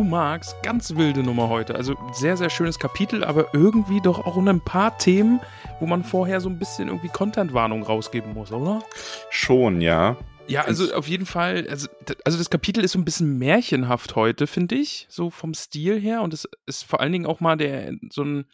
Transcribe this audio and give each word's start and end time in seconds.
Du 0.00 0.04
magst, 0.04 0.56
ganz 0.62 0.96
wilde 0.96 1.22
Nummer 1.22 1.50
heute. 1.50 1.74
Also 1.74 1.94
sehr, 2.14 2.34
sehr 2.38 2.48
schönes 2.48 2.78
Kapitel, 2.78 3.22
aber 3.22 3.52
irgendwie 3.52 4.00
doch 4.00 4.24
auch 4.24 4.38
ein 4.38 4.60
paar 4.62 4.96
Themen, 4.96 5.40
wo 5.78 5.86
man 5.86 6.04
vorher 6.04 6.40
so 6.40 6.48
ein 6.48 6.58
bisschen 6.58 6.88
irgendwie 6.88 7.10
Content-Warnung 7.10 7.82
rausgeben 7.82 8.32
muss, 8.32 8.50
oder? 8.50 8.82
Schon, 9.28 9.82
ja. 9.82 10.16
Ja, 10.46 10.62
also 10.62 10.94
auf 10.94 11.06
jeden 11.06 11.26
Fall, 11.26 11.66
also, 11.68 11.86
also 12.24 12.38
das 12.38 12.48
Kapitel 12.48 12.82
ist 12.82 12.92
so 12.92 12.98
ein 12.98 13.04
bisschen 13.04 13.36
märchenhaft 13.36 14.16
heute, 14.16 14.46
finde 14.46 14.76
ich, 14.76 15.06
so 15.10 15.28
vom 15.28 15.52
Stil 15.52 16.00
her. 16.00 16.22
Und 16.22 16.32
es 16.32 16.48
ist 16.64 16.84
vor 16.84 17.00
allen 17.00 17.12
Dingen 17.12 17.26
auch 17.26 17.40
mal 17.40 17.58
der 17.58 17.92
so 18.10 18.24
ein 18.24 18.46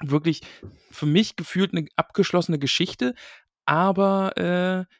wirklich 0.00 0.42
für 0.92 1.06
mich 1.06 1.34
gefühlt 1.34 1.72
eine 1.74 1.88
abgeschlossene 1.96 2.60
Geschichte, 2.60 3.16
aber 3.64 4.36
äh, 4.36 4.94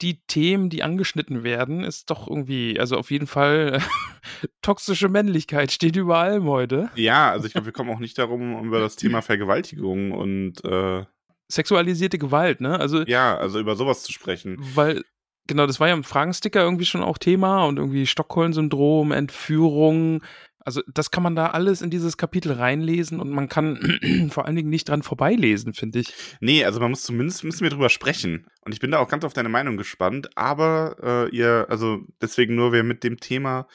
die 0.00 0.20
Themen, 0.26 0.70
die 0.70 0.82
angeschnitten 0.82 1.42
werden, 1.42 1.84
ist 1.84 2.10
doch 2.10 2.28
irgendwie, 2.28 2.78
also 2.78 2.96
auf 2.96 3.10
jeden 3.10 3.26
Fall 3.26 3.82
toxische 4.62 5.08
Männlichkeit 5.08 5.72
steht 5.72 5.96
über 5.96 6.18
allem 6.18 6.44
heute. 6.44 6.90
Ja, 6.94 7.30
also 7.30 7.46
ich 7.46 7.52
glaube, 7.52 7.66
wir 7.66 7.72
kommen 7.72 7.90
auch 7.90 7.98
nicht 7.98 8.18
darum, 8.18 8.64
über 8.64 8.80
das 8.80 8.96
Thema 8.96 9.22
Vergewaltigung 9.22 10.12
und 10.12 10.64
äh, 10.64 11.04
Sexualisierte 11.50 12.18
Gewalt, 12.18 12.60
ne? 12.60 12.78
Also, 12.78 13.02
ja, 13.02 13.36
also 13.36 13.58
über 13.58 13.74
sowas 13.74 14.04
zu 14.04 14.12
sprechen. 14.12 14.56
weil, 14.74 15.02
genau, 15.48 15.66
das 15.66 15.80
war 15.80 15.88
ja 15.88 15.94
im 15.94 16.04
Fragensticker 16.04 16.62
irgendwie 16.62 16.84
schon 16.84 17.02
auch 17.02 17.18
Thema 17.18 17.64
und 17.64 17.78
irgendwie 17.78 18.06
Stockholm-Syndrom, 18.06 19.10
Entführung. 19.10 20.22
Also, 20.62 20.82
das 20.92 21.10
kann 21.10 21.22
man 21.22 21.34
da 21.34 21.48
alles 21.48 21.82
in 21.82 21.90
dieses 21.90 22.16
Kapitel 22.16 22.52
reinlesen 22.52 23.20
und 23.20 23.30
man 23.30 23.48
kann 23.48 24.28
vor 24.30 24.46
allen 24.46 24.56
Dingen 24.56 24.70
nicht 24.70 24.88
dran 24.88 25.02
vorbeilesen, 25.02 25.74
finde 25.74 26.00
ich. 26.00 26.12
Nee, 26.40 26.64
also 26.64 26.80
man 26.80 26.90
muss 26.90 27.02
zumindest 27.02 27.44
müssen 27.44 27.62
wir 27.62 27.70
drüber 27.70 27.88
sprechen. 27.88 28.46
Und 28.64 28.72
ich 28.72 28.80
bin 28.80 28.90
da 28.90 28.98
auch 28.98 29.08
ganz 29.08 29.24
auf 29.24 29.32
deine 29.32 29.48
Meinung 29.48 29.76
gespannt. 29.76 30.36
Aber 30.36 30.96
äh, 31.02 31.36
ihr, 31.36 31.66
also 31.68 32.00
deswegen 32.20 32.54
nur, 32.54 32.72
wer 32.72 32.82
mit 32.82 33.04
dem 33.04 33.18
Thema 33.18 33.66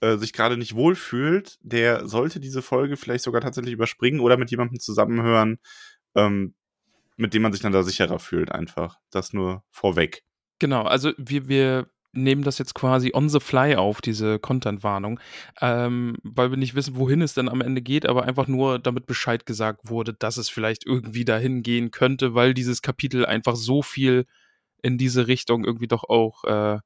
äh, 0.00 0.16
sich 0.16 0.32
gerade 0.32 0.56
nicht 0.56 0.74
wohlfühlt, 0.74 1.58
der 1.62 2.08
sollte 2.08 2.40
diese 2.40 2.60
Folge 2.60 2.96
vielleicht 2.96 3.22
sogar 3.22 3.40
tatsächlich 3.40 3.72
überspringen 3.72 4.20
oder 4.20 4.36
mit 4.36 4.50
jemandem 4.50 4.80
zusammenhören, 4.80 5.58
ähm, 6.16 6.54
mit 7.16 7.34
dem 7.34 7.42
man 7.42 7.52
sich 7.52 7.62
dann 7.62 7.72
da 7.72 7.84
sicherer 7.84 8.18
fühlt, 8.18 8.50
einfach. 8.50 8.98
Das 9.10 9.32
nur 9.32 9.62
vorweg. 9.70 10.24
Genau, 10.58 10.82
also 10.82 11.12
wir, 11.18 11.48
wir 11.48 11.91
nehmen 12.12 12.42
das 12.42 12.58
jetzt 12.58 12.74
quasi 12.74 13.12
on 13.14 13.28
the 13.28 13.40
fly 13.40 13.76
auf, 13.76 14.00
diese 14.00 14.38
Content-Warnung, 14.38 15.20
ähm, 15.60 16.16
weil 16.22 16.50
wir 16.50 16.58
nicht 16.58 16.74
wissen, 16.74 16.96
wohin 16.96 17.22
es 17.22 17.34
denn 17.34 17.48
am 17.48 17.60
Ende 17.60 17.82
geht, 17.82 18.06
aber 18.06 18.24
einfach 18.24 18.46
nur 18.46 18.78
damit 18.78 19.06
Bescheid 19.06 19.46
gesagt 19.46 19.88
wurde, 19.88 20.12
dass 20.12 20.36
es 20.36 20.48
vielleicht 20.48 20.86
irgendwie 20.86 21.24
dahin 21.24 21.62
gehen 21.62 21.90
könnte, 21.90 22.34
weil 22.34 22.54
dieses 22.54 22.82
Kapitel 22.82 23.24
einfach 23.24 23.56
so 23.56 23.82
viel 23.82 24.26
in 24.82 24.98
diese 24.98 25.26
Richtung 25.26 25.64
irgendwie 25.64 25.88
doch 25.88 26.04
auch 26.04 26.44
äh, 26.44 26.78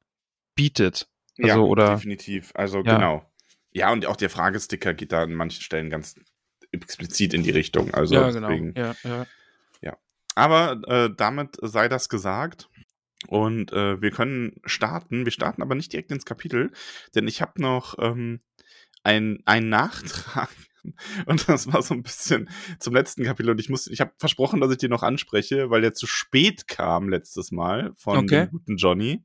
bietet. 0.55 1.09
Also, 1.39 1.49
ja, 1.49 1.59
oder, 1.59 1.95
definitiv. 1.97 2.53
Also 2.55 2.79
Ja. 2.79 2.95
genau. 2.95 3.31
Ja, 3.73 3.93
und 3.93 4.07
auch 4.07 4.17
der 4.17 4.31
Fragesticker 4.31 4.95
geht 4.95 5.13
da 5.13 5.23
an 5.23 5.35
manchen 5.35 5.61
Stellen 5.61 5.91
ganz 5.91 6.15
explizit 6.73 7.35
in 7.35 7.43
die 7.43 7.51
Richtung. 7.51 7.93
Also 7.93 8.15
ja, 8.15 8.31
genau. 8.31 8.49
deswegen. 8.49 8.75
Ja, 8.75 8.95
ja. 9.05 9.27
Aber 10.37 10.83
äh, 10.87 11.11
damit 11.17 11.57
sei 11.63 11.89
das 11.89 12.09
gesagt. 12.09 12.69
Und 13.29 13.73
äh, 13.73 14.01
wir 14.01 14.11
können 14.11 14.53
starten. 14.65 15.25
Wir 15.25 15.33
starten 15.33 15.63
aber 15.63 15.75
nicht 15.75 15.93
direkt 15.93 16.13
ins 16.13 16.25
Kapitel, 16.25 16.73
denn 17.15 17.27
ich 17.27 17.41
habe 17.41 17.61
noch 17.61 17.97
ähm, 17.99 18.41
ein, 19.03 19.39
einen 19.47 19.69
Nachtrag. 19.69 20.51
Und 21.27 21.49
das 21.49 21.73
war 21.73 21.83
so 21.83 21.95
ein 21.95 22.05
bisschen 22.05 22.49
zum 22.79 22.95
letzten 22.95 23.25
Kapitel. 23.25 23.51
Und 23.51 23.59
ich 23.59 23.69
muss, 23.69 23.89
ich 23.89 24.01
habe 24.01 24.13
versprochen, 24.19 24.61
dass 24.61 24.71
ich 24.71 24.79
den 24.79 24.91
noch 24.91 25.03
anspreche, 25.03 25.69
weil 25.69 25.81
der 25.81 25.95
zu 25.95 26.07
spät 26.07 26.69
kam 26.69 27.09
letztes 27.09 27.51
Mal 27.51 27.93
von 27.97 28.19
Okay. 28.19 28.45
dem 28.45 28.51
guten 28.51 28.77
Johnny. 28.77 29.25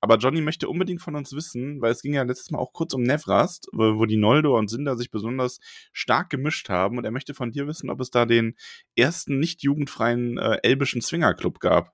Aber 0.00 0.16
Johnny 0.16 0.40
möchte 0.40 0.68
unbedingt 0.68 1.02
von 1.02 1.14
uns 1.14 1.32
wissen, 1.34 1.82
weil 1.82 1.92
es 1.92 2.00
ging 2.00 2.14
ja 2.14 2.22
letztes 2.22 2.50
Mal 2.50 2.58
auch 2.58 2.72
kurz 2.72 2.94
um 2.94 3.02
Nevrast, 3.02 3.68
wo, 3.72 3.98
wo 3.98 4.06
die 4.06 4.16
Noldo 4.16 4.56
und 4.56 4.68
Sinder 4.68 4.96
sich 4.96 5.10
besonders 5.10 5.60
stark 5.92 6.30
gemischt 6.30 6.70
haben. 6.70 6.96
Und 6.96 7.04
er 7.04 7.10
möchte 7.10 7.34
von 7.34 7.52
dir 7.52 7.66
wissen, 7.66 7.90
ob 7.90 8.00
es 8.00 8.08
da 8.10 8.24
den 8.24 8.56
ersten 8.96 9.38
nicht 9.38 9.62
jugendfreien 9.62 10.38
äh, 10.38 10.58
elbischen 10.62 11.02
Swingerclub 11.02 11.60
gab. 11.60 11.92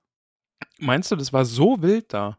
Meinst 0.79 1.11
du, 1.11 1.15
das 1.15 1.33
war 1.33 1.45
so 1.45 1.81
wild 1.81 2.13
da? 2.13 2.37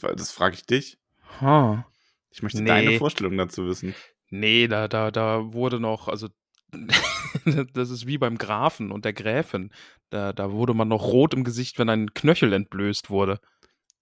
Das 0.00 0.30
frage 0.32 0.54
ich 0.54 0.66
dich. 0.66 0.98
Ha. 1.40 1.86
Ich 2.30 2.42
möchte 2.42 2.62
Nee. 2.62 2.68
deine 2.68 2.98
Vorstellung 2.98 3.36
dazu 3.36 3.66
wissen. 3.66 3.94
Nee, 4.30 4.68
da, 4.68 4.88
da, 4.88 5.10
da 5.10 5.52
wurde 5.52 5.80
noch, 5.80 6.08
also 6.08 6.28
das 7.74 7.90
ist 7.90 8.06
wie 8.06 8.18
beim 8.18 8.38
Grafen 8.38 8.90
und 8.92 9.04
der 9.04 9.12
Gräfin. 9.12 9.70
Da, 10.10 10.32
da 10.32 10.52
wurde 10.52 10.74
man 10.74 10.88
noch 10.88 11.02
rot 11.02 11.34
im 11.34 11.44
Gesicht, 11.44 11.78
wenn 11.78 11.88
ein 11.88 12.14
Knöchel 12.14 12.52
entblößt 12.52 13.10
wurde. 13.10 13.40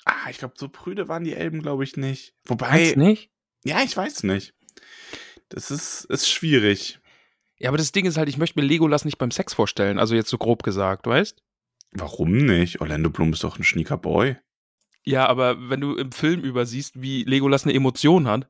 Ah, 0.04 0.30
ich 0.30 0.38
glaube, 0.38 0.54
so 0.56 0.68
prüde 0.68 1.08
waren 1.08 1.24
die 1.24 1.34
Elben, 1.34 1.60
glaube 1.62 1.84
ich, 1.84 1.96
nicht. 1.96 2.34
Wobei, 2.46 2.92
du 2.92 3.00
nicht? 3.00 3.30
ja, 3.64 3.82
ich 3.82 3.96
weiß 3.96 4.22
nicht. 4.22 4.54
Das 5.48 5.70
ist, 5.70 6.04
ist 6.04 6.28
schwierig. 6.30 7.00
Ja, 7.58 7.68
aber 7.68 7.76
das 7.78 7.92
Ding 7.92 8.06
ist 8.06 8.16
halt, 8.16 8.28
ich 8.28 8.38
möchte 8.38 8.58
mir 8.58 8.64
Legolas 8.66 9.04
nicht 9.04 9.18
beim 9.18 9.30
Sex 9.30 9.52
vorstellen. 9.52 9.98
Also 9.98 10.14
jetzt 10.14 10.30
so 10.30 10.38
grob 10.38 10.62
gesagt, 10.62 11.06
weißt? 11.06 11.42
Warum 11.92 12.32
nicht? 12.32 12.80
Orlando 12.80 13.10
Bloom 13.10 13.32
ist 13.32 13.44
doch 13.44 13.58
ein 13.58 13.64
schnieker 13.64 13.96
Boy. 13.96 14.36
Ja, 15.04 15.26
aber 15.26 15.70
wenn 15.70 15.80
du 15.80 15.96
im 15.96 16.12
Film 16.12 16.42
übersiehst, 16.42 17.00
wie 17.00 17.24
Legolas 17.24 17.64
eine 17.64 17.74
Emotion 17.74 18.28
hat, 18.28 18.48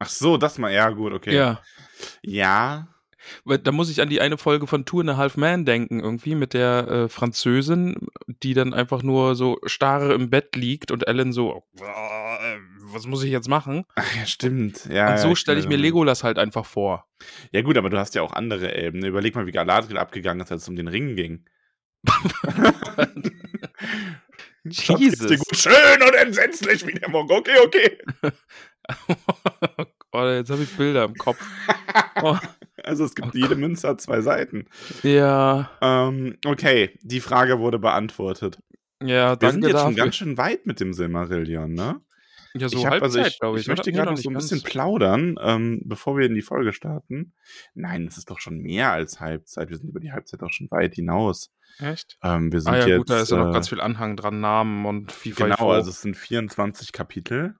Ach 0.00 0.08
so, 0.08 0.36
das 0.36 0.58
mal, 0.58 0.72
ja, 0.72 0.90
gut, 0.90 1.12
okay. 1.12 1.34
ja, 1.34 1.62
Ja, 2.22 2.88
da 3.46 3.72
muss 3.72 3.90
ich 3.90 4.02
an 4.02 4.10
die 4.10 4.20
eine 4.20 4.36
Folge 4.36 4.66
von 4.66 4.84
Two 4.84 5.00
and 5.00 5.10
a 5.10 5.16
Half 5.16 5.36
Man 5.36 5.64
denken, 5.64 6.00
irgendwie 6.00 6.34
mit 6.34 6.52
der 6.52 6.88
äh, 6.88 7.08
Französin, 7.08 8.08
die 8.26 8.54
dann 8.54 8.74
einfach 8.74 9.02
nur 9.02 9.34
so 9.34 9.58
starre 9.64 10.12
im 10.14 10.30
Bett 10.30 10.56
liegt 10.56 10.90
und 10.90 11.06
Ellen 11.06 11.32
so, 11.32 11.64
"Äh, 11.78 12.58
was 12.92 13.06
muss 13.06 13.22
ich 13.22 13.30
jetzt 13.30 13.48
machen? 13.48 13.84
Ach, 13.94 14.16
ja, 14.16 14.26
stimmt. 14.26 14.84
Ja, 14.86 15.06
und 15.06 15.12
ja, 15.12 15.18
so 15.18 15.34
stelle 15.34 15.58
ich 15.60 15.68
mir. 15.68 15.76
Legolas 15.78 16.22
halt 16.22 16.38
einfach 16.38 16.66
vor. 16.66 17.06
Ja, 17.52 17.62
gut, 17.62 17.78
aber 17.78 17.88
du 17.88 17.98
hast 17.98 18.14
ja 18.14 18.22
auch 18.22 18.32
andere 18.32 18.74
Elben. 18.74 19.04
Überleg 19.04 19.34
mal, 19.34 19.46
wie 19.46 19.52
Galadriel 19.52 19.96
abgegangen 19.96 20.42
ist, 20.42 20.52
als 20.52 20.62
es 20.62 20.68
um 20.68 20.76
den 20.76 20.88
Ring 20.88 21.16
ging. 21.16 21.46
Jesus. 24.64 25.38
gut? 25.38 25.56
Schön 25.56 26.02
und 26.06 26.14
entsetzlich 26.14 26.86
wie 26.86 26.92
der 26.94 27.10
Monk. 27.10 27.30
Okay, 27.30 27.56
okay. 27.64 27.98
oh, 30.12 30.24
jetzt 30.24 30.50
habe 30.50 30.62
ich 30.62 30.76
Bilder 30.76 31.04
im 31.04 31.14
Kopf. 31.14 31.38
Oh, 32.22 32.36
Also 32.82 33.04
es 33.06 33.14
gibt 33.14 33.28
Oh 33.28 33.38
jede 33.38 33.56
Münze 33.56 33.88
hat 33.88 34.02
zwei 34.02 34.20
Seiten. 34.20 34.66
ja, 35.02 35.70
Ähm, 35.80 36.36
okay, 36.44 36.90
die 37.00 37.20
Frage 37.20 37.58
wurde 37.58 37.78
beantwortet. 37.78 38.58
ja, 39.02 39.40
Wir 39.40 39.50
sind 39.52 39.62
jetzt 39.64 39.70
schon 39.72 39.92
dafür. 39.92 40.04
ganz 40.04 40.16
schön 40.16 40.36
weit 40.36 40.66
mit 40.66 40.80
dem 40.80 40.92
Silmarillion, 40.92 41.72
ne? 41.72 42.02
Ja, 42.56 42.68
so 42.68 42.78
ich, 42.78 42.84
hab, 42.84 42.92
Halbzeit, 42.92 43.02
also 43.02 43.20
ich, 43.20 43.38
glaube 43.40 43.58
ich, 43.58 43.62
ich. 43.62 43.68
möchte 43.68 43.92
gerade 43.92 44.10
noch 44.10 44.16
so 44.16 44.30
ein 44.30 44.34
bisschen 44.34 44.62
plaudern, 44.62 45.36
ähm, 45.40 45.82
bevor 45.84 46.16
wir 46.16 46.26
in 46.26 46.34
die 46.34 46.42
Folge 46.42 46.72
starten. 46.72 47.34
Nein, 47.74 48.06
es 48.06 48.16
ist 48.16 48.30
doch 48.30 48.38
schon 48.38 48.58
mehr 48.58 48.92
als 48.92 49.20
Halbzeit. 49.20 49.70
Wir 49.70 49.76
sind 49.76 49.88
über 49.88 50.00
die 50.00 50.12
Halbzeit 50.12 50.42
auch 50.42 50.52
schon 50.52 50.70
weit 50.70 50.94
hinaus. 50.94 51.50
Echt? 51.78 52.18
Ähm, 52.22 52.52
wir 52.52 52.60
sind 52.60 52.72
Ah 52.72 52.78
ja, 52.78 52.86
jetzt, 52.86 52.98
gut, 52.98 53.10
da 53.10 53.20
ist 53.20 53.30
ja 53.30 53.38
noch 53.38 53.50
äh, 53.50 53.52
ganz 53.52 53.68
viel 53.68 53.80
Anhang 53.80 54.16
dran, 54.16 54.40
Namen 54.40 54.86
und 54.86 55.10
FIFA. 55.10 55.44
Genau, 55.44 55.72
also 55.72 55.90
es 55.90 56.00
sind 56.00 56.16
24 56.16 56.92
Kapitel. 56.92 57.56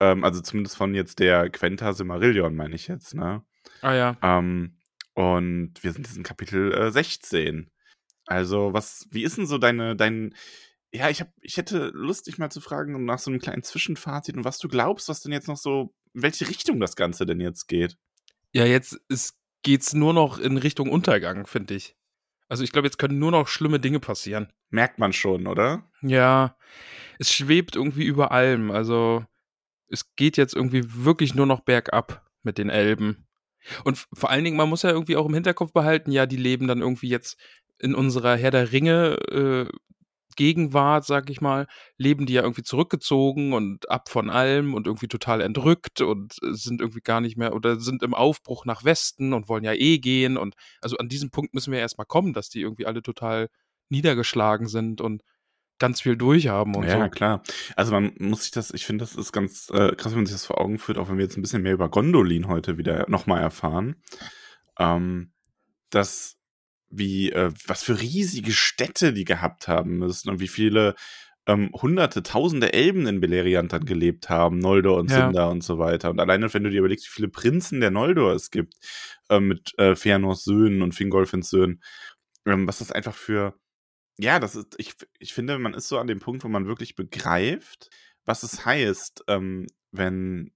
Ähm, 0.00 0.24
also 0.24 0.40
zumindest 0.40 0.76
von 0.76 0.94
jetzt 0.94 1.20
der 1.20 1.48
Quenta 1.50 1.92
Silmarillion, 1.92 2.54
meine 2.54 2.74
ich 2.74 2.88
jetzt, 2.88 3.14
ne? 3.14 3.44
ah 3.82 3.94
ja. 3.94 4.16
Ähm, 4.22 4.78
und 5.14 5.74
wir 5.82 5.92
sind 5.92 6.06
jetzt 6.06 6.16
in 6.16 6.24
Kapitel 6.24 6.72
äh, 6.72 6.90
16. 6.90 7.70
Also, 8.26 8.72
was, 8.72 9.06
wie 9.10 9.22
ist 9.22 9.36
denn 9.36 9.46
so 9.46 9.58
deine, 9.58 9.96
dein, 9.96 10.34
ja, 10.94 11.10
ich 11.10 11.20
hab, 11.20 11.28
ich 11.40 11.56
hätte 11.56 11.90
Lust, 11.92 12.28
dich 12.28 12.38
mal 12.38 12.50
zu 12.50 12.60
fragen 12.60 13.04
nach 13.04 13.18
so 13.18 13.30
einem 13.30 13.40
kleinen 13.40 13.64
Zwischenfazit 13.64 14.36
und 14.36 14.44
was 14.44 14.58
du 14.58 14.68
glaubst, 14.68 15.08
was 15.08 15.20
denn 15.20 15.32
jetzt 15.32 15.48
noch 15.48 15.56
so, 15.56 15.92
in 16.14 16.22
welche 16.22 16.48
Richtung 16.48 16.78
das 16.78 16.94
Ganze 16.94 17.26
denn 17.26 17.40
jetzt 17.40 17.66
geht. 17.66 17.98
Ja, 18.52 18.64
jetzt 18.64 19.00
ist, 19.08 19.36
geht's 19.62 19.92
nur 19.92 20.14
noch 20.14 20.38
in 20.38 20.56
Richtung 20.56 20.88
Untergang, 20.88 21.46
finde 21.46 21.74
ich. 21.74 21.96
Also 22.48 22.62
ich 22.62 22.70
glaube, 22.70 22.86
jetzt 22.86 22.98
können 22.98 23.18
nur 23.18 23.32
noch 23.32 23.48
schlimme 23.48 23.80
Dinge 23.80 23.98
passieren. 23.98 24.52
Merkt 24.70 25.00
man 25.00 25.12
schon, 25.12 25.48
oder? 25.48 25.90
Ja, 26.00 26.56
es 27.18 27.32
schwebt 27.32 27.74
irgendwie 27.74 28.04
über 28.04 28.30
allem. 28.30 28.70
Also 28.70 29.24
es 29.88 30.14
geht 30.14 30.36
jetzt 30.36 30.54
irgendwie 30.54 30.84
wirklich 30.86 31.34
nur 31.34 31.46
noch 31.46 31.60
bergab 31.60 32.24
mit 32.44 32.56
den 32.56 32.70
Elben. 32.70 33.26
Und 33.82 34.06
vor 34.12 34.30
allen 34.30 34.44
Dingen, 34.44 34.56
man 34.56 34.68
muss 34.68 34.82
ja 34.82 34.90
irgendwie 34.90 35.16
auch 35.16 35.26
im 35.26 35.34
Hinterkopf 35.34 35.72
behalten, 35.72 36.12
ja, 36.12 36.26
die 36.26 36.36
leben 36.36 36.68
dann 36.68 36.82
irgendwie 36.82 37.08
jetzt 37.08 37.36
in 37.78 37.96
unserer 37.96 38.36
Herr 38.36 38.52
der 38.52 38.70
Ringe 38.70 39.16
äh, 39.30 39.68
Gegenwart, 40.36 41.04
sag 41.04 41.30
ich 41.30 41.40
mal, 41.40 41.66
leben 41.96 42.26
die 42.26 42.34
ja 42.34 42.42
irgendwie 42.42 42.62
zurückgezogen 42.62 43.52
und 43.52 43.90
ab 43.90 44.08
von 44.08 44.30
allem 44.30 44.74
und 44.74 44.86
irgendwie 44.86 45.08
total 45.08 45.40
entrückt 45.40 46.00
und 46.00 46.34
sind 46.40 46.80
irgendwie 46.80 47.00
gar 47.00 47.20
nicht 47.20 47.36
mehr 47.36 47.54
oder 47.54 47.80
sind 47.80 48.02
im 48.02 48.14
Aufbruch 48.14 48.64
nach 48.64 48.84
Westen 48.84 49.32
und 49.32 49.48
wollen 49.48 49.64
ja 49.64 49.72
eh 49.72 49.98
gehen. 49.98 50.36
Und 50.36 50.54
also 50.80 50.96
an 50.96 51.08
diesem 51.08 51.30
Punkt 51.30 51.54
müssen 51.54 51.72
wir 51.72 51.78
erstmal 51.78 52.06
kommen, 52.06 52.32
dass 52.32 52.48
die 52.48 52.60
irgendwie 52.60 52.86
alle 52.86 53.02
total 53.02 53.48
niedergeschlagen 53.88 54.66
sind 54.66 55.00
und 55.00 55.22
ganz 55.78 56.00
viel 56.00 56.16
durchhaben 56.16 56.74
und 56.76 56.84
ja, 56.84 57.02
so. 57.02 57.08
klar. 57.10 57.42
Also 57.76 57.92
man 57.92 58.14
muss 58.18 58.42
sich 58.42 58.52
das, 58.52 58.72
ich 58.72 58.86
finde, 58.86 59.04
das 59.04 59.16
ist 59.16 59.32
ganz 59.32 59.70
äh, 59.70 59.94
krass, 59.96 60.12
wenn 60.12 60.20
man 60.20 60.26
sich 60.26 60.34
das 60.34 60.46
vor 60.46 60.60
Augen 60.60 60.78
führt, 60.78 60.98
auch 60.98 61.08
wenn 61.08 61.18
wir 61.18 61.24
jetzt 61.24 61.36
ein 61.36 61.42
bisschen 61.42 61.62
mehr 61.62 61.72
über 61.72 61.88
Gondolin 61.88 62.48
heute 62.48 62.78
wieder 62.78 63.08
nochmal 63.08 63.42
erfahren. 63.42 63.96
Ähm, 64.78 65.32
dass 65.90 66.36
wie, 66.98 67.30
äh, 67.32 67.50
was 67.66 67.82
für 67.82 68.00
riesige 68.00 68.52
Städte 68.52 69.12
die 69.12 69.24
gehabt 69.24 69.68
haben 69.68 69.98
müssen 69.98 70.30
und 70.30 70.40
wie 70.40 70.48
viele 70.48 70.94
ähm, 71.46 71.70
hunderte, 71.74 72.22
tausende 72.22 72.72
Elben 72.72 73.06
in 73.06 73.20
Beleriand 73.20 73.72
dann 73.72 73.84
gelebt 73.84 74.30
haben, 74.30 74.58
Noldor 74.58 74.96
und 74.98 75.10
Ja. 75.10 75.26
Sindar 75.26 75.50
und 75.50 75.62
so 75.62 75.78
weiter. 75.78 76.10
Und 76.10 76.20
alleine, 76.20 76.52
wenn 76.54 76.64
du 76.64 76.70
dir 76.70 76.78
überlegst, 76.78 77.06
wie 77.06 77.12
viele 77.12 77.28
Prinzen 77.28 77.80
der 77.80 77.90
Noldor 77.90 78.32
es 78.32 78.50
gibt, 78.50 78.74
ähm, 79.28 79.48
mit 79.48 79.74
äh, 79.78 79.92
Fëanors 79.92 80.44
Söhnen 80.44 80.80
und 80.82 80.94
Fingolfins 80.94 81.50
Söhnen, 81.50 81.82
ähm, 82.46 82.66
was 82.66 82.78
das 82.78 82.92
einfach 82.92 83.14
für, 83.14 83.54
ja, 84.18 84.40
das 84.40 84.56
ist, 84.56 84.74
ich, 84.78 84.94
ich 85.18 85.34
finde, 85.34 85.58
man 85.58 85.74
ist 85.74 85.88
so 85.88 85.98
an 85.98 86.06
dem 86.06 86.20
Punkt, 86.20 86.44
wo 86.44 86.48
man 86.48 86.66
wirklich 86.66 86.94
begreift, 86.96 87.90
was 88.24 88.42
es 88.42 88.64
heißt, 88.64 89.24
ähm, 89.28 89.66
wenn 89.92 90.53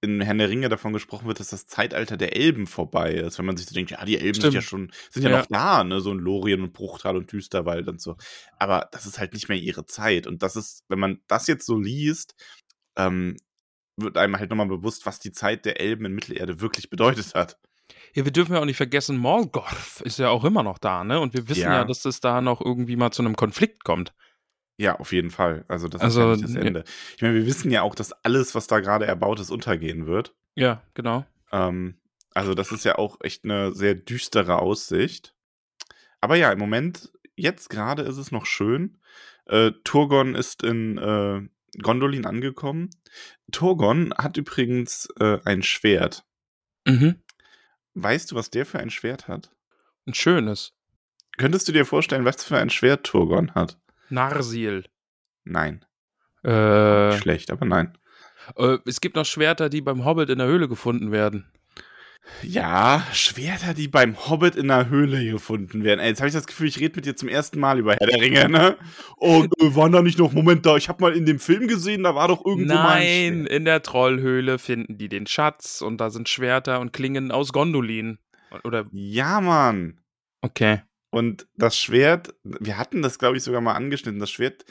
in 0.00 0.20
Herrn 0.20 0.38
der 0.38 0.48
Ringe 0.48 0.68
davon 0.68 0.92
gesprochen 0.92 1.26
wird, 1.26 1.40
dass 1.40 1.48
das 1.48 1.66
Zeitalter 1.66 2.16
der 2.16 2.36
Elben 2.36 2.66
vorbei 2.68 3.12
ist. 3.14 3.38
Wenn 3.38 3.46
man 3.46 3.56
sich 3.56 3.66
so 3.66 3.74
denkt, 3.74 3.90
ja, 3.90 4.04
die 4.04 4.16
Elben 4.16 4.34
sind 4.34 4.42
Stimmt. 4.42 4.54
ja 4.54 4.62
schon, 4.62 4.92
sind 5.10 5.24
ja, 5.24 5.30
Ja. 5.30 5.38
noch 5.38 5.46
da, 5.46 5.82
ne, 5.84 6.00
so 6.00 6.12
ein 6.12 6.18
Lorien 6.18 6.62
und 6.62 6.72
Bruchtal 6.72 7.16
und 7.16 7.32
Düsterwald 7.32 7.88
und 7.88 8.00
so. 8.00 8.16
Aber 8.58 8.88
das 8.92 9.06
ist 9.06 9.18
halt 9.18 9.32
nicht 9.32 9.48
mehr 9.48 9.58
ihre 9.58 9.86
Zeit. 9.86 10.26
Und 10.28 10.42
das 10.42 10.54
ist, 10.56 10.84
wenn 10.88 11.00
man 11.00 11.20
das 11.26 11.46
jetzt 11.48 11.66
so 11.66 11.78
liest, 11.78 12.34
ähm, 12.96 13.36
wird 13.96 14.16
einem 14.16 14.38
halt 14.38 14.50
nochmal 14.50 14.68
bewusst, 14.68 15.04
was 15.06 15.18
die 15.18 15.32
Zeit 15.32 15.64
der 15.64 15.80
Elben 15.80 16.04
in 16.04 16.14
Mittelerde 16.14 16.60
wirklich 16.60 16.88
bedeutet 16.90 17.34
hat. 17.34 17.58
Ja, 18.14 18.24
wir 18.24 18.32
dürfen 18.32 18.52
ja 18.54 18.60
auch 18.60 18.64
nicht 18.66 18.76
vergessen, 18.76 19.16
Morgoth 19.16 20.00
ist 20.04 20.18
ja 20.20 20.28
auch 20.28 20.44
immer 20.44 20.62
noch 20.62 20.78
da, 20.78 21.02
ne? 21.04 21.18
Und 21.18 21.34
wir 21.34 21.48
wissen 21.48 21.62
ja, 21.62 21.78
Ja. 21.78 21.84
dass 21.84 22.04
es 22.04 22.20
da 22.20 22.40
noch 22.40 22.60
irgendwie 22.60 22.96
mal 22.96 23.10
zu 23.10 23.22
einem 23.22 23.34
Konflikt 23.34 23.82
kommt. 23.82 24.12
Ja, 24.78 24.98
auf 25.00 25.12
jeden 25.12 25.30
Fall. 25.30 25.64
Also 25.68 25.88
das 25.88 26.00
Also, 26.00 26.32
ist 26.32 26.40
ja 26.40 26.46
nicht 26.46 26.56
das. 26.56 26.64
Ende. 26.66 26.84
Ich 27.16 27.22
meine, 27.22 27.34
wir 27.34 27.46
wissen 27.46 27.70
ja 27.70 27.82
auch, 27.82 27.94
dass 27.96 28.12
alles, 28.24 28.54
was 28.54 28.68
da 28.68 28.78
gerade 28.80 29.06
erbaut 29.06 29.40
ist, 29.40 29.50
untergehen 29.50 30.06
wird. 30.06 30.34
Ja, 30.54 30.82
genau. 30.94 31.26
Ähm, 31.50 31.98
also 32.32 32.54
das 32.54 32.70
ist 32.70 32.84
ja 32.84 32.96
auch 32.96 33.18
echt 33.20 33.44
eine 33.44 33.72
sehr 33.74 33.94
düstere 33.94 34.60
Aussicht. 34.60 35.34
Aber 36.20 36.36
ja, 36.36 36.52
im 36.52 36.58
Moment, 36.60 37.10
jetzt 37.36 37.70
gerade 37.70 38.02
ist 38.02 38.18
es 38.18 38.30
noch 38.30 38.46
schön. 38.46 38.98
Äh, 39.46 39.72
Turgon 39.82 40.34
ist 40.36 40.62
in 40.62 40.96
äh, 40.98 41.40
Gondolin 41.82 42.24
angekommen. 42.24 42.90
Turgon 43.50 44.14
hat 44.16 44.36
übrigens 44.36 45.08
äh, 45.18 45.38
ein 45.44 45.62
Schwert. 45.62 46.24
Mhm. 46.86 47.16
Weißt 47.94 48.30
du, 48.30 48.36
was 48.36 48.50
der 48.50 48.64
für 48.64 48.78
ein 48.78 48.90
Schwert 48.90 49.26
hat? 49.26 49.50
Ein 50.06 50.14
schönes. 50.14 50.72
Könntest 51.36 51.66
du 51.68 51.72
dir 51.72 51.84
vorstellen, 51.84 52.24
was 52.24 52.44
für 52.44 52.58
ein 52.58 52.70
Schwert 52.70 53.04
Turgon 53.04 53.54
hat? 53.54 53.78
Narsil. 54.10 54.84
Nein. 55.44 55.84
Äh, 56.44 57.12
Schlecht, 57.18 57.50
aber 57.50 57.66
nein. 57.66 57.96
äh, 58.56 58.78
es 58.86 59.00
gibt 59.00 59.16
noch 59.16 59.24
Schwerter, 59.26 59.68
die 59.68 59.80
beim 59.80 60.04
Hobbit 60.04 60.30
in 60.30 60.38
der 60.38 60.46
Höhle 60.46 60.68
gefunden 60.68 61.10
werden. 61.12 61.50
Ja, 62.42 63.02
Schwerter, 63.12 63.72
die 63.72 63.88
beim 63.88 64.28
Hobbit 64.28 64.54
in 64.54 64.68
der 64.68 64.90
Höhle 64.90 65.24
gefunden 65.30 65.82
werden. 65.82 65.98
Ey, 66.00 66.08
jetzt 66.10 66.20
habe 66.20 66.28
ich 66.28 66.34
das 66.34 66.46
Gefühl, 66.46 66.68
ich 66.68 66.78
rede 66.78 66.96
mit 66.96 67.06
dir 67.06 67.16
zum 67.16 67.28
ersten 67.28 67.58
Mal 67.58 67.78
über 67.78 67.94
Herr 67.94 68.06
der 68.06 68.20
Ringe, 68.20 68.48
ne? 68.50 68.76
Und 69.16 69.50
äh, 69.62 69.74
waren 69.74 69.92
da 69.92 70.02
nicht 70.02 70.18
noch, 70.18 70.32
Moment, 70.32 70.66
da, 70.66 70.76
ich 70.76 70.90
habe 70.90 71.02
mal 71.02 71.16
in 71.16 71.24
dem 71.24 71.38
Film 71.38 71.68
gesehen, 71.68 72.02
da 72.02 72.14
war 72.14 72.28
doch 72.28 72.44
irgendwo 72.44 72.74
mal 72.74 72.96
ein 72.96 73.38
Nein, 73.38 73.46
in 73.46 73.64
der 73.64 73.82
Trollhöhle 73.82 74.58
finden 74.58 74.98
die 74.98 75.08
den 75.08 75.26
Schatz 75.26 75.80
und 75.80 75.98
da 76.02 76.10
sind 76.10 76.28
Schwerter 76.28 76.80
und 76.80 76.92
Klingen 76.92 77.30
aus 77.30 77.52
Gondolin. 77.52 78.18
Oder, 78.62 78.86
Ja, 78.92 79.40
Mann. 79.40 80.00
okay. 80.42 80.82
Und 81.10 81.46
das 81.56 81.78
Schwert, 81.78 82.34
wir 82.42 82.76
hatten 82.78 83.02
das, 83.02 83.18
glaube 83.18 83.36
ich, 83.36 83.42
sogar 83.42 83.60
mal 83.60 83.74
angeschnitten, 83.74 84.20
das 84.20 84.30
Schwert, 84.30 84.64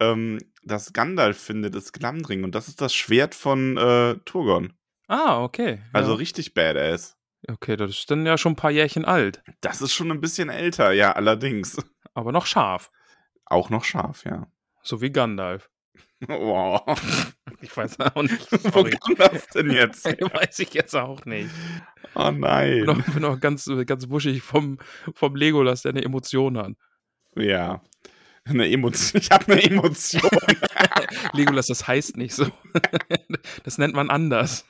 ähm, 0.00 0.38
das 0.62 0.92
Gandalf 0.92 1.38
findet, 1.38 1.74
ist 1.74 1.92
Glamdring. 1.92 2.44
Und 2.44 2.54
das 2.54 2.68
ist 2.68 2.80
das 2.80 2.94
Schwert 2.94 3.34
von 3.34 3.76
äh, 3.76 4.16
Turgon. 4.24 4.72
Ah, 5.06 5.42
okay. 5.42 5.82
Also 5.92 6.12
ja. 6.12 6.16
richtig 6.16 6.54
badass. 6.54 7.16
Okay, 7.48 7.76
das 7.76 7.90
ist 7.90 8.10
dann 8.10 8.26
ja 8.26 8.36
schon 8.38 8.52
ein 8.52 8.56
paar 8.56 8.72
Jährchen 8.72 9.04
alt. 9.04 9.42
Das 9.60 9.80
ist 9.80 9.92
schon 9.92 10.10
ein 10.10 10.20
bisschen 10.20 10.48
älter, 10.48 10.92
ja, 10.92 11.12
allerdings. 11.12 11.76
Aber 12.14 12.32
noch 12.32 12.46
scharf. 12.46 12.90
Auch 13.44 13.70
noch 13.70 13.84
scharf, 13.84 14.24
ja. 14.24 14.48
So 14.82 15.00
wie 15.00 15.10
Gandalf. 15.10 15.70
Wow. 16.20 16.82
Ich 17.60 17.76
weiß 17.76 18.00
auch 18.00 18.22
nicht. 18.22 18.50
Wo 18.74 18.84
kam 18.84 19.16
das 19.16 19.48
denn 19.48 19.70
jetzt? 19.70 20.04
weiß 20.20 20.58
ich 20.60 20.72
jetzt 20.72 20.94
auch 20.94 21.24
nicht. 21.26 21.50
Oh 22.14 22.30
nein. 22.30 22.86
Ich 23.06 23.14
bin 23.14 23.24
auch 23.24 23.38
ganz, 23.38 23.70
ganz 23.86 24.08
wuschig 24.08 24.42
vom, 24.42 24.78
vom 25.14 25.36
Legolas, 25.36 25.82
der 25.82 25.92
eine 25.92 26.02
Emotion 26.02 26.56
hat. 26.56 26.72
Ja. 27.34 27.82
Eine 28.44 28.70
Emotion. 28.70 29.20
Ich 29.20 29.30
habe 29.30 29.52
eine 29.52 29.62
Emotion. 29.62 30.22
Legolas, 31.32 31.66
das 31.66 31.86
heißt 31.86 32.16
nicht 32.16 32.32
so. 32.32 32.46
Das 33.64 33.76
nennt 33.76 33.94
man 33.94 34.08
anders. 34.08 34.64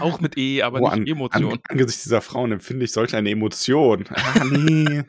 Auch 0.00 0.18
mit 0.20 0.38
E, 0.38 0.62
aber 0.62 0.80
Oh, 0.80 0.88
nicht 0.88 0.92
an, 0.92 1.06
Emotion. 1.06 1.52
An, 1.52 1.58
angesichts 1.68 2.04
dieser 2.04 2.22
Frauen 2.22 2.52
empfinde 2.52 2.86
ich 2.86 2.92
solch 2.92 3.14
eine 3.14 3.30
Emotion. 3.30 4.08
Ah, 4.08 4.44
nee. 4.44 5.04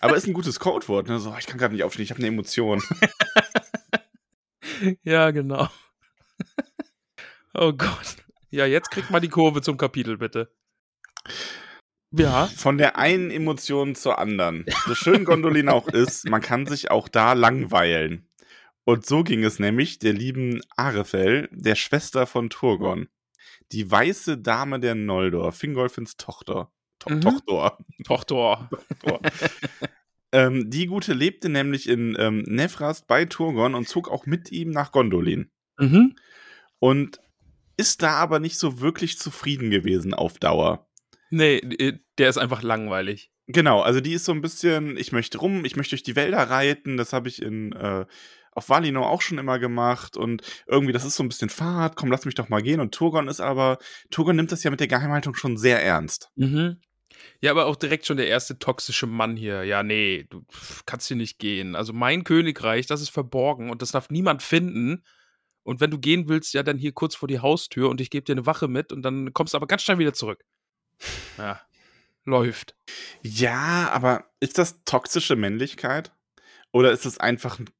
Aber 0.00 0.16
ist 0.16 0.26
ein 0.26 0.32
gutes 0.32 0.60
Codewort. 0.60 1.08
Ne? 1.08 1.18
So, 1.18 1.34
ich 1.38 1.46
kann 1.46 1.58
gerade 1.58 1.74
nicht 1.74 1.84
aufstehen, 1.84 2.04
ich 2.04 2.10
habe 2.10 2.18
eine 2.18 2.28
Emotion. 2.28 2.82
Ja, 5.02 5.30
genau. 5.30 5.68
Oh 7.54 7.72
Gott. 7.72 8.16
Ja, 8.50 8.66
jetzt 8.66 8.90
kriegt 8.90 9.10
mal 9.10 9.20
die 9.20 9.28
Kurve 9.28 9.62
zum 9.62 9.76
Kapitel, 9.76 10.18
bitte. 10.18 10.52
Ja. 12.10 12.46
Von 12.46 12.78
der 12.78 12.98
einen 12.98 13.30
Emotion 13.30 13.94
zur 13.94 14.18
anderen. 14.18 14.66
So 14.86 14.94
schön 14.94 15.24
Gondolin 15.24 15.68
auch 15.68 15.88
ist, 15.88 16.28
man 16.28 16.42
kann 16.42 16.66
sich 16.66 16.90
auch 16.90 17.08
da 17.08 17.32
langweilen. 17.32 18.28
Und 18.84 19.06
so 19.06 19.22
ging 19.22 19.44
es 19.44 19.58
nämlich 19.58 19.98
der 19.98 20.12
lieben 20.12 20.60
Arethel, 20.76 21.48
der 21.52 21.76
Schwester 21.76 22.26
von 22.26 22.50
Turgon. 22.50 23.08
Die 23.70 23.90
weiße 23.90 24.38
Dame 24.38 24.80
der 24.80 24.94
Noldor, 24.94 25.52
Fingolfins 25.52 26.16
Tochter. 26.16 26.70
To 27.02 27.10
Mhm. 27.10 27.20
Tochter. 27.20 27.78
Tochter. 28.04 28.68
Ähm, 30.34 30.70
die 30.70 30.86
Gute 30.86 31.12
lebte 31.12 31.50
nämlich 31.50 31.86
in 31.86 32.16
ähm, 32.18 32.42
Nevrast 32.46 33.06
bei 33.06 33.26
Turgon 33.26 33.74
und 33.74 33.86
zog 33.86 34.10
auch 34.10 34.24
mit 34.24 34.50
ihm 34.50 34.70
nach 34.70 34.90
Gondolin. 34.90 35.50
Mhm. 35.78 36.16
Und 36.78 37.20
ist 37.76 38.02
da 38.02 38.12
aber 38.12 38.40
nicht 38.40 38.58
so 38.58 38.80
wirklich 38.80 39.18
zufrieden 39.18 39.70
gewesen 39.70 40.14
auf 40.14 40.38
Dauer. 40.38 40.88
Nee, 41.28 41.56
äh, 41.58 41.98
der 42.16 42.30
ist 42.30 42.38
einfach 42.38 42.62
langweilig. 42.62 43.30
Genau, 43.46 43.82
also 43.82 44.00
die 44.00 44.14
ist 44.14 44.24
so 44.24 44.32
ein 44.32 44.40
bisschen, 44.40 44.96
ich 44.96 45.12
möchte 45.12 45.36
rum, 45.36 45.66
ich 45.66 45.76
möchte 45.76 45.90
durch 45.90 46.02
die 46.02 46.16
Wälder 46.16 46.38
reiten, 46.38 46.96
das 46.96 47.12
habe 47.12 47.28
ich 47.28 47.42
in 47.42 47.72
äh, 47.72 48.06
auf 48.52 48.68
Valinor 48.70 49.10
auch 49.10 49.20
schon 49.20 49.36
immer 49.38 49.58
gemacht 49.58 50.16
und 50.16 50.42
irgendwie, 50.66 50.92
das 50.92 51.04
ist 51.04 51.16
so 51.16 51.22
ein 51.22 51.28
bisschen 51.28 51.48
Fahrt, 51.50 51.96
komm, 51.96 52.10
lass 52.10 52.24
mich 52.24 52.34
doch 52.36 52.48
mal 52.48 52.62
gehen. 52.62 52.80
Und 52.80 52.94
Turgon 52.94 53.28
ist 53.28 53.40
aber, 53.40 53.76
Turgon 54.10 54.36
nimmt 54.36 54.52
das 54.52 54.62
ja 54.62 54.70
mit 54.70 54.80
der 54.80 54.88
Geheimhaltung 54.88 55.34
schon 55.34 55.58
sehr 55.58 55.82
ernst. 55.82 56.30
Mhm. 56.36 56.80
Ja, 57.40 57.50
aber 57.50 57.66
auch 57.66 57.76
direkt 57.76 58.06
schon 58.06 58.16
der 58.16 58.28
erste 58.28 58.58
toxische 58.58 59.06
Mann 59.06 59.36
hier. 59.36 59.64
Ja, 59.64 59.82
nee, 59.82 60.26
du 60.30 60.44
kannst 60.86 61.08
hier 61.08 61.16
nicht 61.16 61.38
gehen. 61.38 61.74
Also 61.74 61.92
mein 61.92 62.24
Königreich, 62.24 62.86
das 62.86 63.00
ist 63.00 63.10
verborgen 63.10 63.70
und 63.70 63.82
das 63.82 63.92
darf 63.92 64.10
niemand 64.10 64.42
finden. 64.42 65.04
Und 65.64 65.80
wenn 65.80 65.90
du 65.90 65.98
gehen 65.98 66.28
willst, 66.28 66.54
ja, 66.54 66.62
dann 66.62 66.78
hier 66.78 66.92
kurz 66.92 67.14
vor 67.14 67.28
die 67.28 67.40
Haustür 67.40 67.88
und 67.88 68.00
ich 68.00 68.10
gebe 68.10 68.24
dir 68.24 68.32
eine 68.32 68.46
Wache 68.46 68.68
mit 68.68 68.92
und 68.92 69.02
dann 69.02 69.32
kommst 69.32 69.54
du 69.54 69.56
aber 69.56 69.66
ganz 69.66 69.82
schnell 69.82 69.98
wieder 69.98 70.12
zurück. 70.12 70.44
Ja, 71.38 71.60
läuft. 72.24 72.76
Ja, 73.22 73.90
aber 73.92 74.30
ist 74.40 74.58
das 74.58 74.84
toxische 74.84 75.36
Männlichkeit? 75.36 76.12
Oder 76.72 76.92
ist 76.92 77.06
es 77.06 77.18
einfach 77.18 77.58
ein 77.58 77.70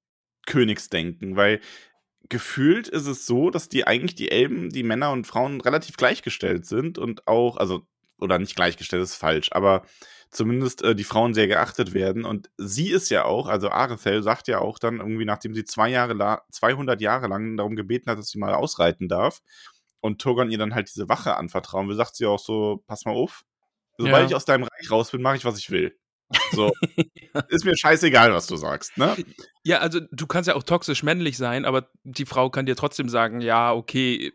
Königsdenken? 0.47 1.37
Weil 1.37 1.61
gefühlt 2.29 2.89
ist 2.89 3.07
es 3.07 3.27
so, 3.27 3.51
dass 3.51 3.69
die 3.69 3.87
eigentlich 3.87 4.15
die 4.15 4.31
Elben, 4.31 4.71
die 4.71 4.83
Männer 4.83 5.13
und 5.13 5.27
Frauen 5.27 5.61
relativ 5.61 5.97
gleichgestellt 5.97 6.67
sind 6.67 6.99
und 6.99 7.27
auch, 7.27 7.57
also, 7.57 7.87
oder 8.23 8.39
nicht 8.39 8.57
gleichgestellt 8.57 9.03
ist 9.03 9.17
falsch, 9.17 9.51
aber 9.53 9.83
zumindest 10.31 10.83
äh, 10.83 10.95
die 10.95 11.05
Frauen 11.05 11.35
sehr 11.35 11.47
geachtet 11.47 11.93
werden. 11.93 12.25
Und 12.25 12.51
sie 12.57 12.91
ist 12.91 13.11
ja 13.11 13.25
auch, 13.25 13.49
also 13.49 13.69
Arethel 13.71 14.23
sagt 14.23 14.49
ja 14.49 14.61
auch 14.61 14.79
dann 14.79 14.99
irgendwie, 15.01 15.27
nachdem 15.27 15.55
sie 15.55 15.65
zwei 15.65 15.91
Jahre 15.91 16.15
la 16.15 16.43
200 16.51 17.01
Jahre 17.01 17.27
lang 17.29 17.57
darum 17.57 17.77
gebeten 17.77 18.11
hat, 18.11 18.19
dass 18.19 18.29
sie 18.31 18.39
mal 18.39 18.55
ausreiten 18.55 19.09
darf 19.09 19.41
und 20.01 20.21
Turgon 20.23 20.51
ihr 20.51 20.59
dann 20.59 20.75
halt 20.75 20.89
diese 20.89 21.09
Wache 21.09 21.37
anvertrauen 21.37 21.89
will, 21.89 21.97
sagt 21.97 22.17
sie 22.17 22.27
auch 22.27 22.39
so, 22.39 22.83
pass 22.87 23.05
mal 23.05 23.13
auf, 23.13 23.43
sobald 23.99 24.23
Ja. 24.23 24.29
ich 24.29 24.35
aus 24.35 24.47
deinem 24.47 24.65
Reich 24.65 24.91
raus 24.91 25.11
bin, 25.11 25.21
mache 25.21 25.37
ich, 25.37 25.45
was 25.45 25.59
ich 25.59 25.71
will. 25.71 25.97
So, 26.53 26.73
ist 27.49 27.67
mir 27.67 27.77
scheißegal, 27.77 28.33
was 28.33 28.47
du 28.47 28.57
sagst, 28.57 28.97
ne? 28.97 29.15
Ja, 29.65 29.81
also 29.81 30.01
du 30.11 30.27
kannst 30.27 30.49
ja 30.49 30.55
auch 30.55 30.63
toxisch 30.63 31.03
männlich 31.03 31.37
sein, 31.37 31.67
aber 31.67 31.91
die 32.05 32.25
Frau 32.25 32.49
kann 32.49 32.65
dir 32.65 32.75
trotzdem 32.75 33.11
sagen, 33.11 33.43
ja, 33.43 33.75
okay, 33.75 34.33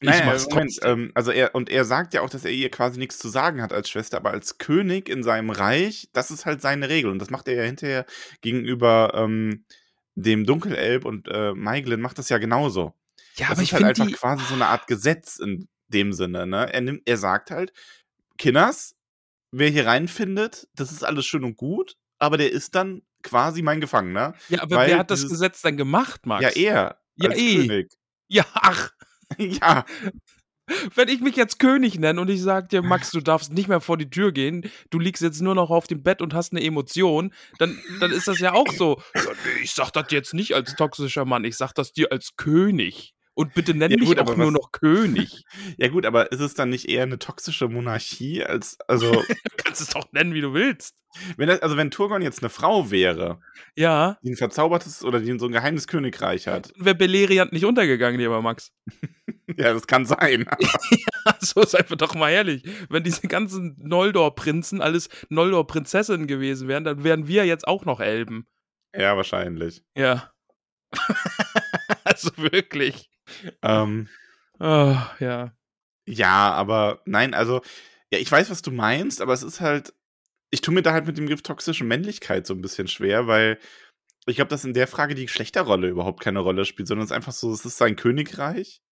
ich 0.00 0.08
Naja, 0.08 0.24
mach's 0.24 0.48
Moment, 0.48 0.78
ähm, 0.82 1.12
also 1.14 1.30
er 1.30 1.54
und 1.54 1.68
er 1.68 1.84
sagt 1.84 2.14
ja 2.14 2.22
auch, 2.22 2.30
dass 2.30 2.44
er 2.44 2.50
ihr 2.50 2.70
quasi 2.70 2.98
nichts 2.98 3.18
zu 3.18 3.28
sagen 3.28 3.60
hat 3.60 3.72
als 3.72 3.90
Schwester, 3.90 4.16
aber 4.16 4.30
als 4.30 4.58
König 4.58 5.08
in 5.08 5.22
seinem 5.22 5.50
Reich, 5.50 6.08
das 6.12 6.30
ist 6.30 6.46
halt 6.46 6.62
seine 6.62 6.88
Regel 6.88 7.10
und 7.10 7.18
das 7.18 7.30
macht 7.30 7.48
er 7.48 7.54
ja 7.54 7.62
hinterher 7.64 8.06
gegenüber 8.40 9.12
ähm, 9.14 9.64
dem 10.14 10.46
Dunkelelb 10.46 11.04
und 11.04 11.28
äh, 11.28 11.52
Maiglin 11.52 12.00
macht 12.00 12.18
das 12.18 12.30
ja 12.30 12.38
genauso. 12.38 12.94
ja, 13.36 13.48
das 13.48 13.50
aber 13.50 13.62
ist 13.62 13.68
ich 13.68 13.74
halt 13.74 13.84
einfach 13.84 14.06
die, 14.06 14.12
quasi 14.12 14.44
so 14.46 14.54
eine 14.54 14.66
Art 14.66 14.86
Gesetz 14.86 15.36
in 15.36 15.68
dem 15.88 16.12
Sinne, 16.12 16.46
ne? 16.46 16.72
Er 16.72 16.80
nimmt, 16.80 17.02
er 17.06 17.16
sagt 17.16 17.50
halt, 17.50 17.72
Kinders, 18.38 18.96
wer 19.50 19.68
hier 19.68 19.86
reinfindet, 19.86 20.68
das 20.74 20.92
ist 20.92 21.04
alles 21.04 21.26
schön 21.26 21.44
und 21.44 21.56
gut, 21.56 21.96
aber 22.18 22.38
der 22.38 22.50
ist 22.50 22.74
dann 22.74 23.02
quasi 23.22 23.60
mein 23.60 23.80
Gefangener. 23.80 24.34
ja, 24.48 24.62
aber 24.62 24.86
wer 24.86 24.98
hat 24.98 25.10
das 25.10 25.28
Gesetz 25.28 25.60
dann 25.60 25.76
gemacht, 25.76 26.24
Max? 26.26 26.42
Ja, 26.42 26.48
er 26.50 27.00
Ja, 27.16 27.30
als 27.30 27.38
eh. 27.38 27.56
König. 27.56 27.92
Ja, 28.28 28.46
ach, 28.54 28.92
ja, 29.38 29.84
wenn 30.94 31.08
ich 31.08 31.20
mich 31.20 31.36
jetzt 31.36 31.58
König 31.58 31.98
nenne 31.98 32.20
und 32.20 32.28
ich 32.30 32.42
sag 32.42 32.68
dir, 32.68 32.82
Max, 32.82 33.10
du 33.10 33.20
darfst 33.20 33.52
nicht 33.52 33.68
mehr 33.68 33.80
vor 33.80 33.96
die 33.96 34.10
Tür 34.10 34.32
gehen, 34.32 34.70
du 34.90 34.98
liegst 34.98 35.22
jetzt 35.22 35.40
nur 35.40 35.54
noch 35.54 35.70
auf 35.70 35.86
dem 35.86 36.02
Bett 36.02 36.22
und 36.22 36.34
hast 36.34 36.52
eine 36.52 36.62
Emotion, 36.62 37.32
dann, 37.58 37.78
dann 38.00 38.12
ist 38.12 38.28
das 38.28 38.38
ja 38.38 38.52
auch 38.52 38.68
so. 38.72 39.00
Ich 39.62 39.72
sag 39.72 39.90
das 39.90 40.06
jetzt 40.10 40.34
nicht 40.34 40.54
als 40.54 40.74
toxischer 40.76 41.24
Mann, 41.24 41.44
ich 41.44 41.56
sag 41.56 41.72
das 41.74 41.92
dir 41.92 42.12
als 42.12 42.36
König. 42.36 43.14
Und 43.34 43.54
bitte 43.54 43.72
nenn 43.74 43.90
Ja, 43.92 43.96
mich 43.96 44.08
gut, 44.08 44.18
auch 44.18 44.36
nur 44.36 44.46
was- 44.48 44.52
noch 44.54 44.72
König. 44.72 45.44
ja 45.78 45.88
gut, 45.88 46.04
aber 46.04 46.30
ist 46.32 46.40
es 46.40 46.54
dann 46.54 46.68
nicht 46.70 46.88
eher 46.88 47.04
eine 47.04 47.18
toxische 47.18 47.68
Monarchie 47.68 48.42
als 48.44 48.78
also 48.88 49.12
Du 49.28 49.56
kannst 49.56 49.80
es 49.80 49.88
doch 49.88 50.10
nennen, 50.12 50.34
wie 50.34 50.40
du 50.40 50.52
willst. 50.52 50.96
wenn 51.36 51.48
das, 51.48 51.60
also 51.62 51.76
wenn 51.76 51.90
Turgon 51.90 52.22
jetzt 52.22 52.42
eine 52.42 52.50
Frau 52.50 52.90
wäre, 52.90 53.40
Ja, 53.76 54.18
die 54.22 54.30
ein 54.30 54.36
verzaubertes 54.36 55.04
oder 55.04 55.20
die 55.20 55.38
so 55.38 55.46
ein 55.46 55.52
geheimes 55.52 55.86
Königreich 55.86 56.48
hat, 56.48 56.72
wäre 56.76 56.94
Beleriand 56.96 57.52
nicht 57.52 57.64
untergegangen, 57.64 58.20
lieber 58.20 58.42
Max. 58.42 58.72
ja, 59.56 59.72
das 59.72 59.86
kann 59.86 60.04
sein. 60.06 60.46
So 61.40 61.62
seien 61.64 61.84
wir 61.88 61.96
doch 61.96 62.14
mal 62.14 62.30
ehrlich. 62.30 62.64
Wenn 62.88 63.04
diese 63.04 63.28
ganzen 63.28 63.76
Noldor-Prinzen 63.78 64.80
alles 64.82 65.08
Noldor-Prinzessinnen 65.28 66.26
gewesen 66.26 66.66
wären, 66.68 66.84
dann 66.84 67.04
wären 67.04 67.26
wir 67.28 67.44
jetzt 67.46 67.66
auch 67.68 67.84
noch 67.84 68.00
Elben. 68.00 68.46
ja, 68.94 69.16
wahrscheinlich. 69.16 69.82
Ja. 69.96 70.32
also 72.04 72.30
wirklich. 72.36 73.08
Ähm, 73.62 74.08
Oh, 74.58 74.96
ja. 75.20 75.52
ja, 76.06 76.52
aber 76.52 77.00
nein, 77.06 77.32
also 77.34 77.62
ja, 78.12 78.18
ich 78.18 78.30
weiß, 78.30 78.50
was 78.50 78.60
du 78.62 78.70
meinst, 78.70 79.20
aber 79.22 79.32
es 79.32 79.42
ist 79.42 79.60
halt, 79.60 79.94
ich 80.50 80.60
tue 80.60 80.74
mir 80.74 80.82
da 80.82 80.92
halt 80.92 81.06
mit 81.06 81.16
dem 81.16 81.24
Begriff 81.26 81.42
toxische 81.42 81.84
Männlichkeit 81.84 82.46
so 82.46 82.52
ein 82.54 82.60
bisschen 82.60 82.86
schwer, 82.88 83.26
weil 83.26 83.58
ich 84.26 84.36
glaube, 84.36 84.50
dass 84.50 84.64
in 84.64 84.74
der 84.74 84.86
Frage 84.86 85.14
die 85.14 85.24
Geschlechterrolle 85.26 85.88
überhaupt 85.88 86.20
keine 86.20 86.40
Rolle 86.40 86.64
spielt, 86.66 86.88
sondern 86.88 87.04
es 87.04 87.10
ist 87.10 87.16
einfach 87.16 87.32
so, 87.32 87.52
es 87.52 87.64
ist 87.64 87.78
sein 87.78 87.96
Königreich. 87.96 88.82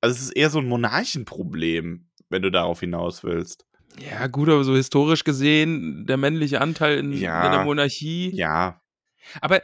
Also 0.00 0.14
es 0.16 0.22
ist 0.22 0.30
eher 0.30 0.48
so 0.50 0.60
ein 0.60 0.66
Monarchenproblem, 0.68 2.08
wenn 2.30 2.42
du 2.42 2.50
darauf 2.50 2.80
hinaus 2.80 3.22
willst. 3.24 3.66
Ja, 4.00 4.28
gut, 4.28 4.48
aber 4.48 4.64
so 4.64 4.76
historisch 4.76 5.24
gesehen, 5.24 6.06
der 6.06 6.16
männliche 6.16 6.60
Anteil 6.60 6.98
in, 6.98 7.12
Ja. 7.12 7.44
in 7.44 7.52
der 7.52 7.64
Monarchie. 7.64 8.30
Ja, 8.34 8.80
Aber 9.40 9.60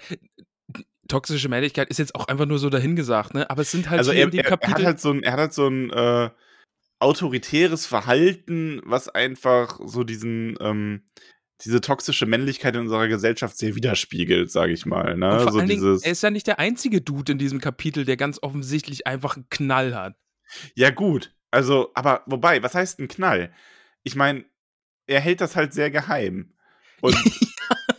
toxische 1.08 1.48
Männlichkeit 1.48 1.88
ist 1.88 1.98
jetzt 1.98 2.14
auch 2.14 2.28
einfach 2.28 2.46
nur 2.46 2.58
so 2.58 2.70
dahingesagt, 2.70 3.34
ne? 3.34 3.48
Aber 3.50 3.62
es 3.62 3.70
sind 3.70 3.90
halt 3.90 3.98
also 3.98 4.12
er, 4.12 4.26
er, 4.26 4.34
er 4.34 4.50
hat 4.50 4.60
Kapitel. 4.60 4.84
halt 4.84 5.00
so 5.00 5.10
ein, 5.10 5.22
er 5.22 5.32
hat 5.32 5.38
halt 5.38 5.52
so 5.52 5.68
ein 5.68 5.90
äh, 5.90 6.30
autoritäres 6.98 7.86
Verhalten, 7.86 8.80
was 8.84 9.08
einfach 9.08 9.78
so 9.84 10.04
diesen, 10.04 10.56
ähm, 10.60 11.02
diese 11.64 11.80
toxische 11.80 12.26
Männlichkeit 12.26 12.74
in 12.74 12.82
unserer 12.82 13.08
Gesellschaft 13.08 13.56
sehr 13.58 13.74
widerspiegelt, 13.74 14.50
sage 14.50 14.72
ich 14.72 14.86
mal. 14.86 15.16
Ne? 15.16 15.32
und 15.32 15.42
vor 15.42 15.52
so 15.52 15.58
allen 15.58 15.68
Dingen, 15.68 15.80
dieses, 15.80 16.02
er 16.02 16.12
ist 16.12 16.22
ja 16.22 16.30
nicht 16.30 16.46
der 16.46 16.58
einzige 16.58 17.00
Dude 17.00 17.32
in 17.32 17.38
diesem 17.38 17.60
Kapitel, 17.60 18.04
der 18.04 18.16
ganz 18.16 18.38
offensichtlich 18.42 19.06
einfach 19.06 19.36
einen 19.36 19.48
Knall 19.50 19.94
hat. 19.94 20.16
ja 20.74 20.90
gut, 20.90 21.32
also, 21.50 21.90
aber 21.94 22.22
wobei, 22.26 22.62
was 22.62 22.74
heißt 22.74 22.98
ein 22.98 23.08
Knall? 23.08 23.52
Ich 24.02 24.16
meine, 24.16 24.44
er 25.06 25.20
hält 25.20 25.40
das 25.40 25.56
halt 25.56 25.72
sehr 25.72 25.90
geheim. 25.90 26.52
Und 27.00 27.16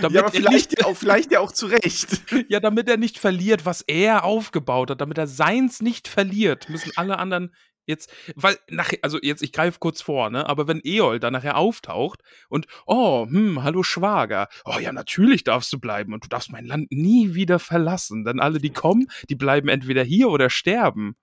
Damit 0.00 0.14
ja, 0.14 0.20
aber 0.24 0.34
er 0.34 0.40
vielleicht, 0.40 0.70
nicht, 0.72 0.84
auch, 0.84 0.96
vielleicht 0.96 1.32
ja 1.32 1.40
auch 1.40 1.52
zu 1.52 1.66
Recht. 1.66 2.22
ja, 2.48 2.60
damit 2.60 2.88
er 2.88 2.96
nicht 2.96 3.18
verliert, 3.18 3.66
was 3.66 3.82
er 3.82 4.24
aufgebaut 4.24 4.90
hat, 4.90 5.00
damit 5.00 5.18
er 5.18 5.26
seins 5.26 5.80
nicht 5.80 6.08
verliert, 6.08 6.68
müssen 6.68 6.92
alle 6.96 7.18
anderen 7.18 7.54
jetzt, 7.86 8.10
weil 8.34 8.58
nachher, 8.68 8.98
also 9.02 9.18
jetzt, 9.20 9.42
ich 9.42 9.52
greife 9.52 9.78
kurz 9.78 10.02
vor, 10.02 10.30
ne, 10.30 10.48
aber 10.48 10.68
wenn 10.68 10.80
Eol 10.84 11.20
dann 11.20 11.32
nachher 11.32 11.56
auftaucht 11.56 12.20
und, 12.48 12.66
oh, 12.86 13.26
hm, 13.26 13.62
hallo 13.62 13.82
Schwager, 13.82 14.48
oh 14.64 14.78
ja, 14.78 14.92
natürlich 14.92 15.44
darfst 15.44 15.72
du 15.72 15.78
bleiben 15.78 16.12
und 16.14 16.24
du 16.24 16.28
darfst 16.28 16.50
mein 16.50 16.64
Land 16.64 16.90
nie 16.90 17.34
wieder 17.34 17.58
verlassen, 17.58 18.24
denn 18.24 18.40
alle, 18.40 18.58
die 18.58 18.70
kommen, 18.70 19.08
die 19.28 19.34
bleiben 19.34 19.68
entweder 19.68 20.02
hier 20.02 20.28
oder 20.30 20.50
sterben. 20.50 21.14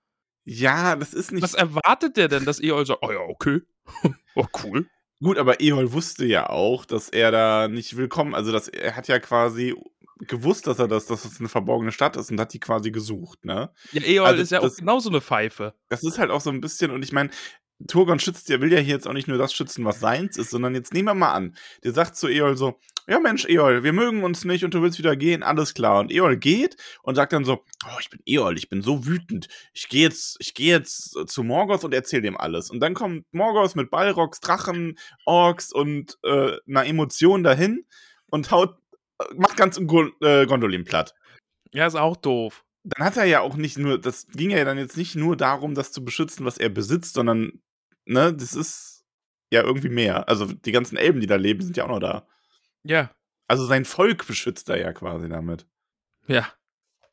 Ja, 0.43 0.95
das 0.95 1.13
ist 1.13 1.31
nicht 1.31 1.43
Was 1.43 1.53
erwartet 1.53 2.17
der 2.17 2.27
denn, 2.27 2.45
dass 2.45 2.61
Eol 2.61 2.85
sagt, 2.85 3.03
oh 3.03 3.11
ja, 3.11 3.19
okay, 3.19 3.61
oh 4.35 4.47
cool. 4.63 4.87
Gut, 5.21 5.37
aber 5.37 5.59
Ehol 5.59 5.91
wusste 5.93 6.25
ja 6.25 6.49
auch, 6.49 6.83
dass 6.85 7.09
er 7.09 7.31
da 7.31 7.67
nicht 7.67 7.95
willkommen, 7.95 8.33
also 8.33 8.51
dass 8.51 8.67
er 8.67 8.95
hat 8.95 9.07
ja 9.07 9.19
quasi 9.19 9.75
gewusst, 10.27 10.67
dass 10.67 10.79
er 10.79 10.87
das, 10.87 11.05
dass 11.07 11.23
das 11.23 11.39
eine 11.39 11.49
verborgene 11.49 11.91
Stadt 11.91 12.15
ist 12.15 12.31
und 12.31 12.39
hat 12.39 12.53
die 12.53 12.59
quasi 12.59 12.91
gesucht, 12.91 13.43
ne? 13.45 13.71
Ja, 13.91 14.01
Eol 14.03 14.25
Also 14.27 14.41
ist 14.41 14.51
ja 14.51 14.59
auch 14.59 14.63
das- 14.63 14.75
genauso 14.77 15.09
eine 15.09 15.21
Pfeife. 15.21 15.73
Das 15.89 16.03
ist 16.03 16.17
halt 16.19 16.29
auch 16.31 16.41
so 16.41 16.49
ein 16.51 16.61
bisschen, 16.61 16.91
und 16.91 17.03
ich 17.03 17.11
meine, 17.11 17.29
Turgon 17.87 18.19
schützt 18.19 18.49
ja, 18.49 18.61
will 18.61 18.71
ja 18.71 18.79
hier 18.79 18.95
jetzt 18.95 19.07
auch 19.07 19.13
nicht 19.13 19.27
nur 19.27 19.37
das 19.37 19.53
schützen, 19.53 19.85
was 19.85 19.99
seins 19.99 20.37
ist, 20.37 20.49
sondern 20.51 20.75
jetzt 20.75 20.93
nehmen 20.93 21.07
wir 21.07 21.13
mal 21.13 21.33
an, 21.33 21.55
der 21.83 21.93
sagt 21.93 22.15
zu 22.15 22.27
Eol 22.27 22.57
so, 22.57 22.79
ja 23.07 23.19
Mensch, 23.19 23.45
Eol, 23.49 23.83
wir 23.83 23.93
mögen 23.93 24.23
uns 24.23 24.45
nicht 24.45 24.63
und 24.63 24.73
du 24.73 24.81
willst 24.81 24.99
wieder 24.99 25.15
gehen, 25.15 25.43
alles 25.43 25.73
klar. 25.73 25.99
Und 25.99 26.11
Eol 26.11 26.37
geht 26.37 26.77
und 27.03 27.15
sagt 27.15 27.33
dann 27.33 27.45
so, 27.45 27.63
oh, 27.85 27.97
ich 27.99 28.09
bin 28.09 28.21
Eol, 28.25 28.57
ich 28.57 28.69
bin 28.69 28.81
so 28.81 29.05
wütend, 29.05 29.47
ich 29.73 29.89
gehe 29.89 30.03
jetzt, 30.03 30.37
ich 30.39 30.53
gehe 30.53 30.71
jetzt 30.77 31.17
äh, 31.17 31.25
zu 31.25 31.43
Morgoth 31.43 31.83
und 31.83 31.93
erzähl 31.93 32.21
dem 32.21 32.37
alles. 32.37 32.69
Und 32.69 32.79
dann 32.79 32.93
kommt 32.93 33.25
Morgoth 33.33 33.75
mit 33.75 33.89
Balrogs, 33.91 34.39
Drachen, 34.39 34.97
Orks 35.25 35.71
und 35.73 36.17
äh, 36.23 36.57
einer 36.67 36.85
Emotion 36.85 37.43
dahin 37.43 37.85
und 38.29 38.51
haut, 38.51 38.77
äh, 39.19 39.33
macht 39.35 39.57
ganz 39.57 39.77
Gon- 39.87 40.13
äh, 40.21 40.45
Gondolin 40.45 40.83
platt 40.85 41.13
Ja, 41.73 41.87
ist 41.87 41.95
auch 41.95 42.15
doof. 42.17 42.63
dann 42.83 43.05
hat 43.05 43.17
er 43.17 43.25
ja 43.25 43.41
auch 43.41 43.55
nicht 43.55 43.77
nur, 43.77 43.99
das 43.99 44.27
ging 44.27 44.51
ja 44.51 44.63
dann 44.63 44.77
jetzt 44.77 44.95
nicht 44.97 45.15
nur 45.15 45.35
darum, 45.35 45.75
das 45.75 45.91
zu 45.91 46.03
beschützen, 46.05 46.45
was 46.45 46.57
er 46.57 46.69
besitzt, 46.69 47.13
sondern, 47.15 47.61
ne, 48.05 48.33
das 48.33 48.53
ist 48.53 49.05
ja 49.51 49.63
irgendwie 49.63 49.89
mehr. 49.89 50.27
Also 50.29 50.45
die 50.45 50.71
ganzen 50.71 50.97
Elben, 50.97 51.19
die 51.19 51.27
da 51.27 51.35
leben, 51.35 51.61
sind 51.61 51.77
ja 51.77 51.83
auch 51.85 51.89
noch 51.89 51.99
da. 51.99 52.27
Ja, 52.83 53.11
Also 53.47 53.65
sein 53.65 53.85
Volk 53.85 54.25
beschützt 54.27 54.69
er 54.69 54.79
ja 54.79 54.93
quasi 54.93 55.29
damit. 55.29 55.65
ja. 56.27 56.47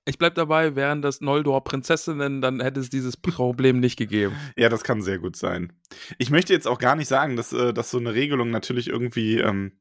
Ich 0.04 0.16
bleib 0.16 0.37
dabei, 0.37 0.75
wären 0.75 1.02
das 1.02 1.21
Noldor-Prinzessinnen, 1.21 2.40
dann 2.40 2.61
hätte 2.62 2.80
es 2.80 2.88
dieses 2.88 3.14
Problem 3.18 3.78
nicht 3.78 3.99
gegeben. 3.99 4.35
Ja, 4.57 4.71
das 4.71 4.83
kann 4.83 5.02
sehr 5.02 5.18
gut 5.18 5.37
sein. 5.37 5.75
Ich 6.16 6.30
möchte 6.30 6.54
jetzt 6.54 6.66
auch 6.66 6.78
gar 6.78 6.97
nicht 6.97 7.09
sagen, 7.09 7.37
dass, 7.37 7.52
äh, 7.52 7.75
dass 7.75 7.90
so 7.90 7.99
eine 7.99 8.14
Regelung 8.14 8.50
natürlich 8.50 8.88
irgendwie, 8.88 9.37
ähm, 9.37 9.78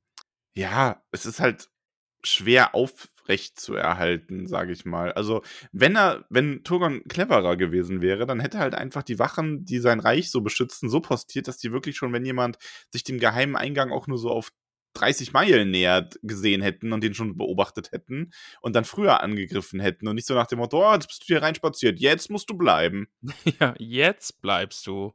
ja, 0.54 1.02
es 1.12 1.26
ist 1.26 1.40
halt 1.40 1.70
schwer 2.24 2.76
aufrecht 3.28 3.60
zu 3.60 3.76
erhalten, 3.76 4.48
sage 4.48 4.72
ich 4.72 4.86
mal. 4.86 5.12
Also, 5.12 5.42
wenn 5.72 5.96
er, 5.98 6.26
wenn 6.30 6.64
Turgon 6.64 7.04
cleverer 7.10 7.58
gewesen 7.58 8.02
wäre, 8.02 8.26
dann 8.26 8.40
hätte 8.40 8.58
er 8.58 8.62
halt 8.64 8.76
einfach 8.76 9.04
die 9.04 9.20
Wachen, 9.20 9.66
die 9.66 9.80
sein 9.80 10.00
Reich 10.00 10.32
so 10.32 10.42
beschützen, 10.42 10.90
so 10.90 11.02
postiert, 11.02 11.48
dass 11.48 11.58
die 11.58 11.72
wirklich 11.74 11.98
schon, 11.98 12.14
wenn 12.14 12.26
jemand 12.26 12.58
sich 12.90 13.04
dem 13.04 13.20
geheimen 13.20 13.56
Eingang 13.58 13.92
auch 13.92 14.08
nur 14.08 14.18
so 14.18 14.30
auf 14.30 14.52
30 14.94 15.34
Meilen 15.34 15.70
nähert 15.70 16.18
gesehen 16.24 16.62
hätten 16.62 16.94
und 16.94 17.04
den 17.04 17.14
schon 17.14 17.38
beobachtet 17.38 17.92
hätten 17.92 18.32
und 18.62 18.76
dann 18.76 18.86
früher 18.86 19.22
angegriffen 19.22 19.80
hätten 19.80 20.08
und 20.08 20.16
nicht 20.16 20.26
so 20.26 20.34
nach 20.34 20.48
dem 20.48 20.60
Motto, 20.60 20.90
oh, 20.90 20.94
jetzt 20.94 21.08
bist 21.08 21.22
du 21.24 21.26
hier 21.28 21.42
reinspaziert, 21.42 22.00
jetzt 22.00 22.32
musst 22.32 22.50
du 22.50 22.58
bleiben. 22.58 23.08
Ja, 23.60 23.76
jetzt 23.78 24.42
bleibst 24.42 24.88
du. 24.88 25.14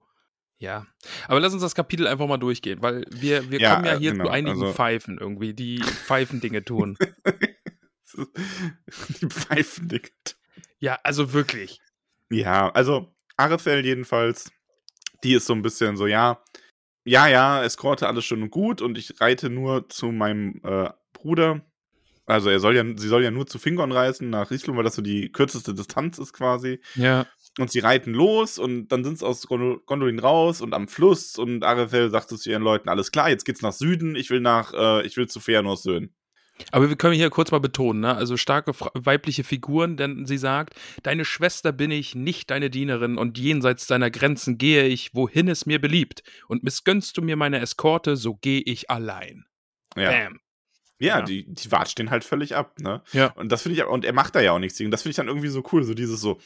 Ja. 0.58 0.86
Aber 1.26 1.40
lass 1.40 1.52
uns 1.52 1.62
das 1.62 1.74
Kapitel 1.74 2.06
einfach 2.06 2.28
mal 2.28 2.36
durchgehen, 2.36 2.80
weil 2.82 3.04
wir, 3.10 3.50
wir 3.50 3.58
Ja, 3.58 3.74
kommen 3.74 3.86
ja 3.86 3.94
äh, 3.94 3.98
hier 3.98 4.12
genau, 4.12 4.26
zu 4.26 4.30
einigen 4.30 4.62
also- 4.62 4.72
Pfeifen 4.74 5.18
irgendwie, 5.18 5.54
die 5.54 5.80
Pfeifendinge 5.80 6.62
tun. 6.62 6.96
die 9.20 9.26
Pfeifen, 9.26 9.88
Digga. 9.88 10.08
ja, 10.80 10.98
also 11.02 11.32
wirklich. 11.32 11.80
Ja, 12.30 12.70
also 12.70 13.14
Arethel 13.36 13.84
jedenfalls, 13.84 14.50
die 15.22 15.34
ist 15.34 15.46
so 15.46 15.52
ein 15.52 15.62
bisschen 15.62 15.96
so, 15.96 16.06
ja, 16.06 16.42
ja, 17.04 17.26
ja, 17.26 17.62
Eskorte 17.64 18.06
alles 18.06 18.24
schön 18.24 18.42
und 18.42 18.50
gut 18.50 18.80
und 18.80 18.96
ich 18.96 19.20
reite 19.20 19.50
nur 19.50 19.88
zu 19.88 20.12
meinem 20.12 20.60
äh, 20.62 20.90
Bruder. 21.12 21.62
Also 22.26 22.50
er 22.50 22.60
soll 22.60 22.76
ja, 22.76 22.84
sie 22.96 23.08
soll 23.08 23.24
ja 23.24 23.32
nur 23.32 23.46
zu 23.46 23.58
Fingon 23.58 23.90
reisen 23.90 24.30
nach 24.30 24.50
Riesling, 24.50 24.76
weil 24.76 24.84
das 24.84 24.94
so 24.94 25.02
die 25.02 25.32
kürzeste 25.32 25.74
Distanz 25.74 26.18
ist 26.18 26.32
quasi. 26.32 26.80
Ja. 26.94 27.26
Und 27.58 27.70
sie 27.70 27.80
reiten 27.80 28.14
los 28.14 28.58
und 28.58 28.88
dann 28.88 29.04
sind 29.04 29.18
sie 29.18 29.26
aus 29.26 29.46
Gondol 29.46 29.80
Gondolin 29.84 30.20
raus 30.20 30.60
und 30.60 30.72
am 30.72 30.88
Fluss 30.88 31.36
und 31.36 31.64
Arethel 31.64 32.10
sagt 32.10 32.30
zu 32.30 32.48
ihren 32.48 32.62
Leuten, 32.62 32.88
alles 32.88 33.10
klar, 33.10 33.28
jetzt 33.28 33.44
geht's 33.44 33.60
nach 33.60 33.72
Süden, 33.72 34.14
ich 34.14 34.30
will 34.30 34.40
nach, 34.40 34.72
äh, 34.72 35.04
ich 35.04 35.16
will 35.16 35.28
zu 35.28 35.40
Feanors 35.40 35.82
Söhnen. 35.82 36.14
Aber 36.70 36.88
wir 36.88 36.96
können 36.96 37.14
hier 37.14 37.30
kurz 37.30 37.50
mal 37.50 37.60
betonen, 37.60 38.00
ne? 38.00 38.14
also 38.14 38.36
starke 38.36 38.72
weibliche 38.94 39.44
Figuren, 39.44 39.96
denn 39.96 40.26
sie 40.26 40.38
sagt, 40.38 40.74
deine 41.02 41.24
Schwester 41.24 41.72
bin 41.72 41.90
ich, 41.90 42.14
nicht 42.14 42.50
deine 42.50 42.70
Dienerin 42.70 43.18
und 43.18 43.38
jenseits 43.38 43.86
deiner 43.86 44.10
Grenzen 44.10 44.58
gehe 44.58 44.86
ich, 44.86 45.14
wohin 45.14 45.48
es 45.48 45.66
mir 45.66 45.80
beliebt 45.80 46.22
und 46.48 46.62
missgönnst 46.62 47.16
du 47.16 47.22
mir 47.22 47.36
meine 47.36 47.60
Eskorte, 47.60 48.16
so 48.16 48.34
gehe 48.34 48.60
ich 48.60 48.90
allein. 48.90 49.44
Ja. 49.96 50.10
Bam. 50.10 50.40
Ja, 50.98 51.18
Ja. 51.18 51.22
die, 51.22 51.52
die 51.52 51.68
den 51.98 52.10
halt 52.10 52.22
völlig 52.22 52.54
ab, 52.54 52.78
ne? 52.78 53.02
Ja. 53.12 53.32
Und 53.32 53.50
das 53.50 53.62
finde 53.62 53.78
ich, 53.78 53.84
und 53.84 54.04
er 54.04 54.12
macht 54.12 54.36
da 54.36 54.40
ja 54.40 54.52
auch 54.52 54.60
nichts 54.60 54.78
gegen. 54.78 54.92
Das 54.92 55.02
finde 55.02 55.10
ich 55.10 55.16
dann 55.16 55.26
irgendwie 55.26 55.48
so 55.48 55.64
cool, 55.72 55.82
so 55.82 55.94
dieses 55.94 56.20
so, 56.20 56.40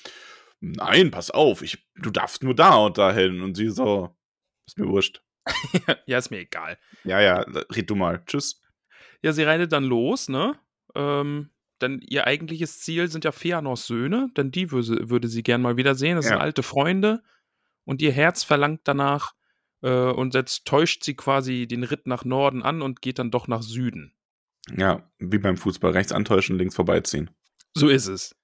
nein, 0.61 1.11
pass 1.11 1.31
auf, 1.31 1.61
ich, 1.61 1.87
du 1.97 2.11
darfst 2.11 2.43
nur 2.43 2.55
da 2.55 2.77
und 2.77 2.97
dahin. 2.97 3.43
Und 3.43 3.55
sie 3.55 3.69
so, 3.69 4.17
ist 4.67 4.79
mir 4.79 4.89
wurscht. 4.89 5.23
ja, 6.07 6.19
ist 6.19 6.31
mir 6.31 6.39
egal. 6.39 6.79
Ja, 7.05 7.21
ja, 7.21 7.41
red 7.71 7.91
du 7.91 7.97
mal. 7.97 8.23
Tschüss. 8.27 8.63
Ja, 9.23 9.33
sie 9.33 9.43
reitet 9.43 9.73
dann 9.73 9.85
los, 9.85 10.29
ne? 10.29 10.55
Ähm, 10.95 11.51
denn 11.83 12.01
ihr 12.01 12.27
eigentliches 12.27 12.81
Ziel 12.81 13.09
sind 13.09 13.25
ja 13.25 13.33
Feanors 13.33 13.87
Söhne, 13.87 14.31
denn 14.37 14.51
die 14.51 14.71
würde, 14.71 15.11
würde 15.11 15.29
sie 15.29 15.43
gern 15.43 15.61
mal 15.63 15.77
wiedersehen. 15.77 16.17
Das 16.17 16.25
Ja. 16.27 16.33
sind 16.33 16.41
alte 16.41 16.63
Freunde. 16.63 17.23
Und 17.85 18.03
ihr 18.03 18.13
Herz 18.13 18.43
verlangt 18.45 18.81
danach. 18.85 19.35
Äh, 19.83 19.91
und 20.11 20.35
jetzt 20.35 20.65
täuscht 20.67 21.05
sie 21.05 21.15
quasi 21.15 21.67
den 21.67 21.85
Ritt 21.85 22.07
nach 22.07 22.25
Norden 22.25 22.63
an 22.63 22.81
und 22.83 23.03
geht 23.03 23.19
dann 23.19 23.31
doch 23.31 23.47
nach 23.47 23.63
Süden. 23.63 24.15
Ja, 24.77 25.09
wie 25.19 25.39
beim 25.39 25.57
Fußball, 25.57 25.93
rechts 25.93 26.13
antäuschen, 26.13 26.59
links 26.59 26.75
vorbeiziehen. 26.75 27.31
So 27.75 27.89
ist 27.89 28.07
es. 28.09 28.35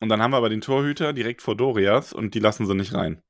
Und 0.00 0.08
dann 0.08 0.22
haben 0.22 0.32
wir 0.32 0.38
aber 0.38 0.48
den 0.48 0.62
Torhüter 0.62 1.12
direkt 1.12 1.42
vor 1.42 1.54
Dorias 1.56 2.12
und 2.12 2.34
die 2.34 2.40
lassen 2.40 2.66
sie 2.66 2.74
nicht 2.74 2.94
rein. 2.94 3.22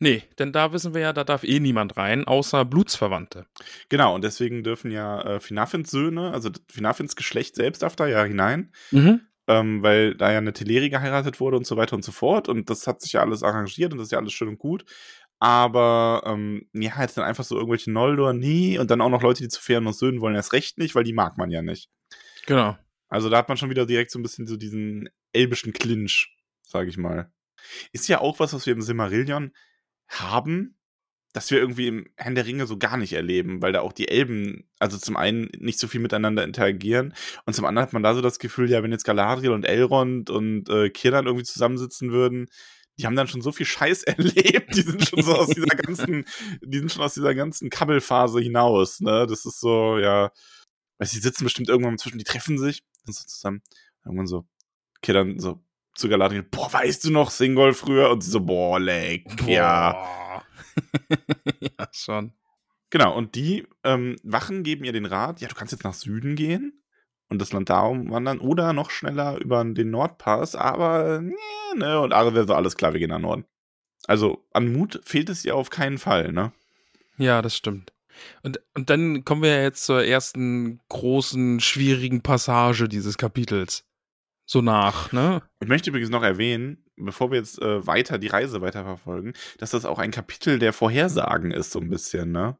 Nee, 0.00 0.24
denn 0.38 0.52
da 0.52 0.72
wissen 0.72 0.92
wir 0.92 1.00
ja, 1.00 1.12
da 1.12 1.24
darf 1.24 1.44
eh 1.44 1.60
niemand 1.60 1.96
rein, 1.96 2.24
außer 2.26 2.64
Blutsverwandte. 2.64 3.46
Genau, 3.88 4.14
und 4.14 4.24
deswegen 4.24 4.62
dürfen 4.64 4.90
ja 4.90 5.20
äh, 5.22 5.40
Finafins 5.40 5.90
Söhne, 5.90 6.32
also 6.32 6.50
Finafins 6.70 7.16
Geschlecht 7.16 7.54
selbst 7.54 7.82
darf 7.82 7.96
da 7.96 8.06
ja 8.06 8.24
hinein, 8.24 8.72
Mhm. 8.90 9.20
ähm, 9.46 9.82
weil 9.82 10.14
da 10.16 10.32
ja 10.32 10.38
eine 10.38 10.52
Teleri 10.52 10.90
geheiratet 10.90 11.38
wurde 11.40 11.56
und 11.56 11.66
so 11.66 11.76
weiter 11.76 11.94
und 11.96 12.04
so 12.04 12.12
fort. 12.12 12.48
Und 12.48 12.70
das 12.70 12.86
hat 12.86 13.00
sich 13.00 13.12
ja 13.12 13.20
alles 13.20 13.42
arrangiert 13.42 13.92
und 13.92 13.98
das 13.98 14.08
ist 14.08 14.12
ja 14.12 14.18
alles 14.18 14.32
schön 14.32 14.48
und 14.48 14.58
gut. 14.58 14.84
Aber 15.38 16.22
ähm, 16.26 16.68
ja, 16.72 17.00
jetzt 17.00 17.16
dann 17.16 17.24
einfach 17.24 17.44
so 17.44 17.56
irgendwelche 17.56 17.90
Noldor, 17.90 18.32
nie. 18.32 18.78
Und 18.78 18.90
dann 18.90 19.00
auch 19.00 19.10
noch 19.10 19.22
Leute, 19.22 19.42
die 19.42 19.48
zu 19.48 19.60
Fëanors 19.60 19.98
Söhnen 19.98 20.20
wollen, 20.20 20.34
erst 20.34 20.52
recht 20.52 20.78
nicht, 20.78 20.94
weil 20.94 21.04
die 21.04 21.12
mag 21.12 21.36
man 21.38 21.50
ja 21.50 21.62
nicht. 21.62 21.90
Genau. 22.46 22.76
Also 23.08 23.28
da 23.30 23.38
hat 23.38 23.48
man 23.48 23.56
schon 23.58 23.70
wieder 23.70 23.86
direkt 23.86 24.10
so 24.10 24.18
ein 24.18 24.22
bisschen 24.22 24.46
so 24.46 24.56
diesen 24.56 25.08
elbischen 25.32 25.72
Clinch, 25.72 26.34
sage 26.62 26.88
ich 26.88 26.96
mal. 26.96 27.30
Ist 27.92 28.08
ja 28.08 28.20
auch 28.20 28.40
was, 28.40 28.54
was 28.54 28.66
wir 28.66 28.72
im 28.72 28.80
Silmarillion 28.82 29.52
haben, 30.08 30.76
dass 31.34 31.50
wir 31.50 31.58
irgendwie 31.58 31.88
im 31.88 32.06
Herrn 32.16 32.36
der 32.36 32.46
Ringe 32.46 32.66
so 32.66 32.78
gar 32.78 32.96
nicht 32.96 33.12
erleben, 33.12 33.60
weil 33.60 33.72
da 33.72 33.80
auch 33.80 33.92
die 33.92 34.08
Elben, 34.08 34.68
also 34.78 34.98
zum 34.98 35.16
einen 35.16 35.50
nicht 35.58 35.80
so 35.80 35.88
viel 35.88 36.00
miteinander 36.00 36.44
interagieren 36.44 37.12
und 37.44 37.54
zum 37.54 37.64
anderen 37.64 37.86
hat 37.86 37.92
man 37.92 38.04
da 38.04 38.14
so 38.14 38.20
das 38.20 38.38
Gefühl, 38.38 38.70
ja, 38.70 38.82
wenn 38.82 38.92
jetzt 38.92 39.04
Galadriel 39.04 39.50
und 39.50 39.64
Elrond 39.64 40.30
und 40.30 40.68
äh, 40.68 40.90
Kirdan 40.90 41.26
irgendwie 41.26 41.44
zusammensitzen 41.44 42.12
würden, 42.12 42.46
die 42.98 43.06
haben 43.06 43.16
dann 43.16 43.26
schon 43.26 43.42
so 43.42 43.50
viel 43.50 43.66
Scheiß 43.66 44.02
erlebt, 44.04 44.76
die 44.76 44.82
sind 44.82 45.08
schon 45.08 45.22
so 45.22 45.34
aus 45.34 45.48
dieser 45.48 45.74
ganzen, 45.74 46.24
die 46.62 46.78
sind 46.78 46.92
schon 46.92 47.02
aus 47.02 47.14
dieser 47.14 47.34
ganzen 47.34 47.68
Kabbelphase 47.68 48.40
hinaus, 48.40 49.00
ne? 49.00 49.26
Das 49.28 49.44
ist 49.44 49.58
so, 49.58 49.98
ja, 49.98 50.30
weiß 50.98 51.10
die 51.10 51.18
sitzen 51.18 51.44
bestimmt 51.44 51.68
irgendwann 51.68 51.98
zwischen, 51.98 52.18
die 52.18 52.24
treffen 52.24 52.58
sich 52.58 52.84
und 53.06 53.14
so 53.14 53.24
zusammen, 53.26 53.62
irgendwann 54.04 54.28
so, 54.28 54.46
Kirdan 55.02 55.40
so 55.40 55.63
zu 55.94 56.08
Galadriel, 56.08 56.42
boah, 56.42 56.72
weißt 56.72 57.04
du 57.04 57.10
noch 57.10 57.30
Singol 57.30 57.72
früher? 57.72 58.10
Und 58.10 58.22
sie 58.22 58.30
so, 58.30 58.40
boah, 58.40 58.78
leck, 58.80 59.26
ja. 59.46 59.92
Boah. 59.92 60.44
ja, 61.60 61.88
schon. 61.92 62.32
Genau, 62.90 63.16
und 63.16 63.34
die 63.34 63.66
ähm, 63.82 64.16
Wachen 64.22 64.62
geben 64.62 64.84
ihr 64.84 64.92
den 64.92 65.06
Rat, 65.06 65.40
ja, 65.40 65.48
du 65.48 65.54
kannst 65.54 65.72
jetzt 65.72 65.84
nach 65.84 65.94
Süden 65.94 66.36
gehen 66.36 66.84
und 67.28 67.40
das 67.40 67.52
Land 67.52 67.70
da 67.70 67.80
umwandern 67.80 68.38
oder 68.38 68.72
noch 68.72 68.90
schneller 68.90 69.38
über 69.40 69.64
den 69.64 69.90
Nordpass, 69.90 70.54
aber 70.54 71.20
nee, 71.20 71.34
ne, 71.76 72.00
und 72.00 72.12
Arvel 72.12 72.46
so, 72.46 72.54
alles 72.54 72.76
klar, 72.76 72.92
wir 72.92 73.00
gehen 73.00 73.10
nach 73.10 73.18
Norden. 73.18 73.44
Also 74.06 74.46
an 74.52 74.72
Mut 74.72 75.00
fehlt 75.04 75.28
es 75.28 75.44
ihr 75.44 75.56
auf 75.56 75.70
keinen 75.70 75.98
Fall, 75.98 76.32
ne? 76.32 76.52
Ja, 77.16 77.42
das 77.42 77.56
stimmt. 77.56 77.92
Und, 78.42 78.60
und 78.74 78.90
dann 78.90 79.24
kommen 79.24 79.42
wir 79.42 79.56
ja 79.56 79.62
jetzt 79.62 79.84
zur 79.84 80.04
ersten 80.04 80.80
großen, 80.88 81.60
schwierigen 81.60 82.20
Passage 82.22 82.88
dieses 82.88 83.18
Kapitels. 83.18 83.84
So 84.46 84.60
nach, 84.60 85.12
ne? 85.12 85.42
Ich 85.60 85.68
möchte 85.68 85.90
übrigens 85.90 86.10
noch 86.10 86.22
erwähnen, 86.22 86.84
bevor 86.96 87.30
wir 87.30 87.38
jetzt 87.38 87.60
äh, 87.62 87.86
weiter 87.86 88.18
die 88.18 88.28
Reise 88.28 88.60
weiterverfolgen, 88.60 89.32
dass 89.58 89.70
das 89.70 89.84
auch 89.84 89.98
ein 89.98 90.10
Kapitel 90.10 90.58
der 90.58 90.72
Vorhersagen 90.72 91.50
ist, 91.50 91.70
so 91.72 91.80
ein 91.80 91.88
bisschen, 91.88 92.32
ne? 92.32 92.58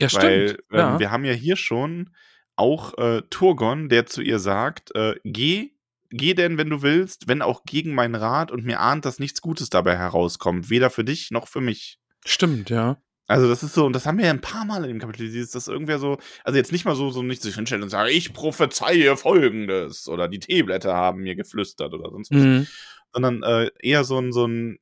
Ja, 0.00 0.08
Weil 0.14 0.48
stimmt. 0.48 0.64
ähm, 0.72 0.78
ja. 0.78 0.98
wir 0.98 1.10
haben 1.10 1.24
ja 1.24 1.32
hier 1.32 1.56
schon 1.56 2.10
auch 2.56 2.96
äh, 2.98 3.22
Turgon, 3.30 3.88
der 3.88 4.06
zu 4.06 4.22
ihr 4.22 4.38
sagt, 4.38 4.94
äh, 4.94 5.14
geh, 5.24 5.72
geh 6.10 6.34
denn, 6.34 6.58
wenn 6.58 6.70
du 6.70 6.82
willst, 6.82 7.28
wenn 7.28 7.42
auch 7.42 7.64
gegen 7.64 7.94
meinen 7.94 8.14
Rat 8.14 8.50
und 8.50 8.64
mir 8.64 8.80
ahnt, 8.80 9.04
dass 9.04 9.18
nichts 9.18 9.40
Gutes 9.40 9.70
dabei 9.70 9.96
herauskommt, 9.96 10.70
weder 10.70 10.90
für 10.90 11.04
dich 11.04 11.30
noch 11.30 11.48
für 11.48 11.60
mich. 11.60 11.98
Stimmt, 12.24 12.70
ja. 12.70 13.00
Also 13.30 13.48
das 13.48 13.62
ist 13.62 13.74
so, 13.74 13.86
und 13.86 13.92
das 13.92 14.06
haben 14.06 14.18
wir 14.18 14.24
ja 14.24 14.32
ein 14.32 14.40
paar 14.40 14.64
Mal 14.64 14.82
in 14.82 14.88
dem 14.88 14.98
Kapitel, 14.98 15.30
dieses, 15.30 15.52
dass 15.52 15.68
irgendwer 15.68 16.00
so, 16.00 16.18
also 16.42 16.56
jetzt 16.56 16.72
nicht 16.72 16.84
mal 16.84 16.96
so, 16.96 17.10
so 17.10 17.22
nicht 17.22 17.42
sich 17.42 17.54
hinstellen 17.54 17.84
und 17.84 17.88
sagen, 17.88 18.10
ich 18.12 18.32
prophezeie 18.32 19.16
Folgendes 19.16 20.08
oder 20.08 20.26
die 20.26 20.40
Teeblätter 20.40 20.92
haben 20.96 21.20
mir 21.20 21.36
geflüstert 21.36 21.94
oder 21.94 22.10
sonst 22.10 22.32
was, 22.32 22.38
Mhm. 22.42 22.66
sondern 23.12 23.42
äh, 23.44 23.70
eher 23.78 24.02
so 24.02 24.18
ein, 24.18 24.32
so 24.32 24.46
ein, 24.48 24.80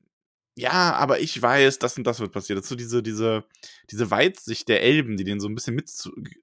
ja, 0.55 0.93
aber 0.95 1.19
ich 1.19 1.39
weiß, 1.39 1.77
das 1.77 1.95
und 1.97 2.05
das 2.07 2.19
wird 2.19 2.31
passiert. 2.31 2.57
Das 2.57 2.65
ist 2.65 2.69
so 2.69 2.75
diese, 2.75 3.03
diese, 3.03 3.43
diese 3.91 4.09
Weitsicht 4.09 4.67
der 4.67 4.81
Elben, 4.81 5.15
die 5.15 5.25
denen 5.25 5.39
so 5.39 5.47
ein 5.47 5.53
bisschen 5.53 5.75
mit, 5.75 5.91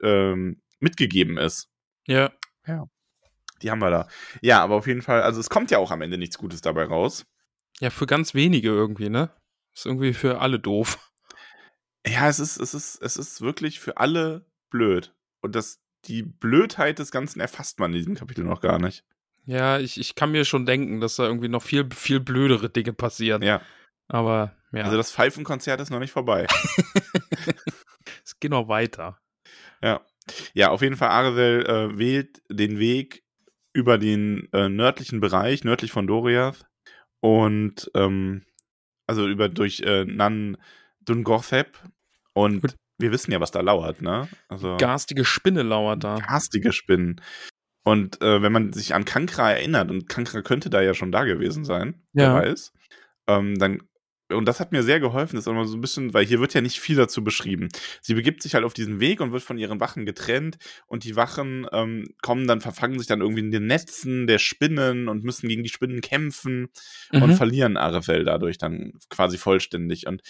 ähm, 0.03 0.63
mitgegeben 0.79 1.39
ist. 1.39 1.69
Ja. 2.07 2.89
Die 3.63 3.71
haben 3.71 3.81
wir 3.81 3.91
da. 3.91 4.09
Ja, 4.43 4.63
aber 4.63 4.77
auf 4.77 4.87
jeden 4.87 5.03
Fall, 5.03 5.23
also 5.23 5.41
es 5.41 5.51
kommt 5.51 5.73
ja 5.73 5.79
auch 5.79 5.91
am 5.91 6.03
Ende 6.03 6.19
nichts 6.19 6.39
Gutes 6.39 6.61
dabei 6.61 6.85
raus. 6.85 7.27
Ja, 7.81 7.91
für 7.91 8.07
ganz 8.07 8.33
wenige 8.33 8.69
irgendwie, 8.69 9.09
ne? 9.09 9.31
Ist 9.75 9.87
irgendwie 9.87 10.15
für 10.15 10.41
alle 10.41 10.61
doof. 10.61 10.99
Ja, 12.07 12.29
es 12.29 12.39
ist, 12.39 12.59
es 12.59 12.75
ist, 12.75 13.03
es 13.03 13.17
ist 13.17 13.41
wirklich 13.41 13.81
für 13.81 13.97
alle 13.97 14.47
blöd. 14.71 15.15
Und 15.41 15.55
das, 15.57 15.81
die 16.05 16.23
Blödheit 16.23 16.99
des 16.99 17.11
Ganzen 17.11 17.41
erfasst 17.41 17.81
man 17.81 17.93
in 17.93 17.99
diesem 17.99 18.15
Kapitel 18.15 18.45
noch 18.45 18.61
gar 18.61 18.79
nicht. 18.79 19.05
Ja, 19.45 19.79
ich, 19.79 19.99
ich 19.99 20.15
kann 20.15 20.33
mir 20.33 20.45
schon 20.45 20.67
denken, 20.67 21.01
dass 21.01 21.17
da 21.17 21.25
irgendwie 21.25 21.49
noch 21.49 21.63
viel, 21.63 21.89
viel 21.95 22.21
blödere 22.21 22.69
Dinge 22.69 22.93
passieren. 22.93 23.43
Ja. 23.43 23.61
Aber 24.09 24.55
ja, 24.73 24.85
Also 24.85 24.97
das 24.97 25.13
Pfeifenkonzert 25.13 25.81
ist 25.81 25.91
noch 25.91 26.01
nicht 26.01 26.13
vorbei. 26.13 26.47
es 28.25 28.39
geht 28.39 28.51
noch 28.51 28.69
weiter. 28.69 29.19
Ja. 29.83 30.01
Ja, 30.55 30.71
auf 30.71 30.83
jeden 30.83 30.97
Fall, 30.97 31.11
Arvel 31.11 31.65
äh, 31.67 31.99
wählt 31.99 32.43
den 32.49 32.79
Weg 32.79 33.25
über 33.73 33.99
den 33.99 34.49
äh, 34.53 34.69
nördlichen 34.69 35.21
Bereich, 35.21 35.63
nördlich 35.63 35.93
von 35.93 36.07
Doriath. 36.07 36.67
Und 37.21 37.91
ähm, 37.95 38.45
also 39.07 39.29
über 39.29 39.49
durch 39.49 39.81
äh, 39.81 40.05
Nan 40.05 40.57
Dungothep. 41.01 41.79
Und 42.37 42.61
Gut. 42.61 42.75
wir 42.99 43.13
wissen 43.13 43.33
ja, 43.33 43.41
was 43.41 43.51
da 43.51 43.61
lauert, 43.63 44.03
ne? 44.03 44.29
Also 44.49 44.77
Garstige 44.79 45.25
Spinne 45.25 45.63
lauert 45.63 46.05
da. 46.05 46.17
garstige 46.19 46.73
Spinnen. 46.73 47.21
Und 47.83 48.21
äh, 48.21 48.43
wenn 48.43 48.53
man 48.53 48.73
sich 48.73 48.95
an 48.95 49.05
Kankra 49.05 49.53
erinnert, 49.53 49.91
und 49.91 50.09
Kankra 50.09 50.43
könnte 50.43 50.69
da 50.71 50.83
ja 50.83 50.93
schon 50.93 51.13
da 51.13 51.25
gewesen 51.25 51.65
sein, 51.65 52.03
Ja. 52.13 52.35
wer 52.35 52.43
weiß, 52.51 52.73
ähm, 53.29 53.59
dann, 53.59 53.81
und 54.31 54.45
das 54.47 54.59
hat 54.61 54.73
mir 54.73 54.83
sehr 54.83 54.99
geholfen, 55.01 55.37
das 55.37 55.47
ist 55.47 55.51
immer 55.51 55.65
so 55.67 55.77
ein 55.79 55.81
bisschen, 55.81 56.13
weil 56.13 56.27
hier 56.27 56.41
wird 56.41 56.53
ja 56.53 56.61
nicht 56.61 56.81
viel 56.81 56.97
dazu 56.97 57.23
beschrieben. 57.25 57.69
Sie 58.03 58.15
begibt 58.15 58.43
sich 58.43 58.55
halt 58.55 58.65
auf 58.65 58.75
diesen 58.75 58.99
Weg 59.01 59.21
und 59.21 59.31
wird 59.33 59.45
von 59.45 59.57
ihren 59.57 59.79
Wachen 59.81 60.05
getrennt 60.05 60.59
und 60.89 61.05
die 61.05 61.15
Wachen 61.17 61.67
ähm, 61.73 62.09
kommen 62.23 62.47
dann, 62.49 62.61
verfangen 62.61 62.99
sich 62.99 63.07
dann 63.07 63.21
irgendwie 63.21 63.41
in 63.43 63.53
den 63.53 63.67
Netzen 63.67 64.27
der 64.27 64.39
Spinnen 64.41 65.09
und 65.09 65.23
müssen 65.25 65.49
gegen 65.49 65.63
die 65.63 65.69
Spinnen 65.71 66.01
kämpfen 66.01 66.69
und 67.13 67.31
Mhm. 67.31 67.37
verlieren 67.37 67.77
Arefel 67.77 68.25
dadurch 68.25 68.59
dann 68.59 68.93
quasi 69.11 69.39
vollständig. 69.39 70.07
Und 70.09 70.23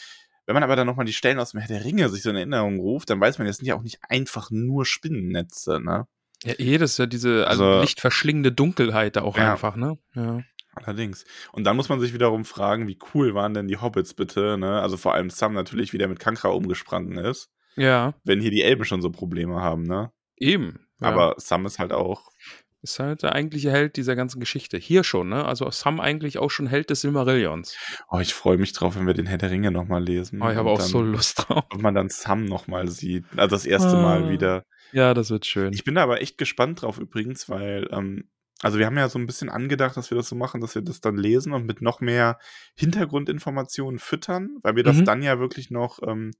wenn 0.46 0.54
man 0.54 0.62
aber 0.62 0.76
dann 0.76 0.86
nochmal 0.86 1.06
die 1.06 1.12
Stellen 1.12 1.38
aus 1.38 1.50
dem 1.50 1.60
Herr 1.60 1.68
der 1.68 1.84
Ringe 1.84 2.08
sich 2.08 2.22
so 2.22 2.30
in 2.30 2.36
Erinnerung 2.36 2.78
ruft, 2.80 3.10
dann 3.10 3.20
weiß 3.20 3.38
man, 3.38 3.46
das 3.46 3.56
sind 3.58 3.66
ja 3.66 3.74
auch 3.76 3.82
nicht 3.82 3.98
einfach 4.08 4.50
nur 4.50 4.86
Spinnennetze, 4.86 5.80
ne? 5.80 6.06
Ja, 6.44 6.54
eh, 6.58 6.78
das 6.78 6.92
ist 6.92 6.98
ja 6.98 7.06
diese 7.06 7.46
also, 7.46 7.64
Also- 7.64 7.80
lichtverschlingende 7.82 8.52
Dunkelheit 8.52 9.16
da 9.16 9.22
auch 9.22 9.36
Ja. 9.36 9.52
einfach, 9.52 9.76
ne? 9.76 9.98
Ja. 10.14 10.40
Allerdings. 10.74 11.24
Und 11.52 11.64
dann 11.64 11.74
muss 11.76 11.88
man 11.88 12.00
sich 12.00 12.12
wiederum 12.12 12.44
fragen, 12.44 12.86
wie 12.86 12.98
cool 13.14 13.34
waren 13.34 13.54
denn 13.54 13.66
die 13.66 13.78
Hobbits 13.78 14.12
bitte, 14.12 14.58
ne? 14.58 14.80
Also 14.82 14.96
vor 14.98 15.14
allem 15.14 15.30
Sam 15.30 15.54
natürlich, 15.54 15.92
wie 15.94 15.98
der 15.98 16.08
mit 16.08 16.18
Kankra 16.20 16.48
umgesprungen 16.50 17.16
ist, 17.16 17.48
Ja, 17.76 18.12
wenn 18.24 18.40
hier 18.42 18.50
die 18.50 18.62
Elben 18.62 18.84
schon 18.84 19.00
so 19.02 19.10
Probleme 19.10 19.62
haben, 19.62 19.84
ne? 19.84 20.10
eben. 20.36 20.86
Ja. 21.00 21.08
Aber 21.08 21.34
Sam 21.38 21.64
ist 21.66 21.78
halt 21.78 21.92
auch. 21.94 22.28
Ist 22.90 22.98
halt 22.98 23.22
der 23.22 23.34
eigentliche 23.34 23.70
Held 23.70 23.96
dieser 23.96 24.16
ganzen 24.16 24.40
Geschichte. 24.40 24.76
Hier 24.78 25.04
schon, 25.04 25.28
ne? 25.28 25.44
Also 25.44 25.70
Sam 25.70 26.00
eigentlich 26.00 26.38
auch 26.38 26.50
schon 26.50 26.66
Held 26.66 26.90
des 26.90 27.00
Silmarillions. 27.02 27.76
Oh, 28.10 28.18
ich 28.18 28.32
freue 28.34 28.58
mich 28.58 28.72
drauf, 28.72 28.96
wenn 28.96 29.06
wir 29.06 29.14
den 29.14 29.26
Herr 29.26 29.38
der 29.38 29.50
Ringe 29.50 29.70
nochmal 29.70 30.02
lesen. 30.02 30.40
Oh, 30.42 30.48
ich 30.48 30.56
habe 30.56 30.70
auch 30.70 30.78
dann, 30.78 30.86
so 30.88 31.02
Lust 31.02 31.48
drauf. 31.48 31.64
Ob 31.70 31.82
man 31.82 31.94
dann 31.94 32.08
Sam 32.08 32.44
nochmal 32.44 32.88
sieht. 32.88 33.24
Also 33.36 33.56
das 33.56 33.66
erste 33.66 33.96
Ah. 33.96 34.02
Mal 34.02 34.30
wieder. 34.30 34.64
Ja, 34.92 35.12
das 35.14 35.30
wird 35.30 35.44
schön. 35.46 35.72
Ich 35.72 35.84
bin 35.84 35.96
da 35.96 36.02
aber 36.04 36.20
echt 36.22 36.38
gespannt 36.38 36.82
drauf 36.82 36.98
übrigens, 36.98 37.48
weil, 37.48 37.88
ähm, 37.90 38.30
also 38.62 38.78
wir 38.78 38.86
haben 38.86 38.96
ja 38.96 39.08
so 39.08 39.18
ein 39.18 39.26
bisschen 39.26 39.50
angedacht, 39.50 39.96
dass 39.96 40.10
wir 40.10 40.16
das 40.16 40.28
so 40.28 40.36
machen, 40.36 40.60
dass 40.60 40.74
wir 40.74 40.82
das 40.82 41.00
dann 41.00 41.16
lesen 41.16 41.52
und 41.52 41.66
mit 41.66 41.82
noch 41.82 42.00
mehr 42.00 42.38
Hintergrundinformationen 42.76 43.98
füttern, 43.98 44.56
weil 44.62 44.76
wir 44.76 44.82
das 44.84 44.96
Mhm. 44.96 45.04
dann 45.04 45.22
ja 45.22 45.38
wirklich 45.38 45.70
noch, 45.70 45.98
ähm, 46.06 46.32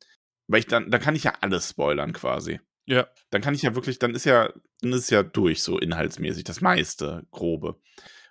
weil 0.48 0.60
ich 0.60 0.66
dann, 0.66 0.90
da 0.90 0.98
kann 0.98 1.14
ich 1.14 1.24
ja 1.24 1.34
alles 1.40 1.70
spoilern 1.70 2.12
quasi. 2.12 2.60
Ja. 2.86 3.06
Dann 3.30 3.42
kann 3.42 3.54
ich 3.54 3.62
ja 3.62 3.74
wirklich, 3.74 3.98
dann 3.98 4.14
ist 4.14 4.24
ja, 4.24 4.50
dann 4.80 4.92
ist 4.92 5.10
ja 5.10 5.22
durch 5.22 5.62
so 5.62 5.78
inhaltsmäßig 5.78 6.44
das 6.44 6.60
meiste, 6.60 7.26
grobe. 7.30 7.76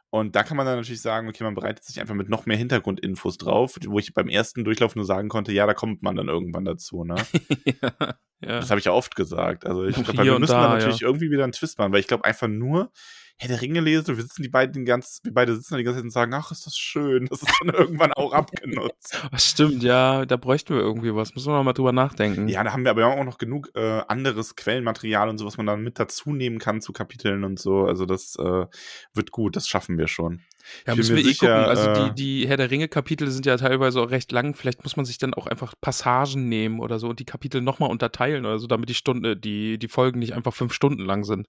Und 0.09 0.33
da 0.33 0.43
kann 0.43 0.55
man 0.55 0.65
dann 0.65 0.77
natürlich 0.77 1.01
sagen, 1.01 1.27
okay, 1.27 1.43
man 1.43 1.55
bereitet 1.55 1.83
sich 1.83 1.99
einfach 1.99 2.15
mit 2.15 2.29
noch 2.29 2.45
mehr 2.45 2.55
Hintergrundinfos 2.55 3.37
drauf, 3.37 3.77
wo 3.85 3.99
ich 3.99 4.13
beim 4.13 4.29
ersten 4.29 4.63
Durchlauf 4.63 4.95
nur 4.95 5.03
sagen 5.03 5.27
konnte, 5.27 5.51
ja, 5.51 5.65
da 5.65 5.73
kommt 5.73 6.03
man 6.03 6.15
dann 6.15 6.29
irgendwann 6.29 6.63
dazu, 6.63 7.03
ne? 7.03 7.15
ja, 7.65 7.91
ja. 8.39 8.59
Das 8.59 8.69
habe 8.69 8.79
ich 8.79 8.85
ja 8.85 8.93
oft 8.93 9.17
gesagt. 9.17 9.65
Also 9.65 9.83
ich 9.83 9.95
glaube, 9.95 10.23
wir 10.23 10.39
müssen 10.39 10.53
da, 10.53 10.67
da 10.67 10.73
natürlich 10.75 11.01
ja. 11.01 11.07
irgendwie 11.07 11.31
wieder 11.31 11.43
einen 11.43 11.51
Twist 11.51 11.77
machen, 11.77 11.91
weil 11.91 11.99
ich 11.99 12.07
glaube 12.07 12.23
einfach 12.23 12.47
nur 12.47 12.91
Herr 13.38 13.50
der 13.50 13.62
Ringe 13.62 13.82
lesen 13.82 14.12
und 14.12 14.17
wir 14.17 14.24
sitzen 14.24 14.43
die 14.43 14.50
beiden 14.50 14.86
ganz, 14.86 15.19
wir 15.24 15.34
beide 15.34 15.54
sitzen 15.56 15.74
da 15.74 15.78
die 15.78 15.84
ganze 15.84 15.98
Zeit 15.98 16.06
und 16.06 16.12
sagen, 16.12 16.34
ach, 16.34 16.52
ist 16.52 16.65
das 16.65 16.78
schön. 16.78 17.26
Das 17.26 17.41
ist 17.41 17.52
dann 17.60 17.69
irgendwann 17.76 18.13
auch 18.13 18.32
abgenutzt. 18.32 19.21
Stimmt, 19.36 19.84
ja, 19.84 20.26
da 20.26 20.38
bräuchten 20.38 20.74
wir 20.74 20.82
irgendwie 20.82 21.13
was. 21.13 21.36
Müssen 21.36 21.52
wir 21.52 21.62
mal 21.62 21.74
drüber 21.74 21.91
nachdenken. 21.91 22.48
Ja, 22.48 22.63
da 22.63 22.71
haben 22.71 22.86
wir 22.86 22.91
aber 22.91 23.08
auch 23.08 23.24
noch 23.26 23.38
genug 23.38 23.71
äh, 23.76 24.02
anderes 24.08 24.56
Quellenmaterial 24.56 25.28
und 25.28 25.38
so, 25.38 25.45
was 25.45 25.58
man 25.58 25.65
dann 25.65 25.84
mit 25.84 26.00
dazu 26.00 26.32
nehmen 26.32 26.60
kann 26.60 26.80
zu 26.80 26.93
Kapiteln 26.93 27.43
und 27.43 27.60
so. 27.60 27.86
Also 27.86 28.06
das 28.06 28.38
äh, 28.38 28.65
wird 29.13 29.32
gut, 29.32 29.58
das 29.58 29.67
schaffen 29.67 29.98
wir 29.98 30.08
schon. 30.08 30.41
Ja, 30.88 30.95
müssen 30.95 31.15
wir 31.15 31.24
eh 31.24 31.28
sicher, 31.28 31.48
gucken. 31.48 31.69
Also 31.69 31.89
äh, 31.89 32.13
die, 32.13 32.15
die 32.15 32.48
Herr 32.48 32.58
der 32.58 32.71
Ringe-Kapitel 32.71 33.30
sind 33.30 33.45
ja 33.45 33.58
teilweise 33.58 34.02
auch 34.02 34.12
recht 34.12 34.32
lang. 34.32 34.56
Vielleicht 34.56 34.84
muss 34.84 34.95
man 34.95 35.06
sich 35.06 35.17
dann 35.17 35.34
auch 35.34 35.48
einfach 35.48 35.74
Passagen 35.80 36.48
nehmen 36.48 36.80
oder 36.80 37.00
so 37.00 37.10
und 37.10 37.19
die 37.19 37.26
Kapitel 37.26 37.62
nochmal 37.62 37.89
unterteilen 37.89 38.45
oder 38.45 38.60
so, 38.60 38.67
damit 38.67 38.88
die 38.88 38.95
Stunde, 38.95 39.36
die, 39.36 39.78
die 39.78 39.88
Folgen 39.89 40.19
nicht 40.19 40.34
einfach 40.34 40.54
fünf 40.54 40.74
Stunden 40.74 41.04
lang 41.04 41.26
sind. 41.26 41.48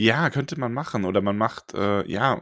Ja, 0.00 0.30
könnte 0.30 0.60
man 0.60 0.72
machen. 0.72 1.04
Oder 1.04 1.20
man 1.22 1.36
macht, 1.36 1.74
äh, 1.74 2.08
ja, 2.08 2.40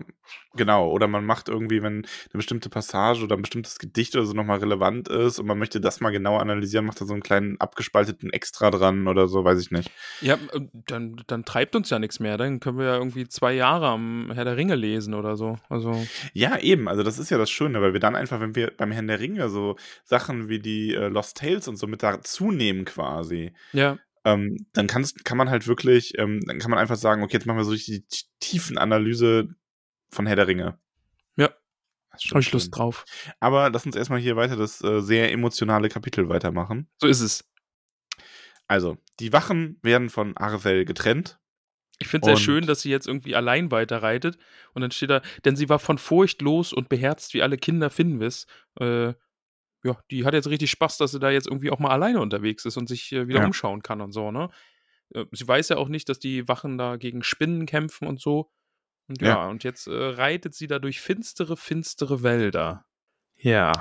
genau. 0.56 0.90
Oder 0.90 1.08
man 1.08 1.24
macht 1.24 1.48
irgendwie, 1.48 1.82
wenn 1.82 1.94
eine 1.94 2.04
bestimmte 2.34 2.68
Passage 2.68 3.24
oder 3.24 3.34
ein 3.34 3.40
bestimmtes 3.40 3.78
Gedicht 3.78 4.14
oder 4.14 4.26
so 4.26 4.34
nochmal 4.34 4.58
relevant 4.58 5.08
ist 5.08 5.38
und 5.38 5.46
man 5.46 5.58
möchte 5.58 5.80
das 5.80 6.00
mal 6.00 6.10
genau 6.10 6.36
analysieren, 6.36 6.84
macht 6.84 7.00
da 7.00 7.06
so 7.06 7.14
einen 7.14 7.22
kleinen 7.22 7.58
abgespalteten 7.58 8.30
Extra 8.30 8.70
dran 8.70 9.08
oder 9.08 9.26
so, 9.26 9.42
weiß 9.42 9.58
ich 9.58 9.70
nicht. 9.70 9.90
Ja, 10.20 10.34
äh, 10.34 10.60
dann, 10.86 11.16
dann 11.28 11.46
treibt 11.46 11.74
uns 11.74 11.88
ja 11.88 11.98
nichts 11.98 12.20
mehr. 12.20 12.36
Dann 12.36 12.60
können 12.60 12.76
wir 12.76 12.84
ja 12.88 12.96
irgendwie 12.98 13.26
zwei 13.26 13.54
Jahre 13.54 13.86
am 13.86 14.30
Herr 14.34 14.44
der 14.44 14.58
Ringe 14.58 14.74
lesen 14.74 15.14
oder 15.14 15.36
so. 15.36 15.56
Also, 15.70 16.06
Ja, 16.34 16.58
eben. 16.58 16.88
Also 16.88 17.02
das 17.04 17.18
ist 17.18 17.30
ja 17.30 17.38
das 17.38 17.48
Schöne, 17.48 17.80
weil 17.80 17.94
wir 17.94 18.00
dann 18.00 18.16
einfach, 18.16 18.38
wenn 18.38 18.54
wir 18.54 18.70
beim 18.76 18.92
Herrn 18.92 19.08
der 19.08 19.20
Ringe 19.20 19.48
so 19.48 19.76
Sachen 20.04 20.50
wie 20.50 20.58
die 20.58 20.94
äh, 20.94 21.08
Lost 21.08 21.38
Tales 21.38 21.68
und 21.68 21.76
so 21.76 21.86
mit 21.86 22.02
dazu 22.02 22.52
nehmen 22.52 22.84
quasi, 22.84 23.54
ja, 23.72 23.96
ähm, 24.26 24.66
dann 24.72 24.88
kann's, 24.88 25.14
kann 25.22 25.38
man 25.38 25.48
halt 25.48 25.68
wirklich, 25.68 26.18
ähm, 26.18 26.40
dann 26.46 26.58
kann 26.58 26.70
man 26.72 26.80
einfach 26.80 26.96
sagen, 26.96 27.22
okay, 27.22 27.34
jetzt 27.34 27.46
machen 27.46 27.58
wir 27.58 27.64
so 27.64 27.70
richtig 27.70 28.08
die 28.08 28.24
Tiefenanalyse 28.40 29.54
von 30.10 30.26
Herr 30.26 30.34
der 30.34 30.48
Ringe. 30.48 30.80
Ja. 31.36 31.50
Habe 32.30 32.40
ich. 32.40 32.50
Lust 32.50 32.76
drauf. 32.76 33.04
Aber 33.38 33.70
lass 33.70 33.86
uns 33.86 33.94
erstmal 33.94 34.18
hier 34.18 34.34
weiter 34.34 34.56
das 34.56 34.82
äh, 34.82 35.00
sehr 35.00 35.30
emotionale 35.30 35.88
Kapitel 35.88 36.28
weitermachen. 36.28 36.88
So 37.00 37.06
ist 37.06 37.20
es. 37.20 37.48
Also, 38.66 38.96
die 39.20 39.32
Wachen 39.32 39.78
werden 39.82 40.10
von 40.10 40.36
Arvel 40.36 40.84
getrennt. 40.84 41.38
Ich 42.00 42.08
finde 42.08 42.28
es 42.28 42.36
sehr 42.36 42.44
schön, 42.44 42.66
dass 42.66 42.82
sie 42.82 42.90
jetzt 42.90 43.06
irgendwie 43.06 43.36
allein 43.36 43.70
weiterreitet. 43.70 44.38
Und 44.74 44.82
dann 44.82 44.90
steht 44.90 45.10
da, 45.10 45.22
denn 45.44 45.54
sie 45.54 45.68
war 45.68 45.78
von 45.78 45.98
Furcht 45.98 46.42
los 46.42 46.72
und 46.72 46.88
beherzt 46.88 47.32
wie 47.32 47.42
alle 47.42 47.58
Kinder 47.58 47.90
Finwis. 47.90 48.46
Äh, 48.80 49.14
ja, 49.86 49.98
die 50.10 50.24
hat 50.24 50.34
jetzt 50.34 50.48
richtig 50.48 50.70
Spaß, 50.70 50.98
dass 50.98 51.12
sie 51.12 51.18
da 51.20 51.30
jetzt 51.30 51.46
irgendwie 51.46 51.70
auch 51.70 51.78
mal 51.78 51.90
alleine 51.90 52.20
unterwegs 52.20 52.64
ist 52.64 52.76
und 52.76 52.88
sich 52.88 53.12
äh, 53.12 53.28
wieder 53.28 53.40
Ja. 53.40 53.46
umschauen 53.46 53.82
kann 53.82 54.00
und 54.00 54.12
so, 54.12 54.30
ne? 54.30 54.50
Äh, 55.14 55.24
sie 55.32 55.46
weiß 55.46 55.68
ja 55.70 55.76
auch 55.76 55.88
nicht, 55.88 56.08
dass 56.08 56.18
die 56.18 56.48
Wachen 56.48 56.78
da 56.78 56.96
gegen 56.96 57.22
Spinnen 57.22 57.66
kämpfen 57.66 58.06
und 58.08 58.20
so. 58.20 58.50
Und 59.08 59.22
ja, 59.22 59.28
Ja. 59.28 59.48
und 59.48 59.62
jetzt 59.64 59.86
äh, 59.86 59.92
reitet 59.92 60.54
sie 60.54 60.66
da 60.66 60.78
durch 60.78 61.00
finstere, 61.00 61.56
finstere 61.56 62.22
Wälder. 62.22 62.84
Ja. 63.36 63.72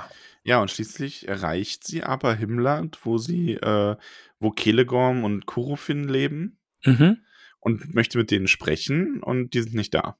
Ja, 0.44 0.60
und 0.60 0.70
schließlich 0.70 1.26
erreicht 1.26 1.84
sie 1.84 2.04
aber 2.04 2.34
Himmland, 2.34 2.98
wo 3.04 3.18
sie, 3.18 3.54
äh, 3.54 3.96
wo 4.38 4.50
Kelegorm 4.52 5.24
und 5.24 5.46
Kurofin 5.46 6.06
leben 6.08 6.58
Mhm. 6.84 7.18
und 7.58 7.94
möchte 7.94 8.18
mit 8.18 8.30
denen 8.30 8.46
sprechen 8.46 9.22
und 9.22 9.54
die 9.54 9.62
sind 9.62 9.74
nicht 9.74 9.94
da. 9.94 10.16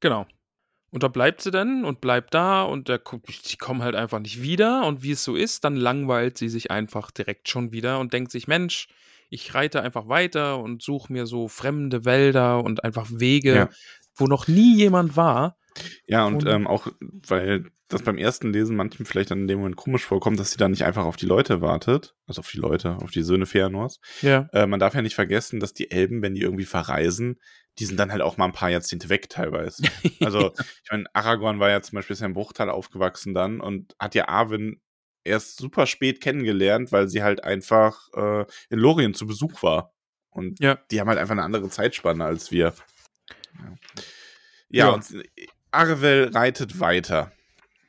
Genau. 0.00 0.26
Und 0.90 1.02
da 1.02 1.08
bleibt 1.08 1.42
sie 1.42 1.50
dann 1.50 1.84
und 1.84 2.00
bleibt 2.00 2.32
da 2.34 2.62
und 2.62 2.88
der, 2.88 2.98
die 3.50 3.56
kommen 3.56 3.82
halt 3.82 3.94
einfach 3.94 4.20
nicht 4.20 4.40
wieder. 4.42 4.86
Und 4.86 5.02
wie 5.02 5.10
es 5.12 5.22
so 5.22 5.36
ist, 5.36 5.64
dann 5.64 5.76
langweilt 5.76 6.38
sie 6.38 6.48
sich 6.48 6.70
einfach 6.70 7.10
direkt 7.10 7.48
schon 7.48 7.72
wieder 7.72 7.98
und 8.00 8.12
denkt 8.14 8.30
sich, 8.32 8.48
Mensch, 8.48 8.88
ich 9.28 9.54
reite 9.54 9.82
einfach 9.82 10.08
weiter 10.08 10.58
und 10.58 10.82
suche 10.82 11.12
mir 11.12 11.26
so 11.26 11.48
fremde 11.48 12.06
Wälder 12.06 12.64
und 12.64 12.84
einfach 12.84 13.06
Wege, 13.12 13.54
Ja. 13.54 13.68
wo 14.16 14.24
noch 14.26 14.48
nie 14.48 14.76
jemand 14.76 15.16
war. 15.16 15.58
Ja, 16.06 16.24
und 16.24 16.36
Und- 16.36 16.46
ähm, 16.48 16.66
auch, 16.66 16.88
weil 17.26 17.66
das 17.88 18.02
beim 18.02 18.18
ersten 18.18 18.52
Lesen 18.52 18.76
manchem 18.76 19.06
vielleicht 19.06 19.30
dann 19.30 19.40
in 19.42 19.48
dem 19.48 19.58
Moment 19.58 19.76
komisch 19.76 20.04
vorkommt, 20.04 20.38
dass 20.38 20.50
sie 20.50 20.56
dann 20.58 20.72
nicht 20.72 20.84
einfach 20.84 21.04
auf 21.04 21.16
die 21.16 21.24
Leute 21.26 21.60
wartet, 21.60 22.14
also 22.26 22.40
auf 22.40 22.50
die 22.50 22.58
Leute, 22.58 22.96
auf 22.96 23.10
die 23.10 23.22
Söhne 23.22 23.46
Feanors. 23.46 24.00
Ja. 24.22 24.48
Äh, 24.52 24.66
man 24.66 24.80
darf 24.80 24.94
ja 24.94 25.02
nicht 25.02 25.14
vergessen, 25.14 25.60
dass 25.60 25.72
die 25.74 25.90
Elben, 25.90 26.20
wenn 26.22 26.34
die 26.34 26.42
irgendwie 26.42 26.64
verreisen, 26.66 27.38
die 27.78 27.84
sind 27.84 27.98
dann 27.98 28.10
halt 28.12 28.22
auch 28.22 28.36
mal 28.36 28.44
ein 28.46 28.52
paar 28.52 28.70
Jahrzehnte 28.70 29.08
weg 29.08 29.28
teilweise. 29.28 29.82
Also, 30.20 30.52
ich 30.84 30.90
meine, 30.90 31.04
Aragorn 31.14 31.60
war 31.60 31.70
ja 31.70 31.80
zum 31.80 31.96
Beispiel 31.96 32.14
ist 32.14 32.20
ja 32.20 32.26
im 32.26 32.32
Bruchtal 32.34 32.70
aufgewachsen 32.70 33.34
dann 33.34 33.60
und 33.60 33.94
hat 34.00 34.14
ja 34.14 34.28
Arwen 34.28 34.80
erst 35.24 35.58
super 35.58 35.86
spät 35.86 36.20
kennengelernt, 36.20 36.90
weil 36.92 37.08
sie 37.08 37.22
halt 37.22 37.44
einfach 37.44 38.08
äh, 38.14 38.46
in 38.70 38.78
Lorien 38.78 39.14
zu 39.14 39.26
Besuch 39.26 39.62
war. 39.62 39.92
Und 40.30 40.58
Ja. 40.60 40.78
die 40.90 41.00
haben 41.00 41.08
halt 41.08 41.18
einfach 41.18 41.32
eine 41.32 41.42
andere 41.44 41.68
Zeitspanne 41.70 42.24
als 42.24 42.50
wir. 42.50 42.74
Ja, 44.68 44.86
Ja. 44.86 44.88
und 44.90 45.04
Arvel 45.70 46.30
reitet 46.34 46.80
weiter. 46.80 47.32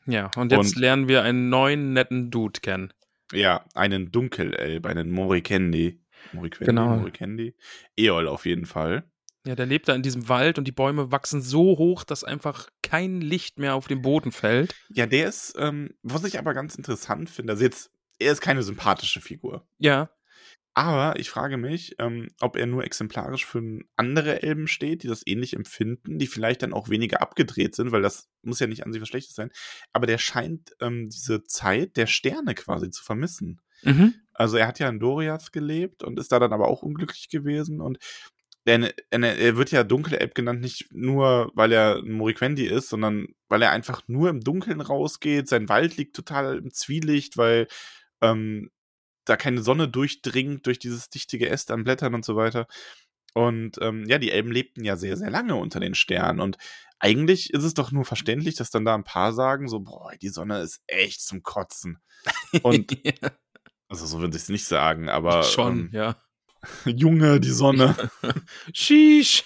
Ja, 0.05 0.31
und 0.35 0.51
jetzt 0.51 0.75
Und- 0.75 0.79
lernen 0.81 1.07
wir 1.07 1.23
einen 1.23 1.49
neuen, 1.49 1.93
netten 1.93 2.31
Dude 2.31 2.61
kennen. 2.61 2.93
Ja, 3.31 3.63
einen 3.75 4.11
Dunkelelb, 4.11 4.85
einen 4.85 5.11
Morikendi. 5.11 5.99
Morikendi, 6.33 6.65
Genau. 6.65 6.97
Morikendi. 6.97 7.55
Eol 7.95 8.27
auf 8.27 8.45
jeden 8.45 8.65
Fall. 8.65 9.03
Ja, 9.45 9.55
der 9.55 9.65
lebt 9.65 9.87
da 9.87 9.95
in 9.95 10.03
diesem 10.03 10.27
Wald 10.27 10.57
und 10.57 10.65
die 10.67 10.71
Bäume 10.73 11.11
wachsen 11.11 11.41
so 11.41 11.77
hoch, 11.77 12.03
dass 12.03 12.23
einfach 12.23 12.69
kein 12.81 13.21
Licht 13.21 13.57
mehr 13.57 13.75
auf 13.75 13.87
den 13.87 14.01
Boden 14.01 14.31
fällt. 14.31 14.75
Ja, 14.89 15.05
der 15.05 15.29
ist, 15.29 15.55
ähm, 15.57 15.91
was 16.03 16.23
ich 16.25 16.37
aber 16.39 16.53
ganz 16.53 16.75
interessant 16.75 17.29
finde, 17.29 17.53
also 17.53 17.63
jetzt, 17.63 17.89
er 18.19 18.33
ist 18.33 18.41
keine 18.41 18.63
sympathische 18.63 19.21
Figur. 19.21 19.65
Ja, 19.77 20.09
Aber 20.73 21.19
ich 21.19 21.29
frage 21.29 21.57
mich, 21.57 21.95
ähm, 21.99 22.29
ob 22.39 22.55
er 22.55 22.65
nur 22.65 22.83
exemplarisch 22.83 23.45
für 23.45 23.61
andere 23.95 24.43
Elben 24.43 24.67
steht, 24.67 25.03
die 25.03 25.07
das 25.07 25.23
ähnlich 25.25 25.53
empfinden, 25.55 26.19
die 26.19 26.27
vielleicht 26.27 26.61
dann 26.61 26.73
auch 26.73 26.89
weniger 26.89 27.21
abgedreht 27.21 27.75
sind, 27.75 27.91
weil 27.91 28.01
das 28.01 28.29
muss 28.43 28.59
ja 28.59 28.67
nicht 28.67 28.85
an 28.85 28.93
sich 28.93 29.01
was 29.01 29.09
Schlechtes 29.09 29.35
sein. 29.35 29.51
Aber 29.93 30.05
der 30.05 30.17
scheint 30.17 30.71
ähm, 30.79 31.09
diese 31.09 31.43
Zeit 31.43 31.97
der 31.97 32.07
Sterne 32.07 32.55
quasi 32.55 32.89
zu 32.91 33.03
vermissen. 33.03 33.61
mhm. 33.83 34.13
Also 34.33 34.55
er 34.55 34.67
hat 34.67 34.79
ja 34.79 34.87
in 34.87 35.01
Doriath 35.01 35.51
gelebt 35.51 36.01
und 36.01 36.17
ist 36.17 36.31
da 36.31 36.39
dann 36.39 36.53
aber 36.53 36.69
auch 36.69 36.81
unglücklich 36.81 37.27
gewesen 37.27 37.81
und 37.81 37.97
er, 38.69 38.93
er 39.11 39.57
wird 39.57 39.71
ja 39.71 39.83
Dunkelelb 39.83 40.35
genannt, 40.35 40.61
nicht 40.61 40.87
nur, 40.91 41.51
weil 41.55 41.71
er 41.71 41.97
ein 41.97 42.11
Moriquendi 42.11 42.65
ist, 42.65 42.89
sondern 42.89 43.27
weil 43.47 43.61
er 43.61 43.71
einfach 43.71 44.01
nur 44.07 44.29
im 44.29 44.41
Dunkeln 44.41 44.81
rausgeht. 44.81 45.47
Sein 45.47 45.69
Wald 45.69 45.97
liegt 45.97 46.15
total 46.15 46.57
im 46.57 46.71
Zwielicht, 46.71 47.37
weil 47.37 47.67
ähm, 48.21 48.69
da 49.25 49.37
keine 49.37 49.61
Sonne 49.61 49.87
durchdringt 49.87 50.65
durch 50.65 50.79
dieses 50.79 51.09
dichte 51.09 51.37
Geäst 51.37 51.71
an 51.71 51.83
Blättern 51.83 52.15
und 52.15 52.25
so 52.25 52.35
weiter. 52.35 52.67
Und 53.33 53.77
ähm, 53.81 54.05
ja, 54.07 54.17
die 54.17 54.31
Elben 54.31 54.51
lebten 54.51 54.83
ja 54.83 54.97
sehr, 54.97 55.15
sehr 55.17 55.29
lange 55.29 55.55
unter 55.55 55.79
den 55.79 55.95
Sternen. 55.95 56.39
Und 56.39 56.57
eigentlich 56.99 57.53
ist 57.53 57.63
es 57.63 57.73
doch 57.73 57.91
nur 57.91 58.05
verständlich, 58.05 58.55
dass 58.55 58.71
dann 58.71 58.85
da 58.85 58.95
ein 58.95 59.03
paar 59.03 59.33
sagen, 59.33 59.67
so, 59.67 59.79
boah, 59.79 60.11
die 60.21 60.29
Sonne 60.29 60.61
ist 60.61 60.81
echt 60.87 61.21
zum 61.21 61.43
Kotzen. 61.43 62.01
Und 62.63 62.97
also 63.87 64.05
so 64.05 64.19
würde 64.19 64.35
ich 64.35 64.43
es 64.43 64.49
nicht 64.49 64.65
sagen, 64.65 65.09
aber 65.09 65.43
schon, 65.43 65.79
ähm, 65.79 65.89
ja. 65.93 66.21
Junge, 66.85 67.39
die 67.39 67.49
Sonne. 67.51 67.95
Sheesh. 68.73 69.43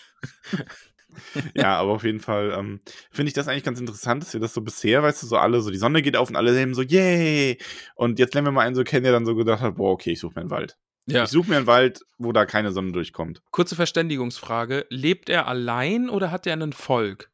ja, 1.56 1.78
aber 1.78 1.92
auf 1.92 2.04
jeden 2.04 2.20
Fall 2.20 2.54
ähm, 2.58 2.80
finde 3.12 3.28
ich 3.28 3.34
das 3.34 3.48
eigentlich 3.48 3.64
ganz 3.64 3.80
interessant, 3.80 4.24
dass 4.24 4.34
wir 4.34 4.40
das 4.40 4.54
so 4.54 4.62
bisher, 4.62 5.04
weißt 5.04 5.24
du, 5.24 5.28
so 5.28 5.38
alle, 5.38 5.62
so 5.62 5.70
die 5.70 5.78
Sonne 5.78 6.02
geht 6.02 6.18
auf 6.18 6.30
und 6.30 6.36
alle 6.36 6.60
eben 6.60 6.74
so, 6.74 6.82
yay! 6.82 7.58
Und 7.96 8.20
jetzt 8.20 8.34
lernen 8.34 8.48
wir 8.48 8.52
mal 8.52 8.66
einen 8.66 8.76
so 8.76 8.84
kennen, 8.84 9.04
der 9.04 9.12
dann 9.14 9.26
so 9.26 9.36
gedacht 9.36 9.62
hat, 9.62 9.76
boah, 9.76 9.92
okay, 9.92 10.12
ich 10.12 10.20
suche 10.20 10.34
mir 10.36 10.42
einen 10.42 10.50
Wald. 10.50 10.78
Ja. 11.06 11.24
Ich 11.24 11.30
suche 11.30 11.50
mir 11.50 11.58
einen 11.58 11.68
Wald, 11.68 12.02
wo 12.18 12.32
da 12.32 12.46
keine 12.46 12.72
Sonne 12.72 12.94
durchkommt. 12.94 13.42
Kurze 13.52 13.76
Verständigungsfrage. 13.76 14.86
Lebt 14.90 15.30
er 15.30 15.48
allein 15.48 16.10
oder 16.10 16.32
hat 16.32 16.48
er 16.48 16.54
ein 16.54 16.74
Volk? 16.74 17.30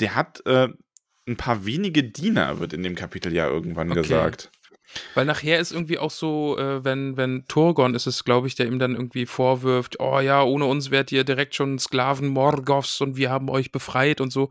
Der 0.00 0.14
hat 0.14 0.44
äh, 0.46 0.68
ein 1.28 1.36
paar 1.36 1.66
wenige 1.66 2.02
Diener, 2.02 2.60
wird 2.60 2.72
in 2.72 2.82
dem 2.82 2.94
Kapitel 2.94 3.32
ja 3.34 3.46
irgendwann 3.46 3.90
Okay. 3.90 4.02
gesagt. 4.02 4.50
Weil 5.14 5.24
nachher 5.24 5.58
ist 5.58 5.72
irgendwie 5.72 5.98
auch 5.98 6.10
so, 6.10 6.58
äh, 6.58 6.84
wenn, 6.84 7.16
wenn 7.16 7.44
Turgon 7.48 7.94
ist 7.94 8.06
es, 8.06 8.24
glaube 8.24 8.46
ich, 8.48 8.54
der 8.54 8.66
ihm 8.66 8.78
dann 8.78 8.94
irgendwie 8.94 9.26
vorwirft, 9.26 10.00
oh 10.00 10.20
ja, 10.20 10.42
ohne 10.42 10.64
uns 10.66 10.90
wärt 10.90 11.12
ihr 11.12 11.24
direkt 11.24 11.54
schon 11.54 11.78
Sklaven 11.78 12.28
Morgoths 12.28 13.00
und 13.00 13.16
wir 13.16 13.30
haben 13.30 13.48
euch 13.50 13.72
befreit 13.72 14.20
und 14.20 14.32
so. 14.32 14.50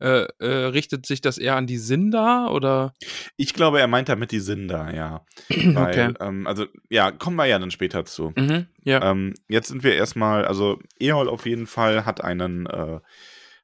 Äh, 0.00 0.26
äh, 0.40 0.46
richtet 0.46 1.06
sich 1.06 1.20
das 1.20 1.38
eher 1.38 1.54
an 1.54 1.68
die 1.68 1.78
Sindar 1.78 2.52
oder? 2.52 2.94
Ich 3.36 3.54
glaube, 3.54 3.78
er 3.78 3.86
meint 3.86 4.08
damit 4.08 4.32
die 4.32 4.40
Sinder, 4.40 4.92
ja. 4.92 5.24
Weil, 5.48 6.10
Okay. 6.10 6.14
ähm, 6.20 6.48
also, 6.48 6.66
ja, 6.90 7.12
kommen 7.12 7.36
wir 7.36 7.46
ja 7.46 7.60
dann 7.60 7.70
später 7.70 8.04
zu. 8.04 8.32
Mhm, 8.36 8.66
ja. 8.82 9.10
Ähm, 9.10 9.34
jetzt 9.48 9.68
sind 9.68 9.84
wir 9.84 9.94
erstmal, 9.94 10.46
also 10.46 10.80
Eol 10.98 11.28
auf 11.28 11.46
jeden 11.46 11.68
Fall 11.68 12.04
hat 12.04 12.22
einen, 12.24 12.66
äh, 12.66 12.98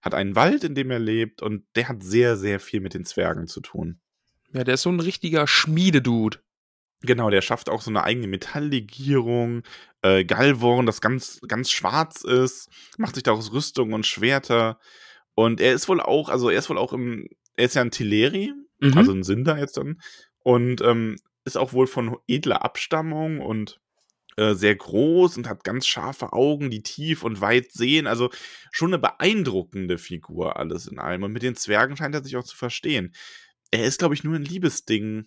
hat 0.03 0.15
einen 0.15 0.37
Wald, 0.37 0.63
in 0.63 0.77
dem 0.77 0.93
er 0.93 1.01
lebt 1.01 1.43
und 1.43 1.65
der 1.75 1.89
hat 1.89 2.03
sehr, 2.03 2.37
sehr 2.37 2.61
viel 2.61 2.81
mit 2.81 2.95
den 2.95 3.05
Zwergen 3.05 3.49
zu 3.49 3.61
tun. 3.61 3.99
Ja, 4.53 4.65
der 4.65 4.75
ist 4.75 4.83
so 4.83 4.91
ein 4.91 5.01
richtiger 5.01 5.47
Schmiededude. 5.47 6.39
Genau, 7.03 7.31
der 7.31 7.41
schafft 7.41 7.71
auch 7.71 7.81
so 7.83 7.91
eine 7.91 8.05
eigene 8.05 8.27
Metalllegierung, 8.27 9.63
äh, 10.03 10.25
Galvorn, 10.25 10.85
das 10.87 11.01
ganz, 11.01 11.41
ganz 11.49 11.71
schwarz 11.71 12.23
ist, 12.25 12.69
macht 12.99 13.15
sich 13.15 13.25
daraus 13.25 13.53
Rüstung 13.53 13.93
und 13.95 14.07
Schwerter 14.07 14.79
Und 15.35 15.61
er 15.61 15.73
ist 15.75 15.89
wohl 15.89 16.01
auch, 16.01 16.29
also 16.29 16.51
er 16.51 16.59
ist 16.59 16.69
wohl 16.71 16.79
auch 16.79 16.93
im, 16.93 17.27
er 17.57 17.67
ist 17.67 17.75
ja 17.75 17.83
ein 17.83 17.91
Teleri, 17.91 18.53
Mhm. 18.81 18.97
also 18.99 19.13
ein 19.13 19.23
Sinder 19.23 19.59
jetzt 19.59 19.77
dann. 19.77 20.01
Und 20.43 20.81
ähm, 20.83 21.17
ist 21.45 21.57
auch 21.59 21.73
wohl 21.73 21.87
von 21.87 22.17
edler 22.29 22.65
Abstammung 22.65 23.41
und 23.41 23.79
äh, 24.37 24.55
sehr 24.55 24.75
groß 24.77 25.37
und 25.39 25.49
hat 25.49 25.65
ganz 25.65 25.87
scharfe 25.87 26.33
Augen, 26.33 26.71
die 26.71 26.83
tief 26.83 27.25
und 27.25 27.41
weit 27.41 27.73
sehen. 27.73 28.07
Also 28.07 28.31
schon 28.73 28.91
eine 28.91 28.99
beeindruckende 28.99 29.99
Figur, 29.99 30.57
alles 30.57 30.87
in 30.87 30.99
allem. 30.99 31.23
Und 31.25 31.33
mit 31.33 31.43
den 31.43 31.57
Zwergen 31.57 31.97
scheint 31.97 32.15
er 32.15 32.23
sich 32.25 32.37
auch 32.37 32.45
zu 32.45 32.57
verstehen. 32.57 33.13
Er 33.71 33.85
ist, 33.85 33.99
glaube 33.99 34.15
ich, 34.15 34.25
nur 34.25 34.35
ein 34.35 34.45
Liebesding, 34.45 35.27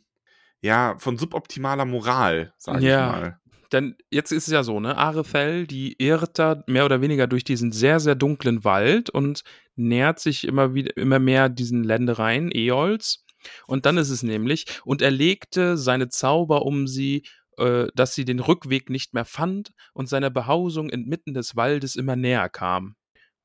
ja, 0.61 0.95
von 0.97 1.17
suboptimaler 1.17 1.85
Moral, 1.85 2.53
sage 2.57 2.85
Ja. 2.85 3.07
ich 3.07 3.11
mal. 3.21 3.39
Denn 3.71 3.95
jetzt 4.11 4.31
ist 4.31 4.47
es 4.47 4.53
ja 4.53 4.63
so, 4.63 4.79
ne? 4.79 4.97
Arethel, 4.97 5.65
die 5.65 5.95
irrt 5.97 6.37
da 6.37 6.63
mehr 6.67 6.85
oder 6.85 7.01
weniger 7.01 7.25
durch 7.25 7.43
diesen 7.43 7.71
sehr, 7.71 7.99
sehr 7.99 8.13
dunklen 8.13 8.63
Wald 8.63 9.09
und 9.09 9.43
nähert 9.75 10.19
sich 10.19 10.45
immer 10.45 10.75
wieder, 10.75 10.95
immer 10.95 11.17
mehr 11.19 11.49
diesen 11.49 11.83
Ländereien, 11.83 12.51
Eols. 12.51 13.25
Und 13.65 13.85
dann 13.87 13.97
ist 13.97 14.09
es 14.11 14.21
nämlich, 14.21 14.65
und 14.85 15.01
er 15.01 15.11
legte 15.11 15.75
seine 15.75 16.09
Zauber 16.09 16.65
um 16.65 16.85
sie, 16.87 17.23
äh, 17.57 17.87
dass 17.95 18.13
sie 18.13 18.25
den 18.25 18.39
Rückweg 18.39 18.89
nicht 18.91 19.13
mehr 19.15 19.25
fand 19.25 19.71
und 19.93 20.07
seiner 20.07 20.29
Behausung 20.29 20.89
inmitten 20.89 21.33
des 21.33 21.55
Waldes 21.55 21.95
immer 21.95 22.15
näher 22.15 22.49
kam. 22.49 22.95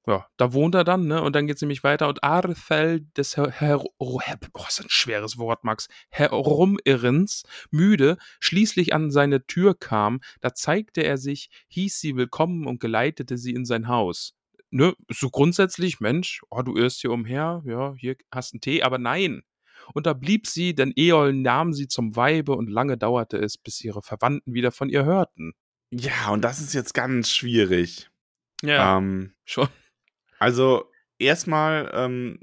Ja, 0.08 0.26
da 0.38 0.54
wohnt 0.54 0.74
er 0.74 0.84
dann, 0.84 1.06
ne? 1.06 1.20
Und 1.22 1.36
dann 1.36 1.46
geht's 1.46 1.60
nämlich 1.60 1.84
weiter. 1.84 2.08
Und 2.08 2.24
Arethel 2.24 3.06
des 3.14 3.36
Her 3.36 3.50
Her 3.50 3.84
oh, 3.98 4.22
Her 4.22 4.38
oh, 4.54 4.64
ist 4.66 4.80
ein 4.80 4.88
schweres 4.88 5.36
Wort, 5.36 5.64
Max. 5.64 5.88
Herumirrens, 6.08 7.42
müde, 7.70 8.16
schließlich 8.40 8.94
an 8.94 9.10
seine 9.10 9.46
Tür 9.46 9.78
kam, 9.78 10.20
da 10.40 10.54
zeigte 10.54 11.02
er 11.02 11.18
sich, 11.18 11.50
hieß 11.68 12.00
sie 12.00 12.16
willkommen 12.16 12.66
und 12.66 12.80
geleitete 12.80 13.36
sie 13.36 13.52
in 13.52 13.66
sein 13.66 13.86
Haus. 13.88 14.32
Ne, 14.70 14.94
so 15.10 15.28
grundsätzlich, 15.28 16.00
Mensch, 16.00 16.40
oh, 16.48 16.62
du 16.62 16.74
irrst 16.74 17.02
hier 17.02 17.12
umher, 17.12 17.62
ja, 17.66 17.92
hier 17.98 18.16
hast 18.32 18.54
einen 18.54 18.62
Tee, 18.62 18.82
aber 18.82 18.96
nein. 18.96 19.42
Und 19.92 20.06
da 20.06 20.14
blieb 20.14 20.46
sie, 20.46 20.74
denn 20.74 20.94
Eol 20.96 21.34
nahm 21.34 21.74
sie 21.74 21.86
zum 21.86 22.16
Weibe 22.16 22.52
und 22.52 22.70
lange 22.70 22.96
dauerte 22.96 23.36
es, 23.36 23.58
bis 23.58 23.84
ihre 23.84 24.00
Verwandten 24.00 24.54
wieder 24.54 24.72
von 24.72 24.88
ihr 24.88 25.04
hörten. 25.04 25.52
Ja, 25.90 26.30
und 26.30 26.42
das 26.42 26.60
ist 26.60 26.72
jetzt 26.72 26.94
ganz 26.94 27.30
schwierig. 27.30 28.08
Ja, 28.62 28.96
Ähm, 28.96 29.34
schon. 29.44 29.68
Also 30.38 30.90
erstmal 31.18 31.90
ähm, 31.94 32.40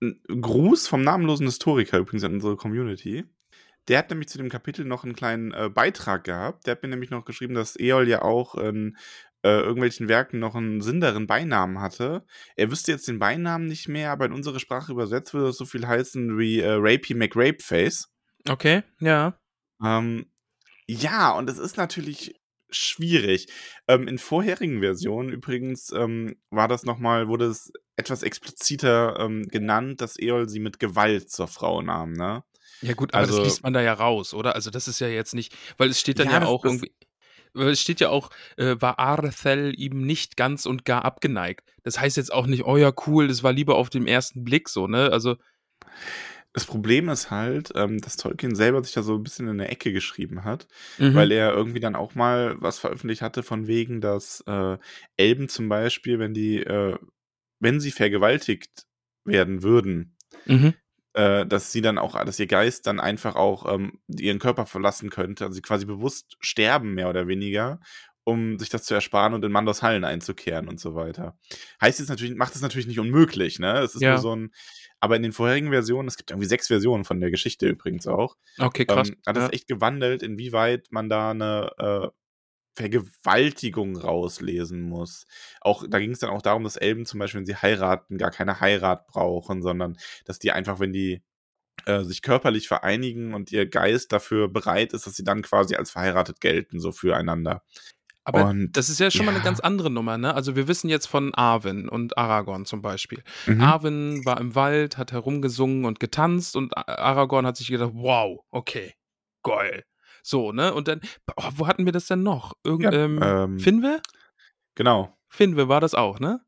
ein 0.00 0.20
Gruß 0.40 0.86
vom 0.86 1.02
namenlosen 1.02 1.46
Historiker 1.46 1.98
übrigens 1.98 2.24
an 2.24 2.34
unsere 2.34 2.56
Community. 2.56 3.24
Der 3.88 3.98
hat 3.98 4.10
nämlich 4.10 4.28
zu 4.28 4.38
dem 4.38 4.50
Kapitel 4.50 4.84
noch 4.84 5.04
einen 5.04 5.14
kleinen 5.16 5.52
äh, 5.52 5.70
Beitrag 5.72 6.24
gehabt. 6.24 6.66
Der 6.66 6.72
hat 6.72 6.82
mir 6.82 6.90
nämlich 6.90 7.10
noch 7.10 7.24
geschrieben, 7.24 7.54
dass 7.54 7.78
Eol 7.78 8.06
ja 8.06 8.22
auch 8.22 8.54
in 8.54 8.96
äh, 9.42 9.60
irgendwelchen 9.60 10.08
Werken 10.08 10.38
noch 10.40 10.54
einen 10.54 10.80
sinderen 10.80 11.26
Beinamen 11.26 11.80
hatte. 11.80 12.24
Er 12.56 12.70
wüsste 12.70 12.92
jetzt 12.92 13.08
den 13.08 13.18
Beinamen 13.18 13.66
nicht 13.66 13.88
mehr, 13.88 14.10
aber 14.10 14.26
in 14.26 14.32
unsere 14.32 14.60
Sprache 14.60 14.92
übersetzt 14.92 15.32
würde 15.32 15.46
das 15.46 15.56
so 15.56 15.64
viel 15.64 15.86
heißen 15.86 16.38
wie 16.38 16.60
äh, 16.60 16.72
Rapey 16.72 17.14
McRapeface. 17.14 18.12
Okay, 18.48 18.82
ja. 19.00 19.38
Ähm, 19.82 20.26
ja, 20.86 21.30
und 21.32 21.48
es 21.48 21.58
ist 21.58 21.76
natürlich 21.76 22.37
schwierig. 22.70 23.46
Ähm, 23.86 24.06
in 24.08 24.18
vorherigen 24.18 24.80
Versionen 24.80 25.30
übrigens 25.30 25.90
ähm, 25.92 26.36
war 26.50 26.68
das 26.68 26.84
nochmal, 26.84 27.28
wurde 27.28 27.46
es 27.46 27.72
etwas 27.96 28.22
expliziter 28.22 29.18
ähm, 29.20 29.48
genannt, 29.48 30.00
dass 30.00 30.18
Eol 30.18 30.48
sie 30.48 30.60
mit 30.60 30.78
Gewalt 30.78 31.30
zur 31.30 31.48
Frau 31.48 31.82
nahm, 31.82 32.12
ne? 32.12 32.44
Ja 32.80 32.94
gut, 32.94 33.12
aber 33.14 33.22
Also- 33.24 33.38
das 33.38 33.46
liest 33.46 33.62
man 33.62 33.72
da 33.72 33.80
ja 33.80 33.92
raus, 33.92 34.34
oder? 34.34 34.54
Also 34.54 34.70
das 34.70 34.86
ist 34.88 35.00
ja 35.00 35.08
jetzt 35.08 35.34
nicht, 35.34 35.56
weil 35.78 35.88
es 35.90 35.98
steht 36.00 36.18
dann 36.18 36.26
Ja, 36.28 36.34
ja, 36.34 36.40
das- 36.40 36.48
auch 36.48 36.64
irgendwie, 36.64 36.92
es 37.54 37.80
steht 37.80 37.98
ja 38.00 38.10
auch, 38.10 38.30
äh, 38.56 38.76
war 38.78 38.98
Arethel 39.00 39.72
ihm 39.76 40.02
nicht 40.06 40.36
ganz 40.36 40.64
und 40.66 40.84
gar 40.84 41.04
abgeneigt. 41.04 41.68
Das 41.82 41.98
heißt 41.98 42.16
jetzt 42.16 42.32
auch 42.32 42.46
nicht, 42.46 42.64
oh 42.64 42.76
ja, 42.76 42.92
cool, 43.06 43.26
das 43.28 43.42
war 43.42 43.52
lieber 43.52 43.76
auf 43.76 43.90
den 43.90 44.06
ersten 44.06 44.44
Blick 44.44 44.68
so, 44.68 44.86
ne? 44.86 45.10
Also, 45.10 45.36
Das 46.54 46.64
Problem 46.64 47.08
ist 47.08 47.30
halt, 47.30 47.70
ähm, 47.76 47.98
dass 48.00 48.16
Tolkien 48.16 48.54
selber 48.54 48.82
sich 48.82 48.92
da 48.94 49.02
so 49.02 49.14
ein 49.14 49.22
bisschen 49.22 49.46
in 49.46 49.60
eine 49.60 49.68
Ecke 49.68 49.92
geschrieben 49.92 50.44
hat, 50.44 50.66
mhm. 50.98 51.14
weil 51.14 51.30
er 51.30 51.52
irgendwie 51.52 51.80
dann 51.80 51.94
auch 51.94 52.14
mal 52.14 52.56
was 52.58 52.78
veröffentlicht 52.78 53.22
hatte 53.22 53.42
von 53.42 53.66
wegen, 53.66 54.00
dass 54.00 54.42
äh, 54.46 54.78
Elben 55.16 55.48
zum 55.48 55.68
Beispiel, 55.68 56.18
wenn 56.18 56.34
die, 56.34 56.62
äh, 56.62 56.96
wenn 57.60 57.80
sie 57.80 57.90
vergewaltigt 57.90 58.86
werden 59.24 59.62
würden, 59.62 60.16
mhm. 60.46 60.74
äh, 61.12 61.44
dass 61.46 61.70
sie 61.70 61.82
dann 61.82 61.98
auch, 61.98 62.22
dass 62.24 62.40
ihr 62.40 62.46
Geist 62.46 62.86
dann 62.86 62.98
einfach 62.98 63.36
auch 63.36 63.72
ähm, 63.72 64.00
ihren 64.08 64.38
Körper 64.38 64.64
verlassen 64.66 65.10
könnte, 65.10 65.44
also 65.44 65.54
sie 65.54 65.62
quasi 65.62 65.84
bewusst 65.84 66.36
sterben, 66.40 66.94
mehr 66.94 67.10
oder 67.10 67.28
weniger, 67.28 67.78
um 68.24 68.58
sich 68.58 68.68
das 68.68 68.84
zu 68.84 68.94
ersparen 68.94 69.32
und 69.34 69.44
in 69.44 69.52
Mandos 69.52 69.82
Hallen 69.82 70.04
einzukehren 70.04 70.68
und 70.68 70.80
so 70.80 70.94
weiter. 70.94 71.38
Heißt 71.80 71.98
jetzt 71.98 72.08
natürlich, 72.08 72.34
macht 72.36 72.54
es 72.54 72.62
natürlich 72.62 72.86
nicht 72.86 73.00
unmöglich, 73.00 73.58
ne? 73.58 73.78
Es 73.78 73.94
ist 73.94 74.02
Ja. 74.02 74.10
nur 74.12 74.18
so 74.18 74.34
ein, 74.34 74.50
aber 75.00 75.16
in 75.16 75.22
den 75.22 75.32
vorherigen 75.32 75.70
Versionen, 75.70 76.08
es 76.08 76.16
gibt 76.16 76.30
irgendwie 76.30 76.48
sechs 76.48 76.68
Versionen 76.68 77.04
von 77.04 77.20
der 77.20 77.30
Geschichte 77.30 77.68
übrigens 77.68 78.06
auch, 78.06 78.36
Okay, 78.58 78.84
krass. 78.86 79.10
ähm, 79.10 79.16
hat 79.26 79.36
es 79.36 79.44
ja. 79.44 79.50
echt 79.50 79.68
gewandelt, 79.68 80.22
inwieweit 80.22 80.88
man 80.90 81.08
da 81.08 81.30
eine 81.30 81.70
äh, 81.78 82.08
Vergewaltigung 82.76 83.96
rauslesen 83.96 84.82
muss. 84.82 85.26
Auch 85.60 85.84
da 85.88 85.98
ging 85.98 86.12
es 86.12 86.20
dann 86.20 86.30
auch 86.30 86.42
darum, 86.42 86.62
dass 86.64 86.76
Elben 86.76 87.06
zum 87.06 87.18
Beispiel, 87.18 87.40
wenn 87.40 87.46
sie 87.46 87.56
heiraten, 87.56 88.18
gar 88.18 88.30
keine 88.30 88.60
Heirat 88.60 89.06
brauchen, 89.08 89.62
sondern 89.62 89.96
dass 90.24 90.38
die 90.38 90.52
einfach, 90.52 90.78
wenn 90.78 90.92
die 90.92 91.22
äh, 91.86 92.02
sich 92.04 92.22
körperlich 92.22 92.68
vereinigen 92.68 93.34
und 93.34 93.50
ihr 93.52 93.66
Geist 93.66 94.12
dafür 94.12 94.48
bereit 94.48 94.92
ist, 94.92 95.06
dass 95.06 95.16
sie 95.16 95.24
dann 95.24 95.42
quasi 95.42 95.74
als 95.76 95.90
verheiratet 95.90 96.40
gelten, 96.40 96.80
so 96.80 96.92
füreinander. 96.92 97.62
Aber 98.28 98.46
und- 98.50 98.72
das 98.76 98.88
ist 98.90 99.00
ja 99.00 99.10
schon 99.10 99.24
mal 99.24 99.30
eine 99.32 99.38
ja. 99.40 99.44
ganz 99.44 99.58
andere 99.60 99.90
Nummer, 99.90 100.18
ne? 100.18 100.34
Also 100.34 100.54
wir 100.54 100.68
wissen 100.68 100.88
jetzt 100.90 101.06
von 101.06 101.34
Arwen 101.34 101.88
und 101.88 102.18
Aragorn 102.18 102.66
zum 102.66 102.82
Beispiel. 102.82 103.22
Mhm. 103.46 103.60
Arwen 103.62 104.24
war 104.26 104.38
im 104.38 104.54
Wald, 104.54 104.98
hat 104.98 105.12
herumgesungen 105.12 105.84
und 105.86 105.98
getanzt 105.98 106.54
und 106.56 106.76
Aragorn 106.76 107.46
hat 107.46 107.56
sich 107.56 107.68
gedacht, 107.68 107.92
wow, 107.94 108.40
okay, 108.50 108.92
geil. 109.42 109.84
So, 110.22 110.52
ne? 110.52 110.74
Und 110.74 110.88
dann, 110.88 111.00
oh, 111.36 111.48
wo 111.56 111.66
hatten 111.66 111.86
wir 111.86 111.92
das 111.92 112.06
denn 112.06 112.22
noch? 112.22 112.52
Irgend, 112.64 112.92
Ja, 112.92 113.04
ähm, 113.04 113.20
ähm, 113.22 113.58
Finwe? 113.60 114.00
Genau. 114.74 115.16
Finwe 115.30 115.68
war 115.68 115.80
das 115.80 115.94
auch, 115.94 116.20
ne? 116.20 116.40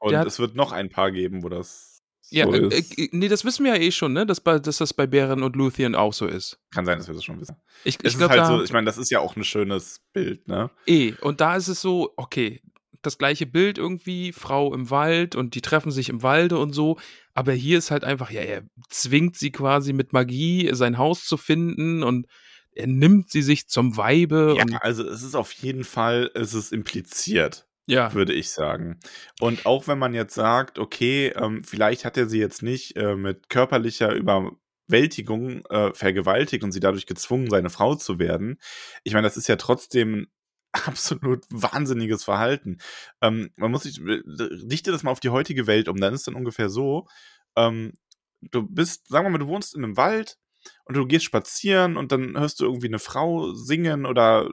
Und 0.00 0.16
hat- 0.16 0.26
es 0.26 0.38
wird 0.40 0.56
noch 0.56 0.72
ein 0.72 0.88
paar 0.90 1.10
geben, 1.12 1.42
wo 1.44 1.48
das 1.48 1.97
Ja, 2.30 2.44
so 2.44 2.52
äh, 2.52 2.82
äh, 2.96 3.08
nee, 3.12 3.28
das 3.28 3.44
wissen 3.44 3.64
wir 3.64 3.76
ja 3.76 3.80
eh 3.80 3.90
schon, 3.90 4.12
ne? 4.12 4.26
Dass, 4.26 4.40
bei, 4.40 4.58
dass 4.58 4.78
das 4.78 4.92
bei 4.92 5.06
Bären 5.06 5.42
und 5.42 5.56
Luthien 5.56 5.94
auch 5.94 6.12
so 6.12 6.26
ist. 6.26 6.58
Kann 6.70 6.84
sein, 6.84 6.98
dass 6.98 7.08
wir 7.08 7.14
das 7.14 7.24
schon 7.24 7.40
wissen. 7.40 7.56
Ich, 7.84 7.98
ich 8.02 8.16
glaube, 8.18 8.34
halt 8.34 8.46
so, 8.46 8.62
ich 8.62 8.72
meine, 8.72 8.86
das 8.86 8.98
ist 8.98 9.10
ja 9.10 9.20
auch 9.20 9.36
ein 9.36 9.44
schönes 9.44 10.00
Bild, 10.12 10.46
ne? 10.48 10.70
eh. 10.86 11.14
Und 11.20 11.40
da 11.40 11.56
ist 11.56 11.68
es 11.68 11.80
so, 11.80 12.12
okay, 12.16 12.60
das 13.02 13.18
gleiche 13.18 13.46
Bild 13.46 13.78
irgendwie, 13.78 14.32
Frau 14.32 14.74
im 14.74 14.90
Wald 14.90 15.36
und 15.36 15.54
die 15.54 15.62
treffen 15.62 15.90
sich 15.90 16.08
im 16.08 16.22
Walde 16.22 16.58
und 16.58 16.72
so. 16.72 16.98
Aber 17.32 17.52
hier 17.52 17.78
ist 17.78 17.90
halt 17.90 18.04
einfach, 18.04 18.30
ja, 18.30 18.42
er 18.42 18.62
zwingt 18.88 19.36
sie 19.36 19.52
quasi 19.52 19.92
mit 19.92 20.12
Magie 20.12 20.70
sein 20.72 20.98
Haus 20.98 21.24
zu 21.24 21.36
finden 21.36 22.02
und 22.02 22.26
er 22.72 22.86
nimmt 22.86 23.30
sie 23.30 23.42
sich 23.42 23.68
zum 23.68 23.96
Weibe 23.96 24.56
Ja, 24.56 24.64
also 24.78 25.04
es 25.04 25.22
ist 25.22 25.34
auf 25.34 25.52
jeden 25.52 25.84
Fall, 25.84 26.30
es 26.34 26.54
ist 26.54 26.72
impliziert. 26.72 27.67
Ja, 27.88 28.12
würde 28.12 28.34
ich 28.34 28.50
sagen. 28.50 29.00
Und 29.40 29.64
auch 29.64 29.88
wenn 29.88 29.98
man 29.98 30.12
jetzt 30.12 30.34
sagt, 30.34 30.78
okay, 30.78 31.28
ähm, 31.28 31.64
vielleicht 31.64 32.04
hat 32.04 32.18
er 32.18 32.28
sie 32.28 32.38
jetzt 32.38 32.62
nicht 32.62 32.96
äh, 32.96 33.16
mit 33.16 33.48
körperlicher 33.48 34.12
Überwältigung 34.12 35.64
äh, 35.70 35.94
vergewaltigt 35.94 36.64
und 36.64 36.72
sie 36.72 36.80
dadurch 36.80 37.06
gezwungen, 37.06 37.48
seine 37.48 37.70
Frau 37.70 37.94
zu 37.94 38.18
werden. 38.18 38.58
Ich 39.04 39.14
meine, 39.14 39.26
das 39.26 39.38
ist 39.38 39.48
ja 39.48 39.56
trotzdem 39.56 40.28
absolut 40.72 41.46
wahnsinniges 41.48 42.24
Verhalten. 42.24 42.76
Ähm, 43.22 43.50
man 43.56 43.70
muss 43.70 43.84
sich, 43.84 44.00
äh, 44.00 44.20
dichte 44.66 44.92
das 44.92 45.02
mal 45.02 45.10
auf 45.10 45.20
die 45.20 45.30
heutige 45.30 45.66
Welt 45.66 45.88
um, 45.88 45.96
dann 45.96 46.12
ist 46.12 46.26
dann 46.26 46.34
ungefähr 46.34 46.68
so, 46.68 47.08
ähm, 47.56 47.94
du 48.42 48.66
bist, 48.68 49.08
sagen 49.08 49.24
wir 49.24 49.30
mal, 49.30 49.38
du 49.38 49.48
wohnst 49.48 49.74
in 49.74 49.82
einem 49.82 49.96
Wald 49.96 50.36
und 50.84 50.94
du 50.94 51.06
gehst 51.06 51.24
spazieren 51.24 51.96
und 51.96 52.12
dann 52.12 52.38
hörst 52.38 52.60
du 52.60 52.66
irgendwie 52.66 52.88
eine 52.88 52.98
Frau 52.98 53.54
singen 53.54 54.04
oder 54.04 54.50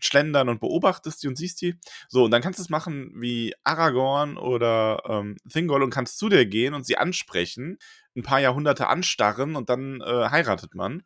schlendern 0.00 0.48
und 0.48 0.60
beobachtest 0.60 1.22
die 1.22 1.28
und 1.28 1.36
siehst 1.36 1.60
die. 1.60 1.76
So, 2.08 2.24
und 2.24 2.30
dann 2.30 2.42
kannst 2.42 2.58
du 2.58 2.62
es 2.62 2.70
machen 2.70 3.12
wie 3.16 3.54
Aragorn 3.64 4.36
oder 4.36 5.02
ähm, 5.08 5.36
Thingol 5.48 5.82
und 5.82 5.90
kannst 5.90 6.18
zu 6.18 6.28
dir 6.28 6.46
gehen 6.46 6.74
und 6.74 6.86
sie 6.86 6.98
ansprechen, 6.98 7.78
ein 8.16 8.22
paar 8.22 8.40
Jahrhunderte 8.40 8.88
anstarren 8.88 9.56
und 9.56 9.70
dann 9.70 10.00
äh, 10.00 10.28
heiratet 10.30 10.74
man. 10.74 11.02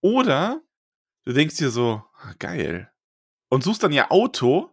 Oder 0.00 0.62
du 1.24 1.32
denkst 1.32 1.56
dir 1.56 1.70
so, 1.70 2.02
ah, 2.18 2.34
geil. 2.38 2.90
Und 3.48 3.64
suchst 3.64 3.82
dann 3.82 3.92
ihr 3.92 4.12
Auto 4.12 4.70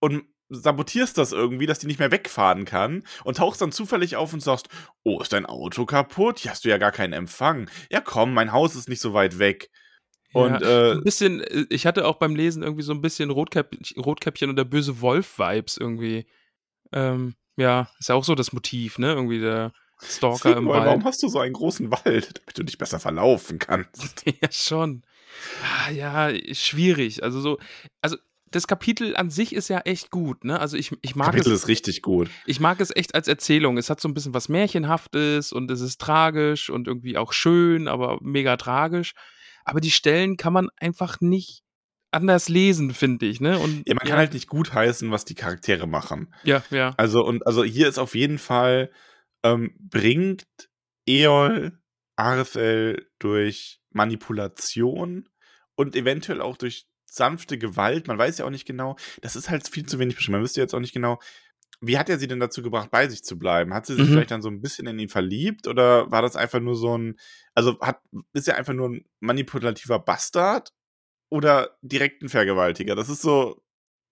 und 0.00 0.24
sabotierst 0.52 1.16
das 1.16 1.32
irgendwie, 1.32 1.66
dass 1.66 1.78
die 1.78 1.86
nicht 1.86 1.98
mehr 1.98 2.10
wegfahren 2.10 2.64
kann 2.64 3.04
und 3.24 3.38
tauchst 3.38 3.60
dann 3.60 3.72
zufällig 3.72 4.16
auf 4.16 4.32
und 4.32 4.40
sagst, 4.40 4.68
oh, 5.02 5.20
ist 5.20 5.32
dein 5.32 5.46
Auto 5.46 5.86
kaputt? 5.86 6.38
Hier 6.40 6.50
hast 6.50 6.64
du 6.64 6.68
ja 6.68 6.78
gar 6.78 6.92
keinen 6.92 7.14
Empfang. 7.14 7.70
Ja, 7.90 8.00
komm, 8.00 8.34
mein 8.34 8.52
Haus 8.52 8.74
ist 8.74 8.88
nicht 8.88 9.00
so 9.00 9.14
weit 9.14 9.38
weg. 9.38 9.70
Und 10.32 10.60
ja, 10.60 10.90
äh, 10.90 10.92
ein 10.92 11.02
bisschen, 11.04 11.40
äh, 11.40 11.66
ich 11.68 11.86
hatte 11.86 12.06
auch 12.06 12.16
beim 12.16 12.34
Lesen 12.34 12.62
irgendwie 12.62 12.82
so 12.82 12.92
ein 12.92 13.00
bisschen 13.02 13.30
Rotkäpp, 13.30 13.76
Rotkäppchen 13.96 14.50
und 14.50 14.56
der 14.56 14.64
böse 14.64 15.00
Wolf-Vibes 15.00 15.76
irgendwie. 15.76 16.26
Ähm, 16.92 17.34
ja, 17.56 17.88
ist 17.98 18.08
ja 18.08 18.14
auch 18.14 18.24
so 18.24 18.34
das 18.34 18.52
Motiv, 18.52 18.98
ne? 18.98 19.12
Irgendwie 19.12 19.40
der 19.40 19.72
Stalker 20.02 20.50
im 20.50 20.54
Thingol, 20.56 20.76
Wald. 20.76 20.86
warum 20.86 21.04
hast 21.04 21.22
du 21.22 21.28
so 21.28 21.38
einen 21.38 21.52
großen 21.52 21.90
Wald, 21.90 22.04
damit 22.40 22.58
du 22.58 22.62
dich 22.62 22.78
besser 22.78 23.00
verlaufen 23.00 23.58
kannst? 23.58 24.24
Ja, 24.42 24.50
schon. 24.50 25.02
Ah, 25.62 25.90
ja, 25.90 26.30
schwierig. 26.54 27.22
Also 27.22 27.40
so, 27.40 27.58
also 28.00 28.16
das 28.50 28.66
Kapitel 28.66 29.16
an 29.16 29.30
sich 29.30 29.54
ist 29.54 29.68
ja 29.68 29.78
echt 29.80 30.10
gut, 30.10 30.44
ne? 30.44 30.60
Also 30.60 30.76
ich, 30.76 30.92
ich 31.00 31.16
mag 31.16 31.28
Kapitel 31.32 31.52
es. 31.52 31.62
ist 31.62 31.68
richtig 31.68 32.02
gut. 32.02 32.28
Ich 32.46 32.60
mag 32.60 32.80
es 32.80 32.94
echt 32.94 33.14
als 33.14 33.28
Erzählung. 33.28 33.78
Es 33.78 33.88
hat 33.88 34.00
so 34.00 34.08
ein 34.08 34.14
bisschen 34.14 34.34
was 34.34 34.48
Märchenhaftes 34.48 35.52
und 35.52 35.70
es 35.70 35.80
ist 35.80 36.00
tragisch 36.00 36.68
und 36.68 36.86
irgendwie 36.86 37.16
auch 37.16 37.32
schön, 37.32 37.88
aber 37.88 38.18
mega 38.20 38.56
tragisch. 38.56 39.14
Aber 39.64 39.80
die 39.80 39.90
Stellen 39.90 40.36
kann 40.36 40.52
man 40.52 40.68
einfach 40.76 41.20
nicht 41.20 41.62
anders 42.10 42.48
lesen, 42.48 42.92
finde 42.92 43.26
ich, 43.26 43.40
ne? 43.40 43.58
Und 43.58 43.88
Ja, 43.88 43.94
man 43.94 44.06
kann 44.06 44.18
halt 44.18 44.34
nicht 44.34 44.48
gut 44.48 44.74
heißen, 44.74 45.10
was 45.10 45.24
die 45.24 45.34
Charaktere 45.34 45.86
machen. 45.86 46.32
Ja, 46.44 46.62
ja. 46.70 46.92
Also, 46.96 47.24
und 47.24 47.46
also 47.46 47.64
hier 47.64 47.88
ist 47.88 47.98
auf 47.98 48.14
jeden 48.14 48.38
Fall, 48.38 48.90
ähm, 49.42 49.74
bringt 49.80 50.44
Eol 51.06 51.78
Arthel 52.16 53.08
durch 53.18 53.80
Manipulation 53.90 55.28
und 55.74 55.96
eventuell 55.96 56.40
auch 56.40 56.56
durch 56.56 56.86
sanfte 57.06 57.58
Gewalt, 57.58 58.06
man 58.06 58.18
weiß 58.18 58.38
ja 58.38 58.44
auch 58.44 58.50
nicht 58.50 58.66
genau, 58.66 58.96
das 59.20 59.36
ist 59.36 59.50
halt 59.50 59.68
viel 59.68 59.86
zu 59.86 59.98
wenig 59.98 60.16
beschrieben. 60.16 60.32
Man 60.32 60.42
wüsste 60.42 60.60
jetzt 60.60 60.74
auch 60.74 60.80
nicht 60.80 60.94
genau, 60.94 61.18
wie 61.82 61.98
hat 61.98 62.08
er 62.08 62.18
sie 62.18 62.28
denn 62.28 62.40
dazu 62.40 62.62
gebracht, 62.62 62.90
bei 62.90 63.08
sich 63.08 63.22
zu 63.24 63.38
bleiben? 63.38 63.74
Hat 63.74 63.86
sie 63.86 63.96
sich 63.96 64.06
Mhm. 64.06 64.12
vielleicht 64.12 64.30
dann 64.30 64.42
so 64.42 64.48
ein 64.48 64.60
bisschen 64.62 64.86
in 64.86 64.98
ihn 64.98 65.08
verliebt 65.08 65.66
oder 65.66 66.10
war 66.10 66.22
das 66.22 66.36
einfach 66.36 66.60
nur 66.60 66.76
so 66.76 66.96
ein, 66.96 67.16
also 67.54 67.78
hat, 67.80 68.00
ist 68.32 68.48
er 68.48 68.56
einfach 68.56 68.72
nur 68.72 68.88
ein 68.90 69.04
manipulativer 69.20 69.98
Bastard 69.98 70.72
oder 71.28 71.76
direkt 71.82 72.22
ein 72.22 72.28
Vergewaltiger? 72.28 72.94
Das 72.94 73.08
ist 73.08 73.22
so, 73.22 73.62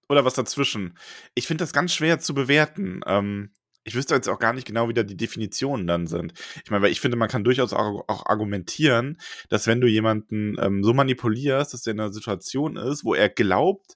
oder 0.08 0.24
was 0.24 0.34
dazwischen. 0.34 0.98
Ich 1.34 1.46
finde 1.46 1.62
das 1.62 1.72
ganz 1.72 1.94
schwer 1.94 2.18
zu 2.18 2.34
bewerten. 2.34 3.00
Ähm, 3.06 3.52
ich 3.84 3.94
wüsste 3.94 4.14
jetzt 4.14 4.28
auch 4.28 4.38
gar 4.40 4.52
nicht 4.52 4.66
genau, 4.66 4.88
wie 4.88 4.94
da 4.94 5.02
die 5.04 5.16
Definitionen 5.16 5.86
dann 5.86 6.06
sind. 6.06 6.34
Ich 6.64 6.70
meine, 6.70 6.82
weil 6.82 6.92
ich 6.92 7.00
finde, 7.00 7.16
man 7.16 7.28
kann 7.30 7.44
durchaus 7.44 7.72
auch, 7.72 8.04
auch 8.08 8.26
argumentieren, 8.26 9.18
dass 9.48 9.66
wenn 9.66 9.80
du 9.80 9.86
jemanden 9.86 10.56
ähm, 10.60 10.84
so 10.84 10.92
manipulierst, 10.92 11.72
dass 11.72 11.82
der 11.82 11.94
in 11.94 12.00
einer 12.00 12.12
Situation 12.12 12.76
ist, 12.76 13.04
wo 13.04 13.14
er 13.14 13.28
glaubt, 13.30 13.94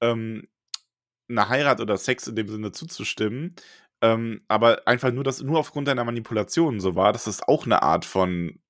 ähm, 0.00 0.46
einer 1.28 1.48
Heirat 1.48 1.80
oder 1.80 1.96
Sex 1.96 2.26
in 2.26 2.36
dem 2.36 2.48
Sinne 2.48 2.72
zuzustimmen, 2.72 3.54
ähm, 4.02 4.42
aber 4.48 4.86
einfach 4.86 5.12
nur, 5.12 5.24
dass 5.24 5.42
nur 5.42 5.58
aufgrund 5.58 5.88
deiner 5.88 6.04
Manipulation 6.04 6.80
so 6.80 6.94
war, 6.94 7.12
dass 7.12 7.24
das 7.24 7.42
auch 7.42 7.64
eine 7.64 7.82
Art 7.82 8.04
von 8.04 8.60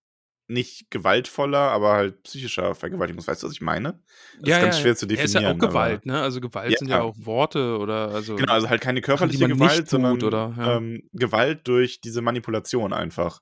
nicht 0.48 0.90
gewaltvoller, 0.90 1.58
aber 1.58 1.94
halt 1.94 2.22
psychischer 2.22 2.74
Vergewaltigung. 2.74 3.26
Weißt 3.26 3.42
du, 3.42 3.48
was 3.48 3.54
ich 3.54 3.60
meine? 3.60 4.00
Das 4.40 4.54
ist 4.54 4.60
ganz 4.60 4.78
schwer 4.78 4.96
zu 4.96 5.06
Er 5.06 5.24
ist 5.24 5.34
ja 5.34 5.40
auch 5.40 5.44
definieren, 5.44 5.58
Gewalt, 5.58 6.06
ne? 6.06 6.22
Also 6.22 6.40
Gewalt 6.40 6.70
Ja. 6.70 6.78
sind 6.78 6.88
ja 6.88 7.00
auch 7.02 7.16
Worte 7.18 7.78
oder 7.78 8.10
also. 8.10 8.36
Genau, 8.36 8.52
also 8.52 8.68
halt 8.68 8.80
keine 8.80 9.00
körperliche 9.00 9.48
Gewalt, 9.48 9.88
sondern 9.88 10.22
oder? 10.22 10.54
Ja. 10.56 10.76
ähm, 10.76 11.02
Gewalt 11.12 11.66
durch 11.66 12.00
diese 12.00 12.22
Manipulation 12.22 12.92
einfach. 12.92 13.40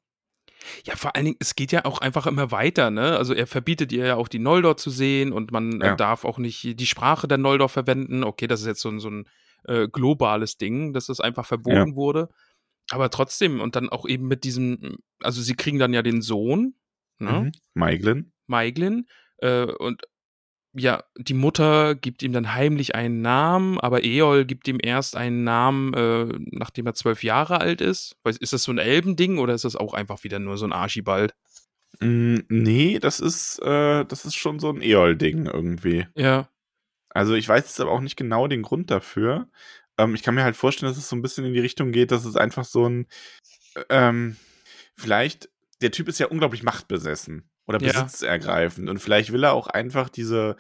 Ja, 0.85 0.96
vor 0.96 1.14
allen 1.14 1.24
Dingen, 1.27 1.37
es 1.40 1.55
geht 1.55 1.72
ja 1.72 1.85
auch 1.85 1.98
einfach 1.98 2.27
immer 2.27 2.50
weiter, 2.50 2.90
ne? 2.90 3.16
Also 3.16 3.35
er 3.35 3.46
verbietet 3.46 3.92
ihr 3.92 4.07
ja 4.07 4.16
auch 4.16 4.29
die 4.29 4.38
Noldor 4.38 4.77
zu 4.77 4.90
sehen 4.90 5.33
und 5.33 5.53
man 5.53 5.81
äh, 5.81 5.87
Ja. 5.88 5.96
darf 5.96 6.24
auch 6.24 6.38
nicht 6.38 6.79
die 6.81 6.87
Sprache 6.87 7.29
der 7.29 7.38
Noldor 7.38 7.68
verwenden. 7.68 8.24
Okay, 8.24 8.46
das 8.46 8.61
ist 8.61 8.66
jetzt 8.66 8.81
so 8.81 8.88
ein, 8.88 9.00
so 9.00 9.11
ein 9.11 9.24
äh, 9.64 9.88
globales 9.88 10.57
Ding, 10.57 10.92
dass 10.92 11.07
das 11.07 11.20
einfach 11.20 11.46
verboten 11.46 11.96
wurde. 11.96 12.29
Aber 12.90 13.11
trotzdem, 13.11 13.61
und 13.61 13.77
dann 13.77 13.88
auch 13.88 14.07
eben 14.07 14.27
mit 14.27 14.44
diesem, 14.44 14.98
also 15.22 15.40
sie 15.42 15.55
kriegen 15.55 15.79
dann 15.79 15.94
ja 15.94 16.03
den 16.03 16.20
Sohn, 16.22 16.74
ne? 17.18 17.33
Mhm. 17.44 17.53
Maiglin. 17.74 18.33
Maiglin, 18.46 19.07
äh, 19.38 19.64
und 19.64 20.03
ja, 20.74 21.04
die 21.16 21.34
Mutter 21.34 21.94
gibt 21.94 22.22
ihm 22.22 22.32
dann 22.32 22.52
heimlich 22.52 22.94
einen 22.94 23.22
Namen, 23.22 23.78
aber 23.78 24.04
Eol 24.04 24.44
gibt 24.44 24.66
ihm 24.66 24.78
erst 24.82 25.16
einen 25.16 25.44
Namen, 25.44 25.94
äh, 25.94 26.26
nachdem 26.50 26.87
er 26.87 26.94
zwölf 26.94 27.22
Jahre 27.22 27.60
alt 27.60 27.80
ist. 27.80 28.16
Ist 28.24 28.52
das 28.52 28.64
so 28.64 28.72
ein 28.72 28.78
Elbending 28.78 29.38
oder 29.38 29.54
ist 29.54 29.64
das 29.64 29.76
auch 29.76 29.94
einfach 29.94 30.24
wieder 30.24 30.40
nur 30.40 30.58
so 30.58 30.66
ein 30.66 30.72
Archibald? 30.72 31.34
Mm, 32.00 32.38
nee, 32.48 32.98
das 32.98 33.20
ist, 33.20 33.60
äh, 33.60 34.04
das 34.04 34.24
ist 34.24 34.34
schon 34.34 34.58
so 34.58 34.70
ein 34.70 34.82
Eol-Ding 34.82 35.46
irgendwie. 35.46 36.06
Ja. 36.16 36.48
Also 37.10 37.34
ich 37.34 37.48
weiß 37.48 37.64
jetzt 37.64 37.80
aber 37.80 37.92
auch 37.92 38.00
nicht 38.00 38.16
genau 38.16 38.48
den 38.48 38.62
Grund 38.62 38.90
dafür. 38.90 39.48
Ähm, 39.96 40.16
ich 40.16 40.24
kann 40.24 40.34
mir 40.34 40.42
halt 40.42 40.56
vorstellen, 40.56 40.90
dass 40.90 40.98
es 40.98 41.08
so 41.08 41.14
ein 41.14 41.22
bisschen 41.22 41.44
in 41.44 41.54
die 41.54 41.60
Richtung 41.60 41.92
geht, 41.92 42.10
dass 42.10 42.24
es 42.24 42.34
einfach 42.34 42.64
so 42.64 42.88
ein, 42.88 43.06
ähm, 43.90 44.37
vielleicht, 44.96 45.50
der 45.82 45.92
Typ 45.92 46.08
ist 46.08 46.18
ja 46.18 46.26
unglaublich 46.26 46.64
machtbesessen 46.64 47.48
oder 47.66 47.81
Ja. 47.81 48.03
besitzergreifend 48.03 48.88
und 48.88 48.98
vielleicht 48.98 49.33
will 49.33 49.44
er 49.44 49.53
auch 49.53 49.66
einfach 49.68 50.09
diese, 50.09 50.57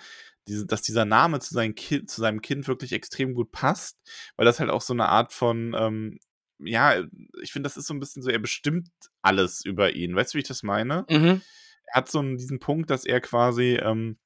diese, 0.48 0.66
dass 0.66 0.82
dieser 0.82 1.04
Name 1.04 1.40
zu, 1.40 1.54
seinem 1.54 1.74
kind, 1.74 2.10
zu 2.10 2.20
seinem 2.20 2.40
Kind 2.42 2.68
wirklich 2.68 2.92
extrem 2.92 3.34
gut 3.34 3.50
passt, 3.52 3.98
weil 4.36 4.44
das 4.46 4.60
halt 4.60 4.70
auch 4.70 4.82
so 4.82 4.92
eine 4.92 5.08
Art 5.08 5.32
von, 5.32 5.74
ähm, 5.78 6.18
ja, 6.58 7.02
ich 7.42 7.52
finde, 7.52 7.66
das 7.66 7.76
ist 7.76 7.86
so 7.86 7.94
ein 7.94 8.00
bisschen 8.00 8.22
so, 8.22 8.30
er 8.30 8.38
bestimmt 8.38 8.88
alles 9.22 9.64
über 9.64 9.94
ihn. 9.94 10.14
Weißt 10.14 10.32
du, 10.32 10.36
wie 10.36 10.42
ich 10.42 10.48
das 10.48 10.62
meine? 10.62 11.04
Mhm. 11.10 11.40
er 11.86 11.94
hat 11.94 12.10
so 12.10 12.18
einen, 12.20 12.36
diesen 12.38 12.58
Punkt, 12.60 12.90
dass 12.90 13.04
er 13.04 13.20
quasi 13.20 13.74
ähm, 13.82 14.18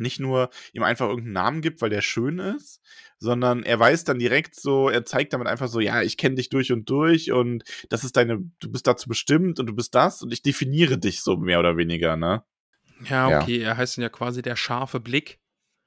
nicht 0.00 0.20
nur 0.20 0.50
ihm 0.72 0.82
einfach 0.82 1.08
irgendeinen 1.08 1.32
Namen 1.34 1.60
gibt, 1.62 1.82
weil 1.82 1.90
der 1.90 2.02
schön 2.02 2.38
ist, 2.38 2.80
sondern 3.18 3.62
er 3.62 3.78
weiß 3.78 4.04
dann 4.04 4.18
direkt 4.18 4.58
so, 4.58 4.88
er 4.88 5.04
zeigt 5.04 5.32
damit 5.32 5.46
einfach 5.46 5.68
so, 5.68 5.80
ja, 5.80 6.02
ich 6.02 6.16
kenne 6.16 6.36
dich 6.36 6.48
durch 6.48 6.72
und 6.72 6.88
durch 6.88 7.32
und 7.32 7.64
das 7.88 8.04
ist 8.04 8.16
deine, 8.16 8.38
du 8.60 8.70
bist 8.70 8.86
dazu 8.86 9.08
bestimmt 9.08 9.60
und 9.60 9.66
du 9.66 9.74
bist 9.74 9.94
das 9.94 10.22
und 10.22 10.32
ich 10.32 10.42
definiere 10.42 10.98
dich 10.98 11.22
so 11.22 11.36
mehr 11.36 11.58
oder 11.60 11.76
weniger, 11.76 12.16
ne? 12.16 12.42
Ja, 13.08 13.30
Ja. 13.30 13.42
okay, 13.42 13.58
er 13.58 13.76
heißt 13.76 13.96
dann 13.96 14.02
ja 14.02 14.08
quasi 14.08 14.42
der 14.42 14.56
scharfe 14.56 15.00
Blick. 15.00 15.38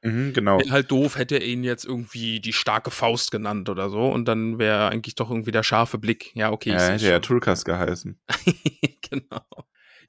Mhm, 0.04 0.34
genau. 0.34 0.60
Wäre 0.60 0.71
halt 0.71 0.91
doof, 0.91 1.17
hätte 1.17 1.38
er 1.38 1.45
ihn 1.45 1.63
jetzt 1.63 1.86
irgendwie 1.86 2.41
die 2.41 2.52
starke 2.54 2.91
Faust 2.91 3.32
genannt 3.32 3.69
oder 3.69 3.89
so 3.89 4.12
und 4.12 4.26
dann 4.26 4.60
wäre 4.60 4.78
er 4.78 4.89
eigentlich 4.89 5.15
doch 5.15 5.30
irgendwie 5.30 5.52
der 5.52 5.63
scharfe 5.63 5.97
Blick. 5.97 6.36
Ja, 6.36 6.52
okay. 6.52 6.71
Ja, 6.71 6.80
hätte 6.80 6.99
seh 6.99 7.10
ja. 7.10 7.19
Tulkas 7.19 7.63
geheißen. 7.63 8.19
genau. 9.10 9.45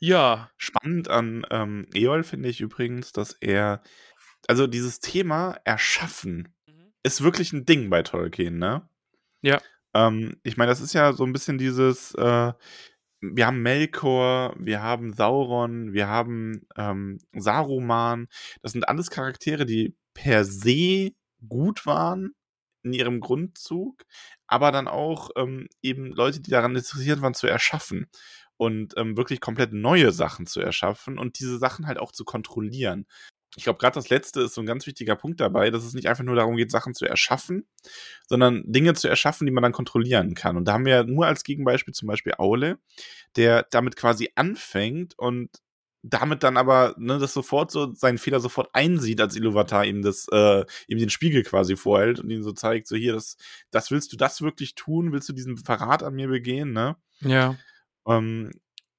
Ja. 0.00 0.50
Spannend 0.56 1.08
an 1.08 1.46
ähm, 1.50 1.86
Eol 1.94 2.22
finde 2.22 2.48
ich 2.48 2.60
übrigens, 2.60 3.12
dass 3.12 3.32
er, 3.40 3.82
also 4.46 4.66
dieses 4.66 5.00
Thema 5.00 5.56
Erschaffen 5.64 6.54
ist 7.02 7.22
wirklich 7.22 7.52
ein 7.52 7.66
Ding 7.66 7.90
bei 7.90 8.02
Tolkien, 8.02 8.58
ne? 8.58 8.88
Ja. 9.42 9.60
Ähm, 9.94 10.36
ich 10.42 10.56
meine, 10.56 10.70
das 10.70 10.80
ist 10.80 10.94
ja 10.94 11.12
so 11.12 11.24
ein 11.24 11.32
bisschen 11.32 11.58
dieses, 11.58 12.14
äh, 12.14 12.52
wir 13.20 13.46
haben 13.46 13.62
Melkor, 13.62 14.54
wir 14.58 14.82
haben 14.82 15.12
Sauron, 15.12 15.92
wir 15.92 16.08
haben 16.08 16.66
ähm, 16.76 17.18
Saruman. 17.32 18.28
Das 18.62 18.72
sind 18.72 18.88
alles 18.88 19.10
Charaktere, 19.10 19.66
die 19.66 19.96
per 20.14 20.44
se 20.44 21.12
gut 21.46 21.86
waren 21.86 22.34
in 22.82 22.92
ihrem 22.92 23.20
Grundzug, 23.20 24.04
aber 24.46 24.72
dann 24.72 24.88
auch 24.88 25.30
ähm, 25.36 25.68
eben 25.82 26.12
Leute, 26.12 26.40
die 26.40 26.50
daran 26.50 26.76
interessiert 26.76 27.22
waren, 27.22 27.34
zu 27.34 27.46
erschaffen 27.46 28.08
und 28.56 28.94
ähm, 28.96 29.16
wirklich 29.16 29.40
komplett 29.40 29.72
neue 29.72 30.12
Sachen 30.12 30.46
zu 30.46 30.60
erschaffen 30.60 31.18
und 31.18 31.38
diese 31.38 31.58
Sachen 31.58 31.86
halt 31.86 31.98
auch 31.98 32.12
zu 32.12 32.24
kontrollieren. 32.24 33.06
Ich 33.56 33.64
glaube, 33.64 33.78
gerade 33.78 33.94
das 33.94 34.08
letzte 34.10 34.42
ist 34.42 34.54
so 34.54 34.60
ein 34.60 34.66
ganz 34.66 34.86
wichtiger 34.86 35.14
Punkt 35.14 35.40
dabei, 35.40 35.70
dass 35.70 35.84
es 35.84 35.94
nicht 35.94 36.08
einfach 36.08 36.24
nur 36.24 36.34
darum 36.34 36.56
geht, 36.56 36.70
Sachen 36.70 36.94
zu 36.94 37.04
erschaffen, 37.04 37.66
sondern 38.28 38.64
Dinge 38.66 38.94
zu 38.94 39.08
erschaffen, 39.08 39.46
die 39.46 39.52
man 39.52 39.62
dann 39.62 39.72
kontrollieren 39.72 40.34
kann. 40.34 40.56
Und 40.56 40.66
da 40.66 40.72
haben 40.72 40.86
wir 40.86 41.04
nur 41.04 41.26
als 41.26 41.44
Gegenbeispiel 41.44 41.94
zum 41.94 42.08
Beispiel 42.08 42.34
Aule, 42.38 42.78
der 43.36 43.66
damit 43.70 43.96
quasi 43.96 44.30
anfängt 44.34 45.16
und 45.18 45.50
damit 46.06 46.42
dann 46.42 46.58
aber 46.58 46.94
ne, 46.98 47.18
das 47.18 47.32
sofort 47.32 47.70
so 47.70 47.94
seinen 47.94 48.18
Fehler 48.18 48.38
sofort 48.38 48.68
einsieht, 48.74 49.20
als 49.20 49.36
Iluvatar 49.36 49.86
ihm 49.86 50.02
das 50.02 50.26
äh, 50.30 50.64
ihm 50.86 50.98
den 50.98 51.08
Spiegel 51.08 51.42
quasi 51.42 51.76
vorhält 51.76 52.20
und 52.20 52.28
ihm 52.28 52.42
so 52.42 52.52
zeigt, 52.52 52.86
so 52.88 52.96
hier, 52.96 53.14
das, 53.14 53.38
das 53.70 53.90
willst 53.90 54.12
du 54.12 54.18
das 54.18 54.42
wirklich 54.42 54.74
tun? 54.74 55.12
Willst 55.12 55.30
du 55.30 55.32
diesen 55.32 55.56
Verrat 55.56 56.02
an 56.02 56.14
mir 56.14 56.28
begehen? 56.28 56.72
Ne? 56.72 56.96
Ja. 57.20 57.56
Ähm, 58.06 58.50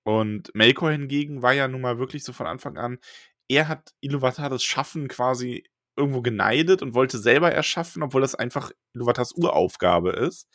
und 0.04 0.54
Melkor 0.54 0.92
hingegen 0.92 1.42
war 1.42 1.54
ja 1.54 1.68
nun 1.68 1.82
mal 1.82 1.98
wirklich 1.98 2.24
so 2.24 2.34
von 2.34 2.48
Anfang 2.48 2.78
an, 2.78 3.00
er 3.48 3.68
hat 3.68 3.94
Iluvatar 4.02 4.50
das 4.50 4.64
Schaffen 4.64 5.08
quasi 5.08 5.64
irgendwo 5.98 6.22
geneidet 6.22 6.82
und 6.82 6.94
wollte 6.94 7.18
selber 7.18 7.52
erschaffen, 7.52 8.04
obwohl 8.04 8.22
das 8.22 8.36
einfach 8.36 8.72
Iluvatars 8.94 9.34
Uraufgabe 9.36 10.12
ist. 10.12 10.48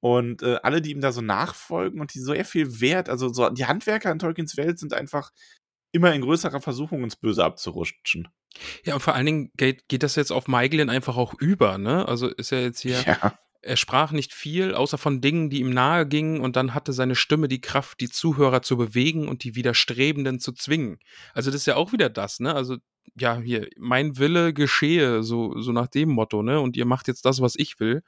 Und 0.00 0.42
äh, 0.42 0.58
alle, 0.62 0.80
die 0.80 0.90
ihm 0.90 1.00
da 1.00 1.12
so 1.12 1.20
nachfolgen 1.20 2.00
und 2.00 2.14
die 2.14 2.20
so 2.20 2.32
sehr 2.32 2.44
viel 2.44 2.80
Wert, 2.80 3.08
also 3.08 3.32
so 3.32 3.48
die 3.50 3.66
Handwerker 3.66 4.10
in 4.10 4.18
Tolkiens 4.18 4.56
Welt 4.56 4.78
sind 4.78 4.92
einfach 4.92 5.30
immer 5.92 6.12
in 6.14 6.20
größerer 6.22 6.60
Versuchung, 6.60 7.02
ins 7.04 7.16
Böse 7.16 7.44
abzurutschen. 7.44 8.28
Ja, 8.84 8.94
und 8.94 9.00
vor 9.00 9.14
allen 9.14 9.26
Dingen 9.26 9.50
geht, 9.56 9.88
geht 9.88 10.02
das 10.02 10.16
jetzt 10.16 10.30
auf 10.30 10.48
Maiglin 10.48 10.90
einfach 10.90 11.16
auch 11.16 11.34
über, 11.34 11.78
ne? 11.78 12.06
Also 12.06 12.28
ist 12.28 12.52
er 12.52 12.62
jetzt 12.62 12.80
hier, 12.80 13.00
Ja. 13.02 13.38
Er 13.62 13.76
sprach 13.76 14.12
nicht 14.12 14.32
viel, 14.32 14.74
außer 14.74 14.98
von 14.98 15.20
Dingen, 15.20 15.50
die 15.50 15.60
ihm 15.60 15.70
nahe 15.70 16.06
gingen, 16.06 16.40
und 16.40 16.56
dann 16.56 16.74
hatte 16.74 16.92
seine 16.92 17.14
Stimme 17.14 17.48
die 17.48 17.60
Kraft, 17.60 18.00
die 18.00 18.08
Zuhörer 18.08 18.62
zu 18.62 18.76
bewegen 18.76 19.28
und 19.28 19.44
die 19.44 19.54
Widerstrebenden 19.54 20.40
zu 20.40 20.52
zwingen. 20.52 20.98
Also 21.34 21.50
das 21.50 21.60
ist 21.60 21.66
ja 21.66 21.76
auch 21.76 21.92
wieder 21.92 22.08
das, 22.10 22.40
ne? 22.40 22.54
Also, 22.54 22.76
ja, 23.18 23.38
hier, 23.38 23.68
mein 23.78 24.18
Wille 24.18 24.52
geschehe, 24.52 25.22
so, 25.22 25.58
so 25.60 25.72
nach 25.72 25.88
dem 25.88 26.10
Motto, 26.10 26.42
ne? 26.42 26.60
Und 26.60 26.76
ihr 26.76 26.86
macht 26.86 27.08
jetzt 27.08 27.24
das, 27.24 27.40
was 27.40 27.56
ich 27.56 27.80
will. 27.80 28.02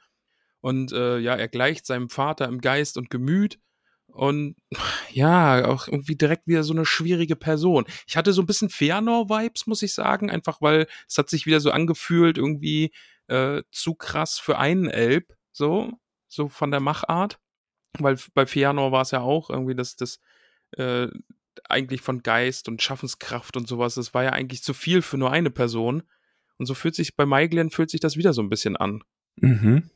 Und 0.61 0.91
äh, 0.91 1.19
ja, 1.19 1.35
er 1.35 1.47
gleicht 1.47 1.85
seinem 1.85 2.09
Vater 2.09 2.47
im 2.47 2.61
Geist 2.61 2.97
und 2.97 3.09
Gemüt. 3.09 3.59
Und 4.07 4.55
ja, 5.11 5.65
auch 5.67 5.87
irgendwie 5.87 6.15
direkt 6.15 6.47
wieder 6.47 6.63
so 6.63 6.73
eine 6.73 6.85
schwierige 6.85 7.35
Person. 7.35 7.85
Ich 8.07 8.17
hatte 8.17 8.33
so 8.33 8.41
ein 8.41 8.47
bisschen 8.47 8.69
Feanor-Vibes, 8.69 9.67
muss 9.67 9.83
ich 9.83 9.93
sagen, 9.93 10.29
einfach 10.29 10.61
weil 10.61 10.87
es 11.07 11.17
hat 11.17 11.29
sich 11.29 11.45
wieder 11.45 11.59
so 11.59 11.71
angefühlt, 11.71 12.37
irgendwie 12.37 12.91
äh, 13.27 13.61
zu 13.71 13.93
krass 13.95 14.39
für 14.39 14.57
einen 14.57 14.89
Elb, 14.89 15.33
so, 15.59 15.91
so 16.27 16.47
von 16.47 16.71
der 16.71 16.79
Machart. 16.79 17.39
Weil 17.99 18.17
bei 18.33 18.47
Feanor 18.47 18.91
war 18.91 19.01
es 19.01 19.11
ja 19.11 19.21
auch 19.21 19.51
irgendwie 19.51 19.75
das, 19.75 19.95
das 19.95 20.19
äh, 20.71 21.07
eigentlich 21.65 22.01
von 22.01 22.23
Geist 22.23 22.67
und 22.67 22.81
Schaffenskraft 22.81 23.57
und 23.57 23.67
sowas, 23.67 23.95
das 23.95 24.13
war 24.13 24.23
ja 24.23 24.31
eigentlich 24.31 24.63
zu 24.63 24.73
viel 24.73 25.01
für 25.01 25.17
nur 25.17 25.31
eine 25.31 25.51
Person. 25.51 26.03
Und 26.57 26.65
so 26.65 26.73
fühlt 26.73 26.95
sich 26.95 27.15
bei 27.15 27.25
Maiglen 27.25 27.69
fühlt 27.69 27.89
sich 27.89 27.99
das 27.99 28.17
wieder 28.17 28.33
so 28.33 28.41
ein 28.41 28.49
bisschen 28.49 28.75
an. 28.75 29.03
Mhm. 29.37 29.89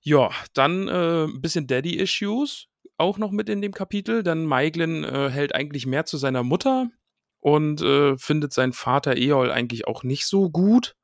Ja, 0.00 0.30
dann 0.52 0.88
äh, 0.88 1.24
ein 1.24 1.40
bisschen 1.40 1.66
Daddy-Issues 1.66 2.68
auch 2.98 3.18
noch 3.18 3.30
mit 3.30 3.48
in 3.48 3.62
dem 3.62 3.72
Kapitel. 3.72 4.22
Dann 4.22 4.44
Maiglen 4.44 5.04
äh, 5.04 5.30
hält 5.30 5.54
eigentlich 5.54 5.86
mehr 5.86 6.04
zu 6.04 6.16
seiner 6.16 6.42
Mutter 6.42 6.90
und 7.40 7.80
äh, 7.82 8.16
findet 8.18 8.52
seinen 8.52 8.72
Vater 8.72 9.16
Eol 9.16 9.50
eigentlich 9.50 9.86
auch 9.86 10.02
nicht 10.02 10.26
so 10.26 10.50
gut. 10.50 10.94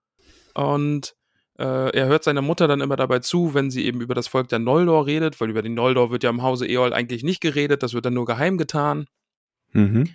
Und 0.55 1.15
äh, 1.59 1.91
er 1.91 2.07
hört 2.07 2.25
seiner 2.25 2.43
Mutter 2.43 2.69
dann 2.69 2.81
immer 2.81 2.97
dabei 2.97 3.19
zu, 3.19 3.53
wenn 3.53 3.71
sie 3.71 3.85
eben 3.85 4.01
über 4.01 4.15
das 4.15 4.29
Volk 4.29 4.49
der 4.49 4.61
Noldor 4.61 5.07
redet, 5.07 5.41
weil 5.41 5.51
über 5.51 5.63
den 5.63 5.75
Noldor 5.75 6.11
wird 6.11 6.23
ja 6.23 6.31
im 6.31 6.43
Hause 6.43 6.67
Eol 6.69 6.93
eigentlich 6.93 7.25
nicht 7.25 7.41
geredet, 7.41 7.83
das 7.83 7.95
wird 7.95 8.07
dann 8.07 8.15
nur 8.15 8.27
geheim 8.27 8.59
getan. 8.59 9.07
Mhm. 9.73 10.15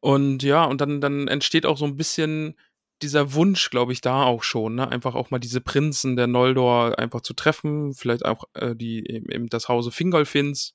Und 0.00 0.42
ja, 0.42 0.64
und 0.64 0.80
dann, 0.80 1.00
dann 1.00 1.28
entsteht 1.28 1.64
auch 1.64 1.78
so 1.78 1.84
ein 1.84 1.96
bisschen 1.96 2.56
dieser 3.02 3.34
Wunsch, 3.34 3.70
glaube 3.70 3.92
ich, 3.92 4.00
da 4.00 4.24
auch 4.24 4.42
schon, 4.42 4.76
ne? 4.76 4.88
Einfach 4.88 5.14
auch 5.14 5.30
mal 5.30 5.38
diese 5.38 5.60
Prinzen 5.60 6.16
der 6.16 6.26
Noldor 6.26 6.98
einfach 6.98 7.20
zu 7.20 7.34
treffen, 7.34 7.94
vielleicht 7.94 8.24
auch 8.24 8.44
äh, 8.54 8.74
die 8.74 9.08
eben, 9.08 9.30
eben 9.30 9.48
das 9.48 9.68
Hause 9.68 9.90
Fingolfins. 9.90 10.74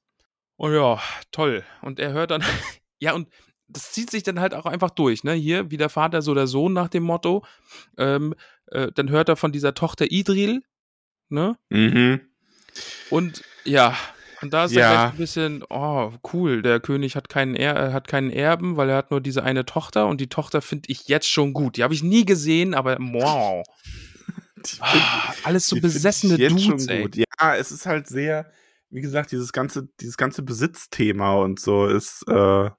Und 0.56 0.74
ja, 0.74 1.02
toll. 1.32 1.64
Und 1.82 2.00
er 2.00 2.14
hört 2.14 2.32
dann, 2.32 2.44
ja, 3.00 3.14
und 3.14 3.28
das 3.68 3.92
zieht 3.92 4.10
sich 4.10 4.24
dann 4.24 4.40
halt 4.40 4.54
auch 4.54 4.66
einfach 4.66 4.92
durch, 4.92 5.24
ne? 5.26 5.34
Hier, 5.34 5.72
wie 5.72 5.78
der 5.78 5.90
Vater, 5.90 6.22
so 6.22 6.34
der 6.34 6.48
Sohn 6.48 6.72
nach 6.74 6.88
dem 6.88 7.04
Motto. 7.04 7.44
Ähm, 7.98 8.34
äh, 8.72 8.92
dann 8.94 9.10
hört 9.10 9.30
er 9.30 9.36
von 9.36 9.52
dieser 9.52 9.74
Tochter 9.74 10.12
Idril, 10.12 10.62
ne? 11.30 11.58
Mhm. 11.70 12.22
Und 13.10 13.44
ja, 13.64 13.98
und 14.42 14.54
da 14.54 14.66
ist 14.66 14.74
Ja. 14.74 14.94
er 15.06 15.12
ein 15.12 15.18
bisschen, 15.18 15.64
oh, 15.70 16.12
cool, 16.34 16.62
der 16.62 16.80
König 16.80 17.16
hat 17.16 17.28
keinen, 17.30 17.56
er 17.56 17.90
äh, 17.90 17.92
hat 17.94 18.08
keinen 18.08 18.30
Erben, 18.30 18.78
weil 18.78 18.90
er 18.90 18.98
hat 18.98 19.10
nur 19.12 19.20
diese 19.22 19.44
eine 19.44 19.66
Tochter 19.66 20.08
und 20.08 20.22
die 20.22 20.30
Tochter 20.30 20.62
finde 20.62 20.90
ich 20.90 21.08
jetzt 21.08 21.28
schon 21.30 21.54
gut. 21.54 21.78
Die 21.78 21.84
habe 21.84 21.94
ich 21.94 22.04
nie 22.04 22.26
gesehen, 22.26 22.74
aber 22.74 22.98
wow. 23.00 23.66
Die 24.66 24.78
Ah, 24.82 25.34
alles 25.44 25.68
so 25.68 25.76
find 25.76 25.84
besessene 25.84 26.38
Dudes, 26.38 26.88
ey. 26.88 27.08
Ja, 27.40 27.56
es 27.56 27.72
ist 27.72 27.86
halt 27.86 28.08
sehr, 28.08 28.52
wie 28.90 29.02
gesagt, 29.02 29.32
dieses 29.32 29.54
ganze, 29.54 29.88
dieses 30.02 30.18
ganze 30.18 30.42
Besitzthema 30.44 31.36
und 31.36 31.60
so 31.60 31.86
ist, 31.88 32.24
äh, 32.28 32.70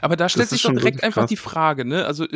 Aber 0.00 0.16
da 0.16 0.28
stellt 0.28 0.48
sich 0.48 0.62
doch 0.62 0.70
schon 0.70 0.76
direkt 0.78 1.02
einfach 1.04 1.22
krass. 1.22 1.28
die 1.28 1.36
Frage, 1.36 1.84
ne? 1.84 2.04
Also 2.06 2.26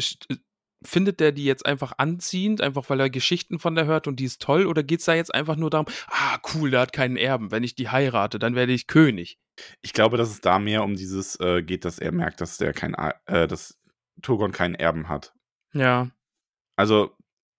findet 0.85 1.21
der 1.21 1.33
die 1.33 1.45
jetzt 1.45 1.67
einfach 1.67 1.93
anziehend, 1.99 2.61
einfach 2.61 2.89
weil 2.89 3.01
er 3.01 3.11
Geschichten 3.11 3.59
von 3.59 3.75
der 3.75 3.87
hört 3.87 4.07
und 4.07 4.21
die 4.21 4.25
ist 4.25 4.43
toll, 4.43 4.67
oder 4.67 4.83
geht's 4.83 5.05
da 5.05 5.15
jetzt 5.15 5.35
einfach 5.35 5.57
nur 5.57 5.71
darum, 5.71 5.87
ah, 6.09 6.39
cool, 6.55 6.71
der 6.71 6.81
hat 6.81 6.93
keinen 6.93 7.17
Erben, 7.17 7.51
wenn 7.51 7.65
ich 7.65 7.75
die 7.75 7.89
heirate, 7.89 8.39
dann 8.39 8.55
werde 8.55 8.73
ich 8.73 8.87
König. 8.87 9.39
ich 9.83 9.93
glaube, 9.93 10.17
dass 10.17 10.31
es 10.31 10.41
da 10.41 10.59
mehr 10.59 10.83
um 10.85 10.95
dieses 10.97 11.39
äh, 11.41 11.63
geht, 11.63 11.85
dass 11.85 11.99
er 11.99 12.13
merkt, 12.13 12.41
dass 12.41 12.59
der 12.59 12.73
kein, 12.73 12.95
äh, 13.27 13.47
dass 13.47 13.79
Turgon 14.23 14.53
keinen 14.53 14.75
Erben 14.75 15.09
hat. 15.09 15.35
Ja. 15.73 16.11
Also, 16.77 17.17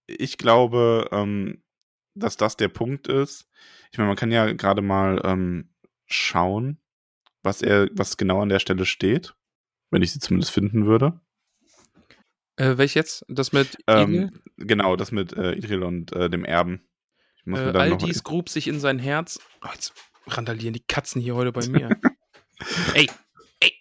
ich 0.08 0.38
glaube, 0.38 1.08
ähm, 1.12 1.64
dass 2.16 2.38
das 2.38 2.58
der 2.58 2.68
Punkt 2.68 3.08
ist. 3.08 3.50
Ich 3.92 3.98
meine, 3.98 4.08
man 4.08 4.18
kann 4.18 4.32
ja 4.32 4.52
gerade 4.54 4.82
mal 4.82 5.22
ähm, 5.24 5.74
schauen, 6.06 6.80
was 7.42 7.62
er, 7.62 7.90
was 7.94 8.18
genau 8.18 8.42
an 8.42 8.50
der 8.50 8.60
Stelle 8.60 8.86
steht, 8.86 9.36
wenn 9.92 10.02
ich 10.02 10.12
sie 10.12 10.20
zumindest 10.20 10.52
finden 10.52 10.86
würde. 10.86 11.20
Äh, 12.56 12.78
welch 12.78 12.94
jetzt? 12.94 13.26
Das 13.28 13.52
mit 13.52 13.76
Idril? 13.88 14.30
Ähm, 14.32 14.42
genau, 14.58 14.96
das 14.96 15.12
mit 15.12 15.34
äh, 15.34 15.54
Idril 15.54 15.84
und 15.84 16.12
äh, 16.14 16.30
dem 16.30 16.46
Erben. 16.46 16.88
Ich 17.38 17.46
muss 17.46 17.60
Äh, 17.60 17.66
mir 17.68 17.74
dann 17.74 17.98
dies 17.98 18.24
grub 18.24 18.50
sich 18.50 18.68
in 18.68 18.80
sein 18.80 19.00
Herz. 19.00 19.40
Oh, 19.64 19.70
jetzt 19.74 19.94
randalieren 20.28 20.74
die 20.74 20.84
Katzen 20.86 21.22
hier 21.22 21.36
heute 21.36 21.52
bei 21.52 21.66
mir. 21.68 21.90
ey, 22.94 23.10
ey, 23.60 23.74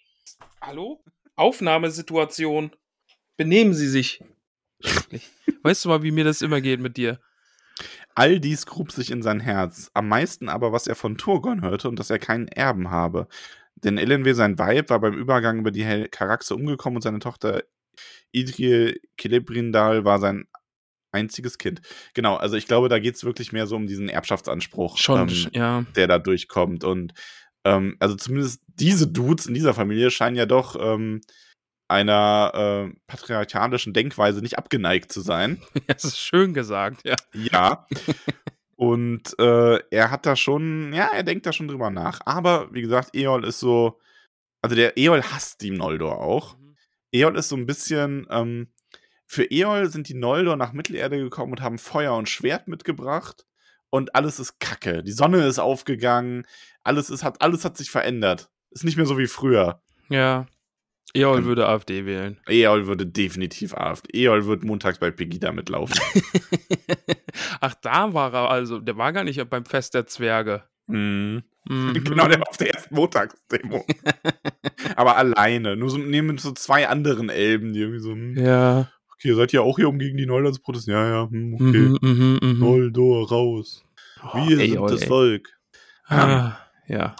hallo? 0.61 1.03
Aufnahmesituation. 1.35 2.71
Benehmen 3.37 3.73
Sie 3.73 3.87
sich. 3.87 4.21
Weißt 5.63 5.85
du 5.85 5.89
mal, 5.89 6.03
wie 6.03 6.11
mir 6.11 6.23
das 6.23 6.41
immer 6.41 6.61
geht 6.61 6.79
mit 6.79 6.97
dir? 6.97 7.19
All 8.15 8.39
dies 8.39 8.65
grub 8.65 8.91
sich 8.91 9.09
in 9.09 9.23
sein 9.23 9.39
Herz. 9.39 9.89
Am 9.93 10.07
meisten 10.07 10.49
aber, 10.49 10.71
was 10.71 10.85
er 10.85 10.95
von 10.95 11.17
Turgon 11.17 11.61
hörte 11.61 11.89
und 11.89 11.97
dass 11.97 12.09
er 12.09 12.19
keinen 12.19 12.47
Erben 12.47 12.91
habe. 12.91 13.27
Denn 13.75 13.97
Elenwe, 13.97 14.35
sein 14.35 14.59
Weib, 14.59 14.89
war 14.89 14.99
beim 14.99 15.13
Übergang 15.13 15.59
über 15.59 15.71
die 15.71 16.07
Karaxe 16.11 16.55
umgekommen 16.55 16.97
und 16.97 17.01
seine 17.01 17.19
Tochter 17.19 17.63
Idril 18.33 18.99
Celebrindal 19.19 20.03
war 20.03 20.19
sein 20.19 20.47
einziges 21.13 21.57
Kind. 21.57 21.81
Genau, 22.13 22.35
also 22.35 22.57
ich 22.57 22.67
glaube, 22.67 22.89
da 22.89 22.99
geht 22.99 23.15
es 23.15 23.23
wirklich 23.23 23.53
mehr 23.53 23.67
so 23.67 23.75
um 23.75 23.87
diesen 23.87 24.09
Erbschaftsanspruch, 24.09 24.97
Schon, 24.97 25.29
ähm, 25.29 25.49
ja. 25.53 25.85
der 25.95 26.07
da 26.07 26.19
durchkommt. 26.19 26.83
Und 26.83 27.13
ähm, 27.63 27.95
also 27.99 28.15
zumindest 28.15 28.61
diese 28.67 29.07
Dudes 29.07 29.45
in 29.45 29.53
dieser 29.53 29.73
Familie 29.73 30.11
scheinen 30.11 30.35
ja 30.35 30.45
doch 30.45 30.75
ähm, 30.79 31.21
einer 31.87 32.89
äh, 32.89 32.95
patriarchalischen 33.07 33.93
Denkweise 33.93 34.41
nicht 34.41 34.57
abgeneigt 34.57 35.11
zu 35.11 35.21
sein. 35.21 35.61
Das 35.87 36.03
ist 36.03 36.19
schön 36.19 36.53
gesagt, 36.53 37.03
ja. 37.05 37.15
Ja. 37.33 37.87
Und 38.75 39.37
äh, 39.39 39.79
er 39.91 40.09
hat 40.09 40.25
da 40.25 40.35
schon, 40.35 40.91
ja, 40.93 41.09
er 41.13 41.23
denkt 41.23 41.45
da 41.45 41.53
schon 41.53 41.67
drüber 41.67 41.89
nach. 41.89 42.21
Aber 42.25 42.73
wie 42.73 42.81
gesagt, 42.81 43.15
Eol 43.15 43.45
ist 43.45 43.59
so, 43.59 43.99
also 44.61 44.75
der 44.75 44.97
Eol 44.97 45.21
hasst 45.21 45.61
die 45.61 45.71
Noldor 45.71 46.19
auch. 46.19 46.57
Eol 47.13 47.37
ist 47.37 47.49
so 47.49 47.55
ein 47.55 47.65
bisschen, 47.65 48.27
ähm, 48.29 48.67
für 49.25 49.49
Eol 49.51 49.89
sind 49.89 50.09
die 50.09 50.15
Noldor 50.15 50.55
nach 50.57 50.73
Mittelerde 50.73 51.17
gekommen 51.17 51.53
und 51.53 51.61
haben 51.61 51.77
Feuer 51.77 52.15
und 52.15 52.29
Schwert 52.29 52.67
mitgebracht. 52.67 53.45
Und 53.89 54.15
alles 54.15 54.39
ist 54.39 54.59
Kacke. 54.59 55.03
Die 55.03 55.11
Sonne 55.11 55.45
ist 55.45 55.59
aufgegangen, 55.59 56.47
alles 56.83 57.09
ist, 57.11 57.23
hat, 57.23 57.41
alles 57.41 57.63
hat 57.63 57.77
sich 57.77 57.91
verändert. 57.91 58.49
Ist 58.71 58.83
nicht 58.83 58.97
mehr 58.97 59.05
so 59.05 59.19
wie 59.19 59.27
früher. 59.27 59.81
Ja. 60.09 60.47
Eol 61.15 61.37
Ähm, 61.37 61.45
würde 61.45 61.67
AfD 61.67 62.05
wählen. 62.05 62.39
Eol 62.49 62.87
würde 62.87 63.05
definitiv 63.05 63.75
AfD. 63.75 64.25
Eol 64.25 64.47
wird 64.47 64.63
montags 64.63 64.97
bei 64.97 65.11
Pegida 65.11 65.51
mitlaufen. 65.51 65.95
Ach, 67.61 67.75
da 67.75 68.13
war 68.13 68.33
er 68.33 68.49
also. 68.49 68.79
Der 68.79 68.97
war 68.97 69.13
gar 69.13 69.23
nicht 69.23 69.47
beim 69.49 69.65
Fest 69.65 69.93
der 69.93 70.07
Zwerge. 70.07 70.63
mhm. 70.87 71.43
Mhm. 71.65 71.93
Genau, 72.03 72.27
der 72.27 72.39
war 72.39 72.49
auf 72.49 72.57
der 72.57 72.73
ersten 72.73 72.95
Montagsdemo. 72.95 73.85
Aber 74.95 75.17
alleine. 75.17 75.75
Nur 75.75 75.89
so 75.89 75.97
neben 75.97 76.37
so 76.37 76.51
zwei 76.51 76.87
anderen 76.87 77.29
Elben, 77.29 77.73
die 77.73 77.79
irgendwie 77.81 77.99
so, 77.99 78.11
hm, 78.11 78.35
Ja. 78.37 78.91
okay, 79.13 79.33
seid 79.33 79.53
ihr 79.53 79.63
auch 79.63 79.77
hier, 79.77 79.87
um 79.89 79.99
gegen 79.99 80.17
die 80.17 80.25
Noldor 80.25 80.53
zu 80.53 80.61
protestieren? 80.61 80.99
Ja, 80.99 81.09
ja, 81.09 81.29
hm, 81.29 81.53
okay. 81.55 81.63
Mhm, 81.65 81.97
mhm, 82.01 82.39
mhm. 82.41 82.59
Noldor 82.59 83.29
raus. 83.29 83.83
Wir 84.33 84.41
Oh, 84.41 84.45
sind 84.59 84.73
Eol, 84.75 84.89
das 84.91 85.01
ey. 85.01 85.07
Volk. 85.07 85.49
Ah, 86.07 86.57
ja. 86.87 87.15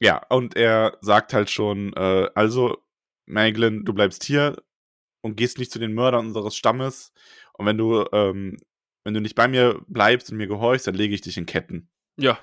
Ja, 0.00 0.22
und 0.28 0.56
er 0.56 0.98
sagt 1.00 1.32
halt 1.32 1.50
schon, 1.50 1.92
äh, 1.94 2.28
also, 2.34 2.78
Maglin, 3.26 3.84
du 3.84 3.94
bleibst 3.94 4.24
hier 4.24 4.56
und 5.22 5.36
gehst 5.36 5.58
nicht 5.58 5.70
zu 5.72 5.78
den 5.78 5.94
Mördern 5.94 6.26
unseres 6.26 6.56
Stammes. 6.56 7.12
Und 7.54 7.64
wenn 7.66 7.78
du, 7.78 8.04
ähm, 8.12 8.58
wenn 9.04 9.14
du 9.14 9.20
nicht 9.20 9.34
bei 9.34 9.48
mir 9.48 9.80
bleibst 9.88 10.30
und 10.30 10.36
mir 10.36 10.46
gehorchst, 10.48 10.86
dann 10.86 10.94
lege 10.94 11.14
ich 11.14 11.20
dich 11.22 11.38
in 11.38 11.46
Ketten. 11.46 11.88
Ja. 12.18 12.38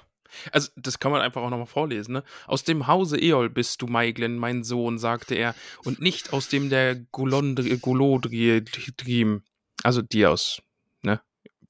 Also, 0.51 0.69
das 0.75 0.99
kann 0.99 1.11
man 1.11 1.21
einfach 1.21 1.41
auch 1.41 1.49
nochmal 1.49 1.67
vorlesen, 1.67 2.13
ne? 2.13 2.23
Aus 2.47 2.63
dem 2.63 2.87
Hause 2.87 3.17
Eol 3.21 3.49
bist 3.49 3.81
du, 3.81 3.87
Maiglin, 3.87 4.37
mein 4.37 4.63
Sohn, 4.63 4.97
sagte 4.97 5.35
er, 5.35 5.55
und 5.83 6.01
nicht 6.01 6.33
aus 6.33 6.47
dem 6.47 6.69
der 6.69 6.95
Golodrim. 7.11 7.81
Also 9.83 10.01
die 10.01 10.25
aus, 10.25 10.61
ne? 11.01 11.21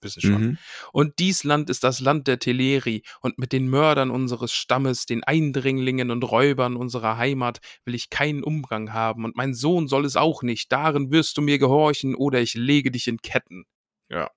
Wissen 0.03 0.21
schon. 0.21 0.41
Mhm. 0.41 0.57
Und 0.93 1.19
dies 1.19 1.43
Land 1.43 1.69
ist 1.69 1.83
das 1.83 1.99
Land 1.99 2.27
der 2.27 2.39
Teleri, 2.39 3.03
und 3.21 3.37
mit 3.37 3.53
den 3.53 3.67
Mördern 3.69 4.09
unseres 4.09 4.51
Stammes, 4.51 5.05
den 5.05 5.23
Eindringlingen 5.23 6.09
und 6.09 6.23
Räubern 6.23 6.75
unserer 6.75 7.17
Heimat, 7.17 7.59
will 7.85 7.93
ich 7.93 8.09
keinen 8.09 8.43
Umgang 8.43 8.93
haben, 8.93 9.25
und 9.25 9.35
mein 9.35 9.53
Sohn 9.53 9.87
soll 9.87 10.05
es 10.05 10.15
auch 10.15 10.41
nicht. 10.41 10.71
Darin 10.71 11.11
wirst 11.11 11.37
du 11.37 11.41
mir 11.41 11.59
gehorchen, 11.59 12.15
oder 12.15 12.41
ich 12.41 12.55
lege 12.55 12.89
dich 12.89 13.07
in 13.07 13.21
Ketten. 13.21 13.65
Ja. 14.09 14.31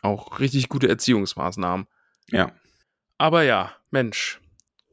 Auch 0.00 0.40
richtig 0.40 0.68
gute 0.68 0.88
Erziehungsmaßnahmen. 0.88 1.86
Ja. 2.30 2.52
Aber 3.24 3.42
ja, 3.42 3.72
Mensch. 3.90 4.38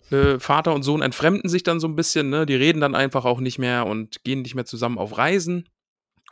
Äh, 0.10 0.40
Vater 0.40 0.74
und 0.74 0.84
Sohn 0.84 1.02
entfremden 1.02 1.50
sich 1.50 1.64
dann 1.64 1.82
so 1.82 1.88
ein 1.90 1.98
bisschen, 1.98 2.30
ne? 2.30 2.46
Die 2.46 2.56
reden 2.56 2.80
dann 2.80 2.96
einfach 2.96 3.26
auch 3.26 3.42
nicht 3.42 3.60
mehr 3.60 3.86
und 3.86 4.24
gehen 4.24 4.44
nicht 4.44 4.56
mehr 4.56 4.64
zusammen 4.64 4.98
auf 4.98 5.18
Reisen. 5.18 5.68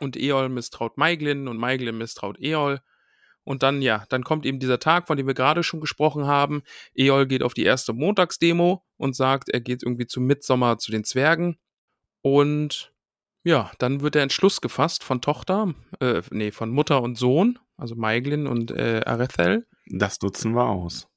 Und 0.00 0.16
Eol 0.16 0.48
misstraut 0.48 0.96
Maiglin 0.96 1.46
und 1.46 1.58
Maiglin 1.58 1.98
misstraut 1.98 2.40
Eol. 2.40 2.80
Und 3.44 3.62
dann, 3.62 3.82
ja, 3.82 4.06
dann 4.08 4.24
kommt 4.24 4.46
eben 4.46 4.60
dieser 4.60 4.78
Tag, 4.78 5.08
von 5.08 5.18
dem 5.18 5.26
wir 5.26 5.34
gerade 5.34 5.62
schon 5.62 5.82
gesprochen 5.82 6.26
haben. 6.26 6.62
Eol 6.94 7.26
geht 7.26 7.42
auf 7.42 7.52
die 7.52 7.64
erste 7.64 7.92
Montagsdemo 7.92 8.82
und 8.96 9.14
sagt, 9.14 9.50
er 9.50 9.60
geht 9.60 9.82
irgendwie 9.82 10.06
zum 10.06 10.24
Mitsommer 10.24 10.78
zu 10.78 10.90
den 10.90 11.04
Zwergen. 11.04 11.58
Und 12.22 12.94
ja, 13.44 13.72
dann 13.78 14.00
wird 14.00 14.14
der 14.14 14.22
Entschluss 14.22 14.62
gefasst 14.62 15.04
von 15.04 15.20
Tochter, 15.20 15.74
äh, 16.00 16.22
nee, 16.30 16.50
von 16.50 16.70
Mutter 16.70 17.02
und 17.02 17.18
Sohn, 17.18 17.58
also 17.76 17.94
Maiglin 17.94 18.46
und 18.46 18.70
äh, 18.70 19.02
Arethel. 19.04 19.66
Das 19.84 20.18
nutzen 20.22 20.54
wir 20.54 20.64
aus. 20.64 21.09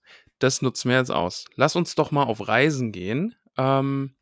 Das 0.44 0.62
nutzen 0.62 0.90
wir 0.90 0.98
jetzt 0.98 1.10
aus. 1.10 1.46
Lass 1.56 1.78
uns 1.78 1.96
doch 1.96 2.12
mal 2.12 2.24
auf 2.24 2.50
Reisen 2.50 2.92
gehen. 2.92 3.34
Ähm, 3.58 4.18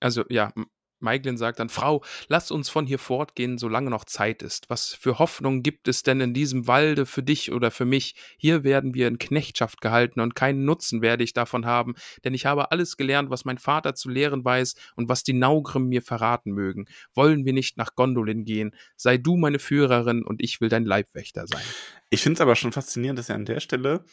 also 0.00 0.24
ja, 0.30 0.54
M- 1.00 1.06
Maiglin 1.06 1.36
sagt 1.36 1.60
dann, 1.60 1.68
Frau, 1.68 2.02
lasst 2.28 2.52
uns 2.52 2.68
von 2.68 2.86
hier 2.86 2.98
fortgehen, 2.98 3.58
solange 3.58 3.90
noch 3.90 4.04
Zeit 4.04 4.42
ist. 4.42 4.68
Was 4.68 4.94
für 4.94 5.18
Hoffnung 5.18 5.62
gibt 5.62 5.88
es 5.88 6.02
denn 6.02 6.20
in 6.20 6.34
diesem 6.34 6.66
Walde 6.66 7.06
für 7.06 7.22
dich 7.22 7.52
oder 7.52 7.70
für 7.70 7.84
mich? 7.84 8.14
Hier 8.36 8.64
werden 8.64 8.94
wir 8.94 9.08
in 9.08 9.18
Knechtschaft 9.18 9.80
gehalten 9.80 10.20
und 10.20 10.34
keinen 10.34 10.64
Nutzen 10.64 11.02
werde 11.02 11.24
ich 11.24 11.32
davon 11.32 11.64
haben, 11.64 11.94
denn 12.24 12.34
ich 12.34 12.46
habe 12.46 12.70
alles 12.72 12.96
gelernt, 12.96 13.30
was 13.30 13.44
mein 13.44 13.58
Vater 13.58 13.94
zu 13.94 14.08
lehren 14.08 14.44
weiß 14.44 14.74
und 14.96 15.08
was 15.08 15.22
die 15.22 15.32
Naugrim 15.32 15.88
mir 15.88 16.02
verraten 16.02 16.52
mögen. 16.52 16.86
Wollen 17.14 17.44
wir 17.44 17.52
nicht 17.52 17.76
nach 17.76 17.94
Gondolin 17.94 18.44
gehen? 18.44 18.74
Sei 18.96 19.16
du 19.16 19.36
meine 19.36 19.58
Führerin 19.58 20.24
und 20.24 20.42
ich 20.42 20.60
will 20.60 20.68
dein 20.68 20.84
Leibwächter 20.84 21.46
sein. 21.46 21.62
Ich 22.10 22.22
finde 22.22 22.34
es 22.34 22.40
aber 22.40 22.56
schon 22.56 22.72
faszinierend, 22.72 23.18
dass 23.18 23.28
er 23.28 23.34
an 23.36 23.44
der 23.44 23.60
Stelle 23.60 24.04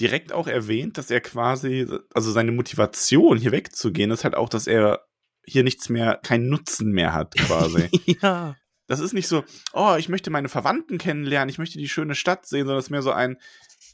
direkt 0.00 0.32
auch 0.32 0.46
erwähnt, 0.46 0.98
dass 0.98 1.10
er 1.10 1.20
quasi, 1.20 1.86
also 2.14 2.30
seine 2.32 2.52
Motivation 2.52 3.38
hier 3.38 3.52
wegzugehen, 3.52 4.10
ist 4.10 4.24
halt 4.24 4.34
auch, 4.34 4.48
dass 4.48 4.66
er 4.66 5.06
hier 5.46 5.64
nichts 5.64 5.88
mehr, 5.88 6.20
keinen 6.22 6.48
Nutzen 6.48 6.92
mehr 6.92 7.12
hat, 7.12 7.34
quasi. 7.34 7.88
ja. 8.22 8.56
Das 8.86 9.00
ist 9.00 9.14
nicht 9.14 9.28
so, 9.28 9.44
oh, 9.72 9.94
ich 9.98 10.10
möchte 10.10 10.30
meine 10.30 10.50
Verwandten 10.50 10.98
kennenlernen, 10.98 11.48
ich 11.48 11.58
möchte 11.58 11.78
die 11.78 11.88
schöne 11.88 12.14
Stadt 12.14 12.46
sehen, 12.46 12.66
sondern 12.66 12.78
es 12.78 12.86
ist 12.86 12.90
mehr 12.90 13.02
so 13.02 13.12
ein, 13.12 13.38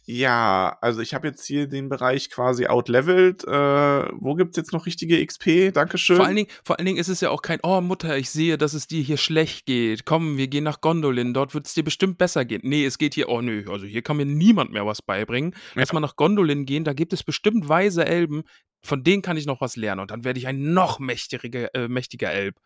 ja, 0.07 0.77
also 0.81 1.01
ich 1.01 1.15
habe 1.15 1.29
jetzt 1.29 1.47
hier 1.47 1.69
den 1.69 1.89
Bereich 1.89 2.31
quasi 2.31 2.67
outleveled. 2.67 3.45
Äh, 3.45 4.09
wo 4.19 4.35
gibt's 4.35 4.57
jetzt 4.57 4.73
noch 4.73 4.87
richtige 4.87 5.25
XP? 5.25 5.73
Dankeschön. 5.73 6.17
Vor 6.17 6.27
allen, 6.27 6.37
Dingen, 6.37 6.49
vor 6.65 6.79
allen 6.79 6.87
Dingen 6.87 6.99
ist 6.99 7.09
es 7.09 7.21
ja 7.21 7.31
auch 7.31 7.43
kein, 7.43 7.61
oh 7.63 7.81
Mutter, 7.81 8.17
ich 8.17 8.31
sehe, 8.31 8.59
dass 8.59 8.75
es 8.75 8.89
dir 8.89 9.03
hier 9.03 9.19
schlecht 9.19 9.67
geht. 9.67 10.07
Komm, 10.07 10.37
wir 10.37 10.49
gehen 10.49 10.65
nach 10.65 10.81
Gondolin, 10.81 11.33
dort 11.33 11.55
wird 11.55 11.67
es 11.67 11.75
dir 11.75 11.85
bestimmt 11.85 12.19
besser 12.19 12.45
gehen. 12.45 12.63
Nee, 12.65 12.85
es 12.85 12.99
geht 12.99 13.15
hier, 13.15 13.29
oh 13.29 13.41
nö, 13.41 13.65
also 13.71 13.87
hier 13.87 14.03
kann 14.03 14.17
mir 14.17 14.27
niemand 14.27 14.73
mehr 14.73 14.85
was 14.85 15.01
beibringen. 15.01 15.53
Ja. 15.53 15.83
Lass 15.83 15.93
mal 15.93 16.01
nach 16.01 16.17
Gondolin 16.17 16.67
gehen, 16.67 16.83
da 16.85 16.93
gibt 16.93 17.13
es 17.13 17.23
bestimmt 17.23 17.69
weise 17.69 18.05
Elben, 18.05 18.43
von 18.83 19.05
denen 19.05 19.23
kann 19.23 19.37
ich 19.37 19.47
noch 19.47 19.61
was 19.61 19.77
lernen 19.77 20.01
und 20.01 20.11
dann 20.11 20.25
werde 20.25 20.39
ich 20.39 20.47
ein 20.47 20.73
noch 20.73 20.99
mächtiger, 20.99 21.75
äh, 21.75 21.89
mächtiger 21.89 22.31
Elb. 22.33 22.61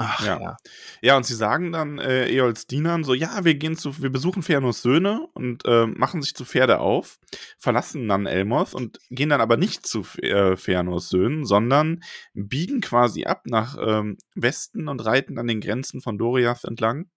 Ach, 0.00 0.24
ja. 0.24 0.40
ja. 0.40 0.56
ja. 1.02 1.16
und 1.16 1.26
sie 1.26 1.34
sagen 1.34 1.72
dann 1.72 1.98
äh, 1.98 2.28
Eols 2.30 2.68
Dienern 2.68 3.02
so, 3.02 3.14
ja, 3.14 3.44
wir 3.44 3.56
gehen 3.56 3.76
zu, 3.76 4.00
wir 4.00 4.10
besuchen 4.10 4.44
Fëanors 4.44 4.80
Söhne 4.80 5.26
und 5.34 5.64
äh, 5.64 5.86
machen 5.86 6.22
sich 6.22 6.34
zu 6.34 6.44
Pferde 6.44 6.78
auf, 6.78 7.18
verlassen 7.58 8.06
dann 8.06 8.26
Elmoth 8.26 8.74
und 8.74 9.00
gehen 9.10 9.30
dann 9.30 9.40
aber 9.40 9.56
nicht 9.56 9.86
zu 9.86 10.06
äh, 10.22 10.52
Fëanors 10.52 11.08
Söhnen, 11.08 11.44
sondern 11.44 12.04
biegen 12.32 12.80
quasi 12.80 13.24
ab 13.24 13.42
nach 13.46 13.76
ähm, 13.80 14.18
Westen 14.36 14.86
und 14.86 15.04
reiten 15.04 15.36
an 15.36 15.48
den 15.48 15.60
Grenzen 15.60 16.00
von 16.00 16.16
Doriath 16.16 16.62
entlang. 16.62 17.10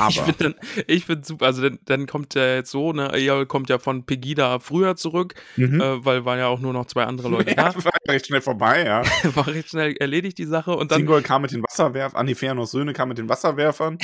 Aber. 0.00 0.08
Ich 0.08 0.20
finde 0.20 0.56
find 1.00 1.26
super, 1.26 1.46
also 1.46 1.62
dann, 1.62 1.78
dann 1.84 2.06
kommt 2.06 2.34
der 2.34 2.56
jetzt 2.56 2.70
so, 2.70 2.92
ne, 2.92 3.12
Eyal 3.12 3.46
kommt 3.46 3.68
ja 3.68 3.78
von 3.78 4.04
Pegida 4.04 4.58
früher 4.58 4.96
zurück, 4.96 5.34
mhm. 5.56 5.80
äh, 5.80 6.04
weil 6.04 6.24
waren 6.24 6.38
ja 6.38 6.48
auch 6.48 6.60
nur 6.60 6.72
noch 6.72 6.86
zwei 6.86 7.04
andere 7.04 7.28
Leute 7.28 7.50
ja, 7.50 7.72
da. 7.72 7.84
War 7.84 7.92
recht 8.08 8.26
schnell 8.26 8.40
vorbei, 8.40 8.84
ja. 8.84 9.02
war 9.34 9.46
recht 9.46 9.70
schnell 9.70 9.96
erledigt 9.96 10.38
die 10.38 10.44
Sache 10.44 10.76
und 10.76 10.90
dann. 10.90 10.98
Singol 10.98 11.22
kam 11.22 11.42
mit 11.42 11.52
den 11.52 11.62
Wasserwerfern, 11.62 12.20
Anifernos 12.20 12.70
Söhne 12.70 12.92
kam 12.92 13.08
mit 13.08 13.18
den 13.18 13.28
Wasserwerfern. 13.28 13.98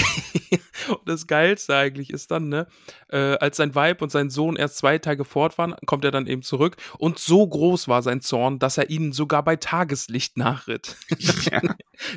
und 0.88 1.00
das 1.06 1.26
Geilste 1.26 1.76
eigentlich 1.76 2.10
ist 2.10 2.30
dann, 2.30 2.48
ne, 2.48 2.66
äh, 3.08 3.36
als 3.36 3.56
sein 3.56 3.74
Weib 3.74 4.02
und 4.02 4.10
sein 4.10 4.30
Sohn 4.30 4.56
erst 4.56 4.78
zwei 4.78 4.98
Tage 4.98 5.24
fort 5.24 5.58
waren, 5.58 5.74
kommt 5.86 6.04
er 6.04 6.10
dann 6.10 6.26
eben 6.26 6.42
zurück 6.42 6.76
und 6.98 7.18
so 7.18 7.46
groß 7.46 7.88
war 7.88 8.02
sein 8.02 8.20
Zorn, 8.20 8.58
dass 8.58 8.78
er 8.78 8.90
ihnen 8.90 9.12
sogar 9.12 9.42
bei 9.42 9.56
Tageslicht 9.56 10.36
nachritt. 10.36 10.96
Ja. 11.50 11.60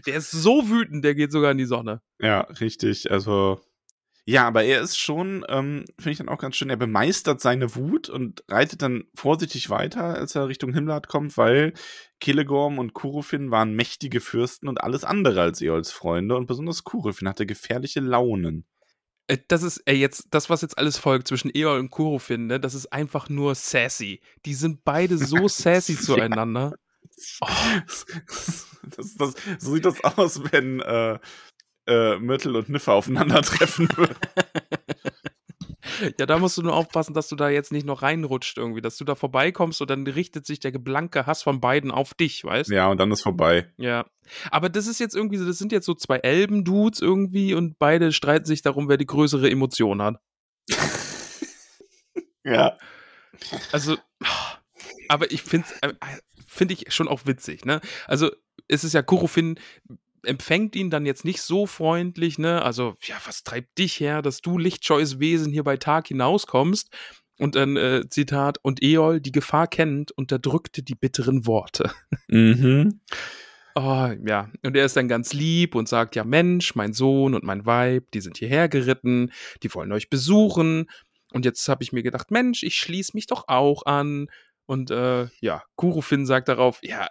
der 0.05 0.15
ist 0.15 0.31
so 0.31 0.69
wütend, 0.69 1.03
der 1.03 1.15
geht 1.15 1.31
sogar 1.31 1.51
in 1.51 1.57
die 1.57 1.65
Sonne. 1.65 2.01
Ja, 2.19 2.41
richtig. 2.41 3.11
Also 3.11 3.59
ja, 4.27 4.47
aber 4.47 4.63
er 4.63 4.81
ist 4.81 4.97
schon, 4.97 5.45
ähm, 5.49 5.85
finde 5.99 6.11
ich 6.11 6.17
dann 6.17 6.29
auch 6.29 6.39
ganz 6.39 6.55
schön, 6.55 6.71
er 6.71 6.77
bemeistert 6.77 7.41
seine 7.41 7.75
Wut 7.75 8.09
und 8.09 8.43
reitet 8.49 8.81
dann 8.81 9.03
vorsichtig 9.13 9.69
weiter, 9.69 10.03
als 10.03 10.33
er 10.33 10.47
Richtung 10.47 10.73
Himmelart 10.73 11.07
kommt, 11.07 11.37
weil 11.37 11.73
Kelegorm 12.19 12.79
und 12.79 12.95
Kurufin 12.95 13.51
waren 13.51 13.75
mächtige 13.75 14.21
Fürsten 14.21 14.67
und 14.67 14.81
alles 14.83 15.03
andere 15.03 15.41
als 15.41 15.61
Eols 15.61 15.91
Freunde 15.91 16.35
und 16.35 16.47
besonders 16.47 16.83
Kurufin 16.83 17.29
hatte 17.29 17.45
gefährliche 17.45 17.99
Launen. 17.99 18.65
Äh, 19.27 19.37
das 19.47 19.61
ist, 19.61 19.83
ey, 19.85 19.95
jetzt, 19.95 20.29
das, 20.31 20.49
was 20.49 20.63
jetzt 20.63 20.79
alles 20.79 20.97
folgt 20.97 21.27
zwischen 21.27 21.51
Eol 21.53 21.77
und 21.77 21.91
Kurufin, 21.91 22.47
ne, 22.47 22.59
das 22.59 22.73
ist 22.73 22.91
einfach 22.91 23.29
nur 23.29 23.53
sassy. 23.53 24.21
Die 24.45 24.55
sind 24.55 24.83
beide 24.83 25.19
so 25.19 25.47
sassy 25.47 25.97
zueinander. 25.97 26.73
Oh. 27.39 27.47
Das, 28.97 29.15
das, 29.15 29.35
so 29.59 29.73
sieht 29.73 29.85
das 29.85 30.03
aus, 30.03 30.41
wenn, 30.51 30.81
äh, 30.81 31.17
äh, 31.87 32.17
Myrtle 32.17 32.57
und 32.57 32.69
Niffer 32.69 32.93
aufeinandertreffen 32.93 33.89
würden. 33.95 34.15
Ja, 36.19 36.25
da 36.25 36.39
musst 36.39 36.57
du 36.57 36.61
nur 36.61 36.75
aufpassen, 36.75 37.13
dass 37.13 37.29
du 37.29 37.35
da 37.35 37.49
jetzt 37.49 37.71
nicht 37.71 37.85
noch 37.85 38.01
reinrutscht 38.01 38.57
irgendwie, 38.57 38.81
dass 38.81 38.97
du 38.97 39.05
da 39.05 39.15
vorbeikommst 39.15 39.81
und 39.81 39.89
dann 39.89 40.05
richtet 40.07 40.45
sich 40.45 40.59
der 40.59 40.71
blanke 40.71 41.25
Hass 41.25 41.43
von 41.43 41.61
beiden 41.61 41.91
auf 41.91 42.13
dich, 42.13 42.43
weißt 42.43 42.69
Ja, 42.69 42.87
und 42.87 42.99
dann 42.99 43.11
ist 43.11 43.21
vorbei. 43.21 43.71
Ja. 43.77 44.05
Aber 44.51 44.69
das 44.69 44.87
ist 44.87 44.99
jetzt 44.99 45.15
irgendwie 45.15 45.37
so, 45.37 45.45
das 45.45 45.57
sind 45.57 45.71
jetzt 45.71 45.85
so 45.85 45.93
zwei 45.93 46.17
Elben-Dudes 46.17 47.01
irgendwie 47.01 47.53
und 47.53 47.79
beide 47.79 48.11
streiten 48.11 48.45
sich 48.45 48.61
darum, 48.61 48.89
wer 48.89 48.97
die 48.97 49.05
größere 49.05 49.49
Emotion 49.49 50.01
hat. 50.01 50.19
ja. 52.43 52.77
Also, 53.71 53.97
aber 55.07 55.31
ich 55.31 55.43
finde 55.43 55.67
äh, 55.81 55.93
finde 56.47 56.73
ich 56.73 56.93
schon 56.93 57.07
auch 57.07 57.25
witzig, 57.25 57.65
ne? 57.65 57.81
Also, 58.07 58.31
es 58.67 58.83
ist 58.83 58.93
ja 58.93 59.03
Kurofin 59.03 59.59
empfängt 60.25 60.75
ihn 60.75 60.89
dann 60.89 61.05
jetzt 61.05 61.25
nicht 61.25 61.41
so 61.41 61.65
freundlich, 61.65 62.37
ne? 62.37 62.61
Also, 62.61 62.95
ja, 63.03 63.15
was 63.25 63.43
treibt 63.43 63.77
dich 63.77 63.99
her, 63.99 64.21
dass 64.21 64.41
du 64.41 64.57
lichtscheues 64.57 65.19
Wesen 65.19 65.51
hier 65.51 65.63
bei 65.63 65.77
Tag 65.77 66.07
hinauskommst? 66.07 66.89
Und 67.37 67.55
dann, 67.55 67.75
äh, 67.75 68.03
Zitat, 68.09 68.59
und 68.61 68.81
Eol, 68.81 69.19
die 69.19 69.31
Gefahr 69.31 69.67
kennend, 69.67 70.11
unterdrückte 70.11 70.83
die 70.83 70.95
bitteren 70.95 71.45
Worte. 71.45 71.91
Mhm. 72.27 73.01
Oh, 73.75 74.09
ja. 74.25 74.49
Und 74.63 74.75
er 74.77 74.85
ist 74.85 74.95
dann 74.95 75.09
ganz 75.09 75.33
lieb 75.33 75.75
und 75.75 75.89
sagt, 75.89 76.15
ja, 76.15 76.23
Mensch, 76.23 76.75
mein 76.75 76.93
Sohn 76.93 77.33
und 77.35 77.43
mein 77.43 77.65
Weib, 77.65 78.09
die 78.11 78.21
sind 78.21 78.37
hierher 78.37 78.69
geritten, 78.69 79.31
die 79.63 79.73
wollen 79.73 79.91
euch 79.91 80.09
besuchen. 80.09 80.89
Und 81.33 81.43
jetzt 81.43 81.67
habe 81.67 81.83
ich 81.83 81.91
mir 81.91 82.01
gedacht, 82.01 82.31
Mensch, 82.31 82.63
ich 82.63 82.75
schließe 82.77 83.11
mich 83.13 83.27
doch 83.27 83.49
auch 83.49 83.85
an. 83.85 84.27
Und 84.65 84.91
äh, 84.91 85.27
ja, 85.41 85.61
Kurufin 85.75 86.25
sagt 86.25 86.47
darauf, 86.47 86.79
ja, 86.81 87.09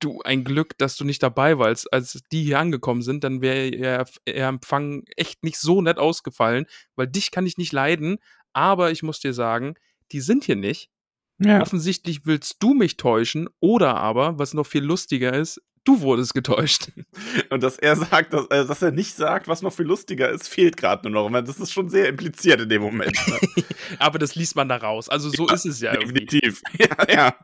du, 0.00 0.20
ein 0.22 0.44
Glück, 0.44 0.76
dass 0.78 0.96
du 0.96 1.04
nicht 1.04 1.22
dabei 1.22 1.58
warst, 1.58 1.92
als 1.92 2.20
die 2.32 2.42
hier 2.42 2.58
angekommen 2.58 3.02
sind, 3.02 3.24
dann 3.24 3.40
wäre 3.40 3.68
ihr, 3.68 4.04
ihr 4.26 4.46
Empfang 4.46 5.04
echt 5.16 5.44
nicht 5.44 5.58
so 5.58 5.82
nett 5.82 5.98
ausgefallen, 5.98 6.66
weil 6.96 7.06
dich 7.06 7.30
kann 7.30 7.46
ich 7.46 7.58
nicht 7.58 7.72
leiden, 7.72 8.18
aber 8.52 8.90
ich 8.90 9.02
muss 9.02 9.20
dir 9.20 9.32
sagen, 9.32 9.74
die 10.12 10.20
sind 10.20 10.44
hier 10.44 10.56
nicht. 10.56 10.90
Ja. 11.38 11.62
Offensichtlich 11.62 12.26
willst 12.26 12.56
du 12.60 12.74
mich 12.74 12.96
täuschen 12.96 13.48
oder 13.60 13.96
aber, 13.96 14.38
was 14.38 14.52
noch 14.52 14.66
viel 14.66 14.84
lustiger 14.84 15.32
ist, 15.32 15.62
du 15.84 16.00
wurdest 16.00 16.34
getäuscht. 16.34 16.92
Und 17.50 17.62
dass 17.62 17.78
er 17.78 17.96
sagt, 17.96 18.32
dass, 18.32 18.46
äh, 18.46 18.66
dass 18.66 18.82
er 18.82 18.90
nicht 18.90 19.14
sagt, 19.14 19.48
was 19.48 19.62
noch 19.62 19.72
viel 19.72 19.86
lustiger 19.86 20.28
ist, 20.28 20.48
fehlt 20.48 20.76
gerade 20.76 21.10
nur 21.10 21.30
noch. 21.30 21.42
Das 21.42 21.58
ist 21.58 21.72
schon 21.72 21.88
sehr 21.88 22.08
impliziert 22.08 22.60
in 22.60 22.68
dem 22.68 22.82
Moment. 22.82 23.16
Ne? 23.26 23.64
aber 23.98 24.18
das 24.18 24.34
liest 24.34 24.56
man 24.56 24.68
da 24.68 24.76
raus. 24.76 25.08
Also 25.08 25.30
so 25.30 25.46
ja, 25.48 25.54
ist 25.54 25.64
es 25.64 25.80
ja. 25.80 25.96
Definitiv. 25.96 26.62
Ja, 26.78 27.12
ja. 27.12 27.34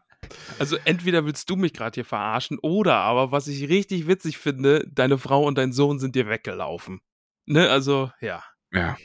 Also 0.58 0.76
entweder 0.84 1.24
willst 1.24 1.48
du 1.50 1.56
mich 1.56 1.72
gerade 1.72 1.94
hier 1.94 2.04
verarschen 2.04 2.58
oder 2.60 2.94
aber, 2.94 3.32
was 3.32 3.48
ich 3.48 3.68
richtig 3.68 4.06
witzig 4.06 4.38
finde, 4.38 4.86
deine 4.90 5.18
Frau 5.18 5.44
und 5.44 5.58
dein 5.58 5.72
Sohn 5.72 5.98
sind 5.98 6.14
dir 6.14 6.28
weggelaufen. 6.28 7.00
Ne, 7.46 7.68
also 7.68 8.10
ja. 8.20 8.42
Ja. 8.72 8.96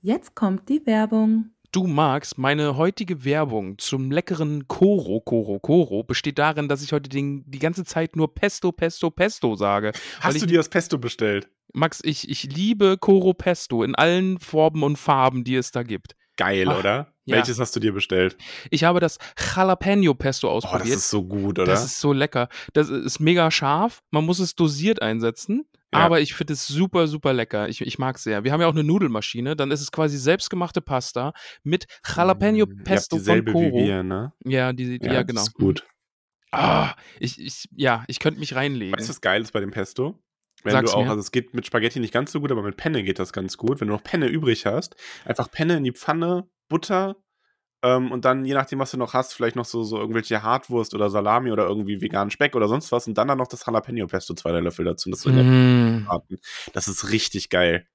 Jetzt 0.00 0.34
kommt 0.34 0.68
die 0.68 0.84
Werbung. 0.86 1.50
Du 1.72 1.86
magst, 1.86 2.38
meine 2.38 2.76
heutige 2.76 3.24
Werbung 3.24 3.78
zum 3.78 4.10
leckeren 4.10 4.68
Koro, 4.68 5.20
Koro, 5.20 5.58
Koro 5.58 6.04
besteht 6.04 6.38
darin, 6.38 6.68
dass 6.68 6.82
ich 6.82 6.92
heute 6.92 7.10
den, 7.10 7.44
die 7.46 7.58
ganze 7.58 7.84
Zeit 7.84 8.16
nur 8.16 8.34
Pesto, 8.34 8.72
Pesto, 8.72 9.10
Pesto 9.10 9.56
sage. 9.56 9.92
Hast 10.20 10.40
du 10.40 10.46
dir 10.46 10.58
das 10.58 10.68
Pesto 10.68 10.98
bestellt? 10.98 11.50
Max, 11.72 12.00
ich, 12.02 12.30
ich 12.30 12.44
liebe 12.44 12.96
Koro 12.98 13.34
Pesto 13.34 13.82
in 13.82 13.94
allen 13.94 14.38
Formen 14.38 14.82
und 14.82 14.96
Farben, 14.96 15.44
die 15.44 15.56
es 15.56 15.72
da 15.72 15.82
gibt. 15.82 16.16
Geil, 16.36 16.68
Ach, 16.68 16.78
oder? 16.78 17.12
Ja. 17.24 17.36
Welches 17.36 17.58
hast 17.58 17.74
du 17.74 17.80
dir 17.80 17.92
bestellt? 17.92 18.36
Ich 18.70 18.84
habe 18.84 19.00
das 19.00 19.18
Jalapeno 19.38 20.14
Pesto 20.14 20.50
ausprobiert. 20.50 20.82
Oh, 20.82 20.88
das 20.90 20.96
ist 20.96 21.10
so 21.10 21.24
gut, 21.24 21.58
oder? 21.58 21.72
Das 21.72 21.84
ist 21.84 22.00
so 22.00 22.12
lecker. 22.12 22.48
Das 22.72 22.88
ist 22.88 23.18
mega 23.20 23.50
scharf. 23.50 24.02
Man 24.10 24.24
muss 24.24 24.38
es 24.38 24.54
dosiert 24.54 25.02
einsetzen. 25.02 25.66
Ja. 25.92 26.00
Aber 26.00 26.20
ich 26.20 26.34
finde 26.34 26.52
es 26.52 26.66
super, 26.66 27.06
super 27.06 27.32
lecker. 27.32 27.68
Ich, 27.68 27.80
ich 27.80 27.98
mag 27.98 28.16
es 28.16 28.22
sehr. 28.22 28.44
Wir 28.44 28.52
haben 28.52 28.60
ja 28.60 28.66
auch 28.66 28.74
eine 28.74 28.84
Nudelmaschine. 28.84 29.56
Dann 29.56 29.70
ist 29.70 29.80
es 29.80 29.90
quasi 29.90 30.18
selbstgemachte 30.18 30.80
Pasta 30.80 31.32
mit 31.62 31.86
Jalapeno 32.06 32.66
Pesto 32.66 33.18
von 33.18 33.44
Koro. 33.44 33.60
Wie 33.60 33.84
wir, 33.84 34.02
ne? 34.02 34.32
Ja, 34.44 34.72
die, 34.72 34.98
ja, 35.02 35.14
ja 35.14 35.22
genau. 35.22 35.40
Das 35.40 35.48
ist 35.48 35.54
gut. 35.54 35.86
Ah, 36.52 36.94
ich, 37.18 37.40
ich, 37.40 37.68
ja, 37.72 38.04
ich 38.08 38.18
könnte 38.18 38.40
mich 38.40 38.54
reinlegen. 38.54 38.96
Weißt 38.96 39.08
du, 39.08 39.10
was 39.10 39.20
geil 39.20 39.42
ist 39.42 39.52
bei 39.52 39.60
dem 39.60 39.70
Pesto? 39.70 40.18
Wenn 40.62 40.72
Sag's 40.72 40.92
du 40.92 40.96
auch, 40.96 41.04
mir. 41.04 41.10
also 41.10 41.20
es 41.20 41.30
geht 41.30 41.54
mit 41.54 41.66
Spaghetti 41.66 42.00
nicht 42.00 42.12
ganz 42.12 42.32
so 42.32 42.40
gut, 42.40 42.50
aber 42.50 42.62
mit 42.62 42.76
Penne 42.76 43.02
geht 43.02 43.18
das 43.18 43.32
ganz 43.32 43.56
gut. 43.56 43.80
Wenn 43.80 43.88
du 43.88 43.94
noch 43.94 44.02
Penne 44.02 44.26
übrig 44.26 44.66
hast, 44.66 44.96
einfach 45.24 45.50
Penne 45.50 45.76
in 45.76 45.84
die 45.84 45.92
Pfanne, 45.92 46.48
Butter 46.68 47.16
ähm, 47.82 48.10
und 48.10 48.24
dann, 48.24 48.44
je 48.44 48.54
nachdem, 48.54 48.78
was 48.78 48.90
du 48.90 48.96
noch 48.96 49.14
hast, 49.14 49.34
vielleicht 49.34 49.54
noch 49.54 49.64
so, 49.64 49.82
so 49.84 49.98
irgendwelche 49.98 50.42
Hartwurst 50.42 50.94
oder 50.94 51.10
Salami 51.10 51.52
oder 51.52 51.66
irgendwie 51.66 52.00
veganen 52.00 52.30
Speck 52.30 52.56
oder 52.56 52.68
sonst 52.68 52.90
was 52.90 53.06
und 53.06 53.16
dann 53.18 53.28
dann 53.28 53.38
noch 53.38 53.48
das 53.48 53.64
Jalapeno-Pesto, 53.66 54.34
zwei 54.34 54.50
Löffel 54.50 54.84
dazu. 54.84 55.10
Das, 55.10 55.24
mm. 55.24 56.06
das 56.72 56.88
ist 56.88 57.10
richtig 57.10 57.50
geil. 57.50 57.86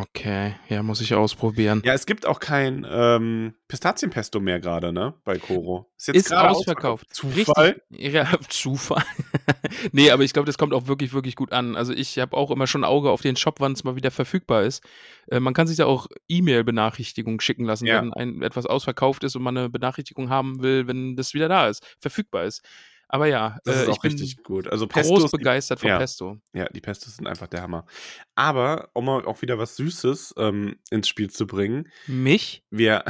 Okay, 0.00 0.54
ja, 0.68 0.82
muss 0.82 1.00
ich 1.00 1.14
ausprobieren. 1.14 1.82
Ja, 1.84 1.94
es 1.94 2.04
gibt 2.04 2.26
auch 2.26 2.40
kein 2.40 2.86
ähm, 2.90 3.54
Pistazienpesto 3.68 4.38
mehr 4.38 4.60
gerade, 4.60 4.92
ne? 4.92 5.14
Bei 5.24 5.38
Koro. 5.38 5.90
Ist 5.96 6.08
jetzt 6.08 6.28
gerade 6.28 6.50
ausverkauft. 6.50 7.06
Zufall? 7.10 7.80
Richtig, 7.90 8.12
ja, 8.12 8.28
Zufall. 8.48 9.04
nee, 9.92 10.10
aber 10.10 10.24
ich 10.24 10.32
glaube, 10.34 10.46
das 10.46 10.58
kommt 10.58 10.74
auch 10.74 10.88
wirklich, 10.88 11.14
wirklich 11.14 11.36
gut 11.36 11.52
an. 11.52 11.74
Also 11.74 11.94
ich 11.94 12.18
habe 12.18 12.36
auch 12.36 12.50
immer 12.50 12.66
schon 12.66 12.84
Auge 12.84 13.10
auf 13.10 13.22
den 13.22 13.36
Shop, 13.36 13.60
wann 13.60 13.72
es 13.72 13.84
mal 13.84 13.96
wieder 13.96 14.10
verfügbar 14.10 14.64
ist. 14.64 14.84
Äh, 15.30 15.40
man 15.40 15.54
kann 15.54 15.66
sich 15.66 15.78
da 15.78 15.86
auch 15.86 16.06
E-Mail-Benachrichtigungen 16.28 17.40
schicken 17.40 17.64
lassen, 17.64 17.86
Ja. 17.86 18.02
wenn 18.02 18.12
ein, 18.12 18.42
etwas 18.42 18.66
ausverkauft 18.66 19.24
ist 19.24 19.36
und 19.36 19.42
man 19.42 19.56
eine 19.56 19.70
Benachrichtigung 19.70 20.28
haben 20.28 20.60
will, 20.62 20.86
wenn 20.86 21.16
das 21.16 21.32
wieder 21.32 21.48
da 21.48 21.68
ist, 21.68 21.84
verfügbar 21.98 22.44
ist. 22.44 22.62
Aber 23.08 23.26
ja, 23.26 23.58
Das 23.64 23.76
äh, 23.76 23.82
ist 23.82 23.88
ich 23.88 23.94
auch 23.94 24.02
bin 24.02 24.12
richtig 24.12 24.42
gut. 24.42 24.68
Also 24.68 24.86
groß 24.86 25.02
Pestos, 25.02 25.30
die- 25.30 25.36
begeistert 25.38 25.80
von 25.80 25.88
ja. 25.88 25.98
Pesto. 25.98 26.38
Ja, 26.52 26.66
die 26.68 26.80
Pestos 26.80 27.16
sind 27.16 27.26
einfach 27.26 27.46
der 27.46 27.62
Hammer. 27.62 27.86
Aber, 28.34 28.90
um 28.92 29.06
mal 29.06 29.24
auch 29.24 29.40
wieder 29.42 29.58
was 29.58 29.76
Süßes 29.76 30.34
ähm, 30.36 30.76
ins 30.90 31.08
Spiel 31.08 31.30
zu 31.30 31.46
bringen, 31.46 31.88
Mich? 32.06 32.62
wir, 32.70 33.04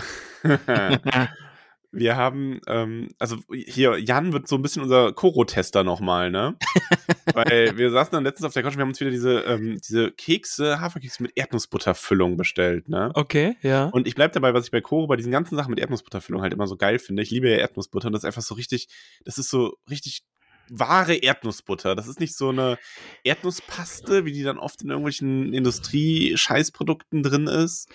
wir 1.90 2.16
haben, 2.16 2.60
ähm, 2.66 3.08
also 3.18 3.36
hier, 3.50 3.98
Jan 3.98 4.32
wird 4.32 4.46
so 4.46 4.56
ein 4.56 4.62
bisschen 4.62 4.82
unser 4.82 5.12
Koro-Tester 5.12 5.84
nochmal, 5.84 6.30
ne? 6.30 6.56
Weil 7.34 7.76
wir 7.78 7.90
saßen 7.90 8.12
dann 8.12 8.24
letztens 8.24 8.46
auf 8.46 8.52
der 8.52 8.62
Couch 8.62 8.72
und 8.72 8.78
wir 8.78 8.82
haben 8.82 8.90
uns 8.90 9.00
wieder 9.00 9.10
diese, 9.10 9.40
ähm, 9.40 9.80
diese 9.86 10.10
Kekse, 10.12 10.80
Haferkekse 10.80 11.22
mit 11.22 11.32
Erdnussbutterfüllung 11.34 12.36
bestellt, 12.36 12.88
ne? 12.88 13.10
Okay, 13.14 13.56
ja. 13.62 13.86
Und 13.86 14.06
ich 14.06 14.14
bleib 14.14 14.32
dabei, 14.32 14.52
was 14.52 14.66
ich 14.66 14.70
bei 14.70 14.80
Koro 14.80 15.06
bei 15.06 15.16
diesen 15.16 15.32
ganzen 15.32 15.56
Sachen 15.56 15.70
mit 15.70 15.80
Erdnussbutterfüllung 15.80 16.42
halt 16.42 16.52
immer 16.52 16.66
so 16.66 16.76
geil 16.76 16.98
finde. 16.98 17.22
Ich 17.22 17.30
liebe 17.30 17.48
ja 17.48 17.56
Erdnussbutter 17.56 18.08
und 18.08 18.12
das 18.12 18.22
ist 18.22 18.26
einfach 18.26 18.42
so 18.42 18.54
richtig, 18.54 18.88
das 19.24 19.38
ist 19.38 19.48
so 19.48 19.76
richtig 19.88 20.24
wahre 20.70 21.14
Erdnussbutter. 21.14 21.94
Das 21.94 22.08
ist 22.08 22.20
nicht 22.20 22.36
so 22.36 22.50
eine 22.50 22.78
Erdnusspaste, 23.24 24.26
wie 24.26 24.32
die 24.32 24.42
dann 24.42 24.58
oft 24.58 24.82
in 24.82 24.90
irgendwelchen 24.90 25.54
Industrie-Scheißprodukten 25.54 27.22
drin 27.22 27.46
ist, 27.46 27.88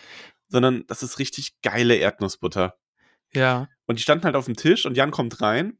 sondern 0.50 0.84
das 0.88 1.04
ist 1.04 1.20
richtig 1.20 1.62
geile 1.62 1.96
Erdnussbutter. 1.96 2.76
Ja. 3.36 3.67
Und 3.86 3.99
die 3.99 4.03
standen 4.03 4.25
halt 4.25 4.36
auf 4.36 4.45
dem 4.45 4.55
Tisch 4.55 4.86
und 4.86 4.95
Jan 4.95 5.11
kommt 5.11 5.41
rein 5.41 5.77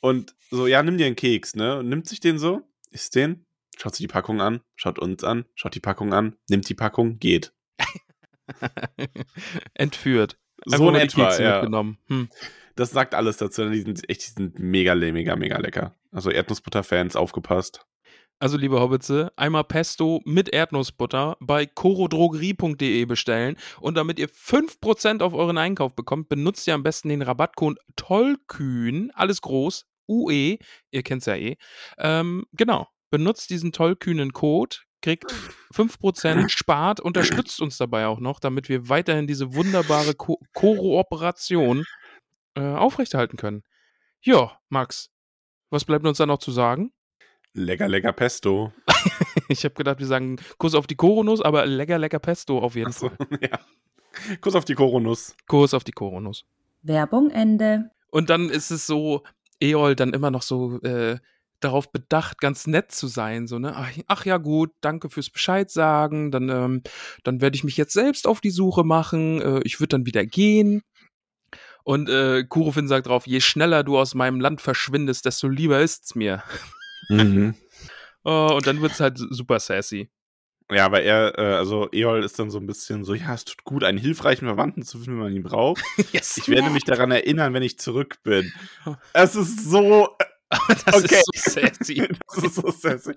und 0.00 0.34
so, 0.50 0.66
ja, 0.66 0.82
nimm 0.82 0.98
dir 0.98 1.06
einen 1.06 1.16
Keks, 1.16 1.56
ne? 1.56 1.78
Und 1.78 1.88
nimmt 1.88 2.08
sich 2.08 2.20
den 2.20 2.38
so, 2.38 2.62
isst 2.90 3.14
den, 3.14 3.46
schaut 3.76 3.94
sich 3.94 4.04
die 4.04 4.12
Packung 4.12 4.40
an, 4.40 4.60
schaut 4.76 4.98
uns 4.98 5.24
an, 5.24 5.44
schaut 5.54 5.74
die 5.74 5.80
Packung 5.80 6.12
an, 6.12 6.36
nimmt 6.48 6.68
die 6.68 6.74
Packung, 6.74 7.18
geht. 7.18 7.52
Entführt. 9.74 10.38
So 10.64 10.88
in 10.88 10.96
etwa, 10.96 11.38
ja. 11.38 11.54
mitgenommen. 11.56 11.98
Hm. 12.08 12.28
Das 12.74 12.90
sagt 12.90 13.14
alles 13.14 13.38
dazu. 13.38 13.68
Die 13.68 13.80
sind 13.80 14.08
echt, 14.08 14.22
die 14.22 14.30
sind 14.30 14.58
mega, 14.58 14.94
mega, 14.94 15.36
mega 15.36 15.58
lecker. 15.58 15.96
Also 16.12 16.30
Erdnussbutter-Fans, 16.30 17.16
aufgepasst. 17.16 17.86
Also, 18.40 18.56
liebe 18.56 18.78
Hobbitze, 18.78 19.32
einmal 19.34 19.64
Pesto 19.64 20.20
mit 20.24 20.48
Erdnussbutter 20.48 21.36
bei 21.40 21.66
corodrogerie.de 21.66 23.04
bestellen 23.04 23.56
und 23.80 23.96
damit 23.96 24.20
ihr 24.20 24.28
5% 24.28 25.22
auf 25.22 25.34
euren 25.34 25.58
Einkauf 25.58 25.96
bekommt, 25.96 26.28
benutzt 26.28 26.68
ihr 26.68 26.74
am 26.74 26.84
besten 26.84 27.08
den 27.08 27.22
Rabattcode 27.22 27.78
TOLLKÜHN, 27.96 29.10
alles 29.12 29.40
groß, 29.42 29.86
UE, 30.08 30.58
ihr 30.92 31.02
kennt's 31.02 31.26
ja 31.26 31.34
eh. 31.34 31.56
Ähm, 31.98 32.46
genau, 32.52 32.86
benutzt 33.10 33.50
diesen 33.50 33.72
tollkühnen 33.72 34.32
Code, 34.32 34.76
kriegt 35.02 35.32
5%, 35.74 36.48
spart, 36.56 37.00
unterstützt 37.00 37.60
uns 37.60 37.76
dabei 37.76 38.06
auch 38.06 38.20
noch, 38.20 38.38
damit 38.38 38.68
wir 38.68 38.88
weiterhin 38.88 39.26
diese 39.26 39.52
wunderbare 39.54 40.14
Ko 40.14 40.38
Kooperation 40.54 41.84
äh, 42.54 42.60
aufrechterhalten 42.60 43.36
können. 43.36 43.64
Ja, 44.20 44.60
Max, 44.68 45.10
was 45.70 45.84
bleibt 45.84 46.06
uns 46.06 46.18
da 46.18 46.26
noch 46.26 46.38
zu 46.38 46.52
sagen? 46.52 46.92
Lecker, 47.54 47.88
lecker 47.88 48.12
Pesto. 48.12 48.72
Ich 49.50 49.64
habe 49.64 49.74
gedacht, 49.74 49.98
wir 49.98 50.06
sagen 50.06 50.36
Kuss 50.58 50.74
auf 50.74 50.86
die 50.86 50.94
Koronuss, 50.94 51.40
aber 51.40 51.64
lecker, 51.64 51.96
lecker 51.96 52.18
Pesto 52.18 52.58
auf 52.58 52.74
jeden 52.74 52.92
Fall. 52.92 53.16
ja. 53.40 53.58
Kuss 54.42 54.54
auf 54.54 54.66
die 54.66 54.74
Koronuss. 54.74 55.34
Kuss 55.46 55.72
auf 55.72 55.84
die 55.84 55.92
Koronuss. 55.92 56.44
Werbung 56.82 57.30
Ende. 57.30 57.90
Und 58.10 58.28
dann 58.28 58.50
ist 58.50 58.70
es 58.70 58.86
so, 58.86 59.22
Eol 59.58 59.94
dann 59.94 60.12
immer 60.12 60.30
noch 60.30 60.42
so 60.42 60.78
äh, 60.82 61.18
darauf 61.60 61.90
bedacht, 61.90 62.40
ganz 62.40 62.66
nett 62.66 62.92
zu 62.92 63.06
sein. 63.06 63.46
So, 63.46 63.58
ne? 63.58 63.74
Ach, 63.74 63.90
ach 64.06 64.24
ja, 64.26 64.36
gut, 64.36 64.70
danke 64.80 65.08
fürs 65.08 65.30
Bescheid 65.30 65.70
sagen. 65.70 66.30
Dann, 66.30 66.48
ähm, 66.48 66.82
dann 67.24 67.40
werde 67.40 67.56
ich 67.56 67.64
mich 67.64 67.76
jetzt 67.76 67.92
selbst 67.92 68.26
auf 68.26 68.40
die 68.40 68.50
Suche 68.50 68.84
machen. 68.84 69.40
Äh, 69.40 69.60
ich 69.64 69.80
würde 69.80 69.96
dann 69.96 70.06
wieder 70.06 70.24
gehen. 70.26 70.82
Und 71.84 72.10
äh, 72.10 72.44
Kurofin 72.44 72.86
sagt 72.86 73.06
drauf, 73.06 73.26
je 73.26 73.40
schneller 73.40 73.82
du 73.82 73.98
aus 73.98 74.14
meinem 74.14 74.40
Land 74.40 74.60
verschwindest, 74.60 75.24
desto 75.24 75.48
lieber 75.48 75.80
ist's 75.80 76.14
mir. 76.14 76.42
Mhm. 77.08 77.54
Oh, 78.24 78.52
und 78.56 78.66
dann 78.66 78.80
wird's 78.82 79.00
halt 79.00 79.18
super 79.18 79.58
sassy. 79.60 80.10
Ja, 80.70 80.84
aber 80.84 81.02
er, 81.02 81.38
äh, 81.38 81.54
also 81.54 81.88
Eol 81.92 82.22
ist 82.22 82.38
dann 82.38 82.50
so 82.50 82.58
ein 82.58 82.66
bisschen 82.66 83.02
so, 83.02 83.14
ja, 83.14 83.32
es 83.32 83.46
tut 83.46 83.64
gut, 83.64 83.84
einen 83.84 83.96
hilfreichen 83.96 84.46
Verwandten 84.46 84.82
zu 84.82 84.98
finden, 84.98 85.12
wenn 85.18 85.24
man 85.28 85.32
ihn 85.34 85.42
braucht. 85.42 85.82
Yes. 86.12 86.36
Ich 86.36 86.48
werde 86.48 86.68
mich 86.70 86.84
daran 86.84 87.10
erinnern, 87.10 87.54
wenn 87.54 87.62
ich 87.62 87.78
zurück 87.78 88.18
bin. 88.22 88.52
Es 89.14 89.34
ist 89.34 89.64
so, 89.70 90.08
das 90.84 91.04
Okay. 91.04 91.22
ist 91.32 91.44
so 91.44 91.60
sassy. 91.60 92.08
das 92.34 92.44
ist 92.44 92.54
so 92.56 92.70
sassy. 92.70 93.14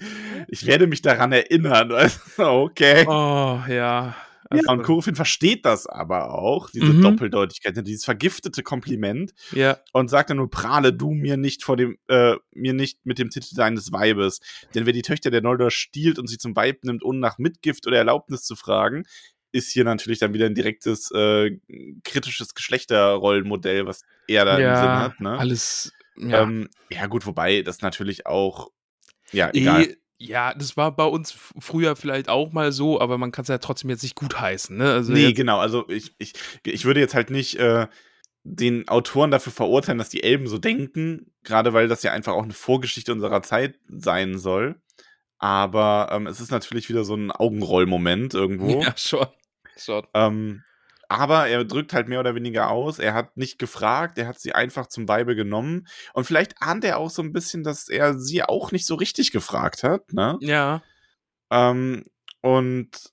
Ich 0.48 0.66
werde 0.66 0.88
mich 0.88 1.02
daran 1.02 1.34
erinnern. 1.34 1.92
okay. 2.38 3.06
Oh, 3.08 3.60
ja. 3.68 4.16
Ja, 4.54 4.72
und 4.72 4.84
Kurofin 4.84 5.16
versteht 5.16 5.66
das 5.66 5.88
aber 5.88 6.34
auch, 6.34 6.70
diese 6.70 6.93
Mhm. 6.93 7.02
Doppeldeutigkeit, 7.02 7.76
dieses 7.88 8.06
vergiftete 8.06 8.64
Kompliment 8.64 9.34
ja, 9.52 9.80
und 9.93 10.10
sagt 10.10 10.30
dann 10.30 10.38
nur, 10.38 10.49
prahle 10.49 10.93
du 10.93 11.12
mir 11.12 11.38
nicht 11.38 11.64
vor 11.64 11.78
dem, 11.78 11.97
äh, 12.08 12.36
mir 12.54 12.74
nicht 12.74 13.06
mit 13.06 13.18
dem 13.20 13.30
Titel 13.30 13.56
deines 13.56 13.91
Weibes. 13.91 14.39
Denn 14.76 14.86
wer 14.86 14.93
die 14.93 15.02
Töchter 15.04 15.32
der 15.32 15.41
Noldor 15.41 15.72
stiehlt 15.72 16.20
und 16.20 16.28
sie 16.28 16.38
zum 16.38 16.56
Weib 16.56 16.84
nimmt, 16.84 17.04
ohne 17.04 17.20
nach 17.20 17.38
Mitgift 17.38 17.88
oder 17.88 17.97
Erlaubnis 17.97 18.43
zu 18.43 18.56
fragen, 18.56 19.06
ist 19.54 19.72
hier 19.72 19.84
natürlich 19.84 20.20
dann 20.20 20.34
wieder 20.34 20.45
ein 20.45 20.56
direktes, 20.56 21.12
äh, 21.12 21.58
kritisches 22.04 22.54
Geschlechterrollenmodell, 22.56 23.86
was 23.86 24.04
er 24.28 24.45
da 24.45 24.54
im 24.54 24.76
Sinn 24.76 24.86
ja 24.86 24.99
hat, 24.99 25.20
ne? 25.20 25.38
alles. 25.38 25.93
Ja. 26.18 26.28
Ja. 26.30 26.41
Ähm, 26.43 26.70
ja, 26.89 27.08
gut, 27.08 27.26
wobei 27.26 27.62
das 27.62 27.82
natürlich 27.82 28.26
auch, 28.28 28.70
ja, 29.32 29.49
egal. 29.54 29.95
Ja, 30.24 30.53
das 30.53 30.78
war 30.78 30.95
bei 30.95 31.05
uns 31.05 31.36
früher 31.59 31.95
vielleicht 31.95 32.30
auch 32.30 32.51
mal 32.51 32.72
so, 32.72 33.01
aber 33.01 33.17
man 33.17 33.32
kann 33.32 33.41
es 33.41 33.47
ja 33.47 33.57
trotzdem 33.57 33.89
jetzt 33.89 34.03
nicht 34.03 34.13
gut 34.15 34.39
heißen. 34.39 34.78
Ne? 34.78 34.93
Also 34.93 35.11
Nee, 35.11 35.34
genau. 35.34 35.57
Also 35.59 35.89
ich, 35.89 36.13
ich, 36.19 36.34
ich 36.63 36.86
würde 36.86 36.99
jetzt 36.99 37.15
halt 37.15 37.32
nicht 37.32 37.55
äh, 37.55 37.88
den 38.43 38.88
Autoren 38.88 39.32
dafür 39.32 39.51
verurteilen, 39.51 39.97
dass 39.97 40.09
die 40.09 40.22
Elben 40.22 40.45
so 40.45 40.59
denken, 40.59 41.32
gerade 41.43 41.74
weil 41.74 41.88
das 41.88 42.03
ja 42.03 42.11
einfach 42.11 42.34
auch 42.34 42.43
eine 42.43 42.53
Vorgeschichte 42.53 43.11
unserer 43.11 43.41
Zeit 43.41 43.80
sein 43.88 44.38
soll. 44.38 44.80
Aber 45.39 46.09
ähm, 46.11 46.28
es 46.28 46.39
ist 46.39 46.51
natürlich 46.51 46.88
wieder 46.88 47.03
so 47.03 47.15
ein 47.15 47.32
Augenrollmoment 47.32 48.36
irgendwo. 48.36 48.80
Ja, 48.84 48.93
schon. 48.95 49.26
schon. 49.76 50.05
Ähm, 50.13 50.63
aber 51.12 51.47
er 51.47 51.66
drückt 51.66 51.91
halt 51.91 52.07
mehr 52.07 52.22
oder 52.22 52.36
weniger 52.36 52.70
aus. 52.70 52.97
Er 52.97 53.14
hat 53.14 53.36
nicht 53.36 53.59
gefragt, 53.59 54.18
er 54.18 54.28
hat 54.28 54.39
sie 54.39 54.53
einfach 54.53 54.88
zum 54.88 55.09
Weibe 55.09 55.36
genommen. 55.36 55.88
Und 56.14 56.24
vielleicht 56.24 56.62
ahnt 56.62 56.86
er 56.86 56.99
auch 56.99 57.09
so 57.09 57.22
ein 57.22 57.34
bisschen, 57.34 57.64
dass 57.64 57.89
er 57.89 58.18
sie 58.18 58.43
auch 58.43 58.72
nicht 58.72 58.86
so 58.86 58.95
richtig 58.95 59.32
gefragt 59.34 59.84
hat. 59.84 60.14
Ne? 60.14 60.38
Ja. 60.39 60.82
Ähm, 61.51 62.05
und 62.39 63.12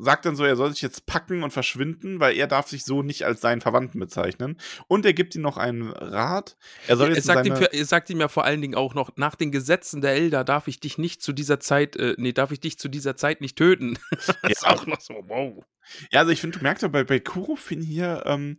sagt 0.00 0.24
dann 0.26 0.36
so, 0.36 0.44
er 0.44 0.54
soll 0.56 0.70
sich 0.70 0.80
jetzt 0.82 1.06
packen 1.06 1.42
und 1.42 1.50
verschwinden, 1.50 2.20
weil 2.20 2.36
er 2.36 2.46
darf 2.46 2.68
sich 2.68 2.84
so 2.84 3.02
nicht 3.02 3.24
als 3.24 3.40
seinen 3.40 3.60
Verwandten 3.60 3.98
bezeichnen. 3.98 4.56
Und 4.86 5.04
er 5.04 5.12
gibt 5.12 5.34
ihm 5.34 5.42
noch 5.42 5.56
einen 5.56 5.90
Rat. 5.90 6.56
Er 6.86 6.96
soll 6.96 7.08
Er 7.10 7.16
jetzt 7.16 7.24
sagt, 7.26 7.46
in 7.46 7.52
ihm, 7.52 7.56
seine, 7.56 7.66
für- 7.66 7.72
er 7.76 7.84
sagt 7.84 8.08
ihm 8.10 8.20
ja 8.20 8.28
vor 8.28 8.44
allen 8.44 8.60
Dingen 8.60 8.74
auch 8.76 8.94
noch, 8.94 9.10
nach 9.16 9.34
den 9.34 9.50
Gesetzen 9.52 10.00
der 10.00 10.12
Elder 10.12 10.44
darf 10.44 10.68
ich 10.68 10.80
dich 10.80 10.98
nicht 10.98 11.20
zu 11.22 11.32
dieser 11.32 11.60
Zeit, 11.60 11.96
äh, 11.96 12.14
nee, 12.16 12.32
darf 12.32 12.52
ich 12.52 12.60
dich 12.60 12.78
zu 12.78 12.88
dieser 12.88 13.16
Zeit 13.16 13.40
nicht 13.40 13.56
töten. 13.56 13.98
das 14.10 14.28
ist 14.48 14.62
Ja. 14.62 14.70
auch 14.70 14.86
noch 14.86 15.00
so, 15.00 15.14
wow. 15.26 15.64
Ja, 16.12 16.20
also 16.20 16.32
ich 16.32 16.40
finde, 16.40 16.58
du 16.58 16.62
merkst 16.62 16.82
ja 16.82 16.88
bei, 16.88 17.02
bei 17.04 17.18
Kurofin 17.18 17.80
hier, 17.82 18.22
ähm, 18.26 18.58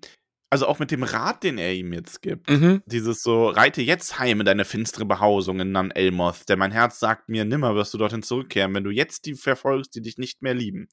also 0.51 0.65
auch 0.65 0.79
mit 0.79 0.89
dem 0.89 1.03
Rat, 1.03 1.43
den 1.43 1.59
er 1.59 1.75
ihm 1.75 1.93
jetzt 1.93 2.23
gibt, 2.23 2.49
Mhm. 2.49 2.81
dieses 2.87 3.21
so, 3.21 3.49
reite 3.49 3.83
jetzt 3.83 4.17
heim 4.17 4.39
in 4.39 4.47
deine 4.47 4.65
finstere 4.65 5.05
Behausung 5.05 5.59
in 5.59 5.71
Nan 5.71 5.91
Elmoth, 5.91 6.49
denn 6.49 6.57
mein 6.57 6.71
Herz 6.71 6.99
sagt 6.99 7.29
mir, 7.29 7.45
nimmer 7.45 7.75
wirst 7.75 7.93
du 7.93 7.99
dorthin 7.99 8.23
zurückkehren, 8.23 8.73
wenn 8.73 8.83
du 8.83 8.89
jetzt 8.89 9.25
die 9.27 9.35
verfolgst, 9.35 9.93
die 9.93 10.01
dich 10.01 10.17
nicht 10.17 10.41
mehr 10.41 10.55
lieben. 10.55 10.89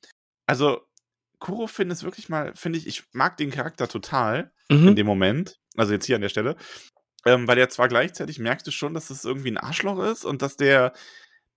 Also, 0.47 0.80
Kurofin 1.38 1.90
ist 1.90 2.03
wirklich 2.05 2.28
mal, 2.28 2.55
finde 2.57 2.78
ich, 2.78 2.86
ich 2.86 3.05
mag 3.12 3.36
den 3.36 3.51
Charakter 3.51 3.88
total 3.88 4.53
in 4.68 4.78
Mhm. 4.92 4.97
dem 4.97 5.07
Moment, 5.07 5.61
also 5.76 5.92
jetzt 5.92 6.07
hier 6.07 6.16
an 6.16 6.22
der 6.22 6.28
Stelle, 6.30 6.57
ähm, 7.26 7.47
weil 7.49 7.59
er 7.59 7.68
zwar 7.68 7.88
gleichzeitig 7.88 8.38
merkst 8.38 8.66
du 8.66 8.70
schon, 8.70 8.94
dass 8.94 9.09
das 9.09 9.24
irgendwie 9.24 9.51
ein 9.51 9.59
Arschloch 9.59 9.99
ist 10.05 10.24
und 10.24 10.42
dass 10.42 10.57
der, 10.57 10.92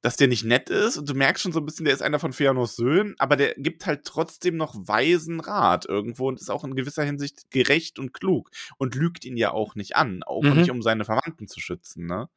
dass 0.01 0.17
der 0.17 0.27
nicht 0.29 0.45
nett 0.45 0.69
ist 0.69 0.97
und 0.97 1.09
du 1.09 1.13
merkst 1.15 1.43
schon 1.43 1.51
so 1.53 1.59
ein 1.59 1.65
bisschen, 1.65 1.85
der 1.85 1.93
ist 1.93 2.01
einer 2.03 2.19
von 2.19 2.33
Feanos 2.33 2.75
Söhnen, 2.75 3.15
aber 3.19 3.35
der 3.37 3.55
gibt 3.55 3.85
halt 3.85 4.05
trotzdem 4.05 4.57
noch 4.57 4.75
weisen 4.75 5.39
Rat 5.41 5.85
irgendwo 5.87 6.27
und 6.29 6.39
ist 6.41 6.49
auch 6.51 6.63
in 6.65 6.75
gewisser 6.75 7.03
Hinsicht 7.03 7.51
gerecht 7.51 7.99
und 7.99 8.13
klug 8.13 8.49
und 8.77 8.95
lügt 8.95 9.25
ihn 9.25 9.37
ja 9.37 9.51
auch 9.51 9.75
nicht 9.75 9.95
an, 9.97 10.23
auch 10.23 10.43
Mhm. 10.43 10.55
nicht 10.55 10.71
um 10.71 10.81
seine 10.81 11.05
Verwandten 11.05 11.47
zu 11.47 11.59
schützen, 11.61 12.05
ne? 12.07 12.29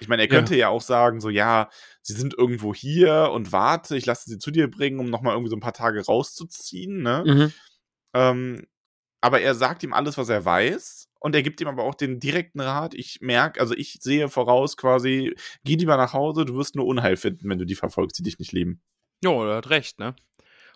Ich 0.00 0.08
meine, 0.08 0.22
er 0.22 0.28
Ja. 0.28 0.34
könnte 0.34 0.56
ja. 0.56 0.68
auch 0.68 0.82
sagen, 0.82 1.20
so, 1.20 1.28
ja, 1.30 1.70
sie 2.02 2.14
sind 2.14 2.34
irgendwo 2.36 2.74
hier 2.74 3.30
und 3.32 3.52
warte, 3.52 3.96
ich 3.96 4.06
lasse 4.06 4.28
sie 4.28 4.38
zu 4.38 4.50
dir 4.50 4.70
bringen, 4.70 5.00
um 5.00 5.08
nochmal 5.10 5.34
irgendwie 5.34 5.50
so 5.50 5.56
ein 5.56 5.60
paar 5.60 5.72
Tage 5.72 6.04
rauszuziehen, 6.04 7.02
ne? 7.02 7.22
Mhm. 7.26 7.52
Ähm, 8.14 8.66
aber 9.20 9.40
er 9.40 9.54
sagt 9.54 9.82
ihm 9.84 9.92
alles, 9.92 10.18
was 10.18 10.28
er 10.28 10.44
weiß. 10.44 11.08
Und 11.20 11.36
er 11.36 11.42
gibt 11.44 11.60
ihm 11.60 11.68
aber 11.68 11.84
auch 11.84 11.94
den 11.94 12.18
direkten 12.18 12.60
Rat. 12.60 12.94
Ich 12.94 13.20
merke, 13.20 13.60
also 13.60 13.74
ich 13.76 13.98
sehe 14.00 14.28
voraus 14.28 14.76
quasi, 14.76 15.36
geh 15.62 15.76
lieber 15.76 15.96
nach 15.96 16.12
Hause, 16.12 16.44
du 16.44 16.56
wirst 16.56 16.74
nur 16.74 16.84
Unheil 16.86 17.16
finden, 17.16 17.48
wenn 17.48 17.58
du 17.60 17.64
die 17.64 17.76
verfolgst, 17.76 18.18
die 18.18 18.24
dich 18.24 18.40
nicht 18.40 18.50
lieben. 18.50 18.82
Ja, 19.22 19.30
er 19.30 19.56
hat 19.58 19.70
recht, 19.70 20.00
ne? 20.00 20.16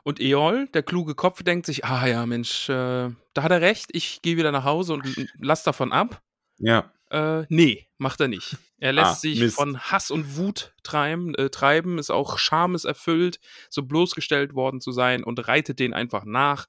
Und 0.05 0.21
Eol, 0.21 0.69
der 0.69 0.85
kluge 0.85 1.17
Kopf, 1.17 1.43
denkt 1.43 1.67
sich, 1.67 1.85
ah 1.85 2.07
ja, 2.07 2.25
Mensch, 2.27 2.69
äh, 2.69 3.11
da 3.35 3.43
hat 3.43 3.51
er 3.51 3.61
recht, 3.61 3.87
ich 3.91 4.23
gehe 4.23 4.37
wieder 4.37 4.53
nach 4.53 4.63
Hause 4.63 4.93
und 4.95 5.29
lass 5.41 5.65
davon 5.65 5.93
ab. 5.93 6.23
Ja. 6.59 6.93
Äh, 7.11 7.45
nee, 7.49 7.87
macht 7.99 8.21
er 8.21 8.29
nicht. 8.29 8.57
Er 8.79 8.93
lässt 8.93 9.13
Ah, 9.13 9.21
sich 9.21 9.41
Mist. 9.41 9.55
von 9.57 9.79
Hass 9.79 10.11
und 10.11 10.37
Wut 10.37 10.75
treiben, 10.83 11.35
äh, 11.35 11.49
treiben, 11.51 11.99
ist 11.99 12.11
auch 12.11 12.39
schameserfüllt, 12.39 13.41
so 13.71 13.83
bloßgestellt 13.85 14.55
worden 14.55 14.81
zu 14.81 14.93
sein 14.93 15.25
und 15.25 15.47
reitet 15.49 15.79
den 15.79 15.95
einfach 15.95 16.25
nach 16.25 16.67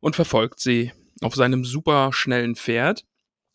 und 0.00 0.16
verfolgt 0.16 0.60
sie 0.60 0.92
auf 1.20 1.34
seinem 1.34 1.64
super 1.64 2.12
schnellen 2.12 2.56
Pferd. 2.56 3.04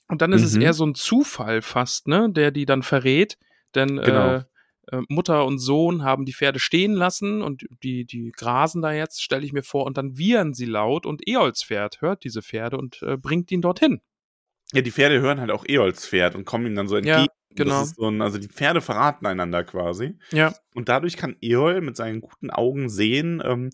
Und 0.09 0.21
dann 0.21 0.31
ist 0.33 0.43
es 0.43 0.55
Mhm. 0.55 0.61
eher 0.61 0.73
so 0.73 0.85
ein 0.85 0.95
Zufall 0.95 1.61
fast, 1.61 2.07
ne, 2.07 2.29
der 2.31 2.51
die 2.51 2.65
dann 2.65 2.83
verrät, 2.83 3.37
denn 3.75 3.97
Genau. 3.97 4.35
äh, 4.37 4.43
äh, 4.91 5.01
Mutter 5.09 5.45
und 5.45 5.59
Sohn 5.59 6.03
haben 6.03 6.25
die 6.25 6.33
Pferde 6.33 6.59
stehen 6.59 6.93
lassen 6.93 7.41
und 7.41 7.65
die, 7.83 8.05
die 8.05 8.31
grasen 8.31 8.81
da 8.81 8.93
jetzt, 8.93 9.21
stelle 9.23 9.45
ich 9.45 9.53
mir 9.53 9.63
vor, 9.63 9.85
und 9.85 9.97
dann 9.97 10.17
wiehern 10.17 10.53
sie 10.53 10.65
laut 10.65 11.05
und 11.05 11.27
Eols 11.27 11.63
Pferd 11.63 12.01
hört 12.01 12.23
diese 12.23 12.41
Pferde 12.41 12.77
und 12.77 13.01
äh, 13.03 13.17
bringt 13.17 13.51
ihn 13.51 13.61
dorthin. 13.61 14.01
Ja, 14.73 14.81
die 14.81 14.91
Pferde 14.91 15.21
hören 15.21 15.39
halt 15.39 15.51
auch 15.51 15.65
Eols 15.67 16.07
Pferd 16.07 16.35
und 16.35 16.45
kommen 16.45 16.65
ihm 16.65 16.75
dann 16.75 16.87
so 16.87 16.97
Ja, 16.97 17.19
entgegen. 17.19 17.33
genau. 17.55 17.79
Das 17.79 17.89
ist 17.89 17.95
so 17.95 18.07
ein, 18.09 18.21
also 18.21 18.37
die 18.37 18.49
Pferde 18.49 18.81
verraten 18.81 19.25
einander 19.25 19.63
quasi. 19.63 20.17
Ja. 20.31 20.53
Und 20.75 20.89
dadurch 20.89 21.15
kann 21.17 21.37
Eol 21.41 21.81
mit 21.81 21.95
seinen 21.95 22.21
guten 22.21 22.49
Augen 22.49 22.89
sehen, 22.89 23.41
ähm, 23.45 23.69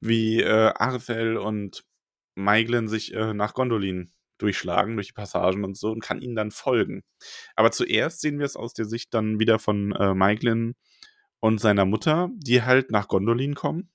wie 0.00 0.40
äh, 0.42 0.72
Arthel 0.74 1.36
und 1.38 1.84
Maiglin 2.34 2.88
sich 2.88 3.14
äh, 3.14 3.32
nach 3.32 3.54
Gondolin 3.54 4.12
durchschlagen, 4.38 4.96
durch 4.96 5.06
die 5.08 5.12
Passagen 5.14 5.64
und 5.64 5.78
so, 5.78 5.92
und 5.92 6.02
kann 6.02 6.20
ihnen 6.20 6.34
dann 6.34 6.50
folgen. 6.50 7.04
Aber 7.54 7.70
zuerst 7.70 8.20
sehen 8.20 8.38
wir 8.38 8.44
es 8.46 8.56
aus 8.56 8.74
der 8.74 8.84
Sicht 8.84 9.14
dann 9.14 9.38
wieder 9.38 9.58
von 9.58 9.92
äh, 9.92 10.12
Maiglin 10.12 10.74
und 11.40 11.60
seiner 11.60 11.84
Mutter, 11.86 12.30
die 12.36 12.62
halt 12.62 12.90
nach 12.90 13.08
Gondolin 13.08 13.54
kommen. 13.54 13.88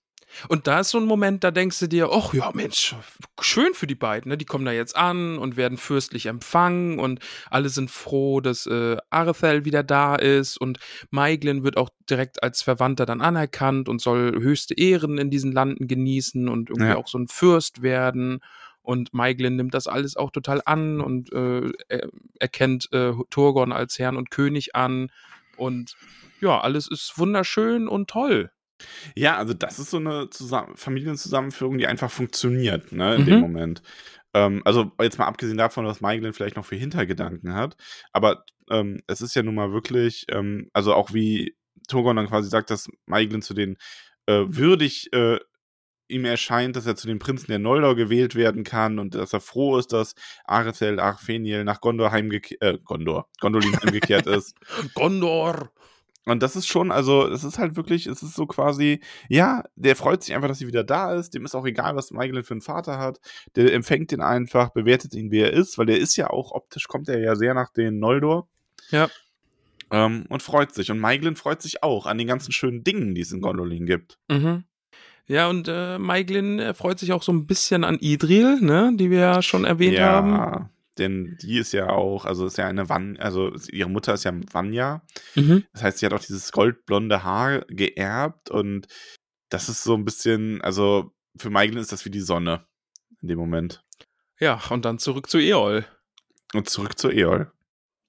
Und 0.48 0.68
da 0.68 0.80
ist 0.82 0.90
so 0.90 0.98
ein 1.00 1.06
Moment, 1.06 1.44
da 1.44 1.52
denkst 1.52 1.80
du 1.80 1.88
dir, 1.88 2.10
ach 2.12 2.34
ja, 2.34 2.52
Mensch, 2.54 2.96
schön 3.42 3.74
für 3.74 3.88
die 3.88 3.96
beiden, 3.96 4.30
ne? 4.30 4.38
Die 4.38 4.46
kommen 4.46 4.66
da 4.66 4.72
jetzt 4.72 4.96
an 4.96 5.38
und 5.38 5.58
werden 5.58 5.78
fürstlich 5.78 6.28
empfangen 6.28 7.00
und 7.00 7.20
alle 7.50 7.70
sind 7.70 7.90
froh, 7.92 8.40
dass 8.42 8.66
äh, 8.66 8.98
Arthel 9.10 9.66
wieder 9.66 9.84
da 9.84 10.16
ist 10.16 10.58
und 10.58 10.80
Maiglin 11.10 11.64
wird 11.64 11.78
auch 11.78 11.90
direkt 12.10 12.44
als 12.44 12.62
Verwandter 12.62 13.06
dann 13.06 13.22
anerkannt 13.22 13.90
und 13.90 14.02
soll 14.02 14.34
höchste 14.40 14.76
Ehren 14.76 15.18
in 15.18 15.30
diesen 15.30 15.52
Landen 15.52 15.88
genießen 15.88 16.48
und 16.48 16.70
irgendwie 16.70 16.90
Ja. 16.90 16.98
auch 16.98 17.08
so 17.08 17.18
ein 17.18 17.28
Fürst 17.28 17.82
werden. 17.82 18.40
Und 18.82 19.14
Maiglin 19.14 19.56
nimmt 19.56 19.74
das 19.74 19.86
alles 19.88 20.16
auch 20.16 20.32
total 20.32 20.62
an 20.66 21.00
und 21.02 21.32
äh, 21.34 21.72
er, 21.90 22.10
erkennt 22.40 22.92
äh, 22.92 23.14
Turgon 23.30 23.72
als 23.72 24.00
Herrn 24.00 24.18
und 24.18 24.32
König 24.32 24.76
an. 24.76 25.12
Und 25.58 25.96
ja, 26.42 26.60
alles 26.60 26.88
ist 26.90 27.14
wunderschön 27.18 27.88
und 27.88 28.10
toll. 28.10 28.50
Ja, 29.16 29.38
also 29.38 29.54
das 29.54 29.80
ist 29.80 29.92
so 29.92 29.98
eine 29.98 30.30
Zusammen 30.30 30.76
Familienzusammenführung, 30.78 31.78
die 31.78 31.88
einfach 31.88 32.12
funktioniert, 32.12 32.92
ne, 32.92 33.16
in 33.16 33.26
dem 33.26 33.36
Mhm. 33.36 33.42
Moment. 33.42 33.82
Ähm, 34.34 34.62
also 34.66 34.92
jetzt 35.02 35.18
mal 35.18 35.26
abgesehen 35.26 35.58
davon, 35.58 35.86
was 35.86 36.02
Maiglin 36.02 36.34
vielleicht 36.34 36.56
noch 36.56 36.66
für 36.66 36.76
Hintergedanken 36.76 37.56
hat, 37.56 37.76
aber 38.14 38.46
ähm, 38.70 39.02
es 39.08 39.22
ist 39.22 39.36
ja 39.36 39.44
nun 39.44 39.56
mal 39.56 39.72
wirklich, 39.74 40.26
ähm, 40.32 40.70
also 40.74 40.94
auch 40.94 41.14
wie 41.14 41.56
Turgon 41.88 42.16
dann 42.16 42.28
quasi 42.28 42.50
sagt, 42.50 42.70
dass 42.70 42.88
Maiglin 43.08 43.42
zu 43.42 43.54
den 43.56 43.78
äh, 44.28 44.44
würdig 44.48 45.12
äh, 45.14 45.40
ihm 46.08 46.26
erscheint, 46.26 46.76
dass 46.76 46.86
er 46.88 46.96
zu 46.96 47.08
den 47.08 47.20
Prinzen 47.20 47.48
der 47.48 47.60
Noldor 47.60 47.96
gewählt 47.96 48.36
werden 48.36 48.64
kann 48.64 49.00
und 49.00 49.16
dass 49.16 49.34
er 49.34 49.42
froh 49.42 49.78
ist, 49.78 49.94
dass 49.94 50.16
Arethel, 50.46 51.00
Arfeniel 51.00 51.64
nach 51.64 51.82
Gondor 51.82 52.12
heimgekehrt, 52.12 52.62
äh, 52.64 52.80
Gondor, 52.84 53.28
Gondolin 53.40 53.76
heimgekehrt 53.84 54.26
ist. 54.28 54.56
Gondor! 54.96 55.72
Und 56.32 56.44
das 56.44 56.56
ist 56.56 56.68
schon, 56.68 56.92
also 56.92 57.28
es 57.28 57.44
ist 57.44 57.58
halt 57.58 57.76
wirklich, 57.76 58.08
es 58.08 58.24
ist 58.24 58.36
so 58.36 58.46
quasi, 58.46 59.02
ja, 59.28 59.64
der 59.76 59.96
freut 59.96 60.24
sich 60.24 60.36
einfach, 60.36 60.48
dass 60.48 60.60
sie 60.60 60.68
wieder 60.68 60.84
da 60.84 61.14
ist. 61.14 61.34
Dem 61.34 61.46
ist 61.46 61.56
auch 61.56 61.66
egal, 61.66 61.96
was 61.96 62.12
Michael 62.12 62.44
für 62.44 62.54
einen 62.54 62.62
Vater 62.62 63.00
hat. 63.00 63.20
Der 63.56 63.74
empfängt 63.74 64.12
ihn 64.12 64.22
einfach, 64.22 64.70
bewertet 64.70 65.14
ihn, 65.14 65.32
wie 65.32 65.40
er 65.40 65.54
ist, 65.54 65.78
weil 65.78 65.86
der 65.86 65.98
ist 65.98 66.16
ja 66.16 66.30
auch 66.30 66.52
optisch, 66.52 66.88
kommt 66.88 67.10
er 67.10 67.20
ja 67.20 67.36
sehr 67.36 67.54
nach 67.54 67.72
den 67.72 68.00
Noldor. 68.00 68.48
Ja. 68.92 69.10
Ähm, 69.92 70.26
und 70.30 70.44
freut 70.44 70.74
sich. 70.74 70.92
Und 70.92 71.00
Maiglin 71.00 71.36
freut 71.36 71.62
sich 71.62 71.84
auch 71.84 72.06
an 72.06 72.18
den 72.18 72.28
ganzen 72.28 72.52
schönen 72.52 72.84
Dingen, 72.84 73.16
die 73.16 73.22
es 73.22 73.32
in 73.32 73.42
Gondolin 73.42 73.86
gibt. 73.86 74.20
Mhm. 74.28 74.66
Ja, 75.26 75.48
und 75.48 75.68
äh, 75.68 76.00
Maiglin 76.00 76.60
äh, 76.60 76.74
freut 76.74 76.98
sich 76.98 77.12
auch 77.14 77.22
so 77.22 77.32
ein 77.32 77.46
bisschen 77.46 77.84
an 77.84 78.00
Idril, 78.00 78.62
ne, 78.62 78.92
die 78.96 79.12
wir 79.12 79.20
ja 79.20 79.42
schon 79.44 79.64
erwähnt 79.64 79.98
ja, 79.98 80.24
haben. 80.24 80.70
Denn 81.00 81.38
die 81.41 81.58
ist 81.58 81.72
ja 81.72 81.89
auch, 81.89 82.26
also 82.26 82.45
ist 82.45 82.58
ja 82.58 82.68
eine 82.68 82.89
Wan, 82.89 83.18
also 83.18 83.54
ihre 83.72 83.89
Mutter 83.89 84.14
ist 84.14 84.26
ja 84.26 84.34
Vanya. 84.52 85.02
Mhm. 85.36 85.66
Das 85.74 85.84
heißt, 85.84 85.97
sie 86.00 86.06
hat 86.06 86.14
auch 86.14 86.24
dieses 86.24 86.52
goldblonde 86.52 87.24
Haar 87.24 87.62
geerbt 87.68 88.50
und 88.50 88.88
das 89.50 89.70
ist 89.70 89.84
so 89.84 89.95
ein 89.95 90.06
bisschen, 90.06 90.62
also 90.62 91.12
für 91.38 91.50
Maiglin 91.50 91.80
ist 91.80 91.91
das 91.91 92.06
wie 92.06 92.12
die 92.12 92.20
Sonne 92.20 92.66
in 93.22 93.28
dem 93.30 93.39
Moment. 93.39 93.84
Ja, 94.39 94.62
und 94.70 94.86
dann 94.86 95.00
zurück 95.00 95.30
zu 95.30 95.39
Eol. 95.39 95.86
Und 96.54 96.70
zurück 96.70 96.97
zu 96.97 97.10
Eol. 97.10 97.52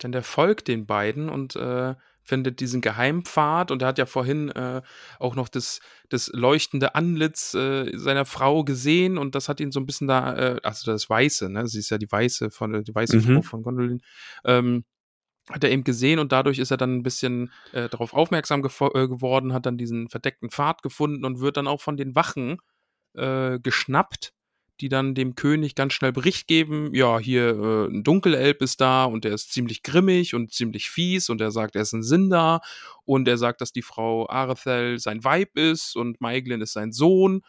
Denn 0.03 0.13
der 0.13 0.23
folgt 0.23 0.69
den 0.69 0.87
beiden 0.87 1.29
und 1.29 1.57
äh, 1.57 1.95
findet 2.31 2.61
diesen 2.61 2.81
Geheimpfad 2.81 3.73
und 3.73 3.83
er 3.83 3.89
hat 3.89 3.99
ja 3.99 4.07
vorhin 4.07 4.51
äh, 4.51 4.83
auch 5.19 5.35
noch 5.35 5.49
das, 5.49 5.81
das 6.09 6.29
leuchtende 6.33 6.95
Antlitz 6.95 7.55
äh, 7.55 7.91
seiner 7.99 8.25
Frau 8.25 8.63
gesehen 8.65 9.19
und 9.19 9.35
das 9.35 9.49
hat 9.49 9.59
ihn 9.61 9.73
so 9.73 9.81
ein 9.81 9.87
bisschen 9.87 10.07
da, 10.07 10.37
äh, 10.37 10.61
also 10.63 10.91
das 10.91 11.11
Weiße, 11.11 11.51
ne? 11.51 11.67
Sie 11.67 11.81
ist 11.81 11.91
ja 11.91 11.99
die 11.99 12.11
Weiße 12.11 12.51
von 12.51 12.85
die 12.85 12.95
weiße 12.95 13.17
Mhm. 13.17 13.23
Frau 13.35 13.43
von 13.43 13.63
Gondolin. 13.63 14.01
Ähm, 14.45 14.85
hat 15.51 15.65
er 15.65 15.71
eben 15.73 15.83
gesehen 15.83 16.21
und 16.21 16.31
dadurch 16.31 16.61
ist 16.61 16.71
er 16.71 16.77
dann 16.77 16.95
ein 16.99 17.03
bisschen 17.03 17.51
äh, 17.73 17.89
darauf 17.89 18.15
aufmerksam 18.15 18.61
äh, 18.61 19.09
geworden, 19.09 19.53
hat 19.53 19.67
dann 19.67 19.77
diesen 19.77 20.09
verdeckten 20.09 20.51
Pfad 20.51 20.83
gefunden 20.83 21.25
und 21.25 21.41
wird 21.41 21.57
dann 21.57 21.67
auch 21.67 21.81
von 21.81 21.97
den 21.97 22.15
Wachen 22.15 22.59
äh, 23.15 23.59
geschnappt, 23.59 24.33
die 24.81 24.89
dann 24.89 25.15
dem 25.15 25.35
König 25.35 25.75
ganz 25.75 25.93
schnell 25.93 26.13
Bericht 26.13 26.47
geben, 26.47 26.95
ja, 26.95 27.19
hier 27.19 27.51
äh, 27.51 27.87
ein 27.87 28.03
Dunkelelb 28.03 28.63
ist 28.63 28.81
da 28.81 29.05
und 29.05 29.25
der 29.25 29.33
ist 29.33 29.53
ziemlich 29.53 29.83
grimmig 29.83 30.35
und 30.35 30.53
ziemlich 30.53 30.91
fies 30.91 31.29
und 31.29 31.41
er 31.41 31.51
sagt, 31.51 31.77
er 31.77 31.83
ist 31.83 31.93
ein 31.93 32.03
Sindar 32.03 32.63
und 33.05 33.29
er 33.29 33.39
sagt, 33.39 33.61
dass 33.61 33.73
die 33.73 33.83
Frau 33.83 34.29
Arethel 34.29 34.99
sein 34.99 35.23
Weib 35.25 35.57
ist 35.57 35.97
und 35.97 36.21
Maiglin 36.21 36.61
ist 36.61 36.73
sein 36.73 36.93
Sohn 36.93 37.43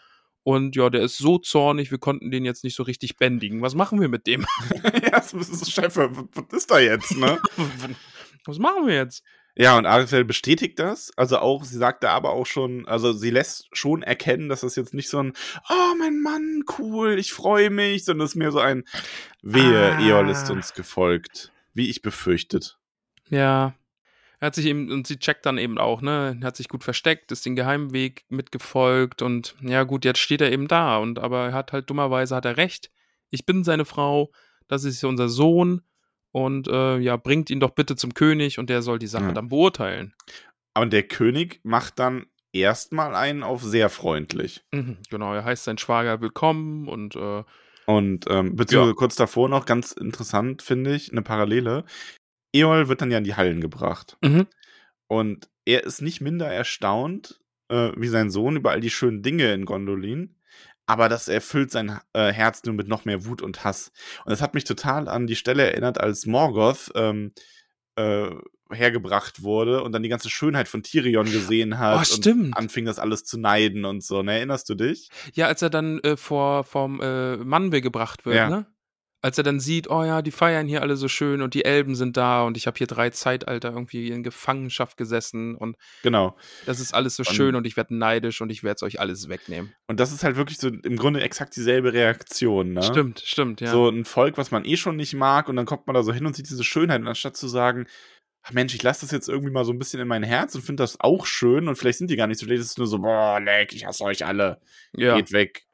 und 0.43 0.75
ja, 0.75 0.89
der 0.89 1.01
ist 1.01 1.17
so 1.17 1.37
zornig, 1.37 1.91
wir 1.91 1.99
konnten 1.99 2.31
den 2.31 2.45
jetzt 2.45 2.63
nicht 2.63 2.75
so 2.75 2.83
richtig 2.83 3.17
bändigen. 3.17 3.61
Was 3.61 3.75
machen 3.75 4.01
wir 4.01 4.09
mit 4.09 4.25
dem? 4.25 4.45
ja, 4.83 5.11
das 5.11 5.33
ist 5.33 5.59
so 5.59 5.71
Chef, 5.71 5.95
was 5.95 6.53
ist 6.53 6.71
da 6.71 6.79
jetzt, 6.79 7.15
ne? 7.17 7.39
Was 8.45 8.57
machen 8.57 8.87
wir 8.87 8.95
jetzt? 8.95 9.23
Ja, 9.55 9.77
und 9.77 9.85
Arifel 9.85 10.23
bestätigt 10.25 10.79
das. 10.79 11.11
Also 11.17 11.39
auch, 11.39 11.63
sie 11.63 11.77
sagt 11.77 12.03
da 12.03 12.11
aber 12.11 12.31
auch 12.31 12.45
schon, 12.45 12.87
also 12.87 13.11
sie 13.13 13.31
lässt 13.31 13.67
schon 13.73 14.01
erkennen, 14.01 14.49
dass 14.49 14.61
das 14.61 14.75
jetzt 14.75 14.93
nicht 14.93 15.09
so 15.09 15.19
ein, 15.19 15.33
oh 15.69 15.95
mein 15.99 16.21
Mann, 16.21 16.63
cool, 16.79 17.19
ich 17.19 17.33
freue 17.33 17.69
mich, 17.69 18.05
sondern 18.05 18.25
es 18.25 18.31
ist 18.31 18.37
mehr 18.37 18.51
so 18.51 18.59
ein, 18.59 18.83
wehe, 19.41 19.95
Ah. 19.97 20.01
Eol 20.01 20.29
ist 20.29 20.49
uns 20.49 20.73
gefolgt. 20.73 21.51
Wie 21.73 21.89
ich 21.89 22.01
befürchtet. 22.01 22.77
Ja. 23.29 23.73
Er 24.39 24.47
hat 24.47 24.55
sich 24.55 24.65
eben, 24.65 24.91
und 24.91 25.05
sie 25.05 25.17
checkt 25.19 25.45
dann 25.45 25.57
eben 25.57 25.77
auch, 25.77 26.01
ne, 26.01 26.39
hat 26.43 26.57
sich 26.57 26.67
gut 26.67 26.83
versteckt, 26.83 27.31
ist 27.31 27.45
den 27.45 27.55
Geheimweg 27.55 28.25
mitgefolgt 28.29 29.21
und 29.21 29.55
ja 29.61 29.83
gut, 29.83 30.03
jetzt 30.03 30.19
steht 30.19 30.41
er 30.41 30.51
eben 30.51 30.67
da 30.67 30.97
und 30.97 31.19
aber 31.19 31.47
er 31.47 31.53
hat 31.53 31.71
halt 31.71 31.89
dummerweise 31.89 32.35
hat 32.35 32.45
er 32.45 32.57
recht. 32.57 32.89
Ich 33.29 33.45
bin 33.45 33.63
seine 33.63 33.85
Frau, 33.85 34.31
das 34.67 34.83
ist 34.83 35.03
unser 35.03 35.29
Sohn 35.29 35.81
und 36.31 36.67
äh, 36.67 36.97
ja, 36.97 37.17
bringt 37.17 37.49
ihn 37.49 37.59
doch 37.59 37.71
bitte 37.71 37.95
zum 37.95 38.13
König 38.13 38.59
und 38.59 38.69
der 38.69 38.81
soll 38.81 38.99
die 38.99 39.07
Sache 39.07 39.25
Ja. 39.25 39.31
dann 39.33 39.49
beurteilen. 39.49 40.13
Aber 40.73 40.85
der 40.85 41.03
König 41.03 41.59
macht 41.63 41.99
dann 41.99 42.27
erstmal 42.53 43.15
einen 43.15 43.43
auf 43.43 43.61
sehr 43.63 43.89
freundlich. 43.89 44.63
Mhm, 44.71 44.97
genau, 45.09 45.33
er 45.33 45.43
heißt 45.43 45.63
sein 45.65 45.77
Schwager 45.77 46.21
willkommen 46.21 46.87
und 46.87 47.15
äh, 47.15 47.43
Und 47.85 48.25
ähm, 48.29 48.55
beziehungsweise 48.55 48.91
Ja. 48.91 48.95
kurz 48.95 49.15
davor 49.15 49.49
noch, 49.49 49.65
ganz 49.65 49.91
interessant, 49.91 50.61
finde 50.61 50.95
ich, 50.95 51.11
eine 51.11 51.21
Parallele. 51.21 51.83
Eol 52.53 52.87
wird 52.87 53.01
dann 53.01 53.11
ja 53.11 53.17
in 53.17 53.23
die 53.23 53.35
Hallen 53.35 53.61
gebracht. 53.61 54.17
mhm, 54.21 54.47
Und 55.07 55.49
er 55.65 55.83
ist 55.83 56.01
nicht 56.01 56.21
minder 56.21 56.47
erstaunt, 56.47 57.39
äh, 57.69 57.91
wie 57.97 58.07
sein 58.07 58.29
Sohn 58.29 58.55
über 58.55 58.71
all 58.71 58.79
die 58.81 58.89
schönen 58.89 59.21
Dinge 59.23 59.53
in 59.53 59.65
Gondolin. 59.65 60.35
Aber 60.91 61.07
das 61.09 61.27
erfüllt 61.29 61.71
sein 61.71 61.99
äh, 62.13 62.31
Herz 62.33 62.63
nur 62.65 62.75
mit 62.75 62.87
noch 62.87 63.05
mehr 63.05 63.25
Wut 63.25 63.41
und 63.41 63.63
Hass. 63.63 63.91
Und 64.25 64.31
das 64.31 64.41
hat 64.41 64.53
mich 64.53 64.65
total 64.65 65.07
an 65.07 65.25
die 65.27 65.35
Stelle 65.37 65.63
erinnert, 65.71 65.99
als 66.01 66.25
Morgoth 66.25 66.91
ähm, 66.95 67.31
äh, 67.95 68.29
hergebracht 68.73 69.43
wurde 69.43 69.83
und 69.83 69.91
dann 69.91 70.03
die 70.03 70.09
ganze 70.09 70.29
Schönheit 70.29 70.67
von 70.67 70.81
Tyrion 70.83 71.25
gesehen 71.31 71.77
hat 71.79 71.95
Oh, 71.95 71.99
und 71.99 72.05
stimmt. 72.07 72.57
anfing 72.57 72.85
das 72.85 72.99
alles 72.99 73.23
zu 73.23 73.37
neiden 73.37 73.85
und 73.85 74.03
so. 74.03 74.21
Ne, 74.21 74.37
erinnerst 74.37 74.67
du 74.69 74.75
dich? 74.75 75.09
ja, 75.33 75.47
als 75.47 75.61
er 75.61 75.69
dann 75.69 75.99
äh, 75.99 76.15
vor 76.17 76.63
vom 76.63 76.99
äh, 77.01 77.37
Manwe 77.37 77.81
gebracht 77.81 78.25
wird, 78.25 78.35
Ja. 78.35 78.49
ne? 78.49 78.65
Als 79.23 79.37
er 79.37 79.43
dann 79.43 79.59
sieht, 79.59 79.87
oh 79.89 80.03
ja, 80.03 80.23
die 80.23 80.31
feiern 80.31 80.67
hier 80.67 80.81
alle 80.81 80.95
so 80.97 81.07
schön 81.07 81.43
und 81.43 81.53
die 81.53 81.63
Elben 81.63 81.93
sind 81.95 82.17
da 82.17 82.41
und 82.43 82.57
ich 82.57 82.65
habe 82.65 82.77
hier 82.77 82.87
drei 82.87 83.11
Zeitalter 83.11 83.69
irgendwie 83.69 84.09
in 84.09 84.23
Gefangenschaft 84.23 84.97
gesessen 84.97 85.55
und 85.55 85.77
Genau. 86.01 86.35
das 86.65 86.79
ist 86.79 86.93
alles 86.95 87.15
so 87.17 87.21
Und- 87.21 87.35
schön 87.35 87.55
und 87.55 87.67
ich 87.67 87.77
werde 87.77 87.95
neidisch 87.95 88.41
und 88.41 88.49
ich 88.49 88.63
werde 88.63 88.77
es 88.77 88.83
euch 88.83 88.99
alles 88.99 89.29
wegnehmen. 89.29 89.73
Und 89.87 89.99
das 89.99 90.11
ist 90.11 90.23
halt 90.23 90.37
wirklich 90.37 90.57
so 90.57 90.69
im 90.69 90.97
Grunde 90.97 91.21
exakt 91.21 91.55
dieselbe 91.55 91.93
Reaktion, 91.93 92.73
ne? 92.73 92.81
Stimmt, 92.81 93.19
stimmt, 93.23 93.61
ja. 93.61 93.71
So 93.71 93.89
ein 93.89 94.05
Volk, 94.05 94.37
was 94.39 94.49
man 94.49 94.65
eh 94.65 94.75
schon 94.75 94.95
nicht 94.95 95.13
mag, 95.13 95.49
und 95.49 95.55
dann 95.55 95.67
kommt 95.67 95.85
man 95.85 95.93
da 95.93 96.01
so 96.01 96.11
hin 96.13 96.25
und 96.25 96.35
sieht 96.35 96.49
diese 96.49 96.63
Schönheit, 96.63 96.99
und 97.01 97.07
anstatt 97.07 97.37
zu 97.37 97.47
sagen, 97.47 97.85
Mensch, 98.51 98.73
ich 98.73 98.81
lasse 98.81 99.01
das 99.01 99.11
jetzt 99.11 99.29
irgendwie 99.29 99.51
mal 99.51 99.65
so 99.65 99.71
ein 99.71 99.77
bisschen 99.77 99.99
in 99.99 100.07
mein 100.07 100.23
Herz 100.23 100.55
und 100.55 100.61
finde 100.63 100.81
das 100.81 100.99
auch 100.99 101.27
schön 101.27 101.67
und 101.67 101.75
vielleicht 101.75 101.99
sind 101.99 102.09
die 102.09 102.15
gar 102.15 102.25
nicht 102.25 102.39
so 102.39 102.47
schlecht, 102.47 102.61
es 102.61 102.71
ist 102.71 102.79
nur 102.79 102.87
so, 102.87 102.97
boah, 102.97 103.39
leck, 103.39 103.71
ich 103.71 103.85
hasse 103.85 104.03
euch 104.03 104.25
alle. 104.25 104.59
Ja. 104.97 105.15
Geht 105.15 105.31
weg. 105.31 105.67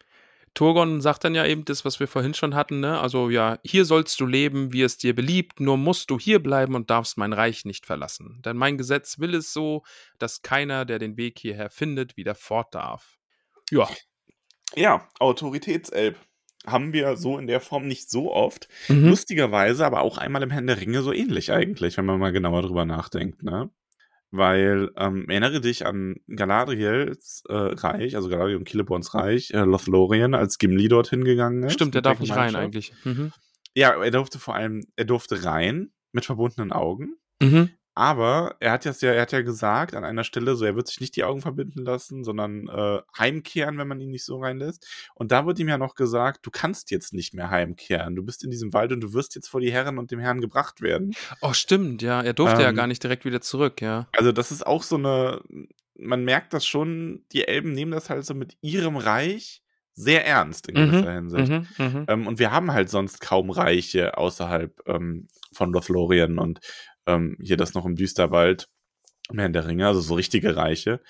Turgon 0.57 1.01
sagt 1.01 1.23
dann 1.23 1.35
ja 1.35 1.45
eben 1.45 1.65
das, 1.65 1.85
was 1.85 1.99
wir 1.99 2.07
vorhin 2.07 2.33
schon 2.33 2.55
hatten, 2.55 2.79
ne? 2.79 2.99
Also 2.99 3.29
ja, 3.29 3.59
hier 3.63 3.85
sollst 3.85 4.19
du 4.19 4.25
leben, 4.25 4.73
wie 4.73 4.81
es 4.81 4.97
dir 4.97 5.13
beliebt, 5.13 5.59
nur 5.59 5.77
musst 5.77 6.09
du 6.09 6.17
hier 6.17 6.41
bleiben 6.41 6.73
und 6.73 6.89
darfst 6.89 7.15
mein 7.15 7.31
Reich 7.31 7.63
nicht 7.63 7.85
verlassen. 7.85 8.41
Denn 8.43 8.57
mein 8.57 8.75
Gesetz 8.75 9.19
will 9.19 9.35
es 9.35 9.53
so, 9.53 9.83
dass 10.17 10.41
keiner, 10.41 10.83
der 10.85 10.97
den 10.97 11.15
Weg 11.15 11.37
hierher 11.37 11.69
findet, 11.69 12.17
wieder 12.17 12.33
fort 12.33 12.73
darf. 12.73 13.19
Ja. 13.69 13.87
Ja, 14.73 15.07
Autoritätselb 15.19 16.17
haben 16.65 16.91
wir 16.91 17.17
so 17.17 17.37
in 17.37 17.45
der 17.45 17.61
Form 17.61 17.87
nicht 17.87 18.09
so 18.09 18.33
oft. 18.33 18.67
Mhm. 18.87 19.09
Lustigerweise 19.09 19.85
aber 19.85 20.01
auch 20.01 20.17
einmal 20.17 20.41
im 20.41 20.49
Herrn 20.49 20.65
der 20.65 20.81
Ringe 20.81 21.03
so 21.03 21.13
ähnlich 21.13 21.51
eigentlich, 21.51 21.97
wenn 21.97 22.05
man 22.05 22.19
mal 22.19 22.31
genauer 22.31 22.63
drüber 22.63 22.85
nachdenkt, 22.85 23.43
ne? 23.43 23.69
Weil, 24.29 24.91
ähm, 24.97 25.29
erinnere 25.29 25.61
dich 25.61 25.85
an 25.85 26.15
Galadriels 26.27 27.43
äh, 27.47 27.53
Reich, 27.53 28.15
also 28.15 28.27
Galadriel 28.27 28.57
und 28.57 28.67
Celeborns 28.67 29.13
Reich, 29.13 29.51
äh, 29.51 29.59
Lothlorien, 29.59 30.33
als 30.33 30.57
Gimli 30.57 30.89
dorthin 30.89 31.23
gegangen 31.23 31.63
ist. 31.63 31.73
Stimmt, 31.73 31.95
der 31.95 32.01
darf 32.01 32.19
nicht 32.19 32.35
rein 32.35 32.55
eigentlich. 32.55 32.91
Mhm. 33.05 33.31
Ja, 33.73 34.03
er 34.03 34.11
durfte 34.11 34.37
vor 34.39 34.55
allem, 34.55 34.85
er 34.95 35.05
durfte 35.05 35.45
rein 35.45 35.91
mit 36.11 36.25
verbundenen 36.25 36.71
Augen. 36.73 37.15
Mhm. 37.41 37.69
Aber 37.97 38.55
er 38.59 38.73
hat 38.73 38.85
ja, 38.85 38.91
er 39.01 39.23
hat 39.23 39.31
ja 39.31 39.41
gesagt 39.41 39.95
an 39.95 40.03
einer 40.03 40.23
Stelle, 40.23 40.55
so 40.55 40.65
er 40.65 40.75
wird 40.75 40.87
sich 40.87 41.01
nicht 41.01 41.15
die 41.15 41.23
Augen 41.23 41.41
verbinden 41.41 41.83
lassen, 41.83 42.23
sondern 42.23 42.67
äh, 42.67 42.99
heimkehren, 43.17 43.79
wenn 43.79 43.87
man 43.87 43.99
ihn 43.99 44.11
nicht 44.11 44.23
so 44.23 44.39
reinlässt. 44.39 44.87
Und 45.15 45.31
da 45.31 45.47
wird 45.47 45.57
ihm 45.57 45.67
ja 45.67 45.79
noch 45.79 45.95
gesagt, 45.95 46.45
du 46.45 46.51
kannst 46.51 46.91
jetzt 46.91 47.11
nicht 47.11 47.33
mehr 47.33 47.49
heimkehren. 47.49 48.15
Du 48.15 48.21
bist 48.21 48.43
in 48.43 48.51
diesem 48.51 48.71
Wald 48.71 48.91
und 48.91 49.01
du 49.01 49.13
wirst 49.13 49.33
jetzt 49.33 49.47
vor 49.47 49.61
die 49.61 49.71
Herren 49.71 49.97
und 49.97 50.11
dem 50.11 50.19
Herrn 50.19 50.41
gebracht 50.41 50.79
werden. 50.79 51.15
Oh, 51.41 51.53
stimmt, 51.53 52.03
ja. 52.03 52.21
Er 52.21 52.33
durfte 52.33 52.61
ja 52.61 52.69
Ähm, 52.69 52.75
gar 52.75 52.85
nicht 52.85 53.01
direkt 53.01 53.25
wieder 53.25 53.41
zurück, 53.41 53.81
ja. 53.81 54.07
Also 54.15 54.31
das 54.31 54.51
ist 54.51 54.67
auch 54.67 54.83
so 54.83 54.97
eine, 54.97 55.41
man 55.97 56.23
merkt 56.23 56.53
das 56.53 56.67
schon, 56.67 57.25
die 57.31 57.47
Elben 57.47 57.71
nehmen 57.71 57.93
das 57.93 58.11
halt 58.11 58.27
so 58.27 58.35
mit 58.35 58.57
ihrem 58.61 58.97
Reich 58.97 59.63
sehr 59.95 60.23
ernst 60.23 60.67
in 60.69 60.75
gewisser 60.75 61.13
Hinsicht. 61.13 61.49
Mhm. 61.49 61.67
Mhm. 61.79 62.05
Ähm, 62.07 62.27
und 62.27 62.37
wir 62.37 62.51
haben 62.51 62.71
halt 62.71 62.91
sonst 62.91 63.21
kaum 63.21 63.49
Reiche 63.49 64.19
außerhalb 64.19 64.83
ähm, 64.85 65.29
von 65.51 65.73
Lothlorien 65.73 66.37
und 66.37 66.59
ähm, 67.07 67.37
hier 67.41 67.57
das 67.57 67.73
noch 67.73 67.85
im 67.85 67.95
Düsterwald, 67.95 68.69
mehr 69.31 69.47
in 69.47 69.53
der 69.53 69.67
Ringe, 69.67 69.87
also 69.87 70.01
so 70.01 70.15
richtige 70.15 70.55
Reiche. 70.55 71.01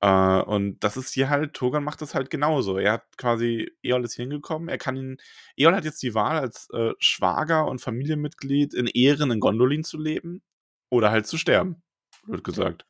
Äh, 0.00 0.42
und 0.42 0.80
das 0.80 0.96
ist 0.96 1.12
hier 1.12 1.28
halt, 1.28 1.54
Togan 1.54 1.84
macht 1.84 2.02
das 2.02 2.14
halt 2.14 2.30
genauso. 2.30 2.78
Er 2.78 2.92
hat 2.92 3.16
quasi, 3.18 3.70
Eol 3.82 4.04
ist 4.04 4.14
hier 4.14 4.24
hingekommen, 4.24 4.68
er 4.68 4.78
kann 4.78 4.96
ihn, 4.96 5.18
Eol 5.56 5.74
hat 5.74 5.84
jetzt 5.84 6.02
die 6.02 6.14
Wahl, 6.14 6.38
als 6.38 6.68
äh, 6.72 6.92
Schwager 6.98 7.66
und 7.66 7.80
Familienmitglied 7.80 8.74
in 8.74 8.86
Ehren 8.86 9.30
in 9.30 9.40
Gondolin 9.40 9.84
zu 9.84 9.98
leben 9.98 10.42
oder 10.90 11.10
halt 11.10 11.26
zu 11.26 11.38
sterben, 11.38 11.82
wird 12.26 12.44
gesagt. 12.44 12.86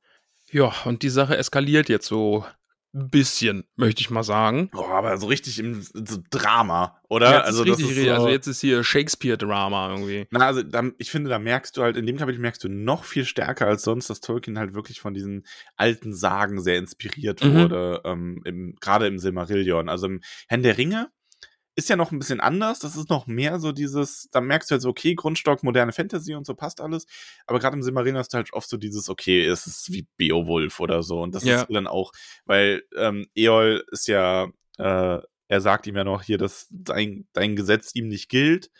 Ja, 0.53 0.73
und 0.85 1.03
die 1.03 1.11
Sache 1.11 1.37
eskaliert 1.37 1.89
jetzt 1.89 2.07
so 2.07 2.45
ein 2.93 3.09
bisschen, 3.09 3.65
möchte 3.77 4.01
ich 4.01 4.11
mal 4.11 4.25
sagen. 4.25 4.69
Oh, 4.75 4.85
aber 4.85 5.17
so 5.17 5.29
richtig 5.29 5.59
im 5.61 5.81
so 5.81 6.19
Drama, 6.31 7.01
oder? 7.09 7.39
Ist 7.41 7.47
also, 7.47 7.65
das 7.65 7.79
richtig, 7.79 7.97
ist 7.97 8.05
so, 8.05 8.11
also 8.13 8.29
jetzt 8.29 8.47
ist 8.49 8.61
hier 8.61 8.83
Shakespeare-Drama 8.83 9.91
irgendwie. 9.91 10.27
Na, 10.31 10.47
also 10.47 10.63
da, 10.63 10.83
ich 10.99 11.11
finde, 11.11 11.31
da 11.31 11.39
merkst 11.39 11.77
du 11.77 11.83
halt, 11.83 11.97
in 11.97 12.07
dem 12.07 12.17
Kapitel 12.17 12.41
merkst 12.41 12.65
du 12.65 12.69
noch 12.69 13.05
viel 13.05 13.25
stärker 13.25 13.67
als 13.67 13.83
sonst, 13.83 14.11
dass 14.11 14.21
Tolkien 14.21 14.59
halt 14.59 14.75
wirklich 14.75 15.01
von 15.01 15.15
diesen 15.15 15.47
alten 15.77 16.13
Sagen 16.13 16.61
sehr 16.61 16.79
inspiriert 16.79 17.45
Mhm. 17.45 17.55
wurde, 17.55 18.01
ähm, 18.05 18.43
im, 18.45 18.75
gerade 18.81 19.07
im 19.07 19.19
Silmarillion. 19.19 19.89
Also 19.89 20.07
im 20.07 20.21
Herrn 20.49 20.63
der 20.63 20.77
Ringe 20.77 21.11
ist 21.81 21.89
ja 21.89 21.97
noch 21.97 22.13
ein 22.13 22.19
bisschen 22.19 22.41
anders. 22.41 22.79
Das 22.79 22.95
ist 22.97 23.11
noch 23.11 23.27
mehr 23.27 23.59
so 23.59 23.73
dieses, 23.73 24.29
da 24.31 24.41
merkst 24.41 24.71
du 24.71 24.75
halt 24.75 24.83
so, 24.83 24.89
okay, 24.91 25.15
Grundstock, 25.15 25.63
moderne 25.63 25.93
Fantasy 25.93 26.35
und 26.35 26.47
so 26.47 26.55
passt 26.55 26.81
alles. 26.81 27.07
Aber 27.47 27.59
gerade 27.59 27.75
im 27.77 27.83
Silmarillion 27.83 28.19
hast 28.19 28.33
du 28.33 28.37
halt 28.37 28.53
oft 28.53 28.69
so 28.69 28.77
dieses, 28.77 29.09
okay, 29.09 29.45
es 29.45 29.67
ist 29.67 29.93
wie 29.93 30.07
Beowulf 30.17 30.79
oder 30.81 31.03
so. 31.03 31.21
Und 31.23 31.35
das 31.35 31.45
Ja. 31.45 31.63
ist 31.63 31.71
dann 31.71 31.87
auch, 31.87 32.13
weil 32.45 32.83
ähm, 32.97 33.27
Eol 33.35 33.85
ist 33.91 34.07
ja, 34.09 34.49
äh, 34.79 35.19
er 35.49 35.61
sagt 35.61 35.87
ihm 35.87 35.97
ja 35.97 36.05
noch 36.05 36.23
hier, 36.23 36.39
dass 36.39 36.67
dein, 36.71 37.27
dein 37.33 37.57
Gesetz 37.57 37.91
ihm 37.95 38.09
nicht 38.09 38.29
gilt. 38.29 38.71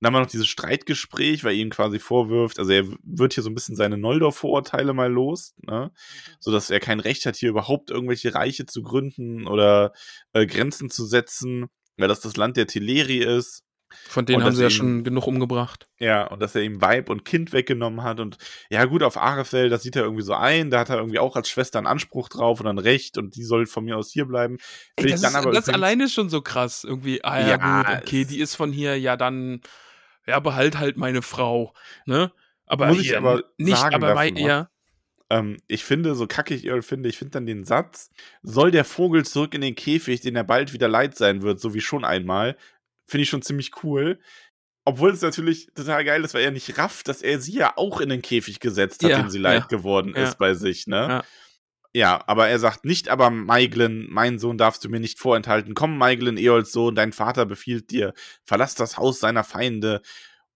Dann 0.00 0.08
haben 0.08 0.14
wir 0.14 0.24
noch 0.24 0.30
dieses 0.30 0.48
Streitgespräch, 0.48 1.44
weil 1.44 1.54
er 1.54 1.60
ihm 1.60 1.70
quasi 1.70 2.00
vorwirft, 2.00 2.58
also 2.58 2.72
er 2.72 2.86
wird 3.04 3.34
hier 3.34 3.44
so 3.44 3.50
ein 3.50 3.54
bisschen 3.54 3.76
seine 3.76 3.96
Noldor-Vorurteile 3.98 4.94
mal 4.94 5.10
los, 5.12 5.54
ne? 5.62 5.92
so 6.40 6.50
dass 6.50 6.70
er 6.70 6.80
kein 6.80 6.98
Recht 6.98 7.24
hat, 7.24 7.36
hier 7.36 7.50
überhaupt 7.50 7.90
irgendwelche 7.92 8.34
Reiche 8.34 8.66
zu 8.66 8.82
gründen 8.82 9.46
oder 9.46 9.92
äh, 10.32 10.44
Grenzen 10.44 10.90
zu 10.90 11.04
setzen, 11.06 11.68
weil 11.96 12.08
das 12.08 12.20
das 12.20 12.36
Land 12.36 12.56
der 12.56 12.66
Teleri 12.66 13.18
ist. 13.18 13.64
Von 14.08 14.24
denen 14.24 14.38
Und 14.38 14.44
haben 14.44 14.54
sie 14.54 14.62
ja 14.62 14.68
ihm- 14.68 14.70
schon 14.70 15.04
genug 15.04 15.26
umgebracht. 15.26 15.86
Ja, 15.98 16.26
und 16.28 16.40
dass 16.40 16.54
er 16.54 16.62
ihm 16.62 16.80
Weib 16.80 17.10
und 17.10 17.26
Kind 17.26 17.52
weggenommen 17.52 18.02
hat. 18.02 18.20
Und 18.20 18.38
ja, 18.70 18.86
gut, 18.86 19.02
auf 19.02 19.18
Arefell, 19.18 19.68
das 19.68 19.82
sieht 19.82 19.96
er 19.96 20.02
irgendwie 20.04 20.22
so 20.22 20.32
ein. 20.32 20.70
Da 20.70 20.78
hat 20.80 20.88
er 20.88 20.96
irgendwie 20.96 21.18
auch 21.18 21.36
als 21.36 21.50
Schwester 21.50 21.78
einen 21.78 21.86
Anspruch 21.86 22.30
drauf 22.30 22.58
und 22.60 22.66
ein 22.66 22.78
Recht 22.78 23.18
und 23.18 23.36
die 23.36 23.44
soll 23.44 23.66
von 23.66 23.84
mir 23.84 23.98
aus 23.98 24.10
hier 24.10 24.24
bleiben. 24.24 24.56
Ey, 24.96 25.10
das 25.10 25.22
ist, 25.22 25.34
aber 25.34 25.52
das 25.52 25.68
alleine 25.68 26.04
ist 26.04 26.14
schon 26.14 26.30
so 26.30 26.40
krass. 26.40 26.84
Irgendwie, 26.84 27.22
ah 27.22 27.38
ja, 27.38 27.48
Ja, 27.48 27.82
gut, 27.82 28.02
okay, 28.02 28.24
die 28.24 28.38
ist 28.40 28.54
von 28.54 28.72
hier, 28.72 28.98
ja 28.98 29.18
dann, 29.18 29.60
ja, 30.26 30.40
behalt 30.40 30.78
halt 30.78 30.96
meine 30.96 31.20
Frau, 31.20 31.74
ne? 32.06 32.32
Aber 32.64 32.86
Muss 32.86 33.00
ich 33.00 33.14
aber 33.14 33.42
nicht, 33.58 33.76
sagen 33.76 33.94
aber 33.96 34.14
bei, 34.14 34.28
ja, 34.28 34.70
Ähm, 35.32 35.56
ich 35.66 35.82
finde, 35.84 36.14
so 36.14 36.26
kacke 36.26 36.54
ich 36.54 36.68
finde, 36.84 37.08
ich 37.08 37.16
finde 37.16 37.30
dann 37.30 37.46
den 37.46 37.64
Satz, 37.64 38.10
soll 38.42 38.70
der 38.70 38.84
Vogel 38.84 39.24
zurück 39.24 39.54
in 39.54 39.62
den 39.62 39.74
Käfig, 39.74 40.20
den 40.20 40.36
er 40.36 40.44
bald 40.44 40.74
wieder 40.74 40.88
leid 40.88 41.16
sein 41.16 41.40
wird, 41.40 41.58
so 41.58 41.72
wie 41.72 41.80
schon 41.80 42.04
einmal, 42.04 42.54
finde 43.06 43.22
ich 43.22 43.30
schon 43.30 43.40
ziemlich 43.40 43.82
cool. 43.82 44.20
Obwohl 44.84 45.10
es 45.10 45.22
natürlich 45.22 45.68
total 45.74 46.04
geil 46.04 46.22
ist, 46.22 46.34
weil 46.34 46.44
er 46.44 46.50
nicht 46.50 46.76
rafft, 46.76 47.08
dass 47.08 47.22
er 47.22 47.40
sie 47.40 47.54
ja 47.54 47.72
auch 47.76 48.02
in 48.02 48.10
den 48.10 48.20
Käfig 48.20 48.60
gesetzt 48.60 49.02
hat, 49.02 49.10
Ja, 49.10 49.22
den 49.22 49.30
sie 49.30 49.38
leid 49.38 49.62
ja, 49.62 49.66
geworden 49.68 50.12
ja. 50.14 50.24
ist 50.24 50.36
bei 50.36 50.52
sich, 50.52 50.86
ne? 50.86 51.22
Ja. 51.94 52.22
Aber 52.26 52.48
er 52.48 52.58
sagt 52.58 52.84
nicht, 52.84 53.08
aber 53.08 53.30
Maiglin, 53.30 54.08
mein 54.10 54.38
Sohn 54.38 54.58
darfst 54.58 54.84
du 54.84 54.90
mir 54.90 55.00
nicht 55.00 55.18
vorenthalten. 55.18 55.74
Komm, 55.74 55.96
Maiglin, 55.96 56.36
Eols 56.36 56.72
Sohn, 56.72 56.94
dein 56.94 57.12
Vater 57.12 57.46
befiehlt 57.46 57.90
dir, 57.90 58.12
verlass 58.44 58.74
das 58.74 58.98
Haus 58.98 59.20
seiner 59.20 59.44
Feinde 59.44 60.02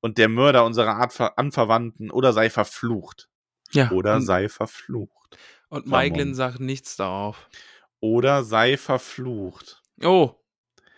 und 0.00 0.18
der 0.18 0.28
Mörder 0.28 0.66
unserer 0.66 0.96
Art 0.96 1.14
Ver 1.14 1.38
Anverwandten 1.38 2.10
oder 2.10 2.32
sei 2.34 2.50
verflucht. 2.50 3.28
Ja. 3.72 3.90
Oder 3.90 4.20
sei 4.20 4.48
verflucht. 4.48 5.38
und 5.68 5.86
Maiglin 5.86 6.20
Ramon. 6.20 6.34
sagt 6.34 6.60
nichts 6.60 6.96
darauf. 6.96 7.48
Oder 8.00 8.44
sei 8.44 8.76
verflucht. 8.76 9.82
Oh, 10.02 10.34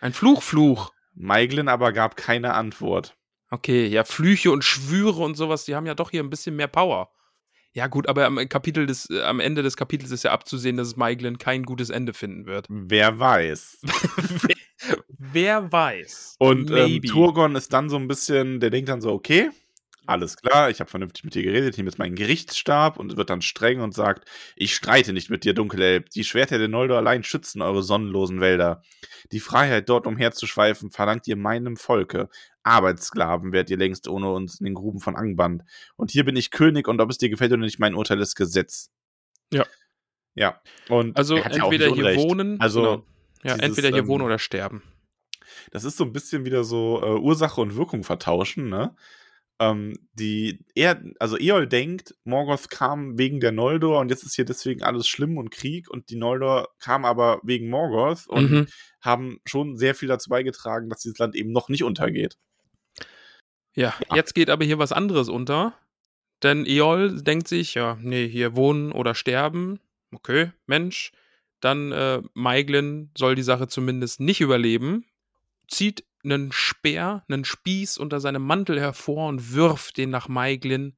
ein 0.00 0.12
Fluchfluch. 0.12 0.92
Maiglin 1.14 1.68
aber 1.68 1.92
gab 1.92 2.16
keine 2.16 2.54
Antwort. 2.54 3.16
Okay, 3.50 3.86
ja, 3.86 4.04
Flüche 4.04 4.50
und 4.50 4.62
Schwüre 4.62 5.22
und 5.22 5.34
sowas, 5.36 5.64
die 5.64 5.74
haben 5.74 5.86
ja 5.86 5.94
doch 5.94 6.10
hier 6.10 6.22
ein 6.22 6.30
bisschen 6.30 6.54
mehr 6.56 6.68
Power. 6.68 7.10
Ja, 7.72 7.86
gut, 7.86 8.08
aber 8.08 8.26
am 8.26 8.48
Kapitel 8.48 8.86
des, 8.86 9.08
äh, 9.10 9.22
am 9.22 9.40
Ende 9.40 9.62
des 9.62 9.76
Kapitels 9.76 10.10
ist 10.10 10.24
ja 10.24 10.32
abzusehen, 10.32 10.76
dass 10.76 10.96
Maiglin 10.96 11.38
kein 11.38 11.64
gutes 11.64 11.90
Ende 11.90 12.12
finden 12.12 12.46
wird. 12.46 12.66
Wer 12.68 13.18
weiß. 13.18 13.80
wer, 14.42 14.96
wer 15.08 15.72
weiß. 15.72 16.36
Und 16.38 16.70
ähm. 16.70 17.02
Turgon 17.02 17.56
ist 17.56 17.72
dann 17.72 17.88
so 17.88 17.96
ein 17.96 18.08
bisschen, 18.08 18.60
der 18.60 18.70
denkt 18.70 18.88
dann 18.88 19.00
so, 19.00 19.12
okay, 19.12 19.50
alles 20.08 20.36
klar, 20.36 20.70
ich 20.70 20.80
habe 20.80 20.88
vernünftig 20.88 21.22
mit 21.24 21.34
dir 21.34 21.42
geredet, 21.42 21.76
nehme 21.76 21.90
jetzt 21.90 21.98
meinen 21.98 22.14
Gerichtsstab 22.14 22.98
und 22.98 23.16
wird 23.16 23.28
dann 23.28 23.42
streng 23.42 23.80
und 23.80 23.94
sagt, 23.94 24.26
ich 24.56 24.74
streite 24.74 25.12
nicht 25.12 25.28
mit 25.28 25.44
dir, 25.44 25.52
Dunkelelb. 25.52 26.08
Die 26.10 26.24
Schwerter 26.24 26.56
der 26.58 26.68
Noldor 26.68 26.96
allein 26.96 27.22
schützen 27.22 27.60
eure 27.60 27.82
sonnenlosen 27.82 28.40
Wälder. 28.40 28.82
Die 29.32 29.40
Freiheit, 29.40 29.88
dort 29.88 30.06
umherzuschweifen, 30.06 30.90
verlangt 30.90 31.28
ihr 31.28 31.36
meinem 31.36 31.76
Volke. 31.76 32.30
Arbeitssklaven 32.62 33.52
werdet 33.52 33.70
ihr 33.70 33.76
längst 33.76 34.08
ohne 34.08 34.32
uns 34.32 34.60
in 34.60 34.64
den 34.64 34.74
Gruben 34.74 35.00
von 35.00 35.14
Angband. 35.14 35.62
Und 35.96 36.10
hier 36.10 36.24
bin 36.24 36.36
ich 36.36 36.50
König 36.50 36.88
und 36.88 37.00
ob 37.00 37.10
es 37.10 37.18
dir 37.18 37.28
gefällt 37.28 37.52
oder 37.52 37.60
nicht, 37.60 37.78
mein 37.78 37.94
Urteil 37.94 38.20
ist 38.20 38.34
Gesetz. 38.34 38.90
Ja. 39.52 39.66
Ja. 40.34 40.60
Und 40.88 41.16
Also 41.18 41.36
er 41.36 41.50
ja 41.50 41.64
entweder 41.64 41.90
nicht 41.90 41.96
hier 41.96 42.16
wohnen, 42.16 42.60
Also, 42.60 42.80
genau. 42.80 43.04
ja, 43.42 43.54
dieses, 43.54 43.60
entweder 43.60 43.88
hier 43.88 43.98
ähm, 43.98 44.08
wohnen 44.08 44.24
oder 44.24 44.38
sterben. 44.38 44.82
das 45.70 45.84
ist 45.84 45.98
so 45.98 46.04
ein 46.04 46.12
bisschen 46.12 46.46
wieder 46.46 46.64
so 46.64 47.02
äh, 47.02 47.18
Ursache 47.18 47.60
und 47.60 47.76
Wirkung 47.76 48.04
vertauschen, 48.04 48.68
ne? 48.70 48.94
Ähm, 49.60 49.94
die, 50.12 50.64
er, 50.76 51.02
also 51.18 51.36
Eol 51.36 51.66
denkt, 51.66 52.14
Morgoth 52.24 52.70
kam 52.70 53.18
wegen 53.18 53.40
der 53.40 53.50
Noldor 53.52 53.98
und 54.00 54.08
jetzt 54.10 54.22
ist 54.22 54.36
hier 54.36 54.44
deswegen 54.44 54.82
alles 54.84 55.08
schlimm 55.08 55.36
und 55.36 55.50
Krieg 55.50 55.90
und 55.90 56.10
die 56.10 56.16
Noldor 56.16 56.68
kam 56.78 57.04
aber 57.04 57.40
wegen 57.42 57.68
Morgoth 57.68 58.28
und 58.28 58.50
Mhm. 58.50 58.66
haben 59.00 59.40
schon 59.44 59.76
sehr 59.76 59.94
viel 59.96 60.08
dazu 60.08 60.28
beigetragen, 60.30 60.88
dass 60.88 61.00
dieses 61.00 61.18
Land 61.18 61.34
eben 61.34 61.50
noch 61.50 61.68
nicht 61.68 61.82
untergeht. 61.82 62.36
Ja, 63.74 63.94
Ja. 64.08 64.16
jetzt 64.16 64.34
geht 64.34 64.50
aber 64.50 64.64
hier 64.64 64.78
was 64.78 64.92
anderes 64.92 65.28
unter. 65.28 65.74
Denn 66.42 66.66
Eol 66.66 67.20
denkt 67.22 67.48
sich, 67.48 67.74
ja, 67.74 67.98
nee, 68.00 68.28
hier 68.28 68.54
wohnen 68.54 68.92
oder 68.92 69.14
sterben. 69.14 69.80
Okay, 70.12 70.52
Mensch. 70.66 71.12
Dann 71.60 71.90
äh, 71.90 72.22
Maiglin 72.34 73.10
soll 73.18 73.34
die 73.34 73.42
Sache 73.42 73.66
zumindest 73.66 74.20
nicht 74.20 74.40
überleben. 74.40 75.04
Zieht 75.66 76.04
einen 76.24 76.52
Speer, 76.52 77.24
einen 77.28 77.44
Spieß 77.44 77.98
unter 77.98 78.20
seinem 78.20 78.42
Mantel 78.42 78.80
hervor 78.80 79.28
und 79.28 79.54
wirft 79.54 79.96
den 79.96 80.10
nach 80.10 80.28
Maiglin. 80.28 80.96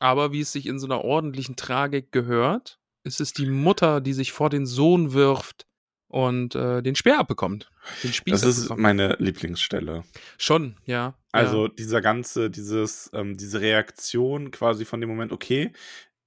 Aber 0.00 0.32
wie 0.32 0.40
es 0.40 0.52
sich 0.52 0.66
in 0.66 0.78
so 0.78 0.86
einer 0.86 1.02
ordentlichen 1.04 1.56
Tragik 1.56 2.12
gehört, 2.12 2.78
ist 3.04 3.20
es 3.20 3.32
die 3.32 3.46
Mutter, 3.46 4.00
die 4.00 4.12
sich 4.12 4.32
vor 4.32 4.50
den 4.50 4.66
Sohn 4.66 5.12
wirft 5.12 5.66
und 6.08 6.54
äh, 6.54 6.82
den 6.82 6.94
Speer 6.94 7.18
abbekommt. 7.18 7.70
Den 8.02 8.12
Spieß 8.12 8.32
Das 8.40 8.44
ist 8.44 8.58
abbekommt. 8.64 8.80
meine 8.80 9.16
Lieblingsstelle. 9.18 10.04
Schon, 10.38 10.76
ja. 10.86 11.14
Also 11.32 11.66
ja. 11.66 11.72
dieser 11.78 12.00
ganze, 12.00 12.50
dieses, 12.50 13.10
ähm, 13.12 13.36
diese 13.36 13.60
Reaktion 13.60 14.50
quasi 14.50 14.84
von 14.84 15.00
dem 15.00 15.10
Moment, 15.10 15.32
okay, 15.32 15.72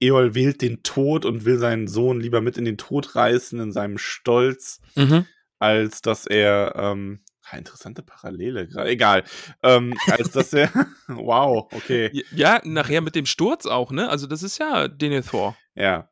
Eol 0.00 0.34
wählt 0.34 0.62
den 0.62 0.82
Tod 0.84 1.24
und 1.24 1.44
will 1.44 1.58
seinen 1.58 1.88
Sohn 1.88 2.20
lieber 2.20 2.40
mit 2.40 2.56
in 2.56 2.64
den 2.64 2.78
Tod 2.78 3.16
reißen, 3.16 3.58
in 3.58 3.72
seinem 3.72 3.98
Stolz, 3.98 4.80
Mhm. 4.94 5.26
als 5.58 6.02
dass 6.02 6.26
er, 6.26 6.74
ähm, 6.76 7.20
interessante 7.56 8.02
Parallele, 8.02 8.68
egal, 8.84 9.24
ähm, 9.62 9.94
als 10.10 10.30
dass 10.32 10.52
er, 10.52 10.70
wow, 11.06 11.66
okay, 11.72 12.10
Ja, 12.32 12.60
nachher 12.64 13.00
mit 13.00 13.14
dem 13.14 13.24
Sturz 13.26 13.64
auch, 13.66 13.90
ne? 13.92 14.08
Also 14.10 14.26
das 14.26 14.42
ist 14.42 14.58
ja 14.58 14.88
Denethor. 14.88 15.56
ja. 15.74 16.10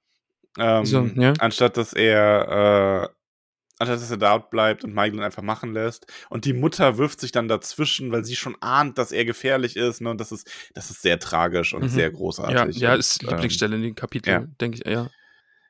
Ähm, 0.59 0.87
So, 0.87 1.05
ja. 1.05 1.34
Anstatt 1.39 1.76
dass 1.76 1.93
er, 1.93 3.11
äh, 3.11 3.14
anstatt 3.78 4.01
dass 4.01 4.11
er 4.11 4.16
dort 4.16 4.49
bleibt 4.49 4.84
und 4.84 4.95
Michael 4.95 5.22
einfach 5.22 5.43
machen 5.43 5.74
lässt. 5.74 6.07
Und 6.30 6.47
die 6.47 6.55
Mutter 6.55 6.97
wirft 6.97 7.20
sich 7.20 7.30
dann 7.30 7.47
dazwischen, 7.47 8.11
weil 8.11 8.24
sie 8.24 8.37
schon 8.37 8.57
ahnt, 8.62 8.97
dass 8.97 9.12
er 9.12 9.26
gefährlich 9.26 9.76
ist. 9.76 10.01
Ne? 10.01 10.09
Und 10.09 10.18
das 10.18 10.32
ist, 10.32 10.51
das 10.74 10.89
ist 10.89 11.03
sehr 11.03 11.18
tragisch 11.18 11.74
und 11.74 11.82
Mhm. 11.82 11.89
sehr 11.91 12.05
Ja, 12.05 12.11
großartig. 12.16 12.76
ja, 12.78 12.95
und, 12.95 13.01
ist 13.01 13.22
ähm, 13.22 13.28
Lieblingsstelle 13.28 13.76
in 13.76 13.82
den 13.82 13.95
Kapiteln, 13.95 14.43
ja. 14.43 14.49
denke 14.59 14.78
ich, 14.82 14.91
ja. 14.91 15.11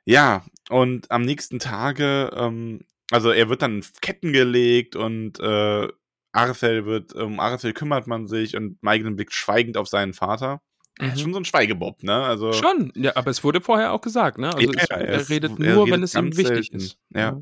Ja, 0.04 0.44
und 0.70 1.10
am 1.10 1.22
nächsten 1.22 1.58
Tage, 1.58 2.30
ähm, 2.36 2.84
also 3.10 3.30
er 3.30 3.48
wird 3.48 3.62
dann 3.62 3.76
in 3.76 3.84
Ketten 4.00 4.32
gelegt 4.32 4.96
und 4.96 5.38
äh, 5.40 5.88
Arthel 6.32 6.84
wird, 6.86 7.14
um 7.14 7.40
Arthel 7.40 7.72
kümmert 7.72 8.06
man 8.06 8.26
sich 8.26 8.56
und 8.56 8.82
Michael 8.82 9.12
blickt 9.12 9.32
schweigend 9.32 9.76
auf 9.76 9.88
seinen 9.88 10.12
Vater. 10.12 10.60
Er 10.98 11.08
ist 11.08 11.16
Mhm. 11.16 11.20
schon 11.20 11.32
so 11.34 11.40
ein 11.40 11.44
Schweigebob, 11.44 12.02
ne? 12.02 12.14
Also, 12.24 12.52
Schon, 12.52 12.92
ja, 12.94 13.16
aber 13.16 13.30
es 13.30 13.44
wurde 13.44 13.60
vorher 13.60 13.92
auch 13.92 14.00
gesagt, 14.00 14.38
ne? 14.38 14.54
Also 14.54 14.72
Ja, 14.72 14.78
es, 14.82 14.88
ja, 14.88 14.96
er, 14.96 15.20
ist- 15.20 15.30
redet 15.30 15.52
er 15.60 15.74
nur, 15.74 15.84
redet 15.84 15.92
wenn 15.94 16.02
es 16.02 16.14
ihm 16.14 16.36
wichtig 16.36 16.46
selten. 16.70 16.76
ist. 16.76 16.98
Ja. 17.14 17.40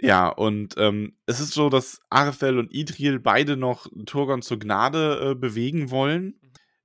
Ja, 0.00 0.28
und 0.28 0.74
ähm, 0.78 1.16
es 1.26 1.38
ist 1.38 1.52
so, 1.54 1.68
dass 1.70 2.00
Arthel 2.10 2.58
und 2.58 2.72
Idril 2.74 3.20
beide 3.20 3.56
noch 3.56 3.86
Turgon 4.04 4.42
zur 4.42 4.58
Gnade 4.58 5.30
äh, 5.30 5.34
bewegen 5.36 5.90
wollen. 5.90 6.40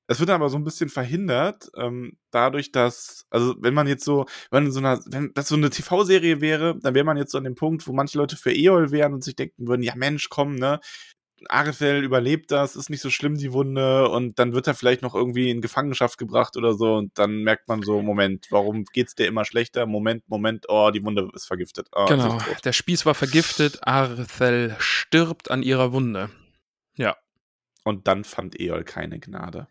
Es 0.07 0.19
wird 0.19 0.29
aber 0.29 0.49
so 0.49 0.57
ein 0.57 0.63
bisschen 0.63 0.89
verhindert, 0.89 1.69
ähm, 1.75 2.17
dadurch, 2.31 2.71
dass, 2.71 3.25
also 3.29 3.55
wenn 3.59 3.73
man 3.73 3.87
jetzt 3.87 4.05
so, 4.05 4.25
wenn 4.51 4.71
so 4.71 4.79
einer, 4.79 4.99
wenn 5.07 5.31
das 5.33 5.49
so 5.49 5.55
eine 5.55 5.69
TV-Serie 5.69 6.39
wäre, 6.39 6.77
dann 6.79 6.95
wäre 6.95 7.05
man 7.05 7.17
jetzt 7.17 7.31
so 7.31 7.37
an 7.37 7.43
dem 7.43 7.55
Punkt, 7.55 7.85
wo 7.87 7.93
manche 7.93 8.17
Leute 8.17 8.37
für 8.37 8.53
Eol 8.53 8.91
wären 8.91 9.13
und 9.13 9.23
sich 9.23 9.35
denken 9.35 9.67
würden, 9.67 9.83
ja 9.83 9.93
Mensch, 9.95 10.29
komm, 10.29 10.55
ne, 10.55 10.79
Arethel 11.49 12.03
überlebt 12.03 12.51
das, 12.51 12.75
ist 12.75 12.89
nicht 12.89 13.01
so 13.01 13.09
schlimm, 13.09 13.37
die 13.37 13.53
Wunde, 13.53 14.09
und 14.09 14.39
dann 14.39 14.53
wird 14.53 14.67
er 14.67 14.73
vielleicht 14.73 15.01
noch 15.01 15.13
irgendwie 15.13 15.51
in 15.51 15.61
Gefangenschaft 15.61 16.17
gebracht 16.17 16.57
oder 16.57 16.73
so, 16.73 16.95
und 16.95 17.17
dann 17.19 17.43
merkt 17.43 17.67
man 17.67 17.83
so, 17.83 18.01
Moment, 18.01 18.47
warum 18.49 18.85
geht's 18.85 19.13
dir 19.13 19.27
immer 19.27 19.45
schlechter? 19.45 19.85
Moment, 19.85 20.27
Moment, 20.27 20.65
oh, 20.67 20.89
die 20.89 21.03
Wunde 21.03 21.29
ist 21.33 21.45
vergiftet. 21.45 21.89
Oh, 21.93 22.05
Genau, 22.05 22.37
ist 22.51 22.65
der 22.65 22.73
Spieß 22.73 23.05
war 23.05 23.13
vergiftet, 23.13 23.79
Arthel 23.85 24.75
stirbt 24.79 25.51
an 25.51 25.63
ihrer 25.63 25.93
Wunde. 25.93 26.29
Und 27.83 28.07
dann 28.07 28.23
fand 28.23 28.59
Eol 28.59 28.83
keine 28.83 29.19
Gnade. 29.19 29.67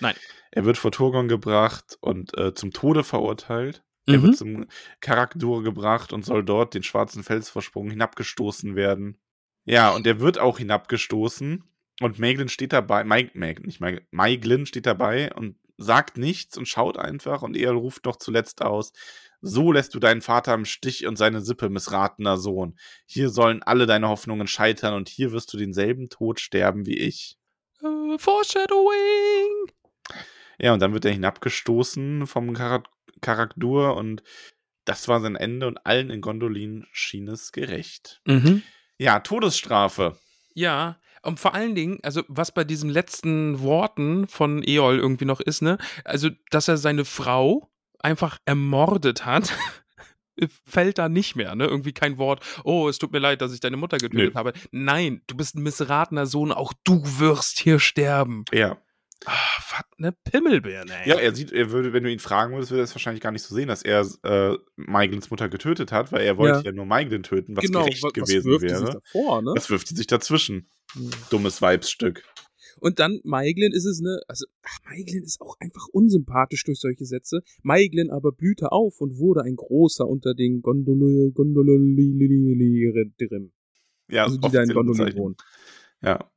Nein. 0.00 0.14
Er 0.50 0.64
wird 0.64 0.76
vor 0.78 0.92
Turgon 0.92 1.28
gebracht 1.28 1.96
und 2.00 2.36
äh, 2.38 2.54
zum 2.54 2.72
Tode 2.72 3.04
verurteilt. 3.04 3.82
Er 4.06 4.18
Mhm. 4.18 4.22
wird 4.22 4.36
zum 4.36 4.66
Karakdur 5.00 5.62
gebracht 5.62 6.12
und 6.12 6.24
soll 6.24 6.44
dort 6.44 6.74
den 6.74 6.82
schwarzen 6.82 7.22
Felsvorsprung 7.22 7.90
hinabgestoßen 7.90 8.74
werden. 8.76 9.18
Ja, 9.64 9.90
und 9.90 10.06
er 10.06 10.20
wird 10.20 10.38
auch 10.38 10.58
hinabgestoßen. 10.58 11.64
Und 12.00 12.18
Maeglin 12.18 12.48
steht 12.48 12.72
dabei, 12.72 13.04
Maig, 13.04 13.34
Maig, 13.36 13.64
nicht 13.64 13.80
Maeglin 14.10 14.66
steht 14.66 14.86
dabei 14.86 15.32
und 15.34 15.56
sagt 15.78 16.16
nichts 16.18 16.58
und 16.58 16.66
schaut 16.66 16.98
einfach. 16.98 17.42
Und 17.42 17.56
Eol 17.56 17.76
ruft 17.76 18.04
noch 18.06 18.16
zuletzt 18.16 18.60
aus: 18.62 18.92
So 19.40 19.70
lässt 19.70 19.94
du 19.94 20.00
deinen 20.00 20.20
Vater 20.20 20.52
im 20.54 20.64
Stich 20.64 21.06
und 21.06 21.16
seine 21.16 21.40
Sippe, 21.40 21.68
missratener 21.70 22.38
Sohn. 22.38 22.76
Hier 23.06 23.28
sollen 23.30 23.62
alle 23.62 23.86
deine 23.86 24.08
Hoffnungen 24.08 24.48
scheitern 24.48 24.94
und 24.94 25.08
hier 25.08 25.30
wirst 25.32 25.52
du 25.52 25.56
denselben 25.58 26.08
Tod 26.08 26.40
sterben 26.40 26.86
wie 26.86 26.98
ich. 26.98 27.38
Äh, 27.82 28.18
Foreshadowing! 28.18 29.71
Ja, 30.58 30.72
und 30.72 30.80
dann 30.80 30.92
wird 30.92 31.04
er 31.04 31.12
hinabgestoßen 31.12 32.26
vom 32.26 32.54
Karak 32.54 32.88
Karakdur 33.20 33.96
und 33.96 34.22
das 34.84 35.06
war 35.08 35.20
sein 35.20 35.36
Ende 35.36 35.68
und 35.68 35.86
allen 35.86 36.10
in 36.10 36.20
Gondolin 36.20 36.86
schien 36.90 37.28
es 37.28 37.52
gerecht. 37.52 38.20
Mhm. 38.26 38.62
Ja, 38.98 39.20
Todesstrafe. 39.20 40.18
Ja, 40.54 40.98
und 41.22 41.38
vor 41.38 41.54
allen 41.54 41.74
Dingen, 41.74 41.98
also 42.02 42.22
was 42.28 42.52
bei 42.52 42.64
diesen 42.64 42.90
letzten 42.90 43.60
Worten 43.60 44.26
von 44.26 44.62
Eol 44.66 44.98
irgendwie 44.98 45.24
noch 45.24 45.40
ist, 45.40 45.62
ne? 45.62 45.78
Also, 46.04 46.30
dass 46.50 46.68
er 46.68 46.76
seine 46.76 47.04
Frau 47.04 47.70
einfach 48.00 48.38
ermordet 48.44 49.24
hat, 49.24 49.52
fällt 50.66 50.98
da 50.98 51.08
nicht 51.08 51.36
mehr, 51.36 51.54
ne? 51.54 51.66
Irgendwie 51.66 51.92
kein 51.92 52.18
Wort, 52.18 52.44
oh, 52.64 52.88
es 52.88 52.98
tut 52.98 53.12
mir 53.12 53.20
leid, 53.20 53.40
dass 53.40 53.54
ich 53.54 53.60
deine 53.60 53.76
Mutter 53.76 53.98
getötet 53.98 54.34
Nö. 54.34 54.38
habe. 54.38 54.52
Nein, 54.72 55.22
du 55.28 55.36
bist 55.36 55.54
ein 55.54 55.62
missratener 55.62 56.26
Sohn, 56.26 56.50
auch 56.50 56.72
du 56.82 57.02
wirst 57.20 57.60
hier 57.60 57.78
sterben. 57.78 58.44
Ja. 58.52 58.78
Ah, 59.24 59.58
was 59.70 59.82
ne 59.98 60.12
Pimmelbirne, 60.24 60.92
ey. 61.04 61.08
Ja, 61.08 61.14
er 61.16 61.34
sieht, 61.34 61.52
er 61.52 61.70
würde, 61.70 61.92
wenn 61.92 62.02
du 62.04 62.10
ihn 62.10 62.18
fragen 62.18 62.52
würdest, 62.54 62.70
würde 62.72 62.82
er 62.82 62.84
es 62.84 62.94
wahrscheinlich 62.94 63.22
gar 63.22 63.30
nicht 63.32 63.42
so 63.42 63.54
sehen, 63.54 63.68
dass 63.68 63.82
er 63.82 64.06
äh, 64.24 64.56
Maiglins 64.76 65.30
Mutter 65.30 65.48
getötet 65.48 65.92
hat, 65.92 66.10
weil 66.12 66.22
er 66.22 66.36
wollte 66.38 66.58
ja, 66.58 66.64
Ja. 66.66 66.72
nur 66.72 66.86
Maiglin 66.86 67.22
töten, 67.22 67.56
was 67.56 67.64
genau, 67.64 67.84
gerecht 67.84 68.02
wa- 68.02 68.08
was 68.08 68.12
gewesen 68.14 68.50
wirft 68.50 68.62
sich 68.68 68.70
wäre. 68.80 68.92
davor, 68.92 69.42
ne? 69.42 69.52
Das 69.54 69.70
wirft 69.70 69.88
sie 69.88 69.94
sich 69.94 70.06
dazwischen. 70.08 70.68
Hm. 70.94 71.10
Dummes 71.30 71.62
Weibsstück. 71.62 72.24
Und 72.80 72.98
dann 72.98 73.20
Maiglin 73.22 73.70
ist 73.72 73.84
es, 73.84 74.00
ne, 74.00 74.20
also, 74.26 74.44
ach, 74.62 74.78
Maiglin 74.90 75.22
ist 75.22 75.40
auch 75.40 75.56
einfach 75.60 75.86
unsympathisch 75.92 76.64
durch 76.64 76.80
solche 76.80 77.04
Sätze. 77.04 77.42
Maiglin 77.62 78.10
aber 78.10 78.32
blühte 78.32 78.72
auf 78.72 79.00
und 79.00 79.18
wurde 79.18 79.42
ein 79.42 79.54
großer 79.54 80.08
unter 80.08 80.34
den 80.34 80.62
Gondolo 80.62 81.30
Gondololieren, 81.32 83.14
Ja, 84.08 84.24
also 84.24 84.36
die 84.38 84.50
da 84.50 84.62
in 84.62 84.70
Gondolin 84.70 85.16
wohnen. 85.16 85.36
Ja. 86.02 86.28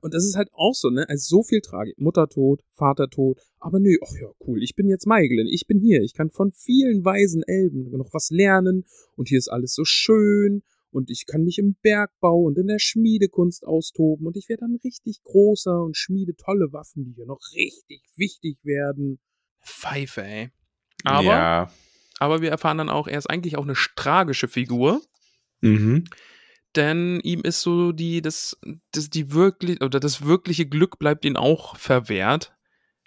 Und 0.00 0.14
das 0.14 0.24
ist 0.24 0.36
halt 0.36 0.48
auch 0.52 0.74
so, 0.74 0.90
ne, 0.90 1.08
also 1.08 1.38
so 1.38 1.42
viel 1.42 1.60
Tragik. 1.60 1.98
Mutter 1.98 2.28
tot, 2.28 2.62
Vater 2.70 3.08
tot, 3.08 3.40
aber 3.58 3.78
nö, 3.80 3.96
ach 4.02 4.14
ja, 4.20 4.28
cool, 4.46 4.62
ich 4.62 4.74
bin 4.74 4.88
jetzt 4.88 5.06
Maiglin, 5.06 5.46
ich 5.46 5.66
bin 5.66 5.78
hier, 5.78 6.02
ich 6.02 6.14
kann 6.14 6.30
von 6.30 6.52
vielen 6.52 7.04
weisen 7.04 7.42
Elben 7.42 7.90
noch 7.96 8.12
was 8.12 8.30
lernen 8.30 8.84
und 9.16 9.28
hier 9.28 9.38
ist 9.38 9.48
alles 9.48 9.74
so 9.74 9.84
schön 9.84 10.62
und 10.90 11.10
ich 11.10 11.26
kann 11.26 11.44
mich 11.44 11.58
im 11.58 11.76
Bergbau 11.82 12.42
und 12.42 12.58
in 12.58 12.66
der 12.66 12.78
Schmiedekunst 12.78 13.66
austoben 13.66 14.26
und 14.26 14.36
ich 14.36 14.48
werde 14.48 14.60
dann 14.60 14.78
richtig 14.84 15.22
großer 15.24 15.82
und 15.82 15.96
schmiede 15.96 16.34
tolle 16.36 16.72
Waffen, 16.72 17.04
die 17.04 17.12
hier 17.12 17.26
noch 17.26 17.40
richtig 17.54 18.02
wichtig 18.16 18.58
werden. 18.62 19.18
Pfeife, 19.64 20.22
ey. 20.22 20.50
Aber, 21.04 21.24
ja. 21.24 21.72
aber 22.18 22.42
wir 22.42 22.50
erfahren 22.50 22.78
dann 22.78 22.88
auch, 22.88 23.08
er 23.08 23.18
ist 23.18 23.30
eigentlich 23.30 23.56
auch 23.56 23.64
eine 23.64 23.74
tragische 23.96 24.48
Figur, 24.48 25.00
Mhm. 25.62 26.04
Denn 26.76 27.20
ihm 27.20 27.42
ist 27.42 27.60
so 27.60 27.92
die, 27.92 28.22
das, 28.22 28.58
das, 28.92 29.10
die 29.10 29.32
wirklich, 29.32 29.82
oder 29.82 30.00
das 30.00 30.24
wirkliche 30.24 30.66
Glück 30.66 30.98
bleibt 30.98 31.24
ihm 31.24 31.36
auch 31.36 31.76
verwehrt. 31.76 32.54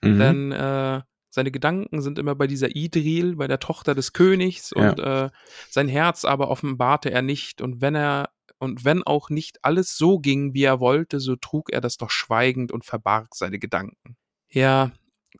Mhm. 0.01 0.19
Denn 0.19 0.51
äh, 0.51 1.01
seine 1.29 1.51
Gedanken 1.51 2.01
sind 2.01 2.17
immer 2.17 2.35
bei 2.35 2.47
dieser 2.47 2.75
Idril, 2.75 3.35
bei 3.35 3.47
der 3.47 3.59
Tochter 3.59 3.93
des 3.93 4.13
Königs 4.13 4.71
und 4.71 4.99
äh, 4.99 5.29
sein 5.69 5.87
Herz 5.87 6.25
aber 6.25 6.49
offenbarte 6.49 7.11
er 7.11 7.21
nicht. 7.21 7.61
Und 7.61 7.81
wenn 7.81 7.95
er, 7.95 8.29
und 8.57 8.85
wenn 8.85 9.03
auch 9.03 9.29
nicht 9.29 9.63
alles 9.63 9.97
so 9.97 10.19
ging, 10.19 10.53
wie 10.53 10.63
er 10.63 10.79
wollte, 10.79 11.19
so 11.19 11.35
trug 11.35 11.71
er 11.73 11.81
das 11.81 11.97
doch 11.97 12.09
schweigend 12.09 12.71
und 12.71 12.85
verbarg 12.85 13.35
seine 13.35 13.59
Gedanken. 13.59 14.15
Ja, 14.49 14.91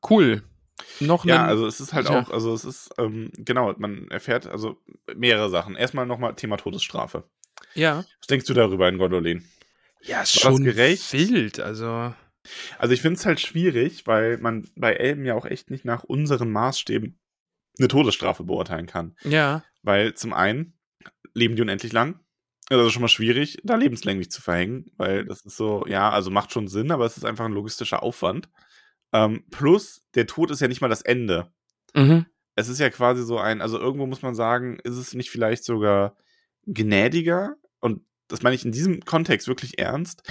cool. 0.09 0.43
Noch 0.99 1.23
Ja, 1.23 1.45
also 1.45 1.65
es 1.65 1.79
ist 1.79 1.93
halt 1.93 2.09
Ja. 2.09 2.19
auch, 2.21 2.29
also 2.29 2.53
es 2.53 2.65
ist, 2.65 2.89
ähm, 2.97 3.31
genau, 3.37 3.73
man 3.77 4.09
erfährt 4.09 4.47
also 4.47 4.81
mehrere 5.15 5.49
Sachen. 5.49 5.75
Erstmal 5.75 6.05
nochmal 6.05 6.35
Thema 6.35 6.57
Todesstrafe. 6.57 7.23
Ja. 7.73 8.05
Was 8.19 8.27
denkst 8.27 8.45
du 8.45 8.53
darüber 8.53 8.87
in 8.87 8.97
Gondolin? 8.97 9.43
Ja, 10.01 10.21
ist 10.21 10.43
War 10.43 10.51
schon 10.51 10.63
gerecht? 10.63 11.11
wild, 11.13 11.59
also. 11.59 12.13
Also 12.77 12.93
ich 12.93 13.01
finde 13.01 13.17
es 13.19 13.25
halt 13.25 13.39
schwierig, 13.39 14.05
weil 14.05 14.37
man 14.37 14.67
bei 14.75 14.93
Elben 14.93 15.25
ja 15.25 15.33
auch 15.33 15.45
echt 15.45 15.71
nicht 15.71 15.83
nach 15.83 16.03
unseren 16.03 16.51
Maßstäben 16.51 17.19
eine 17.79 17.87
Todesstrafe 17.87 18.43
beurteilen 18.43 18.85
kann. 18.85 19.15
Ja, 19.23 19.63
Weil 19.81 20.13
zum 20.13 20.31
einen 20.33 20.77
leben 21.33 21.55
die 21.55 21.61
unendlich 21.63 21.91
lang. 21.91 22.19
Also 22.69 22.89
schon 22.89 23.01
mal 23.01 23.07
schwierig, 23.09 23.57
da 23.63 23.75
lebenslänglich 23.75 24.31
zu 24.31 24.41
verhängen, 24.41 24.91
weil 24.97 25.25
das 25.25 25.41
ist 25.45 25.57
so, 25.57 25.85
ja, 25.87 26.09
also 26.09 26.31
macht 26.31 26.51
schon 26.51 26.67
Sinn, 26.67 26.91
aber 26.91 27.05
es 27.05 27.17
ist 27.17 27.25
einfach 27.25 27.45
ein 27.45 27.51
logistischer 27.53 28.01
Aufwand. 28.01 28.49
Ähm, 29.13 29.43
plus, 29.51 30.03
der 30.15 30.25
Tod 30.25 30.49
ist 30.49 30.61
ja 30.61 30.67
nicht 30.67 30.81
mal 30.81 30.87
das 30.87 31.01
Ende. 31.01 31.51
mhm. 31.93 32.25
es 32.55 32.67
ist 32.69 32.79
ja 32.79 32.89
quasi 32.89 33.23
so 33.23 33.37
ein, 33.37 33.61
also 33.61 33.79
irgendwo 33.79 34.05
muss 34.07 34.21
man 34.21 34.33
sagen, 34.35 34.79
ist 34.83 34.95
es 34.97 35.13
nicht 35.13 35.29
vielleicht 35.29 35.63
sogar 35.63 36.15
gnädiger, 36.65 37.55
und 37.79 38.05
das 38.27 38.41
meine 38.41 38.55
ich 38.55 38.65
in 38.65 38.71
diesem 38.71 39.01
Kontext 39.01 39.47
wirklich 39.47 39.79
ernst, 39.79 40.23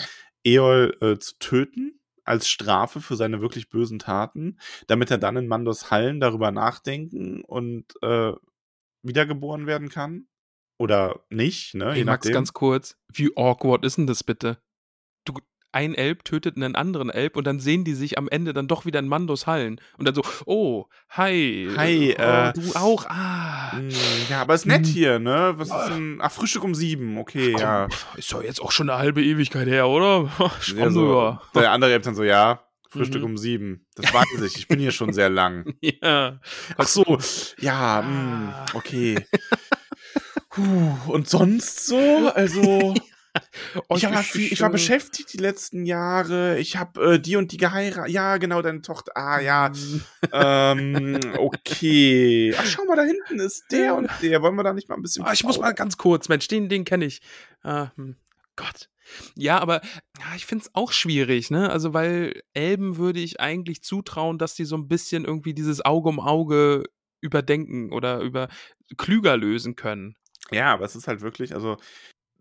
Eol 0.44 0.96
äh, 1.00 1.18
zu 1.18 1.38
töten 1.38 2.00
als 2.24 2.48
Strafe 2.48 3.00
für 3.00 3.16
seine 3.16 3.40
wirklich 3.40 3.68
bösen 3.68 3.98
Taten, 3.98 4.58
damit 4.86 5.10
er 5.10 5.18
dann 5.18 5.36
in 5.36 5.46
Mandos 5.46 5.90
Hallen 5.90 6.20
darüber 6.20 6.50
nachdenken 6.50 7.42
und 7.42 7.84
äh, 8.02 8.32
wiedergeboren 9.02 9.66
werden 9.66 9.88
kann? 9.88 10.26
Oder 10.78 11.24
nicht, 11.30 11.74
ne? 11.74 11.92
Ey, 11.94 12.04
Max, 12.04 12.28
ganz 12.30 12.52
kurz, 12.52 12.96
wie 13.12 13.30
awkward 13.36 13.84
ist 13.84 13.96
denn 13.98 14.06
das 14.06 14.24
bitte? 14.24 14.58
Du, 15.24 15.34
ein 15.74 15.94
Elb 15.94 16.24
tötet 16.24 16.56
einen 16.56 16.74
anderen 16.76 17.10
Elb 17.10 17.36
und 17.36 17.46
dann 17.46 17.60
sehen 17.60 17.84
die 17.84 17.94
sich 17.94 18.16
am 18.16 18.28
Ende 18.28 18.52
dann 18.54 18.68
doch 18.68 18.86
wieder 18.86 18.98
in 19.00 19.08
Mandos 19.08 19.46
Hallen. 19.46 19.80
Und 19.98 20.06
dann 20.06 20.14
so, 20.14 20.22
oh, 20.46 20.86
hi. 21.10 21.68
Hi, 21.76 22.14
oh, 22.18 22.22
äh, 22.22 22.52
du 22.54 22.74
auch, 22.74 23.06
ah. 23.06 23.72
Hm, 23.72 23.88
Ja, 24.30 24.40
aber 24.42 24.54
ist 24.54 24.66
nett 24.66 24.86
Hm. 24.86 24.92
hier, 24.92 25.18
ne? 25.18 25.54
Was 25.56 25.68
ist 25.68 25.88
denn. 25.94 26.18
Ach, 26.22 26.30
Frühstück 26.30 26.64
um 26.64 26.74
sieben, 26.74 27.18
okay, 27.18 27.56
ja. 27.58 27.88
Komm, 27.88 28.18
Ist 28.18 28.32
doch 28.32 28.42
jetzt 28.42 28.62
auch 28.62 28.72
schon 28.72 28.88
eine 28.88 28.98
halbe 28.98 29.22
Ewigkeit 29.22 29.66
her, 29.68 29.88
oder? 29.88 30.30
Schwamm 30.60 30.78
ja 30.78 30.90
so, 30.90 31.38
der 31.54 31.72
andere 31.72 31.92
Elb 31.92 32.02
dann 32.04 32.14
so, 32.14 32.22
ja, 32.22 32.60
Frühstück 32.88 33.22
Mhm. 33.22 33.30
um 33.30 33.36
sieben. 33.38 33.86
Das 33.96 34.14
weiß 34.14 34.40
ich, 34.46 34.56
ich 34.56 34.68
bin 34.68 34.78
hier 34.78 34.92
schon 34.92 35.12
sehr 35.12 35.28
lang. 35.28 35.74
Ja. 35.80 36.38
Ach 36.76 36.86
so, 36.86 37.18
ja, 37.58 38.02
mh, 38.02 38.54
Ah. 38.54 38.66
okay. 38.74 39.16
Puh, 40.50 40.96
und 41.08 41.28
sonst 41.28 41.86
so? 41.86 42.30
Also, 42.34 42.94
ich, 43.94 44.04
war 44.04 44.22
viel, 44.22 44.52
ich 44.52 44.60
war 44.60 44.70
beschäftigt 44.70 45.32
die 45.32 45.38
letzten 45.38 45.86
Jahre. 45.86 46.58
Ich 46.58 46.76
habe 46.76 47.14
äh, 47.14 47.20
die 47.20 47.36
und 47.36 47.52
die 47.52 47.56
geheiratet. 47.56 48.12
Ja, 48.12 48.36
genau, 48.36 48.62
deine 48.62 48.82
Tochter. 48.82 49.12
Ah, 49.16 49.40
ja. 49.40 49.72
ähm, 50.32 51.20
okay. 51.36 52.54
Ach, 52.56 52.66
schau 52.66 52.84
mal, 52.84 52.96
da 52.96 53.02
hinten 53.02 53.40
ist 53.40 53.64
der 53.70 53.94
und 53.96 54.10
der. 54.22 54.42
Wollen 54.42 54.56
wir 54.56 54.62
da 54.62 54.72
nicht 54.72 54.88
mal 54.88 54.96
ein 54.96 55.02
bisschen. 55.02 55.24
Ah, 55.24 55.32
ich 55.32 55.44
muss 55.44 55.58
mal 55.58 55.72
ganz 55.72 55.96
kurz, 55.96 56.28
Mensch, 56.28 56.48
den, 56.48 56.68
den 56.68 56.84
kenne 56.84 57.04
ich. 57.04 57.20
Ah, 57.62 57.90
hm, 57.96 58.16
Gott. 58.56 58.88
Ja, 59.36 59.58
aber 59.58 59.82
ja, 60.18 60.34
ich 60.34 60.46
finde 60.46 60.64
es 60.64 60.74
auch 60.74 60.92
schwierig, 60.92 61.50
ne? 61.50 61.70
Also, 61.70 61.92
weil 61.92 62.42
Elben 62.54 62.96
würde 62.96 63.20
ich 63.20 63.40
eigentlich 63.40 63.82
zutrauen, 63.82 64.38
dass 64.38 64.54
die 64.54 64.64
so 64.64 64.76
ein 64.76 64.88
bisschen 64.88 65.24
irgendwie 65.24 65.54
dieses 65.54 65.84
Auge 65.84 66.08
um 66.08 66.20
Auge 66.20 66.84
überdenken 67.20 67.92
oder 67.92 68.20
über 68.20 68.48
klüger 68.96 69.36
lösen 69.36 69.76
können. 69.76 70.16
Ja, 70.50 70.72
aber 70.72 70.84
es 70.84 70.96
ist 70.96 71.08
halt 71.08 71.20
wirklich, 71.22 71.54
also 71.54 71.76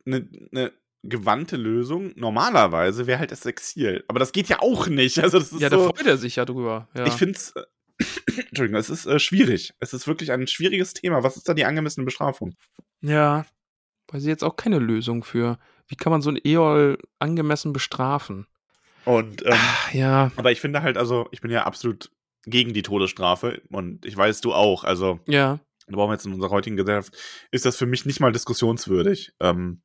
eine 0.05 0.27
ne 0.51 0.71
gewandte 1.03 1.57
Lösung 1.57 2.13
normalerweise 2.15 3.07
wäre 3.07 3.19
halt 3.19 3.31
das 3.31 3.45
Exil. 3.45 4.03
Aber 4.07 4.19
das 4.19 4.31
geht 4.31 4.47
ja 4.49 4.59
auch 4.61 4.87
nicht. 4.87 5.19
Also 5.19 5.39
das 5.39 5.51
ist 5.51 5.61
Ja, 5.61 5.69
da 5.69 5.77
so, 5.77 5.83
freut 5.85 6.05
er 6.05 6.17
sich 6.17 6.37
ja 6.37 6.45
drüber. 6.45 6.87
Ja. 6.95 7.05
ich 7.05 7.13
finde 7.13 7.35
es, 7.37 7.53
Entschuldigung, 8.49 8.79
es 8.79 8.89
ist 8.89 9.05
äh, 9.05 9.19
schwierig. 9.19 9.73
Es 9.79 9.93
ist 9.93 10.07
wirklich 10.07 10.31
ein 10.31 10.47
schwieriges 10.47 10.93
Thema. 10.93 11.23
Was 11.23 11.35
ist 11.37 11.47
da 11.47 11.53
die 11.53 11.65
angemessene 11.65 12.05
Bestrafung? 12.05 12.55
ja, 13.01 13.45
weiß 14.11 14.21
ich 14.23 14.27
jetzt 14.29 14.43
auch 14.43 14.55
keine 14.55 14.79
Lösung 14.79 15.23
für. 15.23 15.57
Wie 15.87 15.95
kann 15.95 16.11
man 16.11 16.21
so 16.21 16.29
ein 16.29 16.39
Eol 16.43 16.97
angemessen 17.19 17.73
bestrafen? 17.73 18.47
Und, 19.05 19.45
ähm, 19.45 19.53
Ah, 19.53 19.91
ja, 19.91 20.31
aber 20.37 20.51
ich 20.51 20.61
finde 20.61 20.81
halt, 20.81 20.97
also 20.97 21.27
ich 21.31 21.41
bin 21.41 21.51
ja 21.51 21.63
absolut 21.65 22.09
gegen 22.45 22.73
die 22.73 22.83
Todesstrafe 22.83 23.61
und 23.69 24.05
ich 24.05 24.15
weiß, 24.15 24.39
du 24.41 24.53
auch. 24.53 24.83
Also 24.85 25.19
ja. 25.27 25.59
da 25.87 25.95
brauchen 25.95 26.09
wir 26.09 26.13
jetzt 26.13 26.25
in 26.25 26.33
unserer 26.33 26.51
heutigen 26.51 26.77
Gesellschaft, 26.77 27.17
ist 27.51 27.65
das 27.65 27.75
für 27.75 27.85
mich 27.85 28.05
nicht 28.05 28.19
mal 28.21 28.31
diskussionswürdig. 28.31 29.33
Ähm, 29.41 29.81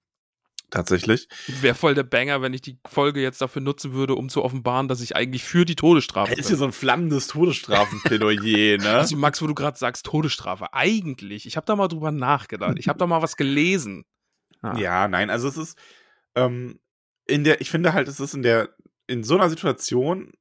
tatsächlich. 0.71 1.29
Wäre 1.61 1.75
voll 1.75 1.95
der 1.95 2.03
Banger, 2.03 2.43
wenn 2.43 2.55
ich 2.55 2.61
die 2.61 2.79
Folge 2.87 3.21
jetzt 3.21 3.41
dafür 3.41 3.63
nutzen 3.63 3.93
würde, 3.93 4.15
um 4.15 4.29
zu 4.29 4.45
offenbaren, 4.45 4.89
dass 4.89 5.01
ich 5.01 5.17
eigentlich 5.17 5.45
für 5.45 5.65
die 5.65 5.77
Todesstrafe 5.77 6.31
Das 6.31 6.41
ist 6.41 6.47
hier 6.47 6.57
bin. 6.57 6.59
so 6.59 6.65
ein 6.67 6.73
flammendes 6.73 7.27
Todesstrafenplädoyer, 7.29 8.79
ne? 8.79 8.91
Also 8.91 9.17
Max, 9.17 9.41
wo 9.43 9.47
du 9.47 9.55
gerade 9.55 9.79
sagst, 9.79 10.07
Todesstrafe. 10.07 10.73
Eigentlich, 10.73 11.47
ich 11.47 11.57
habe 11.57 11.67
da 11.67 11.77
mal 11.77 11.89
drüber 11.89 12.11
nachgedacht. 12.11 12.79
Ich 12.79 12.89
habe 12.89 12.99
da 12.99 13.07
mal 13.07 13.23
was 13.23 13.37
gelesen. 13.37 14.05
Ah. 14.63 14.77
Ja, 14.79 15.09
nein, 15.09 15.31
also 15.31 15.49
es 15.49 15.57
ist 15.57 15.79
ähm, 16.35 16.81
in 17.27 17.45
der, 17.45 17.61
ich 17.61 17.71
finde 17.71 17.93
halt, 17.93 18.09
es 18.09 18.21
ist 18.21 18.35
in 18.35 18.43
der, 18.43 18.71
in 19.07 19.23
so 19.23 19.37
einer 19.37 19.49
Situation 19.51 20.33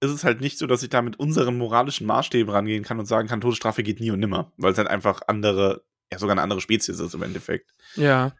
ist 0.00 0.10
es 0.10 0.24
halt 0.24 0.40
nicht 0.40 0.58
so, 0.58 0.66
dass 0.66 0.82
ich 0.82 0.88
da 0.90 1.00
mit 1.00 1.18
unseren 1.18 1.56
moralischen 1.56 2.06
Maßstäben 2.08 2.52
rangehen 2.52 2.82
kann 2.82 2.98
und 2.98 3.06
sagen 3.06 3.28
kann, 3.28 3.40
Todesstrafe 3.40 3.84
geht 3.84 4.00
nie 4.00 4.10
und 4.10 4.18
nimmer, 4.18 4.52
weil 4.56 4.72
es 4.72 4.78
halt 4.78 4.88
einfach 4.88 5.22
andere, 5.28 5.84
ja 6.12 6.18
sogar 6.18 6.32
eine 6.32 6.42
andere 6.42 6.60
Spezies 6.60 6.98
ist 6.98 7.14
im 7.14 7.22
Endeffekt. 7.22 7.72
Ja. 7.94 8.32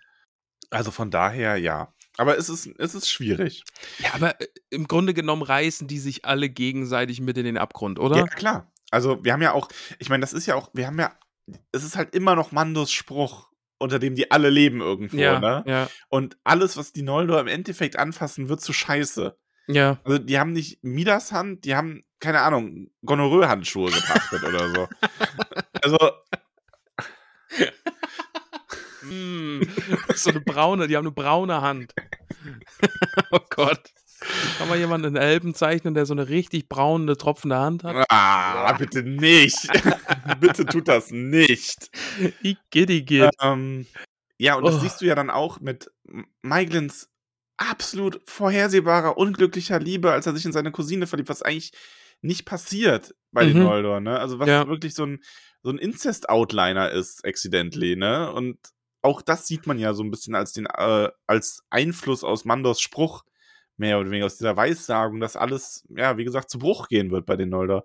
Also 0.72 0.90
von 0.90 1.10
daher, 1.10 1.56
ja. 1.56 1.92
Aber 2.16 2.36
es 2.36 2.48
ist, 2.48 2.66
es 2.78 2.94
ist 2.94 3.08
schwierig. 3.08 3.64
Ja, 3.98 4.14
aber 4.14 4.40
äh, 4.40 4.46
im 4.70 4.88
Grunde 4.88 5.14
genommen 5.14 5.42
reißen 5.42 5.86
die 5.88 5.98
sich 5.98 6.24
alle 6.24 6.48
gegenseitig 6.48 7.20
mit 7.20 7.38
in 7.38 7.44
den 7.44 7.58
Abgrund, 7.58 7.98
oder? 7.98 8.16
Ja, 8.16 8.26
klar. 8.26 8.72
Also 8.90 9.24
wir 9.24 9.32
haben 9.32 9.42
ja 9.42 9.52
auch, 9.52 9.68
ich 9.98 10.08
meine, 10.10 10.20
das 10.20 10.32
ist 10.32 10.46
ja 10.46 10.54
auch, 10.54 10.70
wir 10.74 10.86
haben 10.86 10.98
ja, 10.98 11.12
es 11.72 11.84
ist 11.84 11.96
halt 11.96 12.14
immer 12.14 12.34
noch 12.34 12.52
Mandos 12.52 12.92
Spruch, 12.92 13.48
unter 13.78 13.98
dem 13.98 14.14
die 14.14 14.30
alle 14.30 14.50
leben 14.50 14.80
irgendwo, 14.80 15.16
ja, 15.16 15.40
ne? 15.40 15.64
ja, 15.66 15.88
Und 16.08 16.36
alles, 16.44 16.76
was 16.76 16.92
die 16.92 17.02
Noldor 17.02 17.40
im 17.40 17.48
Endeffekt 17.48 17.98
anfassen, 17.98 18.48
wird 18.48 18.60
zu 18.60 18.72
scheiße. 18.72 19.36
ja. 19.68 19.98
Also 20.04 20.18
die 20.18 20.38
haben 20.38 20.52
nicht 20.52 20.84
Midas 20.84 21.32
Hand, 21.32 21.64
die 21.64 21.74
haben, 21.74 22.04
keine 22.20 22.42
Ahnung, 22.42 22.90
Gonorrhoe-Handschuhe 23.04 23.90
gepachtet 23.90 24.42
oder 24.44 24.68
so. 24.74 24.88
Also, 25.84 25.98
Mm, 29.02 29.62
so 30.14 30.30
eine 30.30 30.40
braune, 30.40 30.86
die 30.88 30.96
haben 30.96 31.06
eine 31.06 31.14
braune 31.14 31.60
Hand. 31.60 31.94
oh 33.30 33.40
Gott. 33.50 33.80
Kann 34.58 34.68
mal 34.68 34.78
jemand 34.78 35.04
einen 35.04 35.16
Elben 35.16 35.54
zeichnen, 35.54 35.94
der 35.94 36.06
so 36.06 36.14
eine 36.14 36.28
richtig 36.28 36.68
braune, 36.68 37.16
tropfende 37.16 37.56
Hand 37.58 37.82
hat? 37.84 38.06
ah, 38.08 38.72
bitte 38.74 39.02
nicht. 39.02 39.68
bitte 40.40 40.64
tut 40.66 40.86
das 40.86 41.10
nicht. 41.10 41.90
Geht. 42.70 43.30
Ähm, 43.40 43.86
ja, 44.38 44.54
und 44.54 44.64
das 44.64 44.76
Oh. 44.76 44.78
siehst 44.78 45.00
du 45.00 45.06
ja 45.06 45.14
dann 45.16 45.30
auch 45.30 45.58
mit 45.60 45.90
Maiglins 46.42 47.08
absolut 47.56 48.20
vorhersehbarer, 48.26 49.16
unglücklicher 49.16 49.78
Liebe, 49.80 50.12
als 50.12 50.26
er 50.26 50.34
sich 50.34 50.44
in 50.44 50.52
seine 50.52 50.70
Cousine 50.72 51.06
verliebt, 51.06 51.28
was 51.28 51.42
eigentlich 51.42 51.72
nicht 52.20 52.44
passiert 52.44 53.14
bei 53.32 53.44
den 53.44 53.56
Mhm. 53.56 53.64
Noldor, 53.64 54.00
ne? 54.00 54.18
Also 54.20 54.38
was 54.38 54.48
Ja. 54.48 54.68
wirklich 54.68 54.94
so 54.94 55.04
ein, 55.04 55.22
so 55.64 55.70
ein 55.70 55.78
Incest-Outliner 55.78 56.90
ist, 56.90 57.24
accidentally, 57.24 57.96
ne? 57.96 58.32
Und 58.32 58.58
auch 59.02 59.22
das 59.22 59.46
sieht 59.46 59.66
man 59.66 59.78
ja 59.78 59.94
so 59.94 60.02
ein 60.02 60.10
bisschen 60.10 60.34
als 60.34 60.52
den, 60.52 60.66
äh, 60.66 61.10
als 61.26 61.64
Einfluss 61.70 62.24
aus 62.24 62.44
Mandors 62.44 62.80
Spruch, 62.80 63.24
mehr 63.76 63.98
oder 63.98 64.10
weniger 64.10 64.26
aus 64.26 64.38
dieser 64.38 64.56
Weissagung, 64.56 65.20
dass 65.20 65.36
alles, 65.36 65.84
ja, 65.88 66.16
wie 66.16 66.24
gesagt, 66.24 66.50
zu 66.50 66.58
Bruch 66.58 66.88
gehen 66.88 67.10
wird 67.10 67.26
bei 67.26 67.36
den 67.36 67.48
Noldor. 67.48 67.84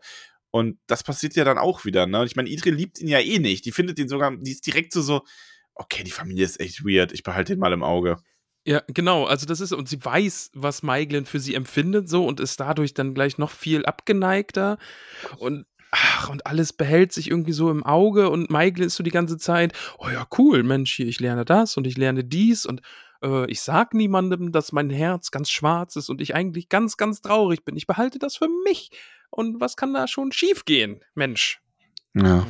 Und 0.52 0.80
das 0.88 1.04
passiert 1.04 1.36
ja 1.36 1.44
dann 1.44 1.58
auch 1.58 1.86
wieder, 1.86 2.08
ne? 2.08 2.24
Ich 2.26 2.36
meine, 2.36 2.50
Idril 2.50 2.74
liebt 2.74 3.00
ihn 3.00 3.08
ja 3.08 3.20
eh 3.20 3.40
nicht. 3.40 3.66
Die 3.66 3.72
findet 3.72 4.00
ihn 4.00 4.08
sogar, 4.08 4.36
die 4.38 4.52
ist 4.52 4.66
direkt 4.66 4.94
so 4.94 5.02
so, 5.02 5.24
okay, 5.76 6.04
die 6.04 6.12
Familie 6.12 6.46
ist 6.46 6.60
echt 6.60 6.86
weird, 6.86 7.12
ich 7.12 7.24
behalte 7.24 7.54
den 7.54 7.60
mal 7.60 7.74
im 7.74 7.84
Auge. 7.84 8.18
Ja, 8.66 8.84
genau. 8.88 9.26
Also 9.26 9.46
das 9.46 9.62
ist, 9.62 9.72
und 9.72 9.88
sie 9.88 10.04
weiß, 10.04 10.52
was 10.54 10.84
Maiglin 10.84 11.26
für 11.26 11.40
sie 11.40 11.56
empfindet, 11.56 12.10
so 12.10 12.26
und 12.26 12.40
ist 12.42 12.60
dadurch 12.60 12.94
dann 12.94 13.14
gleich 13.14 13.38
noch 13.38 13.50
viel 13.50 13.86
abgeneigter. 13.86 14.78
Und 15.38 15.66
ach, 15.92 16.30
und 16.30 16.46
alles 16.46 16.74
behält 16.74 17.12
sich 17.14 17.30
irgendwie 17.30 17.54
so 17.54 17.70
im 17.72 17.84
Auge 17.84 18.30
und 18.30 18.50
Maiglin 18.50 18.88
ist 18.88 18.96
so 18.96 19.04
die 19.04 19.12
ganze 19.12 19.38
Zeit, 19.38 19.74
oh 19.98 20.10
ja, 20.10 20.28
cool, 20.38 20.64
Mensch, 20.64 20.96
hier, 20.96 21.08
ich 21.08 21.20
lerne 21.20 21.46
das 21.46 21.78
und 21.78 21.88
ich 21.88 21.98
lerne 21.98 22.24
dies 22.24 22.66
und 22.66 22.82
äh, 23.24 23.50
ich 23.50 23.62
sag 23.62 23.94
niemandem, 23.94 24.52
dass 24.52 24.72
mein 24.72 24.90
Herz 24.90 25.32
ganz 25.32 25.50
schwarz 25.50 25.96
ist 25.96 26.10
und 26.10 26.22
ich 26.22 26.36
eigentlich 26.36 26.70
ganz, 26.70 26.98
ganz 26.98 27.22
traurig 27.22 27.64
bin. 27.64 27.76
Ich 27.76 27.88
behalte 27.88 28.20
das 28.20 28.38
für 28.38 28.50
mich. 28.64 28.92
Und 29.30 29.60
was 29.60 29.76
kann 29.76 29.94
da 29.94 30.08
schon 30.08 30.32
schiefgehen, 30.32 31.04
Mensch? 31.14 31.60
Ja. 32.14 32.46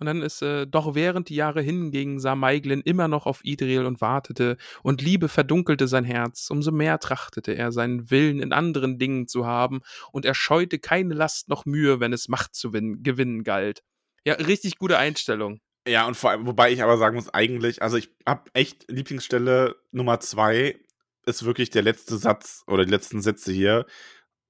Und 0.00 0.06
dann 0.06 0.22
ist 0.22 0.40
äh, 0.42 0.66
doch 0.66 0.94
während 0.94 1.28
die 1.28 1.34
Jahre 1.36 1.60
hingingen, 1.60 2.18
sah 2.18 2.34
Maiglin 2.34 2.80
immer 2.80 3.06
noch 3.06 3.26
auf 3.26 3.44
Idril 3.44 3.84
und 3.84 4.00
wartete, 4.00 4.56
und 4.82 5.02
Liebe 5.02 5.28
verdunkelte 5.28 5.86
sein 5.86 6.04
Herz, 6.04 6.48
umso 6.50 6.72
mehr 6.72 6.98
trachtete 6.98 7.52
er, 7.52 7.70
seinen 7.70 8.10
Willen 8.10 8.40
in 8.40 8.52
anderen 8.52 8.98
Dingen 8.98 9.28
zu 9.28 9.46
haben, 9.46 9.82
und 10.10 10.24
er 10.24 10.34
scheute 10.34 10.78
keine 10.78 11.14
Last 11.14 11.48
noch 11.50 11.66
Mühe, 11.66 12.00
wenn 12.00 12.14
es 12.14 12.28
Macht 12.28 12.54
zu 12.54 12.72
win- 12.72 13.02
gewinnen 13.02 13.44
galt. 13.44 13.82
Ja, 14.24 14.34
richtig 14.34 14.78
gute 14.78 14.96
Einstellung. 14.98 15.60
Ja, 15.86 16.06
und 16.06 16.16
vor 16.16 16.30
allem, 16.30 16.46
wobei 16.46 16.72
ich 16.72 16.82
aber 16.82 16.96
sagen 16.98 17.16
muss, 17.16 17.32
eigentlich, 17.32 17.82
also 17.82 17.96
ich 17.96 18.10
hab 18.26 18.50
echt 18.54 18.90
Lieblingsstelle 18.90 19.76
Nummer 19.92 20.20
zwei 20.20 20.78
ist 21.26 21.44
wirklich 21.44 21.70
der 21.70 21.82
letzte 21.82 22.16
Satz 22.16 22.62
oder 22.66 22.84
die 22.84 22.90
letzten 22.90 23.20
Sätze 23.20 23.52
hier. 23.52 23.86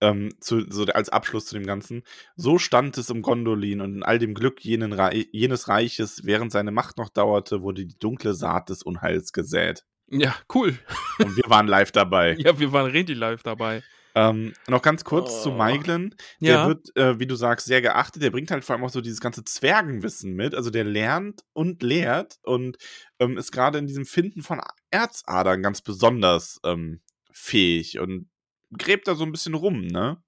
Ähm, 0.03 0.31
zu, 0.41 0.63
so 0.71 0.85
als 0.87 1.11
Abschluss 1.11 1.45
zu 1.47 1.55
dem 1.55 1.67
Ganzen. 1.67 2.03
So 2.35 2.59
stand 2.59 2.97
es 2.97 3.11
um 3.11 3.21
Gondolin 3.21 3.81
und 3.83 3.97
in 3.97 4.03
all 4.03 4.19
dem 4.19 4.33
Glück 4.35 4.65
jenen 4.65 4.93
Rei 4.95 5.27
jenes 5.33 5.69
Reiches, 5.69 6.25
während 6.25 6.53
seine 6.53 6.71
Macht 6.71 6.97
noch 6.97 7.11
dauerte, 7.11 7.61
wurde 7.63 7.85
die 7.85 7.99
dunkle 7.99 8.33
Saat 8.35 8.71
des 8.71 8.83
Unheils 8.83 9.33
gesät. 9.33 9.85
Ja, 10.09 10.35
cool. 10.55 10.79
Und 11.19 11.37
wir 11.37 11.45
waren 11.49 11.67
live 11.69 11.93
dabei. 11.93 12.35
Ja, 12.39 12.59
wir 12.59 12.73
waren 12.73 12.91
richtig 12.91 13.19
live 13.19 13.43
dabei. 13.43 13.83
Ähm, 14.15 14.55
noch 14.67 14.83
ganz 14.83 15.05
kurz 15.05 15.43
zu 15.43 15.51
Oh. 15.51 15.55
Maiglin. 15.57 16.15
Der 16.41 16.55
Ja. 16.55 16.67
wird, 16.67 16.97
äh, 16.97 17.21
wie 17.21 17.27
du 17.29 17.37
sagst, 17.37 17.67
sehr 17.67 17.81
geachtet. 17.83 18.23
Der 18.23 18.31
bringt 18.31 18.51
halt 18.51 18.65
vor 18.65 18.75
allem 18.75 18.85
auch 18.85 18.91
so 18.91 19.01
dieses 19.03 19.21
ganze 19.21 19.45
Zwergenwissen 19.45 20.33
mit. 20.35 20.55
Also 20.55 20.71
der 20.71 20.83
lernt 20.85 21.43
und 21.53 21.83
lehrt 21.85 22.39
und 22.43 22.77
ähm, 23.21 23.37
ist 23.37 23.53
gerade 23.53 23.79
in 23.79 23.87
diesem 23.87 24.07
Finden 24.07 24.43
von 24.43 24.61
Erzadern 24.91 25.63
ganz 25.63 25.83
besonders 25.83 26.59
ähm, 26.65 27.03
fähig 27.31 28.01
und 28.01 28.30
gräbt 28.77 29.09
da 29.09 29.15
so 29.15 29.25
ein 29.25 29.33
bisschen 29.33 29.55
rum, 29.55 29.87
ne? 29.87 30.23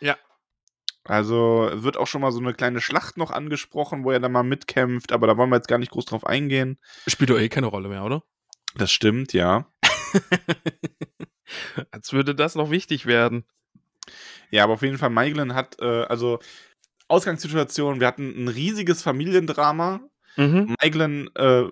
Ja. 0.00 0.16
Also 1.04 1.70
wird 1.72 1.96
auch 1.96 2.06
schon 2.06 2.20
mal 2.20 2.32
so 2.32 2.40
eine 2.40 2.54
kleine 2.54 2.80
Schlacht 2.80 3.16
noch 3.16 3.30
angesprochen, 3.30 4.04
wo 4.04 4.10
er 4.10 4.20
dann 4.20 4.32
mal 4.32 4.42
mitkämpft, 4.42 5.12
aber 5.12 5.26
da 5.26 5.36
wollen 5.36 5.50
wir 5.50 5.56
jetzt 5.56 5.68
gar 5.68 5.78
nicht 5.78 5.92
groß 5.92 6.04
drauf 6.04 6.26
eingehen. 6.26 6.78
Spielt 7.06 7.30
doch 7.30 7.38
eh 7.38 7.48
keine 7.48 7.66
Rolle 7.66 7.88
mehr, 7.88 8.04
oder? 8.04 8.22
Das 8.74 8.92
stimmt, 8.92 9.32
ja. 9.32 9.66
Als 11.90 12.12
würde 12.12 12.34
das 12.34 12.54
noch 12.54 12.70
wichtig 12.70 13.06
werden. 13.06 13.44
Ja, 14.50 14.64
aber 14.64 14.74
auf 14.74 14.82
jeden 14.82 14.98
Fall, 14.98 15.10
Maiglin 15.10 15.54
hat, 15.54 15.80
äh, 15.80 16.04
also 16.04 16.38
Ausgangssituation, 17.08 18.00
wir 18.00 18.06
hatten 18.06 18.44
ein 18.44 18.48
riesiges 18.48 19.02
Familiendrama. 19.02 20.00
Mhm. 20.36 20.76
Maiglin 20.80 21.30
äh, 21.34 21.64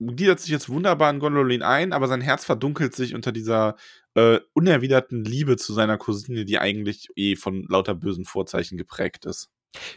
gliedert 0.00 0.40
sich 0.40 0.50
jetzt 0.50 0.68
wunderbar 0.68 1.10
in 1.10 1.18
Gondolin 1.18 1.62
ein, 1.62 1.92
aber 1.92 2.08
sein 2.08 2.20
Herz 2.20 2.44
verdunkelt 2.44 2.94
sich 2.94 3.14
unter 3.14 3.32
dieser 3.32 3.76
äh, 4.14 4.38
unerwiderten 4.54 5.24
Liebe 5.24 5.56
zu 5.56 5.72
seiner 5.72 5.98
Cousine, 5.98 6.44
die 6.44 6.58
eigentlich 6.58 7.08
eh 7.16 7.36
von 7.36 7.66
lauter 7.68 7.94
bösen 7.94 8.24
Vorzeichen 8.24 8.78
geprägt 8.78 9.26
ist. 9.26 9.50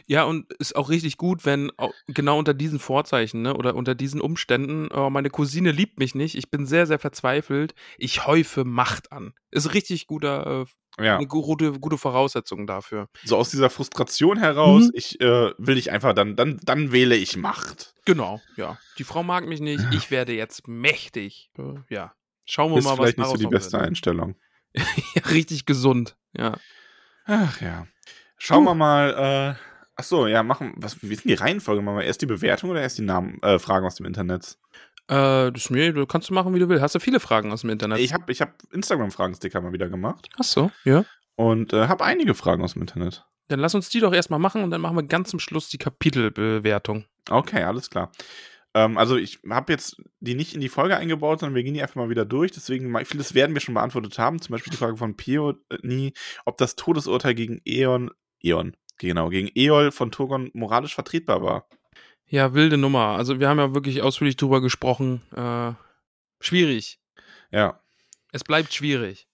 Ja, 0.06 0.24
und 0.24 0.52
ist 0.54 0.76
auch 0.76 0.90
richtig 0.90 1.16
gut, 1.16 1.46
wenn 1.46 1.70
au- 1.78 1.92
genau 2.06 2.38
unter 2.38 2.54
diesen 2.54 2.78
Vorzeichen 2.78 3.42
ne, 3.42 3.54
oder 3.56 3.74
unter 3.74 3.94
diesen 3.94 4.20
Umständen, 4.20 4.88
oh, 4.92 5.08
meine 5.10 5.30
Cousine 5.30 5.72
liebt 5.72 5.98
mich 5.98 6.14
nicht, 6.14 6.36
ich 6.36 6.50
bin 6.50 6.66
sehr, 6.66 6.86
sehr 6.86 6.98
verzweifelt, 6.98 7.74
ich 7.96 8.26
häufe 8.26 8.64
Macht 8.64 9.12
an. 9.12 9.32
Ist 9.50 9.72
richtig 9.74 10.06
guter, 10.06 10.62
äh, 10.62 10.64
Ja, 11.00 11.16
eine 11.16 11.26
gute, 11.26 11.72
gute 11.80 11.96
Voraussetzung 11.96 12.66
dafür. 12.66 13.08
so 13.24 13.36
aus 13.38 13.48
dieser 13.50 13.70
Frustration 13.70 14.38
heraus, 14.38 14.84
Mhm. 14.84 14.90
ich 14.94 15.20
äh, 15.20 15.52
will 15.56 15.78
ich 15.78 15.90
einfach, 15.90 16.12
dann, 16.12 16.36
dann, 16.36 16.60
dann 16.62 16.92
wähle 16.92 17.16
ich 17.16 17.36
Macht. 17.36 17.94
Genau, 18.04 18.40
ja. 18.56 18.78
Die 18.98 19.04
Frau 19.04 19.22
mag 19.22 19.46
mich 19.46 19.60
nicht, 19.60 19.82
ich 19.92 20.10
werde 20.10 20.32
jetzt 20.34 20.68
mächtig. 20.68 21.50
Ja. 21.88 22.12
Schauen 22.44 22.72
wir 22.72 22.78
Ist 22.78 22.84
mal, 22.84 22.90
was 22.90 22.96
vielleicht 22.98 23.18
nicht 23.18 23.30
so 23.30 23.36
die 23.36 23.46
beste 23.46 23.72
wird. 23.78 23.86
Einstellung. 23.86 24.34
Ja, 25.14 25.22
richtig 25.30 25.64
gesund, 25.66 26.16
ja. 26.36 26.56
Ach 27.26 27.60
ja. 27.60 27.86
Schauen 28.38 28.64
wir 28.64 28.74
mal, 28.74 29.54
äh, 29.56 29.62
ach 29.96 30.04
so, 30.04 30.26
ja, 30.26 30.42
machen, 30.42 30.72
was, 30.76 31.00
wie 31.02 31.12
ist 31.12 31.24
denn 31.24 31.28
die 31.28 31.34
Reihenfolge? 31.34 31.80
Machen 31.82 31.98
wir 31.98 32.04
erst 32.04 32.22
die 32.22 32.26
Bewertung 32.26 32.70
oder 32.70 32.80
erst 32.82 32.98
die 32.98 33.02
Namen, 33.02 33.38
äh, 33.42 33.58
Fragen 33.58 33.86
aus 33.86 33.94
dem 33.94 34.06
Internet? 34.06 34.58
Äh, 35.08 35.50
das 35.52 35.70
mir, 35.70 35.92
du 35.92 36.06
kannst 36.06 36.30
du 36.30 36.34
machen, 36.34 36.54
wie 36.54 36.58
du 36.58 36.68
willst. 36.68 36.82
Hast 36.82 36.94
du 36.94 37.00
viele 37.00 37.20
Fragen 37.20 37.52
aus 37.52 37.62
dem 37.62 37.70
Internet? 37.70 37.98
Ich 37.98 38.12
habe 38.12 38.30
ich 38.30 38.40
hab 38.40 38.62
Instagram-Fragen-Sticker 38.72 39.60
mal 39.60 39.72
wieder 39.72 39.88
gemacht 39.88 40.28
Ach 40.38 40.44
so, 40.44 40.70
ja. 40.84 41.04
und 41.36 41.72
äh, 41.72 41.88
habe 41.88 42.04
einige 42.04 42.34
Fragen 42.34 42.62
aus 42.62 42.74
dem 42.74 42.82
Internet. 42.82 43.24
Dann 43.48 43.60
lass 43.60 43.74
uns 43.74 43.88
die 43.88 44.00
doch 44.00 44.12
erstmal 44.12 44.38
machen 44.38 44.62
und 44.62 44.70
dann 44.70 44.80
machen 44.80 44.96
wir 44.96 45.02
ganz 45.02 45.30
zum 45.30 45.40
Schluss 45.40 45.68
die 45.68 45.78
Kapitelbewertung. 45.78 47.04
Okay, 47.28 47.64
alles 47.64 47.90
klar. 47.90 48.12
Ähm, 48.74 48.96
also 48.96 49.16
ich 49.16 49.40
habe 49.48 49.72
jetzt 49.72 50.00
die 50.20 50.34
nicht 50.34 50.54
in 50.54 50.60
die 50.60 50.68
Folge 50.68 50.96
eingebaut, 50.96 51.40
sondern 51.40 51.54
wir 51.54 51.62
gehen 51.62 51.74
die 51.74 51.82
einfach 51.82 51.96
mal 51.96 52.08
wieder 52.08 52.24
durch. 52.24 52.52
Deswegen, 52.52 52.96
vieles 53.04 53.34
werden 53.34 53.54
wir 53.54 53.60
schon 53.60 53.74
beantwortet 53.74 54.18
haben. 54.18 54.40
Zum 54.40 54.52
Beispiel 54.52 54.70
die 54.70 54.76
Frage 54.76 54.96
von 54.96 55.16
Peony, 55.16 56.12
ob 56.44 56.56
das 56.56 56.76
Todesurteil 56.76 57.34
gegen 57.34 57.60
Eon, 57.64 58.10
Eon, 58.40 58.76
genau, 58.98 59.28
gegen 59.28 59.50
Eol 59.54 59.92
von 59.92 60.10
Turgon 60.10 60.50
moralisch 60.54 60.94
vertretbar 60.94 61.42
war. 61.42 61.68
Ja, 62.32 62.54
wilde 62.54 62.78
Nummer. 62.78 63.08
Also 63.18 63.40
wir 63.40 63.48
haben 63.50 63.58
ja 63.58 63.74
wirklich 63.74 64.00
ausführlich 64.00 64.36
drüber 64.36 64.62
gesprochen. 64.62 65.20
Äh, 65.36 65.72
schwierig. 66.40 66.98
Ja. 67.50 67.78
Es 68.32 68.42
bleibt 68.42 68.72
schwierig. 68.72 69.28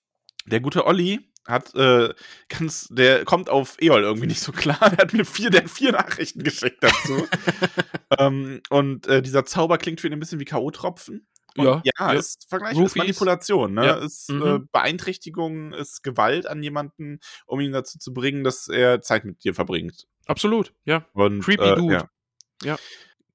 Der 0.47 0.59
gute 0.59 0.85
Olli 0.85 1.20
hat 1.47 1.73
äh, 1.77 2.12
ganz, 2.49 2.89
der 2.91 3.25
kommt 3.25 3.51
auf 3.51 3.77
Eol 3.81 4.03
irgendwie 4.03 4.27
nicht 4.27 4.41
so 4.41 4.51
klar. 4.51 4.81
Der 4.81 4.99
hat 4.99 5.12
mir 5.12 5.25
vier, 5.25 5.51
der 5.51 5.69
vier 5.69 5.93
Nachrichten 5.93 6.43
geschickt 6.43 6.83
dazu. 6.83 7.25
ähm, 8.19 8.62
und 8.69 9.07
äh, 9.07 9.23
dieser 9.23 9.47
Zauber 9.47 9.79
klingt 9.79 10.01
für 10.01 10.09
ihn 10.09 10.15
ein 10.15 10.19
bisschen 10.19 10.41
wie 10.41 10.45
K.O.-Tropfen. 10.45 11.20
Ja, 11.57 11.81
ja, 11.85 12.12
ist 12.12 12.49
vergleichbar, 12.49 12.85
ist. 12.85 12.97
Manipulation, 12.97 13.75
ne? 13.75 13.87
Ja. 13.87 13.95
Ist 13.95 14.29
Mhm. 14.29 14.43
äh, 14.43 14.59
Beeinträchtigung, 14.73 15.73
ist 15.73 16.03
Gewalt 16.03 16.49
an 16.49 16.65
jemanden, 16.65 17.20
um 17.47 17.61
ihn 17.61 17.70
dazu 17.70 18.01
zu 18.01 18.12
bringen, 18.12 18.43
dass 18.43 18.66
er 18.66 19.03
Zeit 19.03 19.25
mit 19.25 19.45
dir 19.45 19.55
verbringt. 19.55 20.09
Absolut, 20.27 20.75
ja. 20.85 21.07
Und, 21.12 21.45
Creepy 21.45 21.65
äh, 21.65 21.77
Dude. 21.77 21.95
Ja. 21.95 22.11
Ja. 22.63 22.77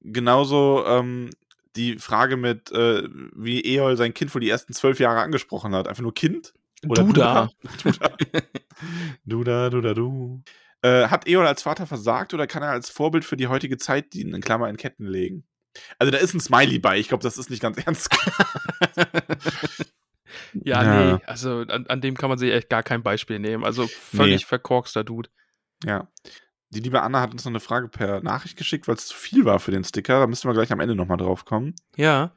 Genauso 0.02 0.86
ähm, 0.86 1.30
die 1.76 1.98
Frage 1.98 2.38
mit, 2.38 2.72
äh, 2.72 3.08
wie 3.36 3.64
Eol 3.76 3.98
sein 3.98 4.14
Kind 4.14 4.34
wohl 4.36 4.42
die 4.42 4.50
ersten 4.50 4.74
zwölf 4.74 5.00
Jahre 5.00 5.22
angesprochen 5.22 5.74
hat. 5.76 5.88
Einfach 5.88 6.04
nur 6.04 6.14
Kind? 6.14 6.54
Oder 6.88 7.04
Duda. 7.04 7.50
Duda. 7.84 8.18
Duda, 9.26 9.70
Duda, 9.70 9.94
du. 9.94 10.42
Äh, 10.82 11.08
hat 11.08 11.28
Eol 11.28 11.48
als 11.48 11.62
Vater 11.64 11.88
versagt 11.88 12.34
oder 12.34 12.46
kann 12.48 12.62
er 12.64 12.72
als 12.72 12.90
Vorbild 12.90 13.24
für 13.24 13.38
die 13.38 13.48
heutige 13.48 13.78
Zeit 13.78 14.14
dienen? 14.14 14.34
In 14.36 14.42
Klammer 14.42 14.70
in 14.70 14.76
Ketten 14.78 15.06
legen. 15.08 15.46
Also 15.98 16.12
da 16.12 16.18
ist 16.18 16.34
ein 16.34 16.42
Smiley 16.42 16.80
bei. 16.80 17.00
Ich 17.00 17.08
glaube, 17.08 17.24
das 17.24 17.38
ist 17.38 17.50
nicht 17.50 17.62
ganz 17.62 17.78
ernst. 17.86 18.10
Ja, 20.54 20.84
Ja. 20.84 21.14
nee, 21.16 21.24
also 21.26 21.60
an, 21.68 21.88
an 21.88 22.02
dem 22.02 22.16
kann 22.18 22.30
man 22.30 22.38
sich 22.38 22.52
echt 22.52 22.70
gar 22.70 22.84
kein 22.84 23.04
Beispiel 23.04 23.40
nehmen. 23.40 23.64
Also 23.64 23.88
völlig 23.88 24.42
Nee. 24.42 24.48
verkorkster 24.48 25.04
Dude. 25.04 25.30
ja. 25.86 26.08
Die 26.74 26.80
liebe 26.80 27.02
Anna 27.02 27.22
hat 27.22 27.32
uns 27.34 27.46
noch 27.46 27.52
eine 27.52 27.60
Frage 27.60 27.88
per 27.88 28.22
Nachricht 28.22 28.58
geschickt, 28.58 28.88
weil 28.88 28.96
es 28.96 29.08
zu 29.08 29.16
viel 29.16 29.46
war 29.46 29.60
für 29.60 29.72
den 29.72 29.84
Sticker. 29.84 30.20
Da 30.20 30.28
müssen 30.28 30.50
wir 30.50 30.54
gleich 30.54 30.72
am 30.72 30.80
Ende 30.80 30.96
nochmal 30.96 31.18
drauf 31.18 31.46
kommen. 31.46 31.76
Ja. 31.96 32.34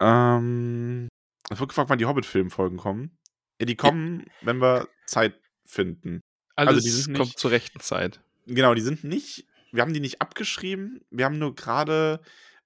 Ähm, 0.00 1.08
es 1.50 1.58
wird 1.60 1.68
gefragt, 1.70 1.90
wann 1.90 1.98
die 1.98 2.06
Hobbit-Filmfolgen 2.06 2.78
kommen. 2.78 3.16
Ja, 3.60 3.66
die 3.66 3.76
kommen, 3.76 4.24
wenn 4.42 4.58
wir 4.60 4.88
Zeit 5.06 5.34
finden. 5.66 6.20
Alles 6.56 6.74
Also 6.74 6.80
die 6.84 6.90
sind 6.90 7.16
kommt 7.16 7.28
nicht- 7.30 7.38
zur 7.38 7.50
rechten 7.50 7.80
Zeit. 7.80 8.20
Genau, 8.46 8.74
die 8.74 8.82
sind 8.82 9.04
nicht, 9.04 9.46
wir 9.72 9.82
haben 9.82 9.92
die 9.94 10.00
nicht 10.00 10.20
abgeschrieben. 10.20 11.00
Wir 11.10 11.24
haben 11.24 11.38
nur 11.38 11.54
gerade, 11.54 12.20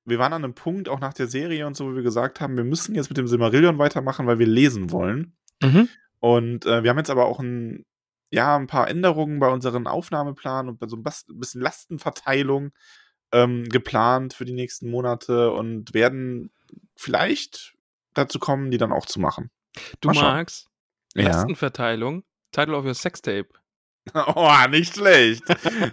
wir 0.04 0.18
waren 0.18 0.32
an 0.32 0.44
einem 0.44 0.54
Punkt, 0.54 0.88
auch 0.88 1.00
nach 1.00 1.14
der 1.14 1.28
Serie 1.28 1.66
und 1.66 1.76
so, 1.76 1.86
wo 1.90 1.94
wir 1.94 2.02
gesagt 2.02 2.40
haben, 2.40 2.56
wir 2.56 2.64
müssen 2.64 2.94
jetzt 2.94 3.08
mit 3.10 3.16
dem 3.16 3.28
Silmarillion 3.28 3.78
weitermachen, 3.78 4.26
weil 4.26 4.38
wir 4.38 4.46
lesen 4.46 4.90
wollen. 4.90 5.36
Mhm. 5.62 5.88
Und 6.20 6.66
äh, 6.66 6.82
wir 6.82 6.90
haben 6.90 6.98
jetzt 6.98 7.10
aber 7.10 7.26
auch 7.26 7.38
ein, 7.40 7.84
ja, 8.30 8.56
ein 8.56 8.66
paar 8.66 8.88
Änderungen 8.88 9.38
bei 9.38 9.48
unseren 9.48 9.86
Aufnahmeplan 9.86 10.68
und 10.68 10.78
bei 10.78 10.86
so 10.86 10.96
ein 10.96 11.02
bisschen 11.02 11.60
Lastenverteilung 11.60 12.72
ähm, 13.32 13.64
geplant 13.64 14.34
für 14.34 14.44
die 14.44 14.52
nächsten 14.52 14.90
Monate 14.90 15.50
und 15.50 15.94
werden 15.94 16.50
vielleicht 16.96 17.74
dazu 18.14 18.38
kommen, 18.38 18.70
die 18.70 18.78
dann 18.78 18.92
auch 18.92 19.06
zu 19.06 19.20
machen. 19.20 19.50
Du 20.00 20.10
magst 20.10 20.68
Lastenverteilung, 21.14 22.24
Title 22.52 22.76
of 22.76 22.84
your 22.84 22.94
Sextape. 22.94 23.48
Oh, 24.14 24.50
nicht 24.70 24.94
schlecht. 24.94 25.42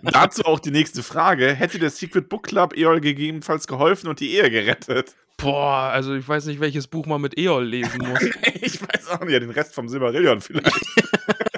Dazu 0.01 0.45
auch 0.45 0.59
die 0.59 0.71
nächste 0.71 1.03
Frage. 1.03 1.53
Hätte 1.53 1.79
der 1.79 1.89
Secret 1.89 2.29
Book 2.29 2.43
Club 2.43 2.77
Eol 2.77 3.01
gegebenenfalls 3.01 3.67
geholfen 3.67 4.07
und 4.07 4.21
die 4.21 4.31
Ehe 4.31 4.49
gerettet? 4.49 5.17
Boah, 5.37 5.89
also 5.91 6.15
ich 6.15 6.25
weiß 6.25 6.45
nicht, 6.45 6.61
welches 6.61 6.87
Buch 6.87 7.05
man 7.07 7.19
mit 7.19 7.37
Eol 7.37 7.65
lesen 7.65 8.07
muss. 8.07 8.21
ich 8.61 8.81
weiß 8.81 9.09
auch 9.09 9.19
nicht, 9.21 9.33
ja, 9.33 9.39
den 9.39 9.49
Rest 9.49 9.75
vom 9.75 9.89
Silmarillion 9.89 10.39
vielleicht. 10.39 10.71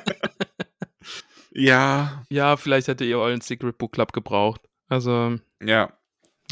ja, 1.57 2.23
ja, 2.29 2.55
vielleicht 2.55 2.87
hätte 2.87 3.05
Eol 3.05 3.31
einen 3.31 3.41
Secret 3.41 3.77
Book 3.77 3.93
Club 3.93 4.13
gebraucht. 4.13 4.61
Also, 4.87 5.37
ja. 5.61 5.91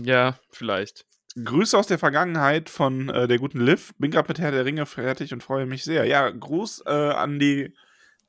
ja, 0.01 0.37
vielleicht. 0.49 1.05
Grüße 1.41 1.77
aus 1.77 1.87
der 1.87 1.99
Vergangenheit 1.99 2.69
von 2.69 3.09
äh, 3.09 3.27
der 3.27 3.37
guten 3.37 3.59
Liv. 3.59 3.93
Bin 3.97 4.11
gerade 4.11 4.27
mit 4.29 4.39
Herr 4.39 4.51
der 4.51 4.65
Ringe 4.65 4.85
fertig 4.85 5.33
und 5.33 5.43
freue 5.43 5.65
mich 5.65 5.83
sehr. 5.83 6.05
Ja, 6.05 6.29
Gruß 6.29 6.83
äh, 6.85 6.89
an 6.89 7.39
die 7.39 7.73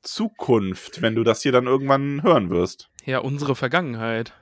Zukunft, 0.03 1.03
wenn 1.03 1.15
du 1.15 1.25
das 1.25 1.43
hier 1.43 1.53
dann 1.53 1.67
irgendwann 1.67 2.23
hören 2.23 2.51
wirst. 2.51 2.91
Ja, 3.05 3.19
unsere 3.21 3.55
Vergangenheit. 3.57 4.35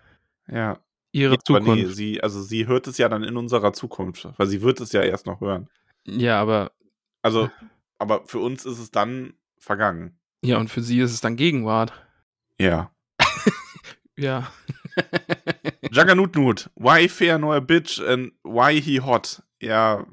Ja. 0.49 0.79
Ihre 1.13 1.35
aber 1.35 1.45
Zukunft. 1.45 1.69
nee, 1.69 1.85
sie, 1.87 2.23
also 2.23 2.43
sie 2.43 2.67
hört 2.67 2.89
es 2.89 2.99
ja 2.99 3.09
dann 3.09 3.23
in 3.23 3.37
unserer 3.37 3.73
Zukunft, 3.73 4.29
weil 4.37 4.47
sie 4.47 4.63
wird 4.63 4.81
es 4.81 4.93
ja 4.93 5.03
erst 5.03 5.27
noch 5.27 5.41
hören. 5.41 5.69
Ja, 6.05 6.41
aber 6.41 6.73
Also, 7.23 7.51
aber 7.99 8.25
für 8.27 8.41
uns 8.41 8.65
ist 8.67 8.81
es 8.81 8.91
dann 8.91 9.35
vergangen. 9.59 10.19
ja, 10.43 10.59
und 10.59 10.69
für 10.69 10.83
sie 10.83 10.99
ist 10.99 11.13
es 11.13 11.21
dann 11.21 11.37
Gegenwart. 11.37 11.93
Ja. 12.61 12.91
Ja. 14.17 14.53
Juggernoot 15.91 16.71
Why 16.77 17.09
fair 17.09 17.37
no 17.37 17.53
a 17.53 17.59
bitch 17.59 17.99
and 18.01 18.31
why 18.45 18.81
he 18.81 19.01
hot? 19.01 19.43
Ja, 19.61 20.07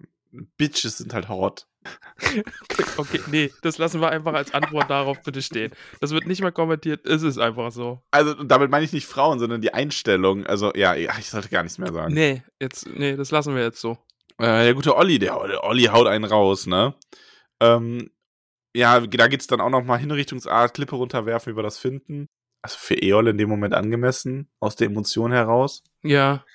Bitches 0.57 0.97
sind 0.97 1.13
halt 1.13 1.29
hot. 1.29 1.67
Okay, 2.97 3.19
nee, 3.31 3.51
das 3.63 3.79
lassen 3.79 4.01
wir 4.01 4.09
einfach 4.11 4.33
als 4.33 4.53
Antwort 4.53 4.89
darauf 4.89 5.21
bitte 5.23 5.41
stehen. 5.41 5.71
Das 5.99 6.11
wird 6.11 6.27
nicht 6.27 6.41
mehr 6.41 6.51
kommentiert, 6.51 7.05
es 7.07 7.23
ist 7.23 7.39
einfach 7.39 7.71
so. 7.71 8.01
Also, 8.11 8.35
damit 8.43 8.69
meine 8.69 8.85
ich 8.85 8.93
nicht 8.93 9.07
Frauen, 9.07 9.39
sondern 9.39 9.61
die 9.61 9.73
Einstellung. 9.73 10.45
Also, 10.45 10.71
ja, 10.75 10.93
ja, 10.93 11.11
ich 11.17 11.29
sollte 11.29 11.49
gar 11.49 11.63
nichts 11.63 11.79
mehr 11.79 11.91
sagen. 11.91 12.13
Nee, 12.13 12.43
jetzt, 12.59 12.87
nee, 12.87 13.15
das 13.15 13.31
lassen 13.31 13.55
wir 13.55 13.63
jetzt 13.63 13.81
so. 13.81 13.97
Äh, 14.37 14.65
der 14.65 14.73
gute 14.75 14.95
Olli, 14.95 15.17
der, 15.17 15.47
der 15.47 15.63
Olli 15.63 15.85
haut 15.85 16.07
einen 16.07 16.25
raus, 16.25 16.67
ne? 16.67 16.93
Ähm, 17.59 18.11
ja, 18.75 18.99
da 18.99 19.27
geht's 19.27 19.47
dann 19.47 19.61
auch 19.61 19.69
nochmal 19.69 19.99
Hinrichtungsart, 19.99 20.73
Klippe 20.73 20.95
runterwerfen, 20.95 21.55
wir 21.55 21.63
das 21.63 21.77
finden. 21.77 22.27
Also 22.61 22.77
für 22.77 22.95
Eol 22.95 23.27
in 23.27 23.37
dem 23.37 23.49
Moment 23.49 23.73
angemessen, 23.73 24.49
aus 24.59 24.75
der 24.75 24.87
Emotion 24.87 25.31
heraus. 25.31 25.83
Ja, 26.03 26.45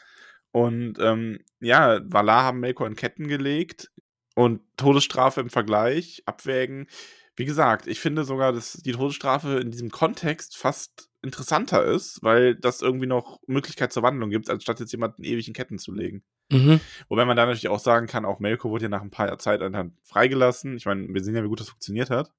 Und 0.52 0.98
ähm, 1.00 1.40
ja, 1.60 2.00
Valar 2.04 2.44
haben 2.44 2.60
Melkor 2.60 2.86
in 2.86 2.96
Ketten 2.96 3.28
gelegt 3.28 3.90
und 4.34 4.62
Todesstrafe 4.78 5.42
im 5.42 5.50
Vergleich 5.50 6.22
abwägen. 6.24 6.86
Wie 7.34 7.44
gesagt, 7.44 7.86
ich 7.86 8.00
finde 8.00 8.24
sogar, 8.24 8.52
dass 8.52 8.72
die 8.72 8.92
Todesstrafe 8.92 9.58
in 9.58 9.70
diesem 9.70 9.90
Kontext 9.90 10.56
fast 10.56 11.10
interessanter 11.26 11.84
ist, 11.84 12.22
weil 12.22 12.54
das 12.54 12.82
irgendwie 12.82 13.06
noch 13.06 13.40
Möglichkeit 13.46 13.92
zur 13.92 14.02
Wandlung 14.02 14.30
gibt, 14.30 14.48
anstatt 14.48 14.80
jetzt 14.80 14.92
jemanden 14.92 15.24
ewig 15.24 15.46
in 15.48 15.54
Ketten 15.54 15.78
zu 15.78 15.92
legen. 15.92 16.22
mhm. 16.50 16.80
Wobei 17.08 17.24
man 17.24 17.36
da 17.36 17.44
natürlich 17.44 17.68
auch 17.68 17.78
sagen 17.78 18.06
kann, 18.06 18.24
auch 18.24 18.40
Melko 18.40 18.70
wurde 18.70 18.84
ja 18.84 18.88
nach 18.88 19.02
ein 19.02 19.10
paar 19.10 19.38
Zeit 19.38 19.60
anhand 19.60 19.94
freigelassen. 20.02 20.76
Ich 20.76 20.86
meine, 20.86 21.12
wir 21.12 21.22
sehen 21.22 21.36
ja, 21.36 21.44
wie 21.44 21.48
gut 21.48 21.60
das 21.60 21.68
funktioniert 21.68 22.10
hat. 22.10 22.32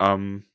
Ähm, 0.00 0.46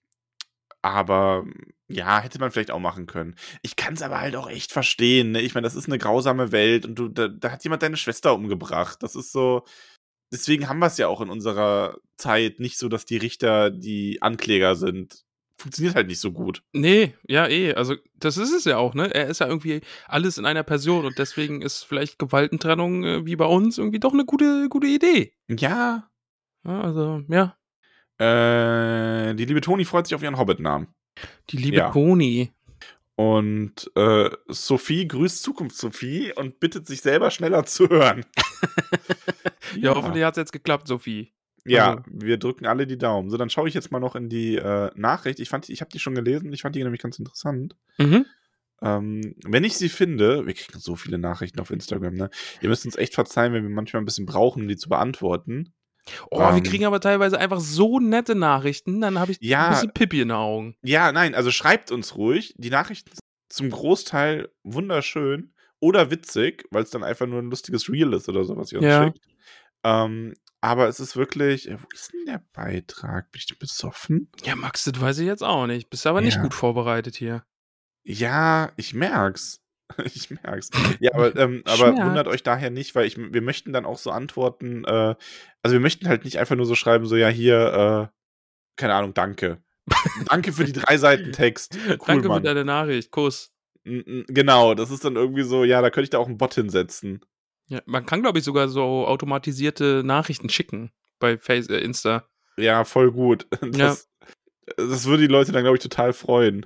aber 0.81 1.45
ja, 1.88 2.19
hätte 2.19 2.39
man 2.39 2.52
vielleicht 2.52 2.72
auch 2.72 2.80
machen 2.80 3.07
können. 3.07 3.35
Ich 3.64 3.76
kann 3.76 3.95
es 3.95 4.03
aber 4.03 4.19
halt 4.19 4.35
auch 4.35 4.49
echt 4.49 4.72
verstehen. 4.72 5.31
Ne? 5.31 5.41
Ich 5.41 5.56
meine, 5.56 5.65
das 5.65 5.76
ist 5.76 5.88
eine 5.88 5.97
grausame 5.97 6.52
Welt 6.52 6.85
und 6.85 6.95
du, 6.95 7.07
da, 7.07 7.27
da 7.27 7.52
hat 7.52 7.64
jemand 7.64 7.81
deine 7.81 7.97
Schwester 7.97 8.35
umgebracht. 8.35 9.02
Das 9.02 9.15
ist 9.15 9.31
so. 9.31 9.65
Deswegen 10.31 10.69
haben 10.69 10.80
wir 10.80 10.88
es 10.88 10.97
ja 10.97 11.07
auch 11.07 11.22
in 11.22 11.30
unserer 11.30 11.97
Zeit 12.18 12.60
nicht 12.60 12.77
so, 12.77 12.88
dass 12.89 13.06
die 13.06 13.18
Richter 13.18 13.72
die 13.72 14.22
Ankläger 14.22 14.76
sind 14.76 15.24
funktioniert 15.57 15.95
halt 15.95 16.07
nicht 16.07 16.19
so 16.19 16.32
gut. 16.32 16.64
Nee, 16.73 17.14
ja, 17.27 17.48
eh. 17.48 17.73
Also, 17.73 17.95
das 18.15 18.38
ist 18.38 18.52
es 18.52 18.65
ja 18.65 18.77
auch, 18.77 18.94
ne? 18.94 19.14
Er 19.14 19.27
ist 19.27 19.40
ja 19.40 19.48
irgendwie 19.48 19.82
alles 20.07 20.38
in 20.38 20.45
einer 20.45 20.64
Person 20.64 21.06
und 21.06 21.18
deswegen 21.18 21.61
ist 21.61 21.84
vielleicht 21.84 22.19
Gewaltentrennung 22.19 23.03
äh, 23.03 23.26
wie 23.26 23.36
bei 23.36 23.45
uns 23.45 23.77
irgendwie 23.77 23.99
doch 23.99 24.14
eine 24.14 24.26
gute, 24.26 24.68
gute 24.69 24.88
Idee. 24.88 25.34
Ja. 25.48 26.10
ja 26.65 26.82
also, 26.82 27.23
ja. 27.30 27.56
Äh, 28.18 29.36
die 29.36 29.45
liebe 29.45 29.61
Toni 29.61 29.86
freut 29.86 30.07
sich 30.07 30.15
auf 30.15 30.23
ihren 30.23 30.38
Hobbit-Namen. 30.38 30.88
Die 31.49 31.57
liebe 31.57 31.77
ja. 31.77 31.91
Toni. 31.91 32.52
Und 33.15 33.90
äh, 33.95 34.30
Sophie 34.48 35.07
grüßt 35.07 35.41
Zukunft 35.41 35.77
Sophie 35.77 36.34
und 36.34 36.60
bittet 36.60 36.86
sich 36.86 37.02
selber 37.02 37.32
schneller 37.32 37.65
zu 37.65 37.88
hören. 37.88 38.26
ja, 39.76 39.77
ja, 39.77 39.95
hoffentlich 39.95 40.26
hat 40.26 40.34
es 40.34 40.41
jetzt 40.41 40.52
geklappt, 40.52 40.88
Sophie. 40.88 41.35
Ja, 41.66 41.96
also. 41.96 42.04
wir 42.08 42.38
drücken 42.38 42.66
alle 42.66 42.88
die 42.88 42.98
Daumen. 42.98 43.30
So, 43.30 43.38
dann 43.38 43.50
schaue 43.50 43.68
ich 43.68 43.74
jetzt 43.74 43.92
mal 43.92 44.00
noch 44.00 44.16
in 44.16 44.30
die 44.30 44.56
äh, 44.56 44.92
Nachricht. 44.96 45.40
Ich 45.40 45.50
fand, 45.50 45.70
ich 45.70 45.82
habe 45.82 45.92
die 45.92 46.00
schon 46.00 46.16
gelesen. 46.16 46.54
Ich 46.54 46.62
fand 46.62 46.76
die 46.76 46.84
nämlich 46.84 47.02
ganz 47.02 47.18
interessant. 47.20 47.76
Mhm. 47.98 48.26
Ähm, 48.82 49.36
wenn 49.46 49.64
ich 49.64 49.78
sie 49.78 49.90
finde, 49.90 50.46
wir 50.46 50.54
kriegen 50.54 50.80
so 50.80 50.96
viele 50.96 51.18
Nachrichten 51.18 51.60
auf 51.60 51.72
Instagram, 51.72 52.14
ne? 52.14 52.30
Ihr 52.62 52.70
müsst 52.70 52.86
uns 52.86 52.98
echt 52.98 53.16
verzeihen, 53.16 53.54
wenn 53.54 53.64
wir 53.64 53.70
manchmal 53.70 54.02
ein 54.02 54.06
bisschen 54.06 54.26
brauchen, 54.26 54.64
um 54.64 54.68
die 54.68 54.78
zu 54.78 54.90
beantworten. 54.90 55.74
Oh, 56.30 56.42
ähm, 56.42 56.56
wir 56.56 56.64
kriegen 56.64 56.86
aber 56.86 57.00
teilweise 57.00 57.40
einfach 57.40 57.60
so 57.60 58.00
nette 58.00 58.36
Nachrichten, 58.36 59.02
dann 59.02 59.18
habe 59.18 59.32
ich 59.32 59.38
ja, 59.42 59.66
ein 59.66 59.74
bisschen 59.74 59.94
Pippi 59.94 60.22
in 60.22 60.28
den 60.28 60.38
Augen. 60.38 60.76
Ja, 60.84 61.12
nein, 61.12 61.34
also 61.34 61.52
schreibt 61.52 61.92
uns 61.92 62.16
ruhig. 62.16 62.54
Die 62.58 62.70
Nachrichten 62.70 63.10
sind 63.10 63.20
zum 63.50 63.70
Großteil 63.72 64.50
wunderschön 64.64 65.54
oder 65.80 66.12
witzig, 66.12 66.66
weil 66.70 66.84
es 66.84 66.92
dann 66.92 67.04
einfach 67.04 67.26
nur 67.26 67.40
ein 67.40 67.50
lustiges 67.50 67.90
Reel 67.90 68.14
ist 68.14 68.30
oder 68.30 68.44
so, 68.44 68.56
was 68.56 68.72
ihr 68.72 68.80
uns 68.80 68.88
ja. 68.88 69.04
schickt. 69.06 69.20
Ähm, 69.84 70.34
aber 70.66 70.88
es 70.88 71.00
ist 71.00 71.16
wirklich, 71.16 71.70
wo 71.70 71.88
ist 71.94 72.12
denn 72.12 72.26
der 72.26 72.42
Beitrag? 72.52 73.32
Bin 73.32 73.40
ich 73.40 73.60
besoffen? 73.60 74.32
Ja, 74.44 74.56
Max, 74.56 74.84
das 74.84 75.00
weiß 75.00 75.20
ich 75.20 75.28
jetzt 75.28 75.44
auch 75.44 75.68
nicht. 75.68 75.92
Bist 75.92 76.08
aber 76.08 76.22
nicht 76.22 76.42
gut 76.42 76.56
vorbereitet 76.56 77.16
hier. 77.16 77.46
Ja, 78.04 78.72
ich 78.76 78.94
merk's. 78.94 79.62
Ich 80.04 80.32
merk's. 80.32 80.72
Ja, 81.00 81.14
aber, 81.14 81.36
ähm, 81.40 81.62
aber 81.66 81.96
wundert 81.96 82.28
euch 82.28 82.42
daher 82.42 82.72
nicht, 82.72 82.96
weil 82.96 83.06
ich, 83.06 83.18
wir 83.18 83.44
möchten 83.44 83.72
dann 83.72 83.86
auch 83.86 84.00
so 84.00 84.10
antworten, 84.10 84.84
äh, 84.84 85.16
also 85.62 85.74
wir 85.74 85.80
möchten 85.80 86.08
halt 86.08 86.26
nicht 86.26 86.40
einfach 86.40 86.56
nur 86.56 86.66
so 86.66 86.74
schreiben, 86.74 87.06
so 87.06 87.16
ja, 87.16 87.28
hier, 87.28 88.10
äh, 88.12 88.18
keine 88.78 88.96
Ahnung, 88.96 89.14
danke. 89.14 89.62
danke 90.28 90.54
für 90.54 90.66
die 90.66 90.74
drei 90.74 90.98
Seiten 90.98 91.32
Text. 91.34 91.78
Cool, 91.88 91.98
danke 92.08 92.30
Mann. 92.30 92.42
für 92.42 92.48
deine 92.48 92.66
Nachricht, 92.66 93.12
Kuss. 93.12 93.54
Genau, 93.84 94.74
das 94.74 94.90
ist 94.90 95.06
dann 95.06 95.16
irgendwie 95.16 95.44
so, 95.44 95.64
ja, 95.64 95.84
da 95.84 95.92
könnte 95.92 96.06
ich 96.06 96.10
da 96.10 96.18
auch 96.18 96.28
einen 96.28 96.40
Bot 96.40 96.56
hinsetzen. 96.56 97.24
Ja, 97.68 97.82
man 97.86 98.06
kann, 98.06 98.22
glaube 98.22 98.40
ich, 98.40 98.46
sogar 98.46 98.68
so 98.68 99.08
automatisierte 99.08 100.04
Nachrichten 100.04 100.50
schicken 100.50 100.92
bei 101.20 101.38
Face, 101.38 101.68
äh, 101.70 101.78
Insta. 101.78 102.28
Ja, 102.58 102.84
voll 102.84 103.12
gut. 103.12 103.48
Das, 103.62 104.10
ja. 104.68 104.76
das 104.78 105.06
würde 105.06 105.24
die 105.24 105.32
Leute 105.32 105.52
dann, 105.52 105.64
glaube 105.64 105.78
ich, 105.78 105.84
total 105.84 106.14
freuen. 106.14 106.66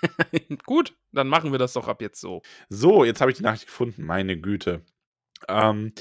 gut, 0.66 0.96
dann 1.12 1.28
machen 1.28 1.52
wir 1.52 1.58
das 1.58 1.74
doch 1.74 1.88
ab 1.88 2.02
jetzt 2.02 2.20
so. 2.20 2.42
So, 2.68 3.04
jetzt 3.04 3.20
habe 3.20 3.30
ich 3.30 3.36
die 3.36 3.44
Nachricht 3.44 3.66
gefunden, 3.66 4.04
meine 4.04 4.38
Güte. 4.38 4.84
Ähm, 5.48 5.92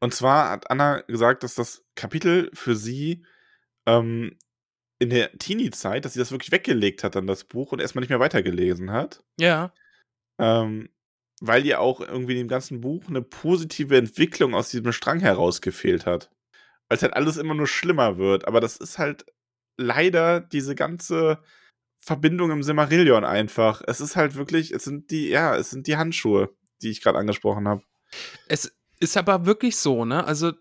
und 0.00 0.14
zwar 0.14 0.50
hat 0.50 0.70
Anna 0.70 1.00
gesagt, 1.02 1.42
dass 1.42 1.54
das 1.54 1.84
Kapitel 1.94 2.50
für 2.54 2.76
sie 2.76 3.24
ähm, 3.86 4.38
in 4.98 5.10
der 5.10 5.32
Teenie-Zeit, 5.36 6.04
dass 6.04 6.12
sie 6.12 6.18
das 6.18 6.30
wirklich 6.30 6.52
weggelegt 6.52 7.02
hat, 7.02 7.16
dann 7.16 7.26
das 7.26 7.44
Buch 7.44 7.72
und 7.72 7.80
erstmal 7.80 8.00
nicht 8.00 8.10
mehr 8.10 8.20
weitergelesen 8.20 8.92
hat. 8.92 9.24
Ja. 9.38 9.72
Ähm, 10.38 10.88
weil 11.44 11.66
ihr 11.66 11.80
auch 11.80 12.00
irgendwie 12.00 12.32
in 12.32 12.38
dem 12.38 12.48
ganzen 12.48 12.80
Buch 12.80 13.08
eine 13.08 13.20
positive 13.20 13.96
Entwicklung 13.96 14.54
aus 14.54 14.70
diesem 14.70 14.92
Strang 14.92 15.18
herausgefehlt 15.18 16.06
hat. 16.06 16.30
Weil 16.88 16.96
es 16.96 17.02
halt 17.02 17.14
alles 17.14 17.36
immer 17.36 17.54
nur 17.54 17.66
schlimmer 17.66 18.16
wird. 18.16 18.46
Aber 18.46 18.60
das 18.60 18.76
ist 18.76 18.98
halt 18.98 19.26
leider 19.76 20.40
diese 20.40 20.76
ganze 20.76 21.42
Verbindung 21.98 22.52
im 22.52 22.62
Simmerillion 22.62 23.24
einfach. 23.24 23.82
Es 23.84 24.00
ist 24.00 24.14
halt 24.14 24.36
wirklich, 24.36 24.70
es 24.70 24.84
sind 24.84 25.10
die, 25.10 25.30
ja, 25.30 25.56
es 25.56 25.70
sind 25.70 25.88
die 25.88 25.96
Handschuhe, 25.96 26.54
die 26.80 26.90
ich 26.90 27.02
gerade 27.02 27.18
angesprochen 27.18 27.66
habe. 27.66 27.82
Es 28.46 28.72
ist 29.00 29.16
aber 29.16 29.44
wirklich 29.44 29.76
so, 29.76 30.04
ne? 30.04 30.24
Also 30.24 30.52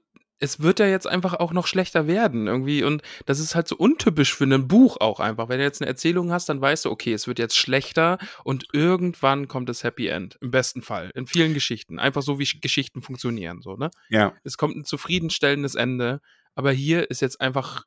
es 0.41 0.59
wird 0.59 0.80
ja 0.80 0.88
jetzt 0.88 1.07
einfach 1.07 1.35
auch 1.35 1.53
noch 1.53 1.68
schlechter 1.68 2.07
werden 2.07 2.47
irgendwie 2.47 2.84
und 2.84 3.03
das 3.26 3.39
ist 3.39 3.55
halt 3.55 3.68
so 3.68 3.77
untypisch 3.77 4.35
für 4.35 4.43
ein 4.43 4.68
Buch 4.68 4.97
auch 4.99 5.19
einfach. 5.19 5.49
Wenn 5.49 5.59
du 5.59 5.63
jetzt 5.63 5.81
eine 5.81 5.89
Erzählung 5.89 6.31
hast, 6.31 6.49
dann 6.49 6.59
weißt 6.59 6.85
du, 6.85 6.91
okay, 6.91 7.13
es 7.13 7.27
wird 7.27 7.39
jetzt 7.39 7.55
schlechter 7.55 8.18
und 8.43 8.65
irgendwann 8.73 9.47
kommt 9.47 9.69
das 9.69 9.84
Happy 9.84 10.07
End. 10.07 10.38
Im 10.41 10.51
besten 10.51 10.81
Fall. 10.81 11.11
In 11.13 11.27
vielen 11.27 11.53
Geschichten. 11.53 11.99
Einfach 11.99 12.23
so, 12.23 12.39
wie 12.39 12.47
Geschichten 12.59 13.01
funktionieren, 13.03 13.61
so, 13.61 13.76
ne? 13.76 13.91
Ja. 14.09 14.34
Es 14.43 14.57
kommt 14.57 14.76
ein 14.76 14.84
zufriedenstellendes 14.84 15.76
Ende, 15.76 16.22
aber 16.55 16.72
hier 16.72 17.09
ist 17.11 17.22
jetzt 17.22 17.39
einfach 17.39 17.85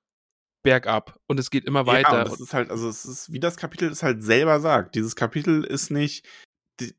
bergab 0.63 1.19
und 1.27 1.41
es 1.41 1.51
geht 1.51 1.65
immer 1.65 1.87
weiter. 1.87 2.19
Ja, 2.19 2.25
das 2.25 2.41
ist 2.41 2.55
halt, 2.55 2.71
also 2.71 2.89
es 2.89 3.05
ist, 3.05 3.33
wie 3.33 3.41
das 3.41 3.57
Kapitel 3.57 3.91
es 3.91 4.03
halt 4.03 4.23
selber 4.23 4.61
sagt. 4.61 4.95
Dieses 4.95 5.17
Kapitel 5.17 5.65
ist 5.65 5.91
nicht 5.91 6.27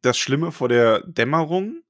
das 0.01 0.17
Schlimme 0.17 0.51
vor 0.51 0.69
der 0.69 1.01
Dämmerung, 1.07 1.81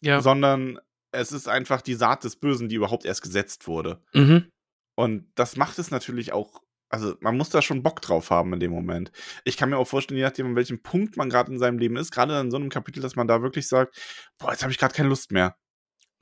ja. 0.00 0.20
sondern 0.20 0.78
es 1.12 1.32
ist 1.32 1.48
einfach 1.48 1.82
die 1.82 1.94
Saat 1.94 2.24
des 2.24 2.36
Bösen, 2.36 2.68
die 2.68 2.76
überhaupt 2.76 3.04
erst 3.04 3.22
gesetzt 3.22 3.66
wurde. 3.66 4.02
Mhm. 4.14 4.50
Und 4.96 5.30
das 5.34 5.56
macht 5.56 5.78
es 5.78 5.90
natürlich 5.90 6.32
auch, 6.32 6.62
also 6.90 7.14
man 7.20 7.36
muss 7.36 7.50
da 7.50 7.62
schon 7.62 7.82
Bock 7.82 8.02
drauf 8.02 8.30
haben 8.30 8.52
in 8.52 8.60
dem 8.60 8.72
Moment. 8.72 9.12
Ich 9.44 9.56
kann 9.56 9.70
mir 9.70 9.78
auch 9.78 9.86
vorstellen, 9.86 10.18
je 10.18 10.24
nachdem, 10.24 10.46
an 10.46 10.56
welchem 10.56 10.82
Punkt 10.82 11.16
man 11.16 11.30
gerade 11.30 11.52
in 11.52 11.58
seinem 11.58 11.78
Leben 11.78 11.96
ist, 11.96 12.10
gerade 12.10 12.38
in 12.40 12.50
so 12.50 12.56
einem 12.56 12.68
Kapitel, 12.68 13.00
dass 13.00 13.16
man 13.16 13.28
da 13.28 13.42
wirklich 13.42 13.68
sagt, 13.68 13.96
boah, 14.38 14.50
jetzt 14.50 14.62
habe 14.62 14.72
ich 14.72 14.78
gerade 14.78 14.94
keine 14.94 15.08
Lust 15.08 15.32
mehr. 15.32 15.56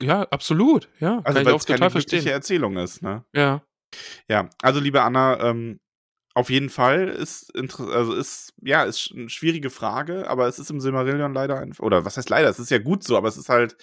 Ja, 0.01 0.23
absolut. 0.23 0.89
Ja, 0.99 1.21
also 1.23 1.45
weil 1.45 1.55
es 1.55 1.65
keine 1.65 1.89
verstehen. 1.89 2.25
Erzählung 2.27 2.77
ist, 2.77 3.01
ne? 3.01 3.23
Ja. 3.33 3.63
Ja, 4.29 4.49
also 4.61 4.79
liebe 4.79 5.01
Anna, 5.01 5.39
ähm, 5.41 5.79
auf 6.33 6.49
jeden 6.49 6.69
Fall 6.69 7.09
ist 7.09 7.53
also 7.53 8.13
ist 8.13 8.53
ja 8.61 8.83
ist 8.83 9.11
eine 9.13 9.29
schwierige 9.29 9.69
Frage, 9.69 10.29
aber 10.29 10.47
es 10.47 10.59
ist 10.59 10.71
im 10.71 10.79
Silmarillion 10.79 11.33
leider 11.33 11.59
einfach 11.59 11.83
oder 11.83 12.05
was 12.05 12.15
heißt 12.15 12.29
leider, 12.29 12.49
es 12.49 12.57
ist 12.57 12.71
ja 12.71 12.79
gut 12.79 13.03
so, 13.03 13.17
aber 13.17 13.27
es 13.27 13.35
ist 13.35 13.49
halt 13.49 13.75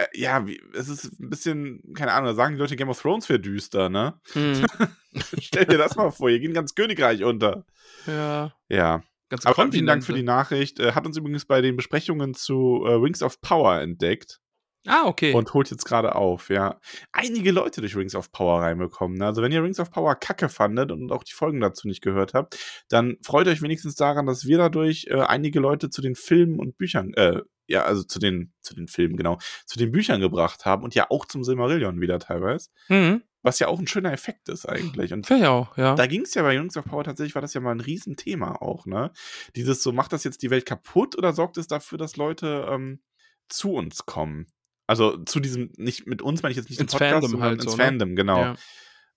äh, 0.00 0.06
ja, 0.14 0.46
wie, 0.46 0.60
es 0.74 0.88
ist 0.88 1.20
ein 1.20 1.30
bisschen, 1.30 1.82
keine 1.94 2.12
Ahnung, 2.12 2.34
sagen 2.34 2.54
die 2.54 2.60
Leute, 2.60 2.76
Game 2.76 2.88
of 2.88 3.00
Thrones 3.00 3.28
wäre 3.28 3.40
düster, 3.40 3.88
ne? 3.88 4.20
Hm. 4.32 4.64
Stell 5.40 5.66
dir 5.66 5.78
das 5.78 5.96
mal 5.96 6.10
vor, 6.10 6.30
hier 6.30 6.40
geht 6.40 6.54
ganz 6.54 6.74
Königreich 6.74 7.24
unter. 7.24 7.64
Ja. 8.06 8.52
Ja. 8.68 9.02
Ganz 9.28 9.46
Aber 9.46 9.70
vielen 9.70 9.86
Dank 9.86 10.02
für 10.02 10.12
die 10.12 10.24
Nachricht. 10.24 10.80
Äh, 10.80 10.92
hat 10.92 11.06
uns 11.06 11.16
übrigens 11.16 11.44
bei 11.44 11.60
den 11.60 11.76
Besprechungen 11.76 12.34
zu 12.34 12.84
äh, 12.84 12.94
Rings 12.94 13.22
of 13.22 13.40
Power 13.40 13.80
entdeckt. 13.80 14.40
Ah, 14.86 15.06
okay. 15.06 15.34
Und 15.34 15.52
holt 15.52 15.70
jetzt 15.70 15.84
gerade 15.84 16.14
auf, 16.14 16.48
ja. 16.48 16.80
Einige 17.12 17.52
Leute 17.52 17.82
durch 17.82 17.96
Rings 17.96 18.14
of 18.14 18.32
Power 18.32 18.62
reinbekommen. 18.62 19.18
Ne? 19.18 19.26
Also, 19.26 19.42
wenn 19.42 19.52
ihr 19.52 19.62
Rings 19.62 19.78
of 19.78 19.90
Power 19.90 20.14
kacke 20.14 20.48
fandet 20.48 20.90
und 20.90 21.12
auch 21.12 21.22
die 21.22 21.34
Folgen 21.34 21.60
dazu 21.60 21.86
nicht 21.86 22.00
gehört 22.00 22.32
habt, 22.32 22.58
dann 22.88 23.18
freut 23.22 23.46
euch 23.46 23.60
wenigstens 23.60 23.94
daran, 23.94 24.26
dass 24.26 24.46
wir 24.46 24.56
dadurch 24.56 25.06
äh, 25.08 25.20
einige 25.20 25.60
Leute 25.60 25.90
zu 25.90 26.00
den 26.00 26.14
Filmen 26.14 26.58
und 26.58 26.78
Büchern, 26.78 27.12
äh, 27.14 27.42
ja, 27.70 27.84
also 27.84 28.02
zu 28.02 28.18
den, 28.18 28.52
zu 28.60 28.74
den 28.74 28.88
Filmen, 28.88 29.16
genau, 29.16 29.38
zu 29.64 29.78
den 29.78 29.92
Büchern 29.92 30.20
gebracht 30.20 30.64
haben 30.64 30.82
und 30.82 30.94
ja 30.94 31.06
auch 31.08 31.24
zum 31.24 31.44
Silmarillion 31.44 32.00
wieder 32.00 32.18
teilweise. 32.18 32.70
Mhm. 32.88 33.22
Was 33.42 33.58
ja 33.58 33.68
auch 33.68 33.78
ein 33.78 33.86
schöner 33.86 34.12
Effekt 34.12 34.50
ist 34.50 34.68
eigentlich. 34.68 35.14
Und 35.14 35.26
ja 35.30 35.50
auch, 35.50 35.78
ja. 35.78 35.94
Da 35.94 36.06
ging 36.06 36.22
es 36.22 36.34
ja 36.34 36.42
bei 36.42 36.58
Rings 36.58 36.76
of 36.76 36.84
Power 36.84 37.04
tatsächlich, 37.04 37.34
war 37.34 37.42
das 37.42 37.54
ja 37.54 37.60
mal 37.60 37.70
ein 37.70 37.80
Riesenthema 37.80 38.56
auch, 38.56 38.84
ne? 38.84 39.12
Dieses 39.56 39.82
so, 39.82 39.92
macht 39.92 40.12
das 40.12 40.24
jetzt 40.24 40.42
die 40.42 40.50
Welt 40.50 40.66
kaputt 40.66 41.16
oder 41.16 41.32
sorgt 41.32 41.56
es 41.56 41.66
dafür, 41.66 41.96
dass 41.96 42.16
Leute 42.16 42.66
ähm, 42.68 43.00
zu 43.48 43.72
uns 43.72 44.04
kommen? 44.04 44.46
Also 44.86 45.16
zu 45.18 45.40
diesem, 45.40 45.70
nicht 45.76 46.06
mit 46.06 46.20
uns 46.20 46.42
meine 46.42 46.50
ich 46.50 46.56
jetzt 46.56 46.68
nicht 46.68 46.80
ins 46.80 46.92
Podcast, 46.92 47.22
Fandom 47.22 47.40
halt 47.40 47.62
ins 47.62 47.70
so, 47.70 47.76
ne? 47.78 47.84
Fandom, 47.84 48.16
genau. 48.16 48.40
Ja. 48.40 48.56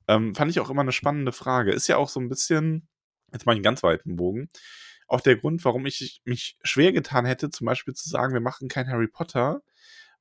Ähm, 0.08 0.36
fand 0.36 0.52
ich 0.52 0.60
auch 0.60 0.70
immer 0.70 0.82
eine 0.82 0.92
spannende 0.92 1.32
Frage. 1.32 1.72
Ist 1.74 1.88
ja 1.88 1.98
auch 1.98 2.10
so 2.10 2.20
ein 2.20 2.30
bisschen, 2.30 2.88
jetzt 3.34 3.46
mache 3.46 3.56
ich 3.56 3.58
einen 3.58 3.64
ganz 3.64 3.84
weiten 3.84 4.16
Bogen, 4.16 4.50
auch 5.14 5.22
der 5.22 5.38
Grund, 5.38 5.64
warum 5.64 5.86
ich 5.86 6.22
mich 6.26 6.58
schwer 6.64 6.92
getan 6.92 7.26
hätte, 7.26 7.52
zum 7.52 7.66
Beispiel 7.66 7.94
zu 7.94 8.10
sagen, 8.10 8.34
wir 8.34 8.42
machen 8.42 8.68
kein 8.68 8.88
Harry 8.88 9.08
Potter, 9.08 9.62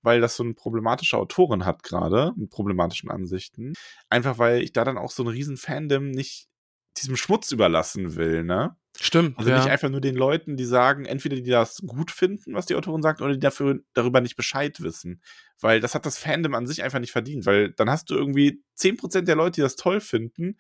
weil 0.03 0.21
das 0.21 0.37
so 0.37 0.43
eine 0.43 0.55
problematische 0.55 1.17
Autorin 1.17 1.65
hat 1.65 1.83
gerade, 1.83 2.33
mit 2.37 2.51
problematischen 2.51 3.11
Ansichten. 3.11 3.73
Einfach 4.11 4.39
weil 4.39 4.63
ich 4.63 4.73
da 4.73 4.85
dann 4.85 4.99
auch 4.99 5.11
so 5.11 5.23
ein 5.23 5.29
riesen 5.29 5.57
Fandom 5.57 6.11
nicht 6.11 6.49
diesem 6.99 7.17
Schmutz 7.17 7.51
überlassen 7.53 8.17
will, 8.17 8.45
ne? 8.45 8.77
Stimmt. 9.01 9.39
Also 9.39 9.51
ja. 9.51 9.57
nicht 9.57 9.71
einfach 9.71 9.89
nur 9.89 10.03
den 10.03 10.15
Leuten, 10.15 10.57
die 10.57 10.67
sagen, 10.67 11.07
entweder 11.07 11.37
die 11.37 11.51
das 11.51 11.79
gut 11.87 12.11
finden, 12.11 12.55
was 12.55 12.67
die 12.67 12.75
Autorin 12.75 13.03
sagt, 13.03 13.23
oder 13.23 13.33
die 13.33 13.41
dafür 13.41 13.81
darüber 13.95 14.21
nicht 14.21 14.37
Bescheid 14.37 14.83
wissen. 14.83 15.23
Weil 15.61 15.81
das 15.81 15.95
hat 15.95 16.05
das 16.05 16.19
Fandom 16.19 16.55
an 16.55 16.67
sich 16.67 16.83
einfach 16.83 16.99
nicht 16.99 17.13
verdient, 17.13 17.47
weil 17.47 17.73
dann 17.73 17.89
hast 17.89 18.11
du 18.11 18.15
irgendwie 18.15 18.63
10% 18.79 19.23
der 19.23 19.37
Leute, 19.37 19.57
die 19.57 19.61
das 19.63 19.77
toll 19.77 20.01
finden, 20.01 20.57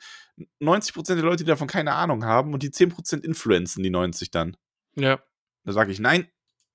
90% 0.61 1.15
der 1.15 1.25
Leute, 1.25 1.45
die 1.45 1.51
davon 1.51 1.69
keine 1.69 1.93
Ahnung 1.93 2.25
haben 2.25 2.55
und 2.55 2.63
die 2.63 2.71
10% 2.71 3.23
influenzen 3.23 3.83
die 3.83 3.91
90 3.91 4.31
dann. 4.31 4.57
Ja. 4.95 5.23
Da 5.65 5.73
sage 5.73 5.93
ich 5.93 6.01
nein. 6.01 6.27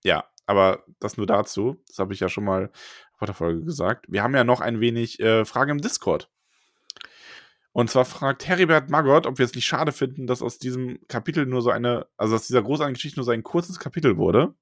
Ja, 0.03 0.25
aber 0.45 0.85
das 0.99 1.17
nur 1.17 1.25
dazu. 1.25 1.83
Das 1.87 1.97
habe 1.99 2.13
ich 2.13 2.19
ja 2.19 2.29
schon 2.29 2.45
mal 2.45 2.71
vor 3.17 3.25
der 3.25 3.35
Folge 3.35 3.63
gesagt. 3.63 4.05
Wir 4.07 4.21
haben 4.21 4.35
ja 4.35 4.43
noch 4.43 4.61
ein 4.61 4.79
wenig 4.79 5.19
äh, 5.19 5.43
Fragen 5.43 5.71
im 5.71 5.81
Discord. 5.81 6.29
Und 7.77 7.91
zwar 7.91 8.05
fragt 8.05 8.47
Heribert 8.47 8.89
Maggot, 8.89 9.27
ob 9.27 9.37
wir 9.37 9.45
es 9.45 9.53
nicht 9.53 9.67
schade 9.67 9.91
finden, 9.91 10.25
dass 10.25 10.41
aus 10.41 10.57
diesem 10.57 10.97
Kapitel 11.07 11.45
nur 11.45 11.61
so 11.61 11.69
eine, 11.69 12.07
also 12.17 12.33
aus 12.33 12.47
dieser 12.47 12.63
großartigen 12.63 12.95
Geschichte 12.95 13.19
nur 13.19 13.23
so 13.23 13.29
ein 13.29 13.43
kurzes 13.43 13.77
Kapitel 13.77 14.17
wurde. 14.17 14.55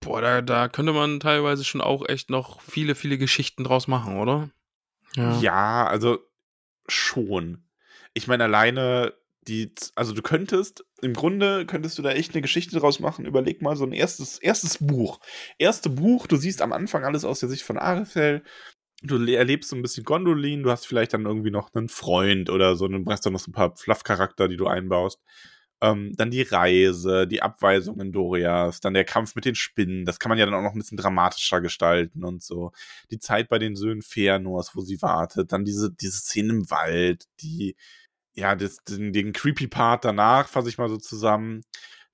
Boah, 0.00 0.20
da, 0.20 0.42
da 0.42 0.66
könnte 0.66 0.92
man 0.92 1.20
teilweise 1.20 1.62
schon 1.62 1.80
auch 1.80 2.08
echt 2.08 2.28
noch 2.28 2.60
viele, 2.60 2.96
viele 2.96 3.18
Geschichten 3.18 3.62
draus 3.62 3.86
machen, 3.86 4.18
oder? 4.18 4.50
Ja, 5.14 5.38
ja 5.38 5.86
also 5.86 6.18
schon. 6.88 7.62
Ich 8.14 8.26
meine, 8.26 8.42
alleine 8.42 9.14
die, 9.46 9.72
also 9.94 10.12
du 10.12 10.22
könntest, 10.22 10.84
im 11.02 11.12
Grunde 11.12 11.66
könntest 11.66 11.96
du 11.98 12.02
da 12.02 12.10
echt 12.10 12.34
eine 12.34 12.42
Geschichte 12.42 12.80
draus 12.80 12.98
machen. 12.98 13.26
Überleg 13.26 13.62
mal 13.62 13.76
so 13.76 13.84
ein 13.84 13.92
erstes, 13.92 14.38
erstes 14.38 14.78
Buch. 14.80 15.20
Erste 15.58 15.88
Buch, 15.88 16.26
du 16.26 16.34
siehst 16.34 16.60
am 16.62 16.72
Anfang 16.72 17.04
alles 17.04 17.24
aus 17.24 17.38
der 17.38 17.48
Sicht 17.48 17.62
von 17.62 17.78
Arefel. 17.78 18.42
Du 19.02 19.22
erlebst 19.26 19.70
so 19.70 19.76
ein 19.76 19.82
bisschen 19.82 20.04
Gondolin, 20.04 20.62
du 20.62 20.70
hast 20.70 20.86
vielleicht 20.86 21.12
dann 21.12 21.26
irgendwie 21.26 21.50
noch 21.50 21.72
einen 21.74 21.88
Freund 21.88 22.48
oder 22.50 22.76
so, 22.76 22.88
dann 22.88 23.04
brauchst 23.04 23.26
du 23.26 23.30
noch 23.30 23.40
so 23.40 23.50
ein 23.50 23.54
paar 23.54 23.76
Fluff-Charakter, 23.76 24.48
die 24.48 24.56
du 24.56 24.66
einbaust. 24.66 25.20
Ähm, 25.82 26.14
dann 26.16 26.30
die 26.30 26.40
Reise, 26.42 27.26
die 27.26 27.42
Abweisung 27.42 28.00
in 28.00 28.10
Dorias, 28.12 28.80
dann 28.80 28.94
der 28.94 29.04
Kampf 29.04 29.34
mit 29.34 29.44
den 29.44 29.54
Spinnen. 29.54 30.06
Das 30.06 30.18
kann 30.18 30.30
man 30.30 30.38
ja 30.38 30.46
dann 30.46 30.54
auch 30.54 30.62
noch 30.62 30.72
ein 30.72 30.78
bisschen 30.78 30.96
dramatischer 30.96 31.60
gestalten 31.60 32.24
und 32.24 32.42
so. 32.42 32.72
Die 33.10 33.18
Zeit 33.18 33.48
bei 33.50 33.58
den 33.58 33.76
Söhnen 33.76 34.00
Fëanors, 34.00 34.70
wo 34.74 34.80
sie 34.80 35.02
wartet. 35.02 35.52
Dann 35.52 35.66
diese, 35.66 35.92
diese 35.92 36.18
Szene 36.18 36.54
im 36.54 36.70
Wald, 36.70 37.26
die, 37.42 37.76
ja, 38.34 38.56
das, 38.56 38.78
den, 38.88 39.12
den 39.12 39.32
creepy 39.32 39.68
Part 39.68 40.04
danach, 40.06 40.48
fasse 40.48 40.68
ich 40.70 40.78
mal 40.78 40.88
so 40.88 40.96
zusammen. 40.98 41.62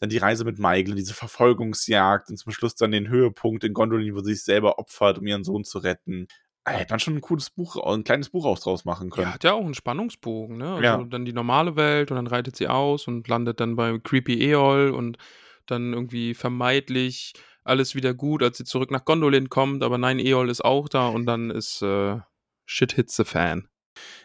Dann 0.01 0.11
die 0.11 0.19
Reise 0.19 0.45
mit 0.45 0.59
Maigle, 0.59 0.97
diese 0.97 1.15
Verfolgungsjagd 1.15 2.31
und 2.31 2.37
zum 2.39 2.53
Schluss 2.53 2.75
dann 2.75 2.91
den 2.93 3.09
Höhepunkt 3.09 3.65
in 3.65 3.73
Gondolin, 3.75 4.15
wo 4.17 4.21
sie 4.23 4.35
sich 4.35 4.45
selber 4.45 4.79
opfert, 4.81 5.19
um 5.19 5.27
ihren 5.27 5.45
Sohn 5.45 5.65
zu 5.65 5.79
retten. 5.79 6.27
Hätte 6.65 6.93
man 6.93 7.01
schon 7.01 7.17
ein 7.17 7.21
cooles 7.21 7.51
Buch, 7.51 7.77
ein 7.77 8.05
kleines 8.05 8.31
Buch 8.31 8.45
auch 8.45 8.59
draus 8.59 8.85
machen 8.85 9.11
können. 9.11 9.27
Ja, 9.27 9.35
hat 9.35 9.45
ja 9.45 9.53
auch 9.53 9.65
einen 9.65 9.75
Spannungsbogen, 9.75 10.59
ne? 10.59 10.75
Also 10.75 10.83
Ja. 10.83 11.03
dann 11.05 11.25
die 11.25 11.33
normale 11.33 11.75
Welt 11.75 12.11
und 12.11 12.17
dann 12.17 12.29
reitet 12.29 12.55
sie 12.57 12.69
aus 12.69 13.09
und 13.09 13.27
landet 13.27 13.59
dann 13.59 13.75
bei 13.75 13.99
Creepy 13.99 14.41
Eol 14.49 14.91
und 14.91 15.19
dann 15.67 15.93
irgendwie 15.93 16.35
vermeidlich 16.35 17.33
alles 17.65 17.95
wieder 17.95 18.15
gut, 18.15 18.43
als 18.43 18.59
sie 18.59 18.65
zurück 18.65 18.91
nach 18.91 19.05
Gondolin 19.05 19.49
kommt, 19.49 19.83
aber 19.83 19.99
nein, 19.99 20.19
Eol 20.19 20.51
ist 20.51 20.65
auch 20.65 20.89
da 20.89 21.09
und 21.09 21.27
dann 21.27 21.51
ist 21.51 21.83
äh, 21.83 22.19
Shit 22.65 22.93
hits 22.93 23.17
the 23.17 23.25
fan. 23.25 23.69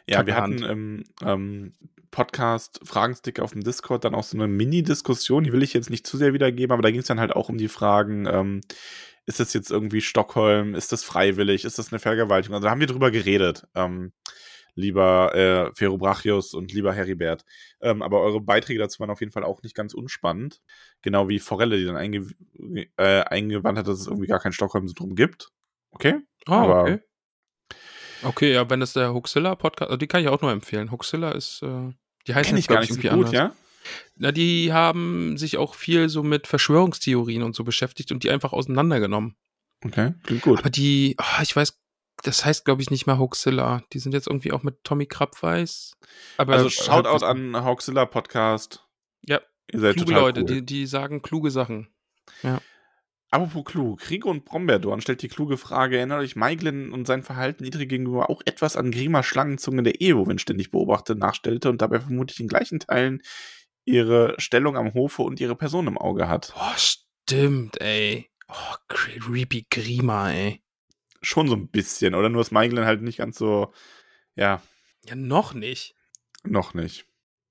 Ja, 0.07 0.25
wir 0.25 0.35
hatten 0.35 0.63
im 0.63 1.03
ähm, 1.23 1.73
Podcast 2.11 2.79
Fragenstick 2.83 3.39
auf 3.39 3.51
dem 3.51 3.63
Discord 3.63 4.05
dann 4.05 4.15
auch 4.15 4.23
so 4.23 4.37
eine 4.37 4.47
Mini-Diskussion, 4.47 5.43
die 5.43 5.51
will 5.51 5.63
ich 5.63 5.73
jetzt 5.73 5.89
nicht 5.89 6.07
zu 6.07 6.17
sehr 6.17 6.33
wiedergeben, 6.33 6.71
aber 6.71 6.81
da 6.81 6.89
ging 6.91 7.01
es 7.01 7.07
dann 7.07 7.19
halt 7.19 7.35
auch 7.35 7.49
um 7.49 7.57
die 7.57 7.67
Fragen, 7.67 8.25
ähm, 8.25 8.61
ist 9.27 9.39
das 9.39 9.53
jetzt 9.53 9.69
irgendwie 9.69 10.01
Stockholm, 10.01 10.73
ist 10.73 10.91
das 10.91 11.03
freiwillig, 11.03 11.63
ist 11.65 11.77
das 11.77 11.91
eine 11.93 11.99
Vergewaltigung? 11.99 12.55
Also 12.55 12.65
da 12.65 12.71
haben 12.71 12.79
wir 12.79 12.87
drüber 12.87 13.11
geredet, 13.11 13.67
ähm, 13.75 14.13
lieber 14.73 15.35
äh, 15.35 15.71
Ferobrachius 15.75 16.53
und 16.53 16.71
lieber 16.73 16.93
Heribert. 16.93 17.43
Ähm, 17.81 18.01
aber 18.01 18.21
eure 18.21 18.41
Beiträge 18.41 18.79
dazu 18.79 18.99
waren 18.99 19.09
auf 19.09 19.19
jeden 19.19 19.31
Fall 19.31 19.43
auch 19.43 19.61
nicht 19.63 19.75
ganz 19.75 19.93
unspannend. 19.93 20.61
Genau 21.01 21.27
wie 21.29 21.39
Forelle, 21.39 21.77
die 21.77 21.85
dann 21.85 21.97
einge 21.97 22.27
äh, 22.97 23.21
eingewandt 23.21 23.77
hat, 23.77 23.87
dass 23.87 23.99
es 23.99 24.07
irgendwie 24.07 24.27
gar 24.27 24.39
kein 24.39 24.53
Stockholm-Syndrom 24.53 25.15
gibt. 25.15 25.49
Okay? 25.91 26.15
Ah, 26.47 26.63
Aber- 26.63 26.81
okay. 26.83 26.99
Okay, 28.23 28.53
ja, 28.53 28.67
wenn 28.67 28.79
das 28.79 28.93
der 28.93 29.13
Huxilla-Podcast, 29.13 29.91
also 29.91 29.97
die 29.97 30.07
kann 30.07 30.21
ich 30.21 30.27
auch 30.27 30.41
nur 30.41 30.51
empfehlen. 30.51 30.89
Huxilla 30.91 31.31
ist, 31.31 31.61
äh, 31.61 31.91
die 32.25 32.33
Kenn 32.33 32.43
jetzt, 32.43 32.57
ich 32.57 32.67
gar 32.67 32.79
nicht 32.79 32.93
so 32.93 32.99
gut, 32.99 33.11
anders. 33.11 33.31
ja? 33.31 33.53
Na, 34.15 34.31
die 34.31 34.73
haben 34.73 35.37
sich 35.37 35.57
auch 35.57 35.75
viel 35.75 36.09
so 36.09 36.23
mit 36.23 36.47
Verschwörungstheorien 36.47 37.43
und 37.43 37.55
so 37.55 37.63
beschäftigt 37.63 38.11
und 38.11 38.23
die 38.23 38.29
einfach 38.31 38.53
auseinandergenommen. 38.53 39.35
Okay, 39.85 40.13
klingt 40.23 40.41
gut. 40.41 40.59
Aber 40.59 40.69
die, 40.69 41.15
ah, 41.17 41.41
ich 41.43 41.55
weiß, 41.55 41.79
das 42.23 42.43
heißt, 42.45 42.65
glaube 42.65 42.81
ich, 42.81 42.89
nicht 42.89 43.05
mehr 43.05 43.19
Hoaxilla. 43.19 43.83
Die 43.93 43.99
sind 43.99 44.13
jetzt 44.13 44.27
irgendwie 44.27 44.51
auch 44.51 44.63
mit 44.63 44.83
Tommy 44.83 45.05
Krabweis. 45.05 45.93
Aber 46.37 46.53
Also 46.53 46.65
halt 46.65 46.73
Shoutout 46.73 47.13
was- 47.15 47.23
an 47.23 47.55
Hawkzilla 47.55 48.05
Podcast. 48.05 48.83
Ja, 49.25 49.39
Ihr 49.71 49.79
seid 49.79 49.95
kluge 49.97 50.11
total 50.13 50.21
Leute, 50.23 50.39
cool. 50.41 50.45
die, 50.47 50.65
die 50.65 50.85
sagen 50.87 51.21
kluge 51.21 51.51
Sachen. 51.51 51.89
Apropos 53.29 53.65
klug, 53.65 54.09
Rico 54.09 54.29
und 54.31 54.45
Brombeerdorn 54.45 55.01
stellt 55.01 55.21
die 55.21 55.27
kluge 55.27 55.57
Frage, 55.57 55.97
erinnert 55.97 56.21
euch 56.21 56.37
Maiglin 56.37 56.93
und 56.93 57.05
sein 57.05 57.23
Verhalten 57.23 57.65
Idri 57.65 57.85
gegenüber 57.85 58.29
auch 58.29 58.41
etwas 58.45 58.77
an 58.77 58.89
Grima 58.89 59.21
Schlangenzunge 59.21 59.83
der 59.83 59.99
Eowyn 60.01 60.39
ständig 60.39 60.71
beobachtete, 60.71 61.19
nachstellte 61.19 61.69
und 61.69 61.81
dabei 61.81 61.99
vermutlich 61.99 62.39
in 62.39 62.47
gleichen 62.47 62.79
Teilen 62.79 63.21
ihre 63.87 64.35
Stellung 64.37 64.77
am 64.77 64.93
Hofe 64.93 65.21
und 65.23 65.39
ihre 65.39 65.55
Person 65.55 65.87
im 65.87 65.97
Auge 65.97 66.27
hat. 66.27 66.53
Boah, 66.53 66.75
stimmt, 66.77 67.81
ey. 67.81 68.29
Oh, 68.47 68.75
creepy 68.87 69.65
Grima, 69.69 70.31
ey. 70.31 70.61
Schon 71.21 71.47
so 71.47 71.55
ein 71.55 71.67
bisschen, 71.69 72.13
oder? 72.15 72.29
Nur 72.29 72.41
ist 72.41 72.51
Maiglin 72.51 72.85
halt 72.85 73.01
nicht 73.01 73.17
ganz 73.17 73.37
so, 73.37 73.73
ja, 74.35 74.61
Ja, 75.05 75.15
noch 75.15 75.53
nicht. 75.53 75.95
noch 76.43 76.73
nicht. 76.73 77.05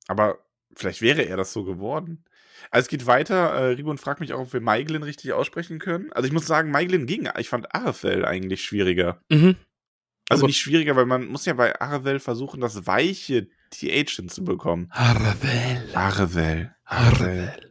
Aber 0.06 0.38
vielleicht 0.74 1.00
wäre 1.02 1.22
er 1.22 1.36
das 1.36 1.52
so 1.52 1.64
geworden. 1.64 2.24
Also 2.70 2.84
es 2.86 2.88
geht 2.88 3.06
weiter. 3.06 3.50
Äh, 3.52 3.64
Rigon 3.74 3.98
fragt 3.98 4.20
mich 4.20 4.32
auch, 4.32 4.40
ob 4.40 4.52
wir 4.52 4.60
Maiglin 4.60 5.02
richtig 5.02 5.32
aussprechen 5.32 5.78
können. 5.78 6.12
Also 6.12 6.26
ich 6.26 6.32
muss 6.32 6.46
sagen, 6.46 6.70
Maiglin 6.70 7.06
ging. 7.06 7.28
Ich 7.38 7.48
fand 7.48 7.74
Arafel 7.74 8.24
eigentlich 8.24 8.62
schwieriger. 8.64 9.20
Mhm. 9.30 9.56
Also 10.28 10.42
Aber- 10.42 10.46
nicht 10.48 10.60
schwieriger, 10.60 10.96
weil 10.96 11.06
man 11.06 11.26
muss 11.26 11.44
ja 11.44 11.52
bei 11.54 11.78
Arvel 11.80 12.18
versuchen, 12.20 12.60
das 12.60 12.86
weiche 12.86 13.48
TH 13.70 14.16
hinzubekommen. 14.16 14.88
Arvel. 14.90 15.94
Arvel. 15.94 16.74
Arvel. 16.84 17.70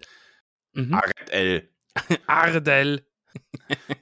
Mhm. 0.74 0.94
Arvel. 0.94 1.70
Ardel. 2.28 3.06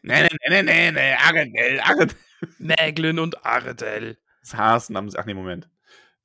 Nee, 0.02 0.24
nee, 0.24 0.30
nee, 0.50 0.64
nee, 0.64 0.92
nee, 0.92 1.14
Arvel. 1.14 1.80
Arvel. 1.80 2.08
Mäglin 2.60 3.20
und 3.20 3.46
Ardel. 3.46 4.18
Das 4.42 4.56
Hasen 4.56 4.98
haben 4.98 5.10
sie. 5.10 5.18
Ach 5.18 5.26
nee, 5.26 5.34
Moment. 5.34 5.70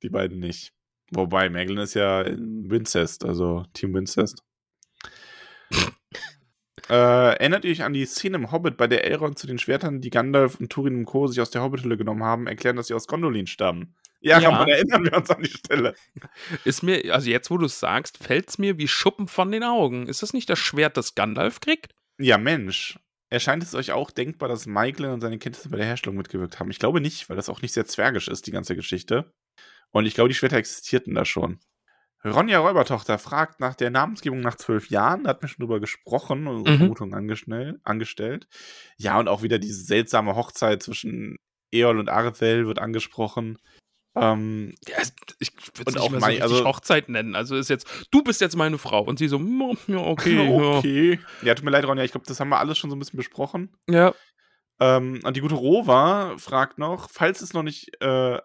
Die 0.03 0.09
beiden 0.09 0.39
nicht. 0.39 0.73
Wobei, 1.11 1.49
Meglin 1.49 1.79
ist 1.79 1.95
ja 1.95 2.21
in 2.21 2.69
Wincest, 2.69 3.25
also 3.25 3.65
Team 3.73 3.93
Wincest. 3.95 4.43
äh, 6.89 6.93
erinnert 6.93 7.65
ihr 7.65 7.71
euch 7.71 7.83
an 7.83 7.93
die 7.93 8.05
Szene 8.05 8.37
im 8.37 8.51
Hobbit, 8.51 8.77
bei 8.77 8.87
der 8.87 9.05
Elrond 9.05 9.39
zu 9.39 9.47
den 9.47 9.57
Schwertern, 9.57 10.01
die 10.01 10.11
Gandalf 10.11 10.59
und 10.59 10.71
Turin 10.71 10.97
und 10.97 11.05
Co. 11.05 11.25
sich 11.27 11.41
aus 11.41 11.49
der 11.49 11.63
Hobbithülle 11.63 11.97
genommen 11.97 12.23
haben, 12.23 12.47
erklären, 12.47 12.75
dass 12.75 12.87
sie 12.87 12.93
aus 12.93 13.07
Gondolin 13.07 13.47
stammen? 13.47 13.95
Ja, 14.21 14.39
Ja. 14.39 14.63
Erinnern 14.65 15.05
wir 15.05 15.13
uns 15.13 15.29
an 15.29 15.41
die 15.41 15.49
Stelle. 15.49 15.95
Ist 16.65 16.83
mir, 16.83 17.13
also 17.13 17.29
jetzt, 17.29 17.49
wo 17.49 17.57
du 17.57 17.65
es 17.65 17.79
sagst, 17.79 18.17
fällt 18.17 18.49
es 18.49 18.57
mir 18.57 18.77
wie 18.77 18.87
Schuppen 18.87 19.27
von 19.27 19.51
den 19.51 19.63
Augen. 19.63 20.07
Ist 20.07 20.21
das 20.23 20.33
nicht 20.33 20.49
das 20.49 20.59
Schwert, 20.59 20.97
das 20.97 21.15
Gandalf 21.15 21.59
kriegt? 21.61 21.93
Ja, 22.17 22.37
Mensch. 22.37 22.99
Erscheint 23.29 23.61
es 23.63 23.75
euch 23.75 23.91
auch 23.91 24.09
denkbar, 24.11 24.49
dass 24.49 24.65
Maiglin 24.65 25.11
und 25.11 25.21
seine 25.21 25.37
Kenntnisse 25.37 25.69
bei 25.69 25.77
der 25.77 25.85
Herstellung 25.85 26.17
mitgewirkt 26.17 26.59
haben? 26.59 26.71
Ich 26.71 26.79
glaube 26.79 26.99
nicht, 26.99 27.29
weil 27.29 27.35
das 27.37 27.47
auch 27.47 27.61
nicht 27.61 27.73
sehr 27.73 27.85
zwergisch 27.85 28.27
ist, 28.27 28.47
die 28.47 28.51
ganze 28.51 28.75
Geschichte. 28.75 29.31
Und 29.91 30.05
ich 30.05 30.15
glaube, 30.15 30.29
die 30.29 30.35
Schwerter 30.35 30.57
existierten 30.57 31.13
da 31.15 31.25
schon. 31.25 31.59
Ronja 32.25 32.59
Räubertochter 32.59 33.17
fragt 33.17 33.61
nach 33.61 33.75
der 33.75 33.91
Namensgebung 33.91 34.41
nach 34.41 34.55
zwölf 34.55 34.89
Jahren, 34.89 35.23
da 35.23 35.29
hat 35.29 35.41
mir 35.41 35.47
schon 35.47 35.63
drüber 35.63 35.79
gesprochen 35.79 36.47
und 36.47 36.67
Mhm. 36.67 36.77
Vermutungen 36.77 37.13
angeschnell- 37.15 37.79
angestellt. 37.83 38.47
Ja, 38.97 39.17
und 39.19 39.29
auch 39.29 39.41
wieder 39.43 39.57
diese 39.59 39.81
seltsame 39.83 40.35
Hochzeit 40.35 40.83
zwischen 40.83 41.37
Eol 41.71 41.97
und 41.99 42.09
Arthel 42.09 42.67
wird 42.67 42.79
angesprochen. 42.79 43.57
Ähm, 44.15 44.73
Ja, 44.87 44.97
ich 45.39 45.51
würde 45.77 45.91
Und 45.91 45.95
es 45.95 46.01
auch 46.01 46.11
nicht 46.11 46.21
mal 46.21 46.35
so 46.37 46.41
also- 46.41 46.65
Hochzeit 46.65 47.09
nennen. 47.09 47.35
Also 47.35 47.55
ist 47.55 47.69
jetzt, 47.69 47.87
du 48.11 48.23
bist 48.23 48.41
jetzt 48.41 48.55
meine 48.57 48.77
Frau. 48.77 49.03
Und 49.03 49.19
sie 49.19 49.27
so, 49.27 49.39
"Mm, 49.39 49.77
ja, 49.87 49.97
okay. 49.97 50.37
okay. 50.49 51.19
Ja, 51.43 51.55
tut 51.55 51.63
mir 51.65 51.71
leid, 51.71 51.85
Ronja, 51.85 52.03
ich 52.03 52.11
glaube, 52.11 52.25
das 52.27 52.39
haben 52.39 52.49
wir 52.49 52.59
alles 52.59 52.77
schon 52.77 52.89
so 52.89 52.95
ein 52.95 52.99
bisschen 52.99 53.17
besprochen. 53.17 53.75
Ja. 53.89 54.07
ja. 54.09 54.15
Ähm, 54.97 55.19
und 55.23 55.35
die 55.35 55.41
gute 55.41 55.55
Rova 55.55 56.37
fragt 56.37 56.77
noch, 56.77 57.09
falls 57.09 57.41
es 57.41 57.53
noch 57.53 57.63
nicht, 57.63 58.01
äh, 58.01 58.39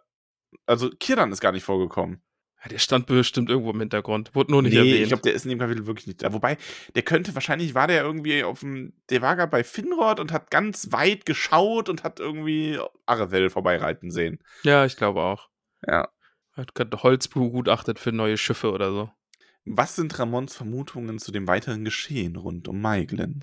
also 0.66 0.90
Kiran 0.98 1.32
ist 1.32 1.40
gar 1.40 1.52
nicht 1.52 1.64
vorgekommen. 1.64 2.22
Ja, 2.62 2.68
Der 2.70 2.78
stand 2.78 3.06
bestimmt 3.06 3.50
irgendwo 3.50 3.70
im 3.70 3.78
Hintergrund. 3.80 4.34
Wurde 4.34 4.50
nur 4.50 4.62
nicht 4.62 4.72
nee, 4.72 4.78
erwähnt. 4.78 5.02
ich 5.02 5.08
glaube, 5.08 5.22
der 5.22 5.34
ist 5.34 5.44
in 5.44 5.50
dem 5.50 5.58
Kapitel 5.58 5.86
wirklich 5.86 6.06
nicht 6.06 6.22
da. 6.22 6.32
Wobei, 6.32 6.56
der 6.94 7.02
könnte, 7.02 7.34
wahrscheinlich 7.34 7.74
war 7.74 7.86
der 7.86 8.02
irgendwie 8.02 8.42
auf 8.42 8.60
dem, 8.60 8.94
der 9.10 9.22
war 9.22 9.36
gerade 9.36 9.50
bei 9.50 9.62
Finrod 9.62 10.18
und 10.18 10.32
hat 10.32 10.50
ganz 10.50 10.90
weit 10.90 11.24
geschaut 11.26 11.88
und 11.88 12.02
hat 12.04 12.20
irgendwie 12.20 12.78
Arvel 13.06 13.50
vorbeireiten 13.50 14.10
sehen. 14.10 14.38
ja, 14.64 14.84
ich 14.86 14.96
glaube 14.96 15.20
auch. 15.22 15.48
Ja. 15.86 16.08
Hat 16.52 16.74
gerade 16.74 17.02
Holz 17.02 17.28
begutachtet 17.28 17.98
für 17.98 18.12
neue 18.12 18.36
Schiffe 18.36 18.70
oder 18.70 18.90
so. 18.92 19.10
Was 19.64 19.96
sind 19.96 20.18
Ramons 20.18 20.54
Vermutungen 20.54 21.18
zu 21.18 21.32
dem 21.32 21.48
weiteren 21.48 21.84
Geschehen 21.84 22.36
rund 22.36 22.68
um 22.68 22.80
Maiglin? 22.80 23.42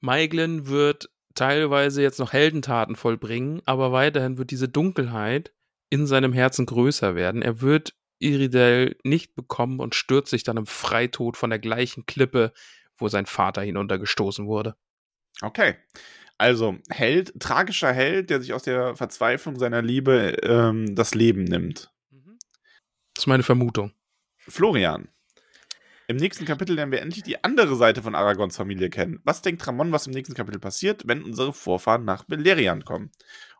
Maiglin 0.00 0.66
wird 0.66 1.10
teilweise 1.34 2.02
jetzt 2.02 2.18
noch 2.18 2.32
Heldentaten 2.32 2.96
vollbringen, 2.96 3.62
aber 3.66 3.92
weiterhin 3.92 4.36
wird 4.36 4.50
diese 4.50 4.68
Dunkelheit 4.68 5.52
in 5.88 6.06
seinem 6.06 6.32
Herzen 6.32 6.66
größer 6.66 7.14
werden. 7.14 7.42
Er 7.42 7.60
wird 7.60 7.94
Iridel 8.18 8.96
nicht 9.04 9.34
bekommen 9.34 9.80
und 9.80 9.94
stürzt 9.94 10.30
sich 10.30 10.42
dann 10.42 10.56
im 10.56 10.66
Freitod 10.66 11.36
von 11.36 11.50
der 11.50 11.58
gleichen 11.58 12.04
Klippe, 12.06 12.52
wo 12.96 13.08
sein 13.08 13.26
Vater 13.26 13.62
hinuntergestoßen 13.62 14.46
wurde. 14.46 14.76
Okay. 15.40 15.76
Also, 16.40 16.78
Held, 16.88 17.38
tragischer 17.38 17.92
Held, 17.92 18.30
der 18.30 18.40
sich 18.40 18.54
aus 18.54 18.62
der 18.62 18.96
Verzweiflung 18.96 19.58
seiner 19.58 19.82
Liebe 19.82 20.38
ähm, 20.42 20.94
das 20.94 21.14
Leben 21.14 21.44
nimmt. 21.44 21.92
Das 23.12 23.24
ist 23.24 23.26
meine 23.26 23.42
Vermutung. 23.42 23.92
Florian. 24.38 25.08
Im 26.08 26.16
nächsten 26.16 26.46
Kapitel 26.46 26.76
lernen 26.76 26.92
wir 26.92 27.02
endlich 27.02 27.24
die 27.24 27.44
andere 27.44 27.76
Seite 27.76 28.02
von 28.02 28.14
Aragons 28.14 28.56
Familie 28.56 28.88
kennen. 28.88 29.20
Was 29.22 29.42
denkt 29.42 29.66
Ramon, 29.66 29.92
was 29.92 30.06
im 30.06 30.14
nächsten 30.14 30.34
Kapitel 30.34 30.58
passiert, 30.58 31.06
wenn 31.06 31.24
unsere 31.24 31.52
Vorfahren 31.52 32.06
nach 32.06 32.24
Beleriand 32.24 32.86
kommen? 32.86 33.10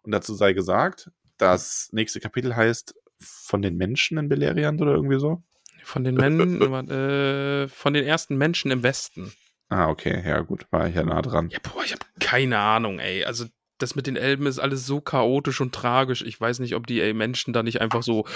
Und 0.00 0.12
dazu 0.12 0.32
sei 0.32 0.54
gesagt, 0.54 1.10
das 1.36 1.90
nächste 1.92 2.18
Kapitel 2.18 2.56
heißt 2.56 2.94
von 3.18 3.60
den 3.60 3.76
Menschen 3.76 4.16
in 4.16 4.30
Beleriand 4.30 4.80
oder 4.80 4.94
irgendwie 4.94 5.20
so. 5.20 5.42
Von 5.84 6.02
den 6.02 6.14
Männern, 6.14 6.88
äh, 6.88 7.68
von 7.68 7.92
den 7.92 8.06
ersten 8.06 8.38
Menschen 8.38 8.70
im 8.70 8.82
Westen. 8.82 9.34
Ah, 9.70 9.88
okay, 9.88 10.22
ja 10.26 10.40
gut, 10.40 10.66
war 10.70 10.88
ich 10.88 10.96
ja 10.96 11.04
nah 11.04 11.22
dran. 11.22 11.48
Ja, 11.50 11.58
boah, 11.62 11.84
ich 11.84 11.92
habe 11.92 12.04
keine 12.18 12.58
Ahnung, 12.58 12.98
ey. 12.98 13.24
Also 13.24 13.46
das 13.78 13.94
mit 13.94 14.06
den 14.06 14.16
Elben 14.16 14.46
ist 14.46 14.58
alles 14.58 14.84
so 14.84 15.00
chaotisch 15.00 15.60
und 15.60 15.72
tragisch. 15.74 16.22
Ich 16.22 16.38
weiß 16.40 16.58
nicht, 16.58 16.74
ob 16.74 16.86
die 16.88 17.00
ey, 17.00 17.14
Menschen 17.14 17.52
da 17.52 17.62
nicht 17.62 17.80
einfach 17.80 18.02
so, 18.02 18.26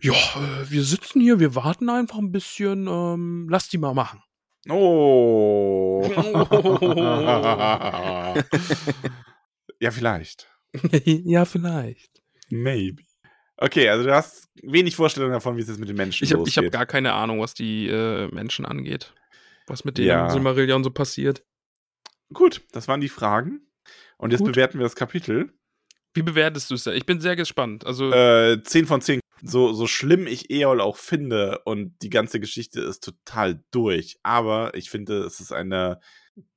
ja, 0.00 0.12
äh, 0.14 0.70
wir 0.70 0.82
sitzen 0.82 1.20
hier, 1.20 1.40
wir 1.40 1.54
warten 1.54 1.90
einfach 1.90 2.18
ein 2.18 2.32
bisschen, 2.32 2.86
ähm, 2.88 3.46
lass 3.50 3.68
die 3.68 3.78
mal 3.78 3.94
machen. 3.94 4.22
Oh. 4.68 6.02
ja, 9.80 9.90
vielleicht. 9.90 10.48
ja, 11.04 11.44
vielleicht. 11.44 12.22
Maybe. 12.48 13.02
Okay, 13.56 13.88
also 13.88 14.04
du 14.04 14.14
hast 14.14 14.48
wenig 14.62 14.94
Vorstellung 14.96 15.32
davon, 15.32 15.56
wie 15.56 15.62
es 15.62 15.68
jetzt 15.68 15.80
mit 15.80 15.88
den 15.88 15.96
Menschen 15.96 16.24
Ich 16.24 16.32
habe 16.32 16.40
losgeht. 16.40 16.66
hab 16.66 16.72
gar 16.72 16.86
keine 16.86 17.12
Ahnung, 17.12 17.40
was 17.40 17.54
die 17.54 17.88
äh, 17.88 18.28
Menschen 18.28 18.64
angeht. 18.64 19.12
Was 19.68 19.84
mit 19.84 19.98
denen 19.98 20.08
Ja. 20.08 20.30
Silmarillion 20.30 20.82
so 20.84 20.90
passiert. 20.90 21.44
Gut, 22.32 22.62
das 22.72 22.88
waren 22.88 23.00
die 23.00 23.08
Fragen. 23.08 23.60
Und 24.16 24.32
jetzt 24.32 24.40
Gut. 24.40 24.52
bewerten 24.52 24.78
wir 24.78 24.84
das 24.84 24.96
Kapitel. 24.96 25.52
Wie 26.14 26.22
bewertest 26.22 26.70
du 26.70 26.74
es 26.74 26.84
denn? 26.84 26.94
Ich 26.94 27.06
bin 27.06 27.20
sehr 27.20 27.36
gespannt. 27.36 27.86
Also, 27.86 28.10
Äh, 28.12 28.62
10 28.62 28.86
von 28.86 29.00
10. 29.00 29.20
So, 29.42 29.72
so 29.72 29.86
schlimm 29.86 30.26
ich 30.26 30.50
Eol 30.50 30.80
auch 30.80 30.96
finde 30.96 31.60
und 31.64 31.94
die 32.02 32.10
ganze 32.10 32.40
Geschichte 32.40 32.80
ist 32.80 33.04
total 33.04 33.62
durch. 33.70 34.18
Aber 34.24 34.74
ich 34.74 34.90
finde, 34.90 35.18
es 35.20 35.38
ist 35.38 35.52
eine, 35.52 36.00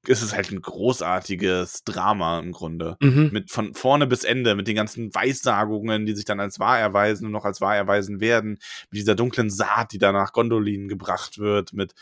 es 0.07 0.23
ist 0.23 0.33
halt 0.35 0.51
ein 0.51 0.61
großartiges 0.61 1.83
Drama 1.83 2.39
im 2.39 2.51
Grunde. 2.53 2.97
mhm. 3.01 3.29
Mit 3.31 3.51
von 3.51 3.75
vorne 3.75 4.07
bis 4.07 4.23
Ende, 4.23 4.55
mit 4.55 4.67
den 4.67 4.75
ganzen 4.75 5.13
Weissagungen, 5.13 6.07
die 6.07 6.15
sich 6.15 6.25
dann 6.25 6.39
als 6.39 6.57
wahr 6.59 6.79
erweisen 6.79 7.25
und 7.27 7.31
noch 7.31 7.45
als 7.45 7.61
wahr 7.61 7.75
erweisen 7.75 8.19
werden, 8.19 8.57
mit 8.89 8.97
dieser 8.99 9.15
dunklen 9.15 9.51
Saat, 9.51 9.91
die 9.93 9.99
da 9.99 10.11
nach 10.11 10.33
Gondolin 10.33 10.87
gebracht 10.87 11.37
wird, 11.37 11.73
mit 11.73 11.93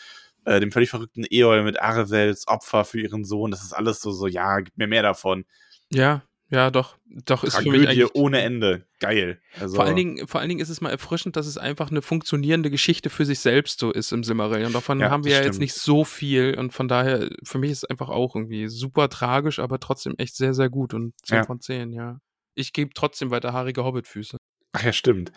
äh, 0.49 0.59
dem 0.59 0.71
völlig 0.71 0.89
verrückten 0.89 1.26
Eol, 1.30 1.63
mit 1.63 1.81
Aresels 1.81 2.47
Opfer 2.47 2.85
für 2.85 2.99
ihren 2.99 3.23
Sohn. 3.26 3.51
Das 3.51 3.63
ist 3.63 3.73
alles 3.73 4.01
so, 4.01 4.11
so, 4.11 4.27
ja, 4.27 4.59
gib 4.59 4.77
mir 4.77 4.88
mehr 4.88 5.03
davon. 5.03 5.45
ja, 5.89 6.23
ja, 6.51 6.71
doch. 6.71 6.97
Doch, 7.26 7.43
ist 7.43 7.57
für 7.57 7.69
mich 7.69 7.84
Tragödie 7.84 8.01
eigentlich. 8.05 8.15
ohne 8.15 8.41
Ende. 8.41 8.88
Geil. 8.99 9.39
Also, 9.59 9.76
Vor 9.76 9.85
allen, 9.85 9.95
Dingen, 9.95 10.27
vor 10.27 10.39
allen 10.39 10.49
Dingen 10.49 10.61
ist 10.61 10.69
es 10.69 10.81
mal 10.81 10.89
erfrischend, 10.89 11.35
dass 11.35 11.45
es 11.45 11.59
einfach 11.59 11.91
eine 11.91 12.01
funktionierende 12.01 12.71
Geschichte 12.71 13.11
für 13.11 13.23
sich 13.23 13.39
selbst 13.39 13.80
so 13.80 13.91
ist 13.91 14.11
im 14.11 14.23
Silmarillion. 14.23 14.73
Davon 14.73 14.99
Ja, 14.99 15.11
haben 15.11 15.26
wir 15.26 15.31
ja 15.34 15.38
jetzt 15.38 15.45
stimmt. 15.57 15.59
nicht 15.59 15.76
so 15.76 16.03
viel 16.03 16.55
und 16.57 16.73
von 16.73 16.88
daher, 16.88 17.30
für 17.43 17.59
mich 17.59 17.69
ist 17.69 17.84
es 17.84 17.89
einfach 17.91 18.09
auch 18.09 18.35
irgendwie 18.35 18.67
super 18.67 19.09
tragisch, 19.09 19.59
aber 19.59 19.80
trotzdem 19.80 20.15
echt 20.17 20.35
sehr, 20.35 20.55
sehr 20.55 20.71
gut 20.71 20.95
und 20.95 21.13
10 21.23 21.35
Ja. 21.38 21.43
von 21.43 21.61
10, 21.61 21.93
ja. 21.93 22.19
Ich 22.55 22.73
gebe 22.73 22.95
trotzdem 22.95 23.30
weiter 23.30 23.53
haarige 23.53 23.84
Hobbitfüße. 23.84 24.38
Ach 24.73 24.84
ja, 24.84 24.91
stimmt. 24.91 25.31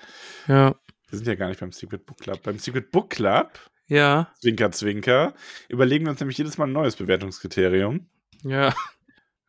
Ja. 0.48 0.74
Wir 1.10 1.18
sind 1.18 1.26
ja 1.28 1.34
gar 1.34 1.48
nicht 1.48 1.60
beim 1.60 1.72
Secret 1.72 2.06
Book 2.06 2.20
Club. 2.20 2.43
Beim 2.43 2.59
Secret 2.59 2.90
Book 2.90 3.10
Club, 3.10 3.51
Ja, 3.93 4.32
Zwinker, 4.40 4.70
Zwinker, 4.73 5.35
überlegen 5.69 6.06
wir 6.06 6.10
uns 6.10 6.20
nämlich 6.20 6.39
jedes 6.39 6.56
Mal 6.56 6.66
ein 6.66 6.73
neues 6.73 6.97
Bewertungskriterium. 6.97 8.06
ja. 8.43 8.74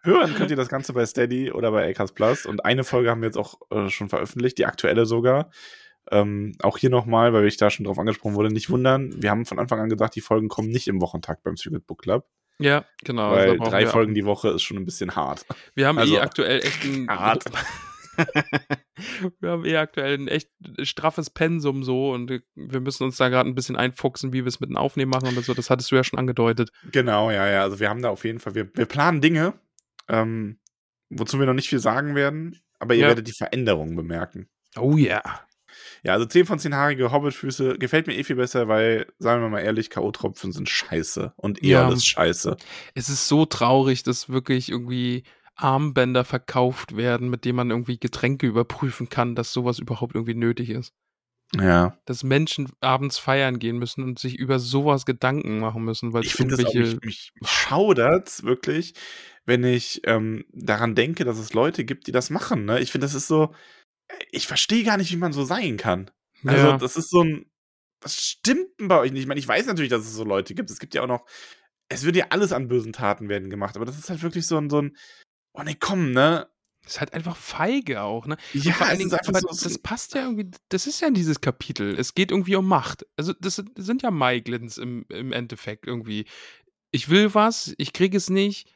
Hören 0.06 0.36
könnt 0.36 0.52
ihr 0.52 0.58
das 0.58 0.68
Ganze 0.68 0.92
bei 0.92 1.06
Steady 1.06 1.50
oder 1.50 1.72
bei 1.72 1.90
Acast 1.90 2.14
Plus. 2.14 2.46
Und 2.46 2.66
eine 2.66 2.84
Folge 2.84 3.10
haben 3.10 3.22
wir 3.22 3.28
jetzt 3.28 3.38
auch 3.38 3.62
äh, 3.72 3.88
schon 3.90 4.10
veröffentlicht, 4.10 4.58
die 4.58 4.66
aktuelle 4.66 5.06
sogar. 5.06 5.50
Ähm, 6.12 6.58
auch 6.62 6.78
hier 6.78 6.90
nochmal, 6.90 7.32
weil 7.32 7.48
ich 7.48 7.56
da 7.56 7.70
schon 7.70 7.86
drauf 7.86 7.98
angesprochen 7.98 8.36
wurde, 8.36 8.50
nicht 8.50 8.70
wundern. 8.70 9.14
Wir 9.24 9.30
haben 9.30 9.46
von 9.46 9.60
Anfang 9.60 9.80
an 9.80 9.88
gesagt, 9.88 10.16
die 10.18 10.22
Folgen 10.22 10.50
kommen 10.50 10.68
nicht 10.68 10.90
im 10.90 11.00
Wochentakt 11.00 11.44
beim 11.44 11.56
Secret 11.56 11.88
Book 11.88 12.02
Club. 12.02 12.28
Ja, 12.60 12.84
genau. 13.06 13.32
weil 13.32 13.48
da 13.48 13.54
brauchen 13.56 13.72
drei 13.72 13.88
Folgen 13.88 14.14
die 14.14 14.26
Woche 14.26 14.50
ist 14.50 14.64
schon 14.64 14.76
ein 14.76 14.84
bisschen 14.84 15.16
hart. 15.16 15.46
Wir 15.74 15.88
haben 15.88 15.98
also- 15.98 16.16
eh 16.16 16.20
aktuell 16.20 16.60
echt 16.60 16.84
ein. 16.84 17.08
Hart. 17.10 17.46
wir 19.40 19.50
haben 19.52 19.66
eh 19.66 19.78
aktuell 19.78 20.16
ein 20.18 20.28
echt 20.28 20.50
straffes 20.84 21.30
Pensum 21.30 21.84
so 21.84 22.12
und 22.12 22.30
wir 22.56 22.80
müssen 22.82 23.04
uns 23.04 23.18
da 23.18 23.30
gerade 23.30 23.50
ein 23.50 23.56
bisschen 23.56 23.76
einfuchsen, 23.76 24.34
wie 24.34 24.44
wir 24.44 24.48
es 24.50 24.60
mit 24.60 24.70
dem 24.70 24.78
Aufnehmen 24.78 25.10
machen 25.12 25.28
oder 25.30 25.42
so. 25.42 25.54
Das 25.54 25.70
hattest 25.70 25.92
du 25.92 25.96
ja 25.96 26.04
schon 26.04 26.20
angedeutet. 26.20 26.72
Genau, 26.92 27.32
ja, 27.32 27.48
ja. 27.50 27.62
Also 27.64 27.80
wir 27.80 27.90
haben 27.90 28.02
da 28.02 28.10
auf 28.10 28.26
jeden 28.26 28.40
Fall, 28.40 28.56
wir, 28.56 28.70
wir 28.76 28.86
planen 28.86 29.22
Dinge, 29.22 29.54
ähm, 30.10 30.60
wozu 31.10 31.40
wir 31.40 31.46
noch 31.46 31.54
nicht 31.54 31.70
viel 31.70 31.80
sagen 31.80 32.16
werden, 32.16 32.60
aber 32.80 32.96
ihr 32.96 33.02
Ja. 33.02 33.08
werdet 33.08 33.28
die 33.28 33.34
Veränderungen 33.34 33.96
bemerken. 33.96 34.48
Oh 34.78 34.98
ja. 34.98 35.22
Ja, 36.04 36.14
also 36.14 36.26
10 36.26 36.46
von 36.46 36.60
10 36.60 36.76
haarige 36.76 37.12
Hobbitfüße 37.12 37.78
gefällt 37.80 38.08
mir 38.08 38.16
eh 38.16 38.24
viel 38.24 38.36
besser, 38.36 38.68
weil, 38.68 39.08
sagen 39.20 39.42
wir 39.42 39.50
mal 39.50 39.62
ehrlich, 39.62 39.90
K.O.-Tropfen 39.90 40.52
sind 40.52 40.70
scheiße 40.70 41.34
und 41.38 41.64
Eol 41.64 41.70
Ja. 41.70 41.92
ist 41.92 42.06
scheiße. 42.06 42.58
Es 42.94 43.10
ist 43.10 43.28
so 43.28 43.46
traurig, 43.46 44.04
dass 44.04 44.30
wirklich 44.30 44.70
irgendwie 44.70 45.24
Armbänder 45.56 46.26
verkauft 46.26 46.96
werden, 46.96 47.30
mit 47.30 47.46
denen 47.46 47.58
man 47.58 47.70
irgendwie 47.70 48.00
Getränke 48.00 48.48
überprüfen 48.48 49.10
kann, 49.10 49.36
dass 49.36 49.54
sowas 49.54 49.80
überhaupt 49.80 50.16
irgendwie 50.16 50.36
nötig 50.36 50.70
ist. 50.70 50.94
Ja. 51.56 51.98
Dass 52.06 52.24
Menschen 52.24 52.72
abends 52.82 53.20
feiern 53.20 53.60
gehen 53.60 53.78
müssen 53.78 54.04
und 54.04 54.18
sich 54.18 54.36
über 54.38 54.60
sowas 54.60 55.06
Gedanken 55.06 55.60
machen 55.60 55.84
müssen, 55.84 56.14
weil 56.14 56.24
Ich 56.24 56.34
finde 56.34 56.58
das 56.58 56.66
auch, 56.66 56.74
irgendwelche. 56.74 57.06
mich, 57.06 57.32
mich, 57.40 57.50
schaudert's 57.50 58.44
wirklich, 58.44 58.94
wenn 59.46 59.64
ich 59.64 60.02
ähm, 60.06 60.46
daran 60.52 60.96
denke, 60.96 61.26
dass 61.26 61.38
es 61.38 61.54
Leute 61.54 61.86
gibt, 61.86 62.08
die 62.08 62.12
das 62.12 62.30
machen. 62.30 62.66
Ne? 62.66 62.80
Ich 62.80 62.92
finde, 62.92 63.06
das 63.06 63.14
ist 63.14 63.28
so, 63.28 63.54
ich 64.32 64.48
verstehe 64.48 64.84
gar 64.84 64.98
nicht, 64.98 65.12
wie 65.12 65.18
man 65.18 65.34
so 65.34 65.44
sein 65.44 65.78
kann. 65.78 66.10
Also, 66.46 66.68
ja. 66.68 66.78
das 66.78 66.98
ist 66.98 67.10
so 67.10 67.24
ein, 67.24 67.46
das 68.00 68.22
stimmt 68.22 68.80
denn 68.80 68.88
bei 68.88 69.00
euch 69.00 69.12
nicht. 69.12 69.22
Ich 69.22 69.28
meine, 69.28 69.40
ich 69.40 69.48
weiß 69.48 69.66
natürlich, 69.68 69.92
dass 69.92 70.02
es 70.02 70.14
so 70.14 70.24
Leute 70.24 70.56
gibt. 70.56 70.70
Es 70.70 70.80
gibt 70.80 70.94
ja 70.94 71.04
auch 71.04 71.08
noch, 71.08 71.26
es 71.88 72.04
wird 72.04 72.16
ja 72.16 72.28
alles 72.30 72.52
an 72.52 72.68
bösen 72.68 72.94
Taten 72.94 73.30
werden 73.30 73.50
gemacht, 73.50 73.76
aber 73.76 73.86
das 73.86 73.98
ist 73.98 74.10
halt 74.10 74.24
wirklich 74.24 74.48
so 74.48 74.58
ein, 74.58 74.70
so 74.70 74.82
ein, 74.82 74.98
oh 75.54 75.64
ne, 75.64 75.76
komm, 75.80 76.12
ne? 76.12 76.48
ist 76.86 77.00
halt 77.00 77.14
einfach 77.14 77.38
feige 77.38 78.02
auch, 78.02 78.26
ne? 78.28 78.36
Und 78.54 78.66
Ja, 78.66 78.74
vor 78.74 78.88
allen 78.88 78.98
Dingen, 79.00 79.10
so, 79.10 79.16
das 79.18 79.78
passt 79.80 80.16
ja 80.16 80.24
irgendwie, 80.24 80.52
das 80.68 80.86
ist 80.86 81.00
ja 81.00 81.10
dieses 81.12 81.40
Kapitel. 81.40 81.98
Es 81.98 82.14
geht 82.14 82.30
irgendwie 82.30 82.58
um 82.58 82.68
Macht. 82.68 83.06
Also, 83.16 83.32
das 83.40 83.56
sind- 83.78 84.02
ja 84.02 84.12
Maiglins 84.12 84.78
im, 84.78 85.06
im 85.08 85.32
Endeffekt 85.32 85.88
irgendwie. 85.88 86.26
Ich 86.92 87.08
will 87.08 87.34
was, 87.34 87.74
ich 87.78 87.94
kriege 87.94 88.18
es 88.18 88.30
nicht. 88.30 88.68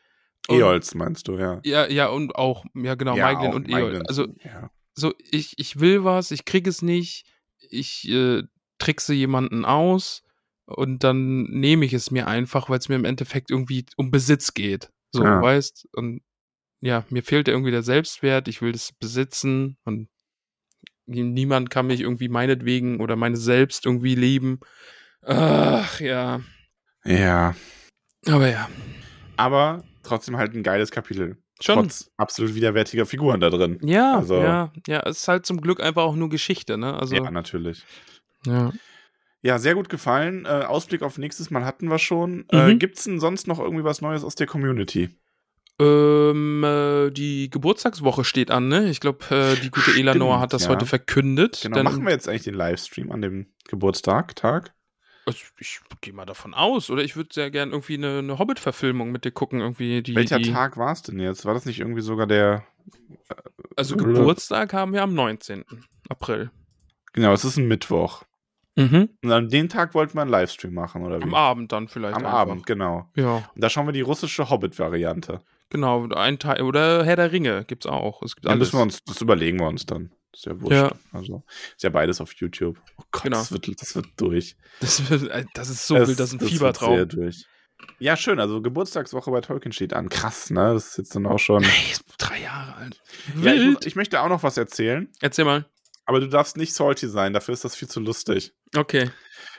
und- 0.47 0.57
Eols 0.59 0.95
meinst 0.95 1.27
du, 1.27 1.37
ja. 1.37 1.59
Ja, 1.65 1.85
ja, 1.89 2.07
und 2.07 2.33
auch, 2.35 2.63
ja, 2.75 2.95
genau, 2.95 3.17
ja, 3.17 3.25
Maiglin 3.25 3.53
und 3.53 3.67
Eol. 3.67 3.81
Maiglins, 3.81 4.07
Also, 4.07 4.27
ja. 4.45 4.71
so, 4.93 5.13
ich, 5.29 5.55
ich 5.59 5.81
will 5.81 6.05
was, 6.05 6.31
ich 6.31 6.45
kriege 6.45 6.69
es 6.69 6.81
nicht, 6.81 7.25
ich 7.69 8.07
äh, 8.07 8.43
trickse 8.77 9.13
jemanden 9.13 9.65
aus 9.65 10.23
und 10.65 11.03
dann 11.03 11.43
nehme 11.43 11.83
ich 11.85 11.91
es 11.91 12.09
mir 12.11 12.27
einfach, 12.27 12.69
weil 12.69 12.79
es 12.79 12.87
mir 12.87 12.95
im 12.95 13.03
Endeffekt 13.05 13.51
irgendwie 13.51 13.85
um 13.97 14.11
Besitz 14.11 14.53
geht. 14.53 14.89
So, 15.11 15.23
Ja. 15.25 15.41
weißt? 15.41 15.89
Und 15.93 16.21
ja, 16.81 17.03
mir 17.09 17.23
fehlt 17.23 17.47
irgendwie 17.47 17.71
der 17.71 17.83
Selbstwert, 17.83 18.47
ich 18.47 18.61
will 18.61 18.71
das 18.71 18.91
besitzen 18.93 19.77
und 19.85 20.09
niemand 21.05 21.69
kann 21.69 21.87
mich 21.87 22.01
irgendwie 22.01 22.29
meinetwegen 22.29 22.99
oder 22.99 23.15
meine 23.15 23.37
selbst 23.37 23.85
irgendwie 23.85 24.15
lieben. 24.15 24.59
Ach 25.21 25.99
ja, 25.99 26.41
ja. 27.05 27.55
aber 28.27 28.49
ja. 28.49 28.69
Aber 29.37 29.83
trotzdem 30.03 30.37
halt 30.37 30.53
ein 30.55 30.63
geiles 30.63 30.91
Kapitel. 30.91 31.37
Schon. 31.59 31.75
Trotz 31.83 32.11
absolut 32.17 32.53
widerwärtiger 32.55 33.05
Figuren 33.05 33.39
da 33.39 33.49
drin. 33.49 33.79
Ja, 33.81 34.15
Also- 34.17 34.41
ja, 34.41 34.71
ja, 34.87 34.99
es 35.05 35.19
ist 35.21 35.27
halt 35.27 35.45
zum 35.45 35.59
Glück 35.61 35.81
einfach 35.81 36.03
auch 36.03 36.15
nur 36.15 36.29
Geschichte, 36.29 36.77
ne? 36.77 36.93
Also, 36.95 37.15
ja, 37.15 37.31
natürlich. 37.31 37.83
ja. 38.45 38.71
Ja, 39.43 39.59
sehr 39.59 39.75
gut 39.75 39.87
gefallen. 39.87 40.45
Äh, 40.45 40.65
Ausblick 40.65 41.03
auf 41.03 41.17
nächstes 41.19 41.51
Mal 41.51 41.63
hatten 41.63 41.87
wir 41.89 41.99
schon. 41.99 42.45
Äh, 42.49 42.73
Mhm. 42.73 42.79
Gibt's 42.79 43.03
denn 43.05 43.19
sonst 43.19 43.47
noch 43.47 43.59
irgendwie 43.59 43.83
was 43.83 44.01
Neues 44.01 44.23
aus 44.23 44.35
der 44.35 44.47
Community? 44.47 45.09
Ähm, 45.79 46.63
äh, 46.63 47.11
die 47.11 47.49
Geburtstagswoche 47.49 48.23
steht 48.23 48.49
an, 48.49 48.67
ne? 48.67 48.89
Ich 48.89 48.99
glaube, 48.99 49.23
äh, 49.29 49.55
die 49.61 49.69
gute 49.69 49.91
Stimmt, 49.91 49.99
Eleanor 49.99 50.39
hat 50.39 50.53
das 50.53 50.63
ja. 50.63 50.69
heute 50.69 50.85
verkündet. 50.85 51.59
Genau, 51.61 51.75
Dann- 51.75 51.85
machen 51.85 52.03
wir 52.03 52.11
jetzt 52.11 52.27
eigentlich 52.27 52.43
den 52.43 52.55
Livestream 52.55 53.11
an 53.11 53.21
dem 53.21 53.47
Geburtstag, 53.67 54.35
Tag? 54.35 54.73
Also, 55.27 55.39
ich 55.59 55.81
gehe 56.01 56.13
mal 56.13 56.25
davon 56.25 56.53
aus, 56.53 56.89
oder? 56.89 57.03
Ich 57.03 57.15
würde 57.17 57.29
sehr 57.33 57.51
gern 57.51 57.71
irgendwie 57.71 57.95
eine, 57.95 58.19
eine 58.19 58.39
Hobbit-Verfilmung 58.39 59.11
mit 59.11 59.25
dir 59.25 59.31
gucken, 59.31 59.59
irgendwie. 59.59 60.01
Die, 60.01 60.15
Welcher 60.15 60.39
die, 60.39 60.51
Tag 60.51 60.77
war 60.77 60.93
es 60.93 61.01
denn 61.01 61.19
jetzt? 61.19 61.45
War 61.45 61.53
das 61.53 61.65
nicht 61.65 61.79
irgendwie 61.79 62.01
sogar 62.01 62.27
der. 62.27 62.63
Also, 63.75 63.97
Blö. 63.97 64.13
Geburtstag 64.13 64.73
haben 64.73 64.93
wir 64.93 65.03
am 65.03 65.13
19. 65.13 65.65
April. 66.09 66.49
Genau, 67.13 67.33
es 67.33 67.43
ist 67.43 67.57
ein 67.57 67.67
Mittwoch. 67.67 68.23
Mhm. 68.77 69.09
Und 69.23 69.31
an 69.31 69.49
dem 69.49 69.69
Tag 69.69 69.93
wollten 69.95 70.15
wir 70.15 70.21
einen 70.21 70.31
Livestream 70.31 70.73
machen, 70.73 71.03
oder 71.03 71.19
wie? 71.19 71.23
Am 71.23 71.33
Abend 71.33 71.71
dann 71.71 71.87
vielleicht. 71.87 72.15
Am 72.15 72.25
einfach. 72.25 72.37
Abend, 72.39 72.65
genau. 72.65 73.09
Ja, 73.15 73.37
Und 73.53 73.61
da 73.61 73.69
schauen 73.69 73.85
wir 73.87 73.91
die 73.91 74.01
russische 74.01 74.49
Hobbit-Variante. 74.49 75.41
Genau. 75.69 76.07
Ein 76.09 76.39
Teil, 76.39 76.61
oder 76.61 77.03
Herr 77.05 77.15
der 77.15 77.31
Ringe 77.31 77.63
gibt's 77.65 77.85
auch. 77.85 78.21
Es 78.23 78.35
gibt 78.35 78.45
Da 78.45 78.51
alles. 78.51 78.59
müssen 78.67 78.77
wir 78.79 78.83
uns, 78.83 79.03
das 79.03 79.21
überlegen 79.21 79.59
wir 79.59 79.67
uns 79.67 79.85
dann. 79.85 80.11
Ist 80.33 80.45
ja 80.45 80.59
wurscht. 80.61 80.73
Ja. 80.73 80.91
Also, 81.13 81.43
ist 81.75 81.83
ja 81.83 81.89
beides 81.89 82.21
auf 82.21 82.31
YouTube. 82.33 82.77
Oh 82.97 83.03
Gott, 83.11 83.23
Genau. 83.23 83.37
das, 83.37 83.51
wird, 83.51 83.81
das 83.81 83.95
wird 83.95 84.05
durch. 84.17 84.55
das, 84.79 85.09
wird, 85.09 85.23
äh, 85.31 85.45
das 85.53 85.69
ist 85.69 85.87
so 85.87 85.95
Es- 85.95 86.07
wild, 86.09 86.19
das 86.19 86.29
ist 86.29 86.33
ein 86.35 86.41
wird 86.41 86.49
sehr 86.51 86.57
Fiebertraum. 86.59 87.07
durch. 87.09 87.45
Ja, 87.99 88.17
schön. 88.17 88.39
Also 88.39 88.61
Geburtstagswoche 88.61 89.31
bei 89.31 89.41
Tolkien 89.41 89.71
steht 89.71 89.93
an. 89.93 90.09
Krass, 90.09 90.49
ne? 90.49 90.73
Das 90.73 90.89
ist 90.89 90.97
jetzt 90.97 91.15
dann 91.15 91.25
auch 91.25 91.39
schon. 91.39 91.63
Ey, 91.63 91.91
ist 91.91 92.03
drei 92.17 92.41
Jahre 92.41 92.75
alt. 92.75 93.01
Ja, 93.41 93.53
ich, 93.53 93.65
muss, 93.73 93.85
ich 93.85 93.95
möchte 93.95 94.21
auch 94.21 94.29
noch 94.29 94.43
was 94.43 94.57
erzählen, 94.57 95.09
Erzähl 95.21 95.45
mal. 95.45 95.65
aber 96.05 96.19
du 96.19 96.27
darfst 96.27 96.57
nicht 96.57 96.73
salty 96.73 97.07
sein. 97.07 97.33
Dafür 97.33 97.53
ist 97.53 97.63
das 97.65 97.75
viel 97.75 97.87
zu 97.87 97.99
lustig. 97.99 98.53
Okay. 98.75 99.09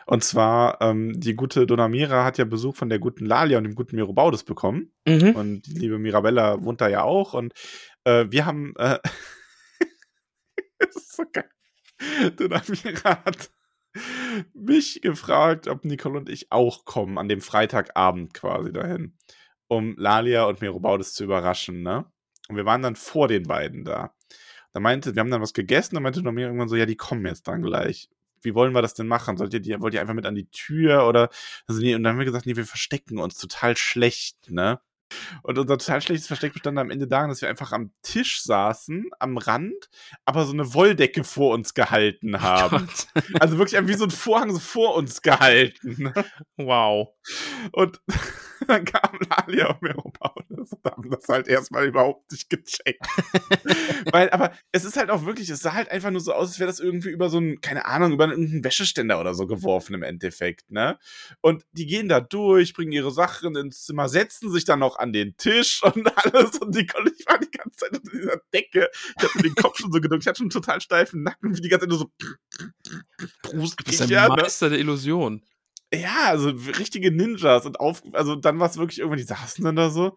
Und 0.09 0.25
zwar, 0.25 0.81
ähm, 0.81 1.21
die 1.21 1.35
gute 1.35 1.67
Donamira 1.67 2.25
hat 2.25 2.39
ja 2.39 2.47
Besuch 2.47 2.75
von 2.75 2.89
der 2.89 2.99
guten 2.99 3.27
Lalia 3.27 3.59
und 3.59 3.65
dem 3.65 3.75
guten 3.75 3.97
Mirobaudes 3.97 4.43
bekommen. 4.43 4.91
Mhm. 5.07 5.33
Und 5.33 5.67
die 5.67 5.81
liebe 5.81 5.99
Mirabella 5.99 6.65
wohnt 6.65 6.81
da 6.81 6.89
ja 6.89 7.03
auch. 7.03 7.35
Und 7.35 7.53
äh, 8.05 8.25
wir 8.31 8.47
haben. 8.47 8.73
Äh, 8.79 9.01
das 10.79 10.97
ist 10.97 11.15
so 11.15 11.25
geil. 11.31 11.51
Donamira 12.37 13.23
hat 13.23 13.51
mich 14.55 15.03
gefragt, 15.03 15.69
ob 15.69 15.85
Nicole 15.85 16.21
und 16.21 16.31
ich 16.31 16.51
auch 16.51 16.87
kommen 16.87 17.19
an 17.19 17.29
dem 17.29 17.43
Freitagabend 17.43 18.33
quasi 18.33 18.73
dahin, 18.73 19.15
um 19.67 19.95
Lalia 19.99 20.45
und 20.45 20.63
Mirobaudes 20.63 21.13
zu 21.13 21.25
überraschen, 21.25 21.83
ne? 21.83 22.07
Und 22.49 22.57
wir 22.57 22.65
waren 22.65 22.81
dann 22.81 22.97
vor 22.97 23.29
den 23.29 23.43
beiden 23.43 23.85
da. 23.85 24.15
Da 24.73 24.81
meinte, 24.81 25.15
wir 25.15 25.21
haben 25.21 25.31
dann 25.31 25.43
was 25.43 25.53
gegessen 25.53 25.99
und 25.99 26.03
meinte 26.03 26.23
Nomira 26.23 26.47
irgendwann 26.47 26.71
so, 26.71 26.77
ja, 26.77 26.87
die 26.87 26.97
kommen 26.97 27.27
jetzt 27.27 27.47
dann 27.47 27.61
gleich. 27.61 28.09
Wie 28.43 28.55
wollen 28.55 28.75
wir 28.75 28.83
das 28.83 28.95
denn 28.95 29.07
machen? 29.07 29.37
Sollt 29.37 29.55
ihr 29.55 29.61
die, 29.61 29.81
wollt 29.81 29.95
ihr 29.95 30.01
einfach 30.01 30.15
mit 30.15 30.27
an 30.27 30.35
die 30.35 30.49
Tür 30.51 31.07
oder? 31.07 31.29
Also, 31.67 31.81
nee, 31.81 31.95
und 31.95 32.03
dann 32.03 32.13
haben 32.13 32.19
wir 32.19 32.27
gesagt, 32.27 32.47
nee, 32.47 32.57
wir 32.57 32.67
verstecken 32.67 33.19
uns 33.19 33.39
total 33.39 33.77
schlecht, 33.77 34.51
ne? 34.51 34.81
Und 35.43 35.59
unser 35.59 35.79
total 35.79 36.03
schlechtes 36.03 36.27
Versteck 36.27 36.53
bestand 36.53 36.79
am 36.79 36.91
Ende 36.91 37.07
darin, 37.07 37.31
dass 37.31 37.41
wir 37.41 37.49
einfach 37.49 37.73
am 37.73 37.93
Tisch 38.03 38.43
saßen, 38.43 39.11
am 39.19 39.39
Rand, 39.39 39.89
aber 40.25 40.45
so 40.45 40.53
eine 40.53 40.75
Wolldecke 40.75 41.25
vor 41.25 41.55
uns 41.55 41.75
gehalten 41.75 42.35
Oh 42.37 42.41
haben. 42.41 42.89
also 43.41 43.59
wirklich 43.59 43.81
wie 43.87 43.95
so 43.95 44.05
ein 44.05 44.11
Vorhang 44.11 44.53
so 44.53 44.59
vor 44.59 44.95
uns 44.95 45.23
gehalten. 45.23 46.13
Wow. 46.57 47.09
Und 47.73 48.01
dann 48.67 48.85
kam 48.85 49.19
Lalia 49.29 49.71
und 49.71 49.83
Meropaulus 49.83 50.73
und 50.73 50.85
haben 50.85 51.11
das 51.11 51.29
halt 51.29 51.49
erstmal 51.49 51.87
überhaupt 51.87 52.31
nicht 52.33 52.51
gecheckt. 52.51 53.01
Weil, 54.13 54.31
aber 54.31 54.53
es 54.73 54.85
ist 54.85 54.97
halt 54.97 55.11
auch 55.11 55.25
wirklich, 55.25 55.49
es 55.51 55.61
sah 55.61 55.75
halt 55.75 55.91
einfach 55.91 56.11
nur 56.11 56.21
so 56.21 56.33
aus, 56.33 56.49
als 56.49 56.59
wäre 56.59 56.69
das 56.69 56.81
irgendwie 56.81 57.11
über 57.11 57.31
so 57.31 57.39
einen, 57.39 57.61
keine 57.61 57.87
Ahnung, 57.87 58.13
über 58.13 58.25
einen 58.25 58.65
Wäscheständer 58.65 59.21
oder 59.21 59.35
so 59.35 59.47
geworfen 59.47 59.95
im 59.95 60.03
Endeffekt, 60.03 60.71
ne? 60.71 60.99
Und 61.41 61.65
die 61.73 61.87
gehen 61.87 62.09
da 62.09 62.21
durch, 62.21 62.73
bringen 62.73 62.93
ihre 62.93 63.11
Sachen 63.11 63.57
ins 63.57 63.85
Zimmer, 63.85 64.09
setzen 64.09 64.51
sich 64.51 64.65
dann 64.65 64.81
noch 64.81 64.99
an 64.99 65.13
den 65.13 65.37
Tisch 65.37 65.83
und 65.95 66.07
alles 66.17 66.59
und 66.59 66.75
die, 66.75 66.87
und 66.99 67.13
ich 67.19 67.27
war 67.27 67.39
die 67.39 67.51
ganze 67.51 67.77
Zeit 67.77 67.97
unter 67.97 68.11
dieser 68.11 68.41
Decke. 68.53 68.89
Ich 69.19 69.25
hatte 69.25 69.43
den 69.43 69.55
Kopf 69.55 69.79
schon 69.79 69.93
so 69.93 70.01
gedrückt, 70.01 70.25
ich 70.25 70.29
hatte 70.29 70.39
schon 70.39 70.47
einen 70.47 70.51
total 70.51 70.81
steifen 70.81 71.23
Nacken, 71.23 71.57
wie 71.57 71.61
die 71.61 71.69
ganze 71.69 71.87
Zeit 71.87 71.91
nur 71.91 71.99
so 71.99 72.11
Du 73.43 73.53
bist 73.57 73.77
ich, 73.87 73.99
der 73.99 74.07
ja, 74.09 74.29
ne? 74.29 74.43
Meister 74.43 74.71
der 74.71 74.79
Illusion. 74.79 75.43
Ja, 75.93 76.27
also 76.27 76.51
richtige 76.51 77.11
Ninjas 77.11 77.65
und 77.65 77.81
auf, 77.81 78.03
also 78.13 78.37
dann 78.37 78.59
war 78.59 78.69
es 78.69 78.77
wirklich 78.77 78.99
irgendwann, 78.99 79.19
die 79.19 79.25
saßen 79.25 79.65
dann 79.65 79.77
da 79.77 79.91
so 79.91 80.17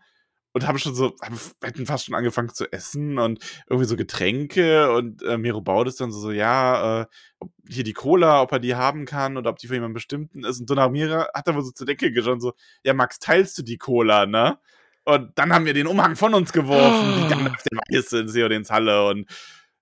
und 0.54 0.68
haben 0.68 0.78
schon 0.78 0.96
so, 0.96 1.16
haben, 1.22 1.40
hätten 1.64 1.86
fast 1.86 2.06
schon 2.06 2.16
angefangen 2.16 2.50
zu 2.50 2.72
essen 2.72 3.18
und 3.18 3.40
irgendwie 3.70 3.88
so 3.88 3.96
Getränke 3.96 4.92
und 4.94 5.24
äh, 5.24 5.38
Mero 5.38 5.62
Baudes 5.62 5.96
dann 5.96 6.12
so, 6.12 6.20
so 6.20 6.32
ja, 6.32 7.04
äh, 7.04 7.06
ob 7.40 7.52
hier 7.70 7.84
die 7.84 7.94
Cola, 7.94 8.42
ob 8.42 8.52
er 8.52 8.60
die 8.60 8.76
haben 8.76 9.06
kann 9.06 9.38
oder 9.38 9.50
ob 9.50 9.60
die 9.60 9.68
für 9.68 9.76
jemanden 9.76 9.94
bestimmten 9.94 10.44
ist. 10.44 10.60
Und 10.60 10.70
Donamira 10.70 11.30
hat 11.34 11.48
dann 11.48 11.56
wohl 11.56 11.64
so 11.64 11.72
zur 11.72 11.88
Decke 11.88 12.12
geschaut, 12.12 12.42
so, 12.42 12.54
ja, 12.84 12.94
Max, 12.94 13.20
teilst 13.20 13.58
du 13.58 13.64
die 13.64 13.78
Cola, 13.78 14.26
ne? 14.26 14.58
Und 15.04 15.32
dann 15.36 15.54
haben 15.54 15.66
wir 15.66 15.74
den 15.74 15.88
Umhang 15.88 16.16
von 16.16 16.34
uns 16.34 16.54
geworfen, 16.54 17.24
die 17.24 17.30
dann 17.30 17.48
auf 17.48 17.64
der 17.64 17.80
Weiße 17.90 18.20
in 18.20 18.28
Seodens 18.28 18.70
Halle 18.70 19.08
und 19.08 19.30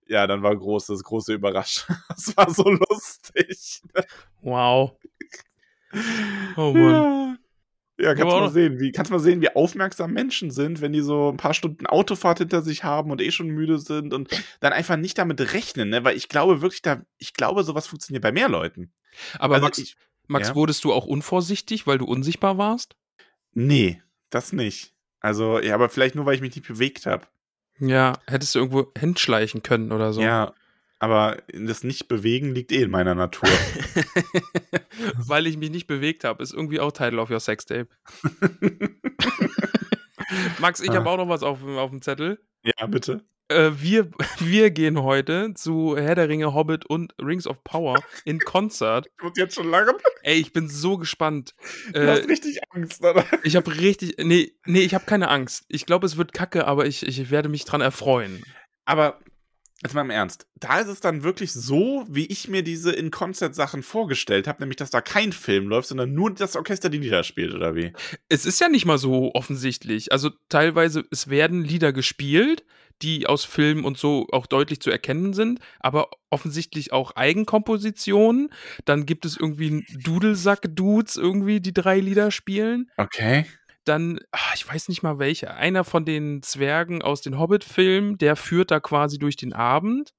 ja, 0.08 0.26
dann 0.28 0.42
war 0.42 0.56
großes, 0.56 1.04
große 1.04 1.34
Überraschung. 1.34 1.96
Das 2.10 2.36
war 2.36 2.50
so 2.52 2.64
lustig. 2.70 3.82
Wow. 4.42 4.96
Oh 6.56 6.74
Mann. 6.74 7.38
Ja, 8.00 8.06
ja 8.10 8.16
kannst 8.16 8.34
du 8.34 8.40
mal 8.40 8.50
sehen, 8.52 8.80
wie, 8.80 8.92
kannst 8.92 9.12
mal 9.12 9.20
sehen, 9.20 9.42
wie 9.42 9.56
aufmerksam 9.56 10.14
Menschen 10.14 10.52
sind, 10.52 10.82
wenn 10.82 10.94
die 10.94 11.02
so 11.02 11.30
ein 11.30 11.38
paar 11.38 11.54
Stunden 11.54 11.86
Autofahrt 11.88 12.40
hinter 12.40 12.62
sich 12.62 12.84
haben 12.84 13.12
und 13.12 13.22
eh 13.22 13.32
schon 13.32 13.48
müde 13.48 13.80
sind 13.80 14.14
und 14.14 14.30
dann 14.60 14.74
einfach 14.74 14.98
nicht 14.98 15.18
damit 15.18 15.54
rechnen, 15.54 15.90
ne? 15.90 16.04
Weil 16.04 16.16
ich 16.18 16.30
glaube 16.30 16.62
wirklich, 16.62 16.82
da, 16.82 17.02
ich 17.18 17.34
glaube, 17.34 17.64
sowas 17.64 17.88
funktioniert 17.88 18.24
bei 18.24 18.32
mehr 18.32 18.50
Leuten. 18.50 18.94
Aber 19.40 19.56
Also 19.56 19.66
Max, 19.66 19.78
ich- 19.80 19.96
Max 20.28 20.50
ja. 20.50 20.56
wurdest 20.56 20.84
du 20.84 20.94
auch 20.94 21.06
unvorsichtig, 21.08 21.88
weil 21.88 21.98
du 21.98 22.06
unsichtbar 22.06 22.58
warst? 22.58 22.96
Nee, 23.54 24.02
das 24.30 24.54
nicht. 24.54 24.94
Also, 25.22 25.60
ja, 25.60 25.74
aber 25.74 25.90
vielleicht 25.90 26.16
nur, 26.16 26.26
weil 26.26 26.36
ich 26.36 26.42
mich 26.42 26.56
nicht 26.56 26.68
bewegt 26.68 27.06
habe. 27.08 27.26
Ja, 27.80 28.14
hättest 28.28 28.54
du 28.56 28.60
irgendwo 28.60 28.92
hinschleichen 28.98 29.64
können 29.64 29.92
oder 29.92 30.14
so. 30.14 30.22
Ja, 30.22 30.54
aber 31.00 31.38
das 31.54 31.84
Nicht-Bewegen 31.84 32.54
liegt 32.54 32.72
eh 32.72 32.82
in 32.84 32.92
meiner 32.92 33.16
Natur. 33.16 33.50
weil 35.18 35.48
ich 35.48 35.58
mich 35.58 35.70
nicht 35.72 35.88
bewegt 35.88 36.24
habe, 36.24 36.44
ist 36.44 36.54
irgendwie 36.54 36.80
auch 36.80 36.92
Title 36.92 37.20
of 37.22 37.30
your 37.30 37.40
Sextape. 37.40 37.88
Max, 40.60 40.80
ich 40.80 40.92
Ah. 40.92 40.96
habe 40.96 41.10
auch 41.10 41.18
noch 41.18 41.30
was 41.30 41.44
auf, 41.44 41.64
auf 41.64 41.90
dem 41.90 42.02
Zettel. 42.02 42.40
ja, 42.64 42.86
bitte. 42.88 43.24
Äh, 43.52 43.72
wir, 43.80 44.12
wir 44.40 44.70
gehen 44.70 45.02
heute 45.02 45.54
zu 45.56 45.96
Herr 45.98 46.14
der 46.16 46.30
Ringe, 46.30 46.54
Hobbit 46.54 46.86
und 46.86 47.14
Rings 47.20 47.48
of 47.48 47.64
Power 47.64 48.00
in 48.26 48.38
Konzert. 48.40 49.08
Ich 49.18 49.24
muss 49.24 49.32
jetzt 49.38 49.56
schon 49.56 49.70
lachen. 49.72 49.96
Ey, 50.22 50.38
ich 50.40 50.54
bin 50.54 50.70
so 50.70 50.98
gespannt. 50.98 51.56
Du 51.94 52.00
Äh, 52.00 52.08
hast 52.08 52.28
richtig 52.30 52.60
Angst, 52.72 53.04
oder? 53.04 53.26
ich 53.44 53.56
habe 53.56 53.76
richtig. 53.80 54.18
Nee, 54.24 54.54
nee, 54.66 54.82
ich 54.82 54.94
habe 54.94 55.06
keine 55.06 55.30
Angst. 55.30 55.64
Ich 55.68 55.88
glaube, 55.88 56.06
es 56.06 56.16
wird 56.18 56.32
kacke, 56.34 56.68
aber 56.68 56.86
ich, 56.86 57.04
ich 57.08 57.32
werde 57.32 57.50
mich 57.50 57.66
dran 57.66 57.82
erfreuen. 57.82 58.44
Aber 58.86 59.20
jetzt 59.82 59.94
mal 59.94 60.02
im 60.02 60.10
Ernst, 60.10 60.46
da 60.60 60.80
ist 60.80 60.88
es 60.88 61.00
dann 61.00 61.24
wirklich 61.24 61.54
so, 61.54 62.06
wie 62.10 62.26
ich 62.26 62.48
mir 62.48 62.64
diese 62.64 62.92
In-Concert-Sachen 62.92 63.84
vorgestellt 63.84 64.48
habe, 64.48 64.62
nämlich, 64.62 64.76
dass 64.76 64.90
da 64.90 65.02
kein 65.02 65.32
Film 65.32 65.68
läuft, 65.68 65.88
sondern 65.88 66.14
nur 66.14 66.34
das 66.34 66.56
Orchester 66.56 66.90
die 66.90 66.98
Lieder 66.98 67.24
spielt, 67.24 67.54
oder 67.54 67.76
wie? 67.76 67.94
Es 68.28 68.46
ist 68.46 68.60
ja 68.60 68.68
nicht 68.68 68.86
mal 68.86 68.98
so 68.98 69.32
offensichtlich. 69.34 70.12
Also 70.12 70.32
teilweise, 70.50 71.06
es 71.12 71.30
werden 71.30 71.64
Lieder 71.64 71.94
gespielt, 71.94 72.66
die 73.02 73.28
aus 73.28 73.46
Filmen 73.46 73.86
und 73.86 73.98
so 73.98 74.28
auch 74.32 74.46
deutlich 74.46 74.82
zu 74.82 74.90
erkennen 74.90 75.34
sind, 75.34 75.60
aber 75.80 76.10
offensichtlich 76.30 76.92
auch 76.92 77.16
Eigenkompositionen. 77.16 78.50
Dann 78.84 79.06
gibt 79.06 79.26
es 79.26 79.38
irgendwie 79.38 79.68
einen 79.68 79.86
Dudelsack-Dudes 80.04 81.16
irgendwie, 81.16 81.62
die 81.62 81.74
drei 81.74 82.00
Lieder 82.00 82.32
spielen. 82.32 82.92
Okay. 82.98 83.46
Dann, 83.86 84.20
ah, 84.32 84.54
ich 84.56 84.68
weiß 84.68 84.90
nicht 84.90 85.04
mal 85.04 85.20
welche, 85.20 85.54
einer 85.54 85.84
von 85.84 86.06
den 86.06 86.42
Zwergen 86.42 87.02
aus 87.02 87.22
den 87.22 87.40
Hobbit-Filmen, 87.40 88.18
der 88.18 88.36
führt 88.36 88.72
da 88.72 88.80
quasi 88.80 89.18
durch 89.18 89.36
den 89.36 89.54
Abend 89.54 90.12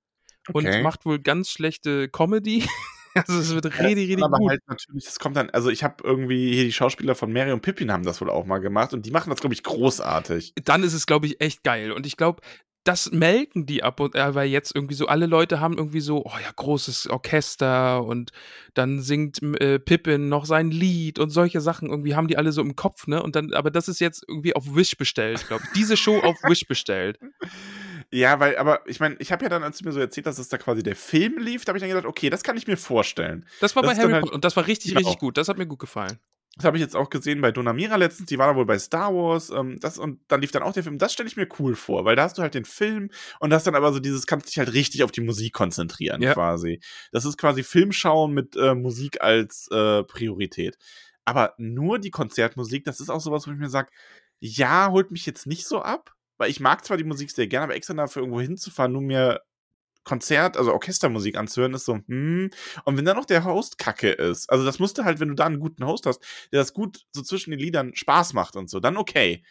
und 0.52 0.66
Okay. 0.66 0.82
macht 0.82 1.04
wohl 1.04 1.18
ganz 1.18 1.50
schlechte 1.50 2.08
Comedy. 2.08 2.64
also 3.14 3.38
es 3.38 3.54
wird 3.54 3.66
richtig, 3.66 4.08
richtig 4.08 4.24
aber 4.24 4.38
gut. 4.38 4.50
halt 4.50 4.62
natürlich, 4.66 5.04
das 5.04 5.18
kommt 5.18 5.36
dann, 5.36 5.50
also 5.50 5.70
ich 5.70 5.84
habe 5.84 5.96
irgendwie 6.02 6.52
hier 6.52 6.64
die 6.64 6.72
Schauspieler 6.72 7.14
von 7.14 7.32
Mary 7.32 7.52
und 7.52 7.60
Pippin 7.60 7.92
haben 7.92 8.04
das 8.04 8.20
wohl 8.20 8.30
auch 8.30 8.46
mal 8.46 8.58
gemacht 8.58 8.92
und 8.94 9.06
die 9.06 9.10
machen 9.10 9.30
das, 9.30 9.40
glaube 9.40 9.54
ich, 9.54 9.62
großartig. 9.62 10.52
dann 10.64 10.82
ist 10.82 10.94
es, 10.94 11.06
glaube 11.06 11.26
ich, 11.26 11.40
echt 11.40 11.62
geil. 11.62 11.92
Und 11.92 12.06
ich 12.06 12.16
glaube, 12.16 12.40
das 12.84 13.12
melken 13.12 13.66
die 13.66 13.82
ab 13.82 14.00
und 14.00 14.14
äh, 14.14 14.34
weil 14.34 14.48
jetzt 14.48 14.74
irgendwie 14.74 14.94
so 14.94 15.06
alle 15.06 15.26
Leute 15.26 15.60
haben 15.60 15.76
irgendwie 15.76 16.00
so, 16.00 16.24
oh 16.24 16.32
ja, 16.42 16.50
großes 16.56 17.08
Orchester 17.10 18.02
und 18.04 18.30
dann 18.74 19.00
singt 19.02 19.42
äh, 19.60 19.78
Pippin 19.78 20.28
noch 20.28 20.46
sein 20.46 20.70
Lied 20.70 21.18
und 21.18 21.30
solche 21.30 21.60
Sachen 21.60 21.90
irgendwie 21.90 22.14
haben 22.14 22.26
die 22.28 22.38
alle 22.38 22.52
so 22.52 22.62
im 22.62 22.76
Kopf, 22.76 23.06
ne? 23.06 23.22
Und 23.22 23.36
dann, 23.36 23.52
aber 23.52 23.70
das 23.70 23.88
ist 23.88 24.00
jetzt 24.00 24.24
irgendwie 24.26 24.56
auf 24.56 24.74
Wish 24.74 24.96
bestellt, 24.96 25.46
glaube 25.46 25.62
ich. 25.66 25.70
Diese 25.72 25.96
Show 25.96 26.18
auf 26.20 26.36
Wish 26.44 26.66
bestellt. 26.66 27.18
Ja, 28.12 28.40
weil, 28.40 28.56
aber 28.56 28.80
ich 28.88 28.98
meine, 28.98 29.14
ich 29.20 29.30
habe 29.30 29.44
ja 29.44 29.48
dann, 29.48 29.62
als 29.62 29.78
du 29.78 29.84
mir 29.84 29.92
so 29.92 30.00
erzählt 30.00 30.26
hast, 30.26 30.36
dass 30.40 30.48
da 30.48 30.58
quasi 30.58 30.82
der 30.82 30.96
Film 30.96 31.38
lief, 31.38 31.64
da 31.64 31.70
habe 31.70 31.78
ich 31.78 31.82
dann 31.82 31.90
gedacht, 31.90 32.06
okay, 32.06 32.28
das 32.28 32.42
kann 32.42 32.56
ich 32.56 32.66
mir 32.66 32.76
vorstellen. 32.76 33.46
Das 33.60 33.76
war 33.76 33.84
Das 33.84 33.94
bei 33.96 34.02
Harry 34.02 34.12
halt- 34.14 34.30
und 34.30 34.44
das 34.44 34.56
war 34.56 34.66
richtig, 34.66 34.94
Genau. 34.94 34.98
richtig 35.06 35.20
gut. 35.20 35.36
Das 35.36 35.46
hat 35.48 35.58
mir 35.58 35.66
gut 35.66 35.78
gefallen. 35.78 36.18
Das 36.56 36.64
habe 36.64 36.76
ich 36.76 36.80
jetzt 36.82 36.96
auch 36.96 37.10
gesehen 37.10 37.40
bei 37.40 37.52
Donamira 37.52 37.96
letztens, 37.96 38.28
die 38.28 38.36
war 38.38 38.48
da 38.48 38.56
wohl 38.56 38.66
bei 38.66 38.78
Star 38.78 39.14
Wars, 39.14 39.50
ähm, 39.50 39.78
das 39.80 39.98
und 39.98 40.20
dann 40.28 40.40
lief 40.40 40.50
dann 40.50 40.62
auch 40.62 40.72
der 40.72 40.82
Film. 40.82 40.98
Das 40.98 41.12
stelle 41.12 41.28
ich 41.28 41.36
mir 41.36 41.48
cool 41.58 41.74
vor, 41.74 42.04
weil 42.04 42.16
da 42.16 42.24
hast 42.24 42.38
du 42.38 42.42
halt 42.42 42.54
den 42.54 42.64
Film 42.64 43.10
und 43.38 43.52
hast 43.54 43.66
dann 43.66 43.76
aber 43.76 43.92
so 43.92 44.00
dieses, 44.00 44.26
kannst 44.26 44.48
dich 44.48 44.58
halt 44.58 44.72
richtig 44.72 45.02
auf 45.04 45.12
die 45.12 45.20
Musik 45.20 45.52
konzentrieren, 45.54 46.20
Ja. 46.20 46.34
quasi. 46.34 46.80
Das 47.12 47.24
ist 47.24 47.38
quasi 47.38 47.62
Filmschauen 47.62 48.32
mit 48.32 48.56
äh, 48.56 48.74
Musik 48.74 49.20
als 49.22 49.68
äh, 49.70 50.02
Priorität. 50.04 50.76
Aber 51.24 51.54
nur 51.58 51.98
die 52.00 52.10
Konzertmusik, 52.10 52.84
das 52.84 52.98
ist 53.00 53.10
auch 53.10 53.20
sowas, 53.20 53.46
wo 53.46 53.52
ich 53.52 53.58
mir 53.58 53.68
sage, 53.70 53.90
ja, 54.40 54.90
holt 54.90 55.12
mich 55.12 55.26
jetzt 55.26 55.46
nicht 55.46 55.66
so 55.66 55.80
ab, 55.80 56.14
weil 56.36 56.50
ich 56.50 56.58
mag 56.60 56.84
zwar 56.84 56.96
die 56.96 57.04
Musik 57.04 57.30
sehr 57.30 57.46
gerne, 57.46 57.64
aber 57.64 57.74
extra 57.76 57.94
dafür 57.94 58.22
irgendwo 58.22 58.40
hinzufahren, 58.40 58.92
nur 58.92 59.02
mir 59.02 59.40
Konzert, 60.04 60.56
also 60.56 60.72
Orchestermusik 60.72 61.36
anzuhören, 61.36 61.74
ist 61.74 61.84
so, 61.84 61.98
hm. 62.06 62.50
Und 62.84 62.96
wenn 62.96 63.04
dann 63.04 63.16
noch 63.16 63.26
der 63.26 63.44
Host 63.44 63.78
kacke 63.78 64.10
ist, 64.10 64.50
also 64.50 64.64
das 64.64 64.78
musste 64.78 65.04
halt, 65.04 65.20
wenn 65.20 65.28
du 65.28 65.34
da 65.34 65.46
einen 65.46 65.60
guten 65.60 65.84
Host 65.84 66.06
hast, 66.06 66.20
der 66.52 66.60
das 66.60 66.72
gut 66.72 67.02
so 67.12 67.22
zwischen 67.22 67.50
den 67.50 67.60
Liedern 67.60 67.94
Spaß 67.94 68.32
macht 68.32 68.56
und 68.56 68.70
so, 68.70 68.80
dann 68.80 68.96
okay. 68.96 69.44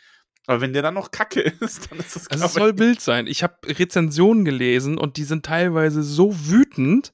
Aber 0.48 0.62
wenn 0.62 0.74
der 0.74 0.82
dann 0.82 0.96
noch 0.96 1.12
kacke 1.12 1.42
ist, 1.60 1.92
dann 1.92 2.00
ist 2.00 2.16
das, 2.16 2.28
Also 2.28 2.46
es 2.46 2.54
soll 2.54 2.80
wild 2.80 3.02
sein. 3.02 3.28
Ich 3.28 3.44
habe 3.44 3.56
Rezensionen 3.66 4.46
gelesen 4.46 4.98
und 4.98 5.18
die 5.18 5.24
sind 5.24 5.46
teilweise 5.46 6.02
so 6.02 6.34
wütend, 6.48 7.14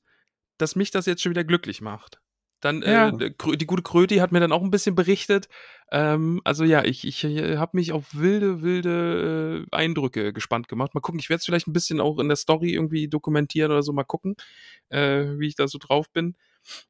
dass 0.58 0.76
mich 0.78 0.92
das 0.92 1.06
jetzt 1.06 1.22
schon 1.22 1.32
wieder 1.32 1.44
glücklich 1.44 1.82
macht. 1.82 2.22
Dann, 2.62 2.82
Ja. 2.82 3.10
äh, 3.10 3.32
die 3.58 3.66
gute 3.68 3.84
Kröti 3.84 4.18
hat 4.18 4.32
mir 4.32 4.40
dann 4.40 4.54
auch 4.54 4.64
ein 4.64 4.72
bisschen 4.72 4.96
berichtet. 4.96 5.50
Ähm, 5.92 6.42
also 6.44 6.64
ja, 6.64 6.84
ich, 6.84 7.06
ich 7.06 7.24
habe 7.24 7.78
mich 7.78 7.92
auf 7.92 8.16
wilde, 8.16 8.62
wilde 8.62 9.66
äh, 9.72 9.76
Eindrücke 9.76 10.34
gespannt 10.34 10.68
gemacht. 10.68 10.94
Mal 10.94 11.02
gucken, 11.02 11.20
ich 11.20 11.30
werde 11.30 11.40
es 11.40 11.46
vielleicht 11.46 11.68
ein 11.68 11.74
bisschen 11.74 12.02
auch 12.02 12.20
in 12.20 12.28
der 12.28 12.38
Story 12.38 12.74
irgendwie 12.74 13.08
dokumentieren 13.08 13.72
oder 13.72 13.84
so. 13.84 13.94
Mal 13.94 14.04
gucken, 14.04 14.36
äh, 14.90 15.26
wie 15.38 15.48
ich 15.48 15.56
da 15.56 15.68
so 15.68 15.78
drauf 15.78 16.10
bin. 16.12 16.36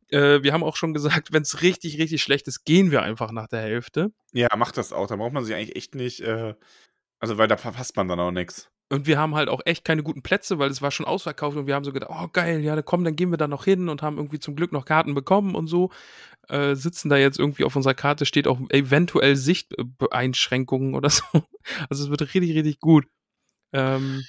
Äh, 0.09 0.43
wir 0.43 0.53
haben 0.53 0.63
auch 0.63 0.77
schon 0.77 0.93
gesagt, 0.93 1.29
wenn 1.33 1.43
es 1.43 1.61
richtig, 1.61 1.97
richtig 1.99 2.21
schlecht 2.21 2.47
ist, 2.47 2.63
gehen 2.63 2.91
wir 2.91 3.01
einfach 3.01 3.31
nach 3.31 3.47
der 3.47 3.61
Hälfte. 3.61 4.11
ja, 4.31 4.47
macht 4.55 4.77
das 4.77 4.93
auch. 4.93 5.07
Da 5.07 5.17
braucht 5.17 5.33
man 5.33 5.43
sich 5.43 5.55
eigentlich 5.55 5.75
echt 5.75 5.95
nicht, 5.95 6.21
äh, 6.21 6.55
also 7.19 7.37
weil 7.37 7.47
da 7.47 7.57
verpasst 7.57 7.95
man 7.97 8.07
dann 8.07 8.19
auch 8.19 8.31
nichts. 8.31 8.69
Und 8.89 9.07
wir 9.07 9.17
haben 9.17 9.33
halt 9.33 9.49
auch 9.49 9.61
echt 9.65 9.83
keine 9.83 10.03
guten 10.03 10.21
Plätze, 10.21 10.59
weil 10.59 10.69
es 10.69 10.81
war 10.81 10.91
schon 10.91 11.07
ausverkauft 11.07 11.57
und 11.57 11.65
wir 11.65 11.73
haben 11.73 11.83
so 11.83 11.91
gedacht, 11.91 12.11
oh 12.13 12.27
geil, 12.31 12.59
ja, 12.59 12.79
komm, 12.83 13.03
dann 13.03 13.15
gehen 13.15 13.31
wir 13.31 13.37
da 13.37 13.47
noch 13.47 13.65
hin 13.65 13.89
und 13.89 14.03
haben 14.03 14.17
irgendwie 14.17 14.39
zum 14.39 14.55
Glück 14.55 14.71
noch 14.71 14.85
Karten 14.85 15.15
bekommen 15.15 15.55
und 15.55 15.67
so. 15.67 15.89
Äh, 16.49 16.75
sitzen 16.75 17.09
da 17.09 17.17
jetzt 17.17 17.39
irgendwie 17.39 17.63
auf 17.63 17.75
unserer 17.75 17.95
Karte, 17.95 18.25
steht 18.27 18.47
auch 18.47 18.59
eventuell 18.69 19.35
Sichteinschränkungen 19.35 20.93
oder 20.93 21.09
so. 21.11 21.23
Also 21.89 22.03
es 22.03 22.09
wird 22.11 22.21
richtig, 22.21 22.55
richtig 22.55 22.79
gut. 22.79 23.05
Ähm, 23.73 24.23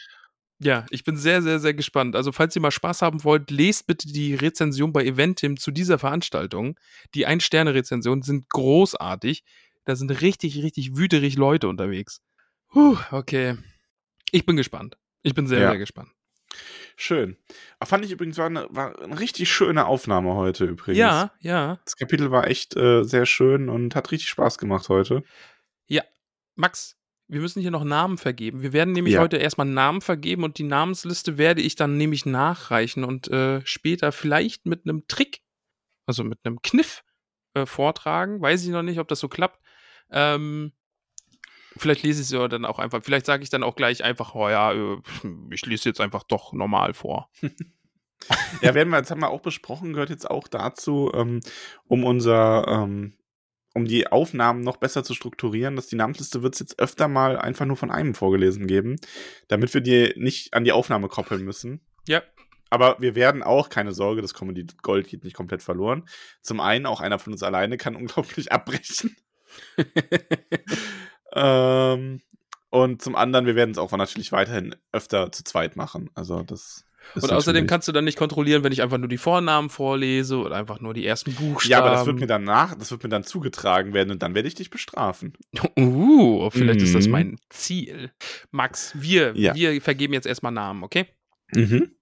ja, 0.59 0.87
ich 0.91 1.05
bin 1.05 1.16
sehr, 1.16 1.43
sehr, 1.43 1.61
sehr 1.61 1.74
gespannt. 1.74 2.16
Also, 2.16 2.33
falls 2.33 2.57
ihr 2.57 2.62
mal 2.62 2.70
Spaß 2.70 3.03
haben 3.03 3.24
wollt, 3.24 3.51
lest 3.51 3.87
bitte 3.87 4.09
die 4.11 4.35
Rezension 4.35 4.93
bei 4.93 5.05
Eventim 5.05 5.59
zu 5.59 5.70
dieser 5.70 5.99
Veranstaltung. 5.99 6.81
Die 7.15 7.27
Ein-Sterne-Rezensionen 7.27 8.23
sind 8.23 8.49
großartig. 8.49 9.45
Da 9.85 9.97
sind 9.97 10.11
richtig, 10.23 10.62
richtig 10.62 10.97
wüterig 10.97 11.37
Leute 11.37 11.69
unterwegs. 11.69 12.23
Puh, 12.70 12.97
okay. 13.11 13.57
Ich 14.32 14.44
bin 14.47 14.57
gespannt. 14.57 14.97
Ich 15.23 15.35
bin 15.35 15.47
sehr, 15.47 15.61
Ja. 15.61 15.70
sehr 15.70 15.78
gespannt. 15.78 16.11
Schön. 16.97 17.36
Ah, 17.78 17.85
Fand 17.86 18.05
ich 18.05 18.11
übrigens, 18.12 18.39
war 18.39 18.47
eine, 18.47 18.66
war 18.70 18.98
eine 19.03 19.19
richtig 19.20 19.51
schöne 19.51 19.86
Aufnahme 19.86 20.35
heute 20.35 20.65
übrigens. 20.65 20.98
Ja, 20.98 21.32
ja. 21.40 21.78
Das 21.85 21.97
Kapitel 21.97 22.31
war 22.31 22.47
echt 22.47 22.74
äh, 22.77 23.03
sehr 23.03 23.27
schön 23.27 23.69
und 23.69 23.94
hat 23.94 24.11
richtig 24.12 24.28
Spaß 24.31 24.57
gemacht 24.59 24.89
heute. 24.89 25.23
Ja. 25.86 26.03
Max, 26.55 26.97
wir 27.28 27.40
müssen 27.40 27.61
hier 27.61 27.70
noch 27.70 27.85
Namen 27.85 28.16
vergeben. 28.16 28.62
Wir 28.62 28.73
werden 28.73 28.93
nämlich 28.93 29.15
Ja. 29.15 29.20
heute 29.20 29.36
erstmal 29.36 29.66
Namen 29.66 30.01
vergeben 30.01 30.44
und 30.44 30.57
die 30.59 30.62
Namensliste 30.62 31.36
werde 31.36 31.61
ich 31.61 31.74
dann 31.77 31.98
nämlich 31.98 32.24
nachreichen 32.24 33.05
und 33.05 33.28
äh, 33.28 33.61
später 33.66 34.11
vielleicht 34.12 34.65
mit 34.65 34.85
einem 34.85 35.07
Trick, 35.09 35.43
also 36.07 36.24
mit 36.24 36.39
einem 36.44 36.62
Kniff 36.62 37.05
äh, 37.53 37.66
vortragen. 37.66 38.40
Weiß 38.40 38.62
ich 38.65 38.70
noch 38.70 38.82
nicht, 38.82 39.01
ob 39.01 39.09
das 39.09 39.19
so 39.20 39.28
klappt. 39.28 39.61
Ähm, 40.11 40.73
vielleicht 41.77 42.03
lese 42.03 42.20
ich 42.20 42.27
es 42.27 42.32
ja 42.32 42.48
dann 42.48 42.65
auch 42.65 42.78
einfach. 42.78 43.03
Vielleicht 43.03 43.27
sage 43.27 43.43
ich 43.43 43.51
dann 43.51 43.62
auch 43.62 43.77
gleich 43.77 44.05
einfach, 44.05 44.35
oh 44.35 44.48
ja, 44.48 44.73
äh, 44.73 44.98
ich 45.51 45.65
lese 45.66 45.89
jetzt 45.89 46.01
einfach 46.01 46.23
doch 46.23 46.53
normal 46.53 46.94
vor. 46.94 47.31
Ja, 48.62 48.74
werden 48.74 48.89
wir, 48.90 48.98
jetzt 48.98 49.11
haben 49.11 49.20
wir 49.20 49.31
auch 49.31 49.43
besprochen, 49.43 49.93
gehört 49.93 50.11
jetzt 50.11 50.28
auch 50.28 50.48
dazu, 50.48 51.12
ähm, 51.15 51.40
um 51.86 52.03
unser, 52.03 52.66
ähm, 52.66 53.12
um 53.74 53.85
die 53.85 54.09
Aufnahmen 54.09 54.62
noch 54.62 54.78
besser 54.78 55.05
zu 55.05 55.15
strukturieren, 55.15 55.77
dass 55.77 55.86
die 55.89 55.97
Namensliste 55.97 56.43
wird 56.43 56.55
es 56.55 56.61
jetzt 56.61 56.78
öfter 56.78 57.09
mal 57.09 57.39
einfach 57.39 57.66
nur 57.66 57.77
von 57.77 57.90
einem 57.90 58.15
vorgelesen 58.15 58.66
geben, 58.66 58.97
damit 59.48 59.74
wir 59.74 59.81
die 59.81 60.15
nicht 60.16 60.55
an 60.55 60.65
die 60.65 60.73
Aufnahme 60.73 61.09
koppeln 61.09 61.44
müssen. 61.44 61.82
Ja. 62.09 62.23
Aber 62.70 62.97
wir 62.98 63.15
werden 63.15 63.43
auch, 63.43 63.69
keine 63.69 63.93
Sorge, 63.93 64.23
das 64.23 64.35
Comedy 64.35 64.66
Gold 64.82 65.09
geht 65.09 65.23
nicht 65.23 65.36
komplett 65.36 65.62
verloren. 65.62 66.09
Zum 66.40 66.59
einen, 66.59 66.86
auch 66.86 67.01
einer 67.01 67.19
von 67.19 67.32
uns 67.32 67.43
alleine 67.43 67.77
kann 67.77 67.97
unglaublich 67.97 68.51
abbrechen. 68.51 69.16
ähm, 71.37 72.21
und 72.71 73.01
zum 73.03 73.15
anderen, 73.15 73.47
wir 73.47 73.55
werden 73.55 73.71
es 73.71 73.79
auch 73.79 73.93
natürlich 73.93 74.33
weiterhin 74.33 74.75
öfter 74.93 75.31
zu 75.33 75.45
zweit 75.45 75.77
machen. 75.77 76.11
Also 76.15 76.43
das 76.43 76.85
Und 77.15 77.31
außerdem 77.31 77.67
kannst 77.67 77.87
du 77.87 77.93
dann 77.93 78.05
nicht 78.05 78.19
kontrollieren, 78.19 78.65
wenn 78.65 78.73
ich 78.73 78.83
einfach 78.83 78.99
nur 78.99 79.09
die 79.09 79.19
Vornamen 79.19 79.71
vorlese 79.71 80.39
oder 80.39 80.57
einfach 80.57 80.81
nur 80.81 80.93
die 80.93 81.07
ersten 81.07 81.33
Buchstaben. 81.35 81.71
Ja, 81.71 81.79
aber 81.79 81.91
das 81.91 82.07
wird 82.07 82.19
mir 82.19 82.27
dann 82.27 82.45
nach, 82.45 82.75
das 82.75 82.91
wird 82.91 83.03
mir 83.05 83.09
dann 83.09 83.23
zugetragen 83.23 83.95
werden 83.95 84.11
und 84.11 84.23
dann 84.23 84.35
werde 84.35 84.49
ich 84.49 84.55
dich 84.57 84.71
bestrafen. 84.71 85.35
Uh, 85.79 86.51
vielleicht 86.51 86.83
ist 86.83 86.95
das 86.95 87.07
Mhm. 87.07 87.13
mein 87.13 87.37
Ziel. 87.51 88.11
Max, 88.51 88.93
wir, 88.95 89.37
Ja. 89.37 89.55
wir 89.55 89.81
vergeben 89.81 90.13
jetzt 90.15 90.27
erstmal 90.27 90.53
Namen, 90.53 90.83
okay? 90.83 91.07
Mhm. 91.55 91.93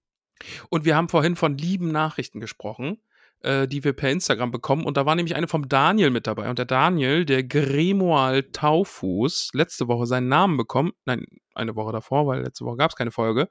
Und 0.69 0.85
wir 0.85 0.95
haben 0.95 1.07
vorhin 1.09 1.35
von 1.35 1.57
lieben 1.57 1.91
Nachrichten 1.91 2.39
gesprochen, 2.39 2.97
äh, 3.45 3.67
die 3.67 3.83
wir 3.83 3.93
per 3.93 4.11
Instagram 4.11 4.51
bekommen. 4.51 4.85
Und 4.85 4.97
da 4.97 5.05
war 5.05 5.15
nämlich 5.15 5.35
eine 5.35 5.47
vom 5.47 5.69
Daniel 5.69 6.09
mit 6.09 6.27
dabei. 6.27 6.49
Und 6.49 6.57
der 6.57 6.65
Daniel, 6.65 7.25
der 7.25 7.43
Grimoal 7.43 8.43
Taufuß, 8.51 9.51
letzte 9.53 9.87
Woche 9.87 10.07
seinen 10.07 10.27
Namen 10.27 10.57
bekommen. 10.57 10.93
Nein, 11.05 11.25
eine 11.53 11.75
Woche 11.75 11.91
davor, 11.91 12.27
weil 12.27 12.41
letzte 12.41 12.65
Woche 12.65 12.77
gab 12.77 12.91
es 12.91 12.95
keine 12.95 13.11
Folge. 13.11 13.47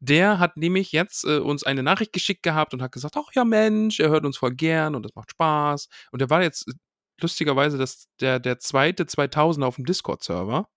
Der 0.00 0.38
hat 0.38 0.56
nämlich 0.56 0.92
jetzt 0.92 1.24
äh, 1.24 1.38
uns 1.38 1.64
eine 1.64 1.82
Nachricht 1.82 2.12
geschickt 2.12 2.42
gehabt 2.42 2.74
und 2.74 2.82
hat 2.82 2.92
gesagt, 2.92 3.16
ach 3.16 3.32
ja 3.34 3.44
Mensch, 3.44 4.00
er 4.00 4.10
hört 4.10 4.24
uns 4.24 4.36
voll 4.36 4.54
gern 4.54 4.94
und 4.94 5.02
das 5.02 5.14
macht 5.14 5.30
Spaß. 5.30 5.88
Und 6.12 6.20
der 6.20 6.30
war 6.30 6.42
jetzt 6.42 6.68
äh, 6.68 6.72
lustigerweise 7.20 7.78
das, 7.78 8.06
der, 8.20 8.38
der 8.38 8.58
zweite 8.58 9.06
2000 9.06 9.64
auf 9.64 9.76
dem 9.76 9.84
Discord-Server. 9.84 10.68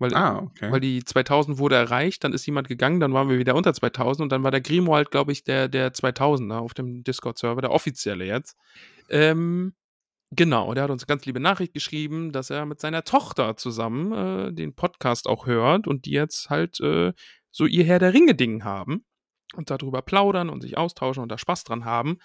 Weil, 0.00 0.14
Ah, 0.14 0.38
okay. 0.38 0.72
weil 0.72 0.80
die 0.80 1.04
2000 1.04 1.58
wurde 1.58 1.76
erreicht, 1.76 2.24
dann 2.24 2.32
ist 2.32 2.46
jemand 2.46 2.68
gegangen, 2.68 3.00
dann 3.00 3.12
waren 3.12 3.28
wir 3.28 3.38
wieder 3.38 3.54
unter 3.54 3.74
2000 3.74 4.22
und 4.24 4.32
dann 4.32 4.42
war 4.42 4.50
der 4.50 4.62
Grimoald, 4.62 5.10
glaube 5.10 5.30
ich, 5.30 5.44
der, 5.44 5.68
der 5.68 5.92
2000er 5.92 6.56
auf 6.56 6.72
dem 6.72 7.04
Discord-Server, 7.04 7.60
der 7.60 7.70
offizielle 7.70 8.24
jetzt. 8.24 8.56
Ähm, 9.10 9.74
genau, 10.30 10.72
der 10.72 10.84
hat 10.84 10.90
uns 10.90 11.02
eine 11.02 11.08
ganz 11.08 11.26
liebe 11.26 11.38
Nachricht 11.38 11.74
geschrieben, 11.74 12.32
dass 12.32 12.48
er 12.48 12.64
mit 12.64 12.80
seiner 12.80 13.04
Tochter 13.04 13.58
zusammen 13.58 14.12
äh, 14.12 14.52
den 14.54 14.74
Podcast 14.74 15.28
auch 15.28 15.44
hört 15.46 15.86
und 15.86 16.06
die 16.06 16.12
jetzt 16.12 16.48
halt 16.48 16.80
äh, 16.80 17.12
so 17.50 17.66
ihr 17.66 17.84
Herr 17.84 17.98
der 17.98 18.14
Ringe-Ding 18.14 18.64
haben 18.64 19.04
und 19.54 19.70
darüber 19.70 20.00
plaudern 20.00 20.48
und 20.48 20.62
sich 20.62 20.78
austauschen 20.78 21.22
und 21.22 21.28
da 21.30 21.36
Spaß 21.36 21.64
dran 21.64 21.84
haben. 21.84 22.18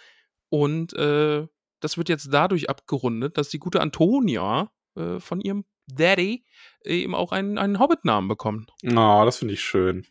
Und 0.50 0.94
äh, 0.94 1.46
das 1.82 1.98
wird 1.98 2.08
jetzt 2.08 2.30
dadurch 2.32 2.70
abgerundet, 2.70 3.38
dass 3.38 3.50
die 3.50 3.60
gute 3.60 3.82
Antonia 3.82 4.72
äh, 4.96 5.20
von 5.20 5.42
ihrem 5.42 5.66
Daddy 5.88 6.46
eben 6.84 7.16
auch 7.16 7.32
einen, 7.32 7.58
einen 7.58 7.80
Hobbit-Namen 7.80 8.28
bekommt. 8.28 8.72
Oh, 8.84 9.24
das 9.26 9.38
finde 9.38 9.54
ich 9.54 9.62
schön. 9.62 10.06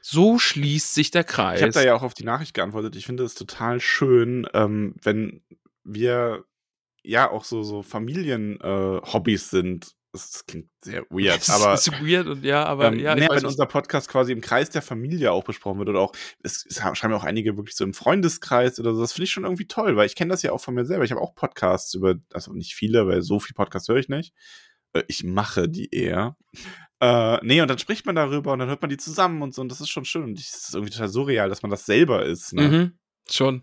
So 0.00 0.38
schließt 0.38 0.94
sich 0.94 1.10
der 1.10 1.24
Kreis. 1.24 1.60
Ich 1.60 1.62
habe 1.62 1.72
da 1.72 1.82
ja 1.82 1.94
auch 1.94 2.02
auf 2.02 2.14
die 2.14 2.24
Nachricht 2.24 2.52
geantwortet. 2.52 2.94
Ich 2.94 3.06
finde 3.06 3.24
es 3.24 3.34
total 3.34 3.80
schön, 3.80 4.46
ähm, 4.52 4.94
wenn 5.02 5.42
wir 5.82 6.44
ja 7.02 7.30
auch 7.30 7.44
so, 7.44 7.62
so 7.62 7.82
Familien-Hobbys 7.82 9.50
sind. 9.50 9.94
Das, 10.12 10.46
klingt 10.46 10.68
sehr 10.80 11.02
weird, 11.10 11.38
Das 11.48 11.50
aber. 11.50 11.74
ist 11.74 11.90
weird 12.02 12.26
und 12.28 12.44
ja, 12.44 12.64
aber 12.64 12.88
ähm, 12.88 13.00
ja, 13.00 13.14
nee, 13.16 13.26
wenn 13.28 13.46
unser 13.46 13.66
Podcast 13.66 14.08
quasi 14.08 14.30
im 14.30 14.40
Kreis 14.40 14.70
der 14.70 14.82
Familie 14.82 15.32
auch 15.32 15.42
besprochen 15.42 15.78
wird 15.78 15.88
oder 15.88 16.00
auch, 16.00 16.12
es, 16.42 16.64
es 16.68 16.76
ja 16.78 16.92
auch 16.92 17.24
einige 17.24 17.56
wirklich 17.56 17.74
so 17.74 17.82
im 17.82 17.94
Freundeskreis 17.94 18.78
oder 18.78 18.94
so, 18.94 19.00
das 19.00 19.12
finde 19.12 19.24
ich 19.24 19.32
schon 19.32 19.44
irgendwie 19.44 19.66
toll, 19.66 19.96
weil 19.96 20.06
ich 20.06 20.14
kenne 20.14 20.30
das 20.30 20.42
ja 20.42 20.52
auch 20.52 20.60
von 20.60 20.74
mir 20.74 20.84
selber. 20.84 21.04
Ich 21.04 21.10
habe 21.10 21.20
auch 21.20 21.34
Podcasts 21.34 21.94
über, 21.94 22.14
also 22.32 22.52
nicht 22.52 22.74
viele, 22.74 23.06
weil 23.06 23.22
so 23.22 23.40
viel 23.40 23.54
Podcasts 23.54 23.88
höre 23.88 23.96
ich 23.96 24.08
nicht. 24.08 24.34
Äh, 24.94 25.02
Ich 25.08 25.24
mache 25.24 25.68
die 25.68 25.94
eher. 25.94 26.36
Äh, 27.00 27.38
nee, 27.44 27.60
und 27.60 27.68
dann 27.68 27.78
spricht 27.78 28.06
man 28.06 28.14
darüber 28.14 28.52
und 28.52 28.60
dann 28.60 28.68
hört 28.68 28.80
man 28.80 28.88
die 28.88 28.96
zusammen 28.96 29.42
und 29.42 29.54
so, 29.54 29.60
und 29.60 29.68
das 29.70 29.80
ist 29.80 29.90
schon 29.90 30.04
schön. 30.06 30.22
Und 30.24 30.38
es 30.38 30.68
ist 30.68 30.74
irgendwie 30.74 30.92
total 30.92 31.08
surreal, 31.08 31.48
dass 31.48 31.62
man 31.62 31.70
das 31.70 31.84
selber 31.84 32.24
ist. 32.24 32.54
Ne? 32.54 32.62
Mhm, 32.62 32.92
schon. 33.30 33.62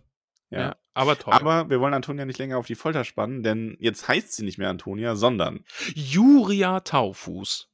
Ja. 0.52 0.60
Ja. 0.60 0.76
aber 0.94 1.18
toll. 1.18 1.34
Aber 1.34 1.70
wir 1.70 1.80
wollen 1.80 1.94
Antonia 1.94 2.26
nicht 2.26 2.38
länger 2.38 2.58
auf 2.58 2.68
die 2.68 2.76
Folter 2.76 3.04
spannen, 3.06 3.42
denn 3.42 3.78
jetzt 3.80 4.08
heißt 4.08 4.34
sie 4.34 4.44
nicht 4.44 4.58
mehr 4.58 4.70
Antonia, 4.70 5.16
sondern 5.16 5.64
Juria 5.96 6.82
Taufuß. 6.82 7.70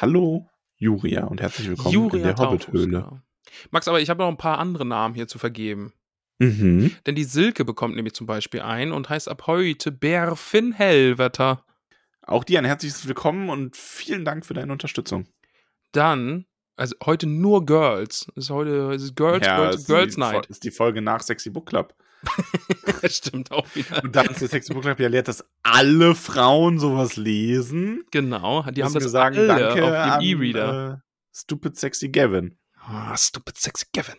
Hallo 0.00 0.48
Juria 0.76 1.24
und 1.24 1.40
herzlich 1.42 1.68
willkommen 1.68 1.92
Juria 1.92 2.30
in 2.30 2.36
der. 2.36 2.46
Hobbithöhle. 2.46 2.86
Genau. 2.86 3.20
Max, 3.70 3.86
aber 3.88 4.00
ich 4.00 4.08
habe 4.10 4.22
noch 4.22 4.28
ein 4.28 4.38
paar 4.38 4.58
andere 4.58 4.86
Namen 4.86 5.14
hier 5.14 5.28
zu 5.28 5.38
vergeben. 5.38 5.92
Mhm. 6.38 6.92
Denn 7.06 7.14
die 7.14 7.24
Silke 7.24 7.64
bekommt 7.64 7.94
nämlich 7.94 8.14
zum 8.14 8.26
Beispiel 8.26 8.60
ein 8.62 8.90
und 8.90 9.08
heißt 9.10 9.28
ab 9.28 9.46
heute 9.46 9.92
Berfin 9.92 10.72
Hellwetter. 10.72 11.64
Auch 12.26 12.44
dir 12.44 12.58
ein 12.58 12.64
herzliches 12.64 13.06
Willkommen 13.06 13.50
und 13.50 13.76
vielen 13.76 14.24
Dank 14.24 14.46
für 14.46 14.54
deine 14.54 14.72
Unterstützung. 14.72 15.26
Dann, 15.92 16.46
also 16.76 16.96
heute 17.04 17.26
nur 17.26 17.66
Girls. 17.66 18.26
Es 18.34 18.44
ist 18.44 18.50
heute 18.50 18.92
es 18.92 19.02
ist 19.02 19.16
Girls, 19.16 19.44
Girls, 19.46 19.76
ist 19.76 19.86
Girls 19.86 20.14
die, 20.14 20.20
Night. 20.20 20.46
ist 20.46 20.64
die 20.64 20.70
Folge 20.70 21.02
nach 21.02 21.20
Sexy 21.22 21.50
Book 21.50 21.66
Club. 21.66 21.94
Stimmt 23.06 23.52
auch 23.52 23.66
wieder. 23.74 24.02
Und 24.02 24.16
da 24.16 24.22
uns 24.22 24.38
der 24.38 24.48
Sexy 24.48 24.72
Book 24.72 24.84
Club 24.84 24.98
ja 25.00 25.08
lehrt, 25.08 25.28
dass 25.28 25.44
alle 25.62 26.14
Frauen 26.14 26.78
sowas 26.78 27.16
lesen, 27.16 28.04
Genau, 28.10 28.62
die 28.70 28.82
haben 28.82 28.94
das 28.94 29.04
sagen, 29.04 29.36
alle 29.36 29.46
danke 29.46 29.84
auf 29.84 30.22
ihrem 30.22 30.40
E-Reader. 30.40 31.02
äh, 31.02 31.36
Stupid 31.36 31.76
Sexy 31.76 32.08
Gavin. 32.08 32.56
Ah, 32.86 33.16
stupid 33.16 33.56
sexy 33.56 33.86
Gavin. 33.94 34.16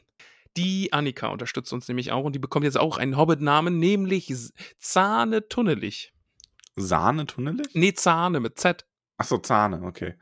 Die 0.58 0.92
Annika 0.92 1.28
unterstützt 1.28 1.72
uns 1.72 1.88
nämlich 1.88 2.12
auch 2.12 2.24
und 2.24 2.34
die 2.34 2.40
bekommt 2.40 2.66
jetzt 2.66 2.78
auch 2.80 2.98
einen 2.98 3.16
Hobbit-Namen, 3.18 3.78
nämlich 3.78 4.34
Zahne 4.80 5.48
Tunnelich. 5.48 6.15
Sahne 6.76 7.26
tunnelig? 7.26 7.68
Nee, 7.74 7.94
Zahne 7.94 8.40
mit 8.40 8.60
Z. 8.60 8.86
Achso, 9.18 9.38
Zahne, 9.38 9.82
okay. 9.84 10.16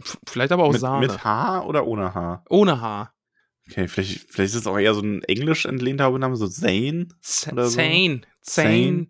F- 0.00 0.18
Vielleicht 0.28 0.52
aber 0.52 0.64
auch 0.64 0.72
Mit, 0.72 0.80
Sahne. 0.80 1.06
mit 1.06 1.24
H 1.24 1.62
oder 1.64 1.86
ohne 1.86 2.14
H? 2.14 2.44
Ohne 2.48 2.80
H. 2.80 3.12
Okay, 3.68 3.88
vielleicht, 3.88 4.30
vielleicht 4.30 4.54
ist 4.54 4.60
es 4.60 4.66
auch 4.66 4.78
eher 4.78 4.94
so 4.94 5.00
ein 5.02 5.22
englisch 5.24 5.66
entlehnter 5.66 6.06
Hobbitname, 6.06 6.36
so 6.36 6.46
Zane. 6.48 7.08
Z 7.20 7.52
Oder 7.52 7.66
so. 7.68 7.76
Zane. 7.76 8.20
Zane. 8.40 9.08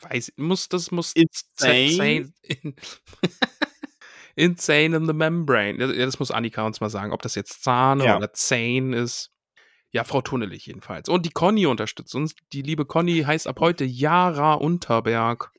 Weiß, 0.00 0.32
muss, 0.36 0.68
das 0.68 0.90
muss 0.90 1.12
Insane? 1.12 1.96
Zane- 1.96 2.32
in- 2.42 2.74
Insane 4.34 4.96
in 4.96 5.06
the 5.06 5.12
Membrane. 5.12 5.78
Ja, 5.78 6.06
das 6.06 6.18
muss 6.18 6.30
Annika 6.30 6.64
uns 6.66 6.80
mal 6.80 6.88
sagen, 6.90 7.12
ob 7.12 7.20
das 7.22 7.34
jetzt 7.34 7.62
Zahne 7.62 8.04
Ja. 8.06 8.16
oder 8.16 8.32
Zane 8.32 8.96
ist. 8.96 9.30
Ja, 9.90 10.04
Frau 10.04 10.22
Tunnelig 10.22 10.64
jedenfalls. 10.66 11.10
Und 11.10 11.26
die 11.26 11.30
Conny 11.30 11.66
unterstützt 11.66 12.14
uns. 12.14 12.34
Die 12.54 12.62
liebe 12.62 12.86
Conny 12.86 13.22
heißt 13.24 13.46
ab 13.46 13.60
heute 13.60 13.84
Jara 13.84 14.54
Unterberg. 14.54 15.52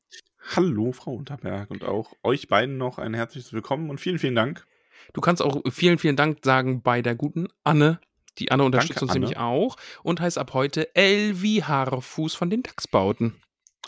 Hallo, 0.56 0.92
Frau 0.92 1.14
Unterberg. 1.14 1.72
Und 1.72 1.84
auch 1.84 2.14
euch 2.24 2.48
beiden 2.48 2.78
noch 2.78 2.98
ein 2.98 3.14
herzliches 3.14 3.54
Willkommen 3.54 3.90
und 3.90 4.00
vielen, 4.00 4.20
vielen 4.20 4.36
Dank. 4.36 4.66
Du 5.14 5.22
kannst 5.22 5.42
auch 5.42 5.62
vielen, 5.72 5.98
vielen 5.98 6.16
Dank 6.16 6.40
sagen 6.44 6.82
bei 6.82 7.02
der 7.02 7.16
guten 7.16 7.48
Anne. 7.64 8.00
Die 8.40 8.52
Anne 8.52 8.64
unterstützt 8.64 9.02
Danke, 9.02 9.06
uns 9.06 9.12
Anne. 9.12 9.20
nämlich 9.22 9.38
auch 9.38 9.78
und 10.04 10.20
heißt 10.20 10.38
ab 10.38 10.54
heute 10.54 10.96
Elvi 10.96 11.64
Haarfuß 11.66 12.36
von 12.36 12.50
den 12.50 12.64
Dachsbauten. 12.64 13.36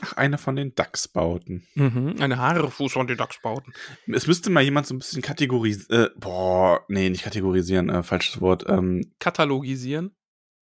Ach, 0.02 0.14
eine 0.14 0.38
von 0.38 0.58
den 0.58 0.76
DAX-Bauten. 0.76 1.66
Mhm, 1.76 2.18
eine 2.20 2.38
Haarfuß 2.38 2.92
von 2.92 3.08
den 3.08 3.16
Dachsbauten. 3.16 3.74
Es 4.08 4.28
müsste 4.28 4.50
mal 4.50 4.62
jemand 4.62 4.88
so 4.88 4.94
ein 4.94 5.00
bisschen 5.00 5.22
kategorisieren. 5.22 6.08
Äh, 6.08 6.10
boah, 6.18 6.84
nee, 6.90 7.10
nicht 7.10 7.24
kategorisieren, 7.24 7.88
äh, 7.90 8.04
falsches 8.04 8.42
Wort. 8.42 8.66
Ähm, 8.68 9.14
Katalogisieren. 9.20 10.14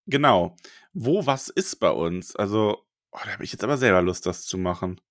genau. 0.06 0.56
Wo 0.94 1.26
was 1.26 1.50
ist 1.50 1.80
bei 1.80 1.90
uns? 1.90 2.36
Also, 2.36 2.86
oh, 3.12 3.18
da 3.24 3.32
habe 3.32 3.44
ich 3.44 3.52
jetzt 3.52 3.64
aber 3.64 3.78
selber 3.78 4.04
Lust, 4.04 4.28
das 4.28 4.44
zu 4.46 4.60
machen. 4.60 5.02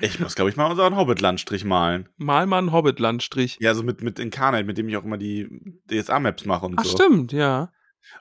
Ich 0.00 0.18
muss, 0.18 0.34
glaube 0.34 0.50
ich, 0.50 0.56
mal 0.56 0.68
unseren 0.68 0.96
Hobbit-Landstrich 0.96 1.64
malen. 1.64 2.08
Mal 2.16 2.46
mal 2.46 2.58
einen 2.58 2.72
Hobbit-Landstrich. 2.72 3.58
Ja, 3.60 3.72
so 3.74 3.84
mit, 3.84 4.02
mit 4.02 4.18
Incarnate, 4.18 4.64
mit 4.64 4.76
dem 4.76 4.88
ich 4.88 4.96
auch 4.96 5.04
immer 5.04 5.16
die 5.16 5.48
DSA-Maps 5.88 6.44
mache 6.44 6.66
und 6.66 6.76
Ach, 6.76 6.84
so. 6.84 6.96
stimmt, 6.96 7.30
ja. 7.32 7.72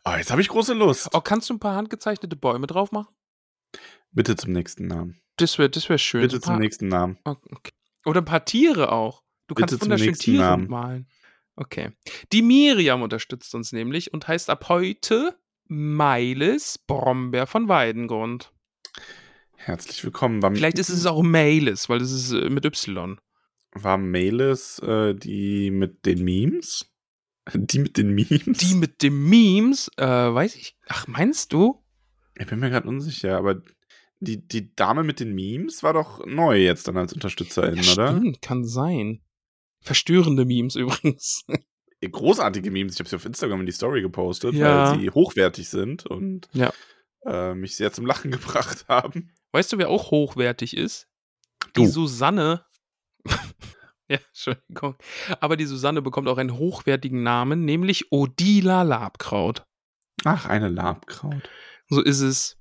Oh, 0.05 0.11
jetzt 0.15 0.29
habe 0.29 0.41
ich 0.41 0.47
große 0.47 0.73
Lust. 0.75 1.09
Oh, 1.13 1.21
kannst 1.21 1.49
du 1.49 1.55
ein 1.55 1.59
paar 1.59 1.75
handgezeichnete 1.75 2.35
Bäume 2.35 2.67
drauf 2.67 2.91
machen? 2.91 3.15
Bitte 4.11 4.35
zum 4.35 4.51
nächsten 4.51 4.85
Namen. 4.85 5.19
Das 5.37 5.57
wäre 5.57 5.71
das 5.71 5.89
wär 5.89 5.97
schön. 5.97 6.21
Bitte 6.21 6.39
zum 6.39 6.59
nächsten 6.59 6.87
Namen. 6.87 7.17
Okay. 7.23 7.71
Oder 8.05 8.21
ein 8.21 8.25
paar 8.25 8.45
Tiere 8.45 8.91
auch. 8.91 9.23
Du 9.47 9.55
Bitte 9.55 9.61
kannst 9.61 9.73
zum 9.79 9.81
wunderschön 9.85 10.07
nächsten 10.09 10.23
Tiere 10.23 10.43
Namen. 10.43 10.67
malen. 10.67 11.07
Okay. 11.55 11.91
Die 12.31 12.43
Miriam 12.43 13.01
unterstützt 13.01 13.55
uns 13.55 13.71
nämlich 13.71 14.13
und 14.13 14.27
heißt 14.27 14.51
ab 14.51 14.69
heute 14.69 15.35
Meiles 15.67 16.77
Brombeer 16.77 17.47
von 17.47 17.67
Weidengrund. 17.69 18.51
Herzlich 19.63 20.03
willkommen. 20.03 20.41
War, 20.41 20.53
Vielleicht 20.53 20.79
ist 20.79 20.89
es 20.89 21.05
auch 21.05 21.21
Meiles, 21.21 21.87
weil 21.89 21.99
das 21.99 22.11
ist 22.11 22.31
äh, 22.31 22.49
mit 22.49 22.65
Y. 22.65 23.19
war 23.73 23.97
Melis 23.97 24.79
äh, 24.79 25.13
die 25.13 25.71
mit 25.71 26.05
den 26.05 26.23
Memes? 26.23 26.87
Die 27.55 27.79
mit 27.79 27.97
den 27.97 28.13
Memes? 28.13 28.59
Die 28.59 28.75
mit 28.75 29.01
den 29.01 29.27
Memes, 29.27 29.89
äh, 29.97 30.05
weiß 30.05 30.55
ich. 30.55 30.77
Ach, 30.87 31.07
meinst 31.07 31.51
du? 31.51 31.83
Ich 32.37 32.45
bin 32.45 32.59
mir 32.59 32.69
gerade 32.69 32.87
unsicher, 32.87 33.35
aber 33.35 33.63
die, 34.19 34.47
die 34.47 34.75
Dame 34.75 35.03
mit 35.03 35.19
den 35.19 35.33
Memes 35.33 35.81
war 35.81 35.93
doch 35.93 36.23
neu 36.25 36.59
jetzt 36.61 36.87
dann 36.87 36.97
als 36.97 37.13
Unterstützerin, 37.13 37.81
Ja, 37.81 37.93
oder? 37.93 38.07
stimmt, 38.15 38.41
kann 38.43 38.63
sein. 38.63 39.21
Verstörende 39.81 40.45
Memes 40.45 40.75
übrigens. 40.77 41.43
Großartige 42.03 42.69
Memes. 42.69 42.93
Ich 42.93 42.99
habe 42.99 43.09
sie 43.09 43.15
auf 43.15 43.25
Instagram 43.25 43.61
in 43.61 43.65
die 43.65 43.71
Story 43.71 44.03
gepostet, 44.03 44.53
Ja. 44.53 44.91
weil 44.91 44.99
sie 44.99 45.09
hochwertig 45.09 45.67
sind 45.67 46.05
und 46.05 46.47
Ja. 46.53 46.71
Äh, 47.25 47.53
mich 47.53 47.75
sehr 47.75 47.91
zum 47.91 48.05
Lachen 48.05 48.31
gebracht 48.31 48.85
haben. 48.87 49.33
Weißt 49.51 49.71
du, 49.73 49.77
wer 49.77 49.89
auch 49.89 50.11
hochwertig 50.11 50.75
ist? 50.77 51.07
Die 51.75 51.83
Du. 51.83 51.87
Susanne. 51.87 52.65
ja, 54.07 54.17
Entschuldigung. 54.27 54.95
Aber 55.39 55.57
die 55.57 55.65
Susanne 55.65 56.01
bekommt 56.01 56.27
auch 56.27 56.37
einen 56.37 56.57
hochwertigen 56.57 57.23
Namen, 57.23 57.65
nämlich 57.65 58.11
Odila 58.11 58.83
Labkraut. 58.83 59.65
Ach, 60.23 60.45
eine 60.47 60.69
Labkraut. 60.69 61.49
So 61.89 62.01
ist 62.01 62.21
es. 62.21 62.57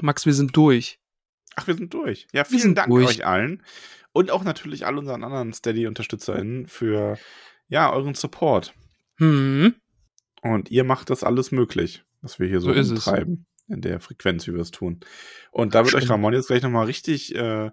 Max, 0.00 0.26
wir 0.26 0.34
sind 0.34 0.56
durch. 0.56 0.98
Ach, 1.56 1.66
wir 1.66 1.74
sind 1.74 1.92
durch. 1.94 2.26
Ja, 2.32 2.40
Wir 2.40 2.44
vielen 2.46 2.60
sind 2.60 2.78
Dank 2.78 2.88
durch. 2.90 3.06
euch 3.08 3.26
allen. 3.26 3.62
Und 4.12 4.30
auch 4.30 4.42
natürlich 4.44 4.86
all 4.86 4.98
unseren 4.98 5.22
anderen 5.24 5.52
Steady-UnterstützerInnen 5.52 6.66
für 6.66 7.18
ja, 7.68 7.92
euren 7.92 8.14
Support. 8.14 8.74
Hm. 9.18 9.74
Und 10.42 10.70
ihr 10.70 10.84
macht 10.84 11.10
das 11.10 11.22
alles 11.24 11.52
möglich, 11.52 12.04
was 12.20 12.38
wir 12.38 12.48
hier 12.48 12.60
so, 12.60 12.72
So 12.72 12.78
ist 12.78 12.90
es. 12.90 13.04
treiben. 13.04 13.46
In 13.72 13.80
der 13.80 14.00
Frequenz, 14.00 14.46
wie 14.46 14.52
wir 14.52 14.60
es 14.60 14.70
tun. 14.70 15.00
Und 15.50 15.74
da 15.74 15.84
wird 15.84 15.94
euch. 15.94 16.08
Ramon 16.10 16.34
jetzt 16.34 16.48
gleich 16.48 16.62
nochmal 16.62 16.86
richtig, 16.86 17.34
äh, 17.34 17.70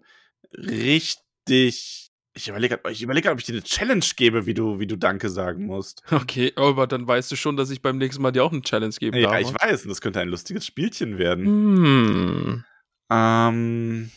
richtig. 0.58 2.06
Ich 2.36 2.48
überlege 2.48 2.80
ich 2.90 3.02
überlege, 3.02 3.32
ob 3.32 3.40
ich 3.40 3.46
dir 3.46 3.54
eine 3.54 3.64
Challenge 3.64 4.06
gebe, 4.16 4.46
wie 4.46 4.54
du, 4.54 4.80
wie 4.80 4.88
du 4.88 4.96
Danke 4.96 5.30
sagen 5.30 5.66
musst. 5.66 6.04
Okay, 6.12 6.54
aber 6.56 6.88
dann 6.88 7.08
weißt 7.08 7.30
du 7.32 7.36
schon, 7.36 7.58
dass 7.58 7.70
ich 7.70 7.82
beim 7.82 7.98
nächsten 7.98 8.22
Mal 8.22 8.32
dir 8.32 8.44
auch 8.44 8.52
eine 8.54 8.62
Challenge 8.62 8.94
geben 8.98 9.18
Ja, 9.18 9.32
darf. 9.32 9.42
ich 9.42 9.54
weiß, 9.54 9.84
und 9.84 9.90
das 9.90 10.00
könnte 10.00 10.22
ein 10.22 10.30
lustiges 10.30 10.66
Spielchen 10.66 11.18
werden. 11.18 11.46
Hm. 11.46 12.64
Ähm, 13.12 14.12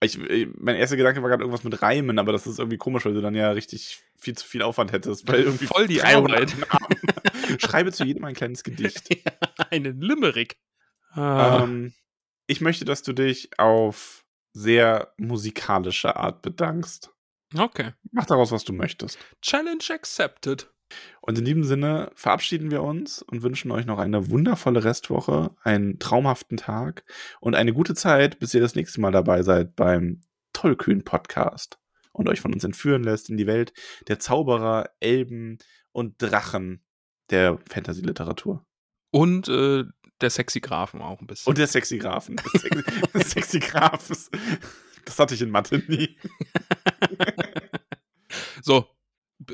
ich, 0.00 0.18
ich- 0.18 0.48
mein 0.56 0.76
erster 0.76 0.96
Gedanke 0.96 1.20
war 1.20 1.28
gerade 1.28 1.42
irgendwas 1.42 1.64
mit 1.64 1.82
Reimen, 1.82 2.18
aber 2.18 2.32
das 2.32 2.46
ist 2.46 2.58
irgendwie 2.60 2.78
komisch, 2.78 3.04
weil 3.04 3.14
du 3.14 3.20
dann 3.20 3.34
ja 3.34 3.50
richtig 3.50 3.98
viel 4.16 4.34
zu 4.36 4.46
viel 4.46 4.62
Aufwand 4.62 4.92
hättest. 4.92 5.26
Weil 5.28 5.42
irgendwie 5.42 5.66
Voll 5.66 5.88
die 5.88 5.96
300 5.98 6.32
Arbeit. 6.32 6.54
Namen. 6.58 7.58
Schreibe 7.60 7.92
zu 7.92 8.04
jedem 8.04 8.24
ein 8.24 8.34
kleines 8.34 8.62
Gedicht. 8.62 9.08
Einen 9.70 10.00
Limerick. 10.00 10.56
Ah. 11.10 11.62
ähm, 11.62 11.92
ich 12.46 12.60
möchte, 12.60 12.84
dass 12.84 13.02
du 13.02 13.12
dich 13.12 13.58
auf 13.58 14.24
sehr 14.52 15.12
musikalische 15.16 16.16
Art 16.16 16.42
bedankst. 16.42 17.10
okay. 17.56 17.92
Mach 18.10 18.26
daraus, 18.26 18.50
was 18.50 18.64
du 18.64 18.72
möchtest. 18.72 19.18
Challenge 19.42 19.84
accepted. 19.90 20.70
Und 21.20 21.38
in 21.38 21.44
diesem 21.44 21.64
Sinne 21.64 22.10
verabschieden 22.14 22.70
wir 22.70 22.82
uns 22.82 23.20
und 23.22 23.42
wünschen 23.42 23.70
euch 23.70 23.84
noch 23.84 23.98
eine 23.98 24.30
wundervolle 24.30 24.84
Restwoche, 24.84 25.50
einen 25.62 25.98
traumhaften 25.98 26.56
Tag 26.56 27.04
und 27.40 27.54
eine 27.54 27.74
gute 27.74 27.94
Zeit, 27.94 28.38
bis 28.38 28.54
ihr 28.54 28.60
das 28.60 28.74
nächste 28.74 29.00
Mal 29.00 29.12
dabei 29.12 29.42
seid 29.42 29.76
beim 29.76 30.22
Tollkühn 30.54 31.04
Podcast 31.04 31.78
und 32.12 32.28
euch 32.28 32.40
von 32.40 32.52
uns 32.52 32.64
entführen 32.64 33.04
lässt 33.04 33.28
in 33.28 33.36
die 33.36 33.46
Welt 33.46 33.72
der 34.08 34.18
Zauberer, 34.18 34.90
Elben 35.00 35.58
und 35.92 36.14
Drachen 36.18 36.82
der 37.30 37.58
Fantasy-Literatur. 37.68 38.64
Und 39.10 39.48
äh, 39.48 39.84
der 40.20 40.30
sexy 40.30 40.60
Grafen 40.60 41.00
auch 41.02 41.20
ein 41.20 41.26
bisschen. 41.26 41.48
Und 41.50 41.58
der 41.58 41.66
Sexy 41.66 41.98
Grafen. 41.98 42.36
Das 42.52 42.62
Sexy, 42.62 42.82
das 43.12 43.30
Sexy 43.30 43.58
Graf, 43.60 44.10
ist- 44.10 44.30
das 45.04 45.18
hatte 45.18 45.34
ich 45.34 45.42
in 45.42 45.50
Mathe 45.50 45.78
nie. 45.88 46.16
so, 48.62 48.86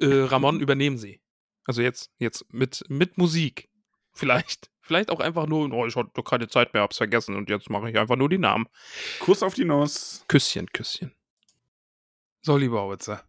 äh, 0.00 0.06
Ramon, 0.06 0.60
übernehmen 0.60 0.98
Sie. 0.98 1.20
Also 1.64 1.82
jetzt, 1.82 2.10
jetzt 2.18 2.44
mit, 2.52 2.84
mit 2.88 3.18
Musik. 3.18 3.68
Vielleicht. 4.12 4.70
Vielleicht 4.80 5.10
auch 5.10 5.20
einfach 5.20 5.46
nur, 5.46 5.72
oh, 5.72 5.86
ich 5.86 5.96
hatte 5.96 6.22
keine 6.22 6.46
Zeit 6.48 6.74
mehr, 6.74 6.82
hab's 6.82 6.98
vergessen 6.98 7.36
und 7.36 7.48
jetzt 7.48 7.70
mache 7.70 7.88
ich 7.90 7.96
einfach 7.98 8.16
nur 8.16 8.28
die 8.28 8.38
Namen. 8.38 8.66
Kuss 9.20 9.42
auf 9.42 9.54
die 9.54 9.64
Nuss. 9.64 10.24
Küsschen, 10.28 10.66
Küsschen. 10.72 11.14
So, 12.42 12.56
lieber 12.58 12.82
Howitzer. 12.82 13.24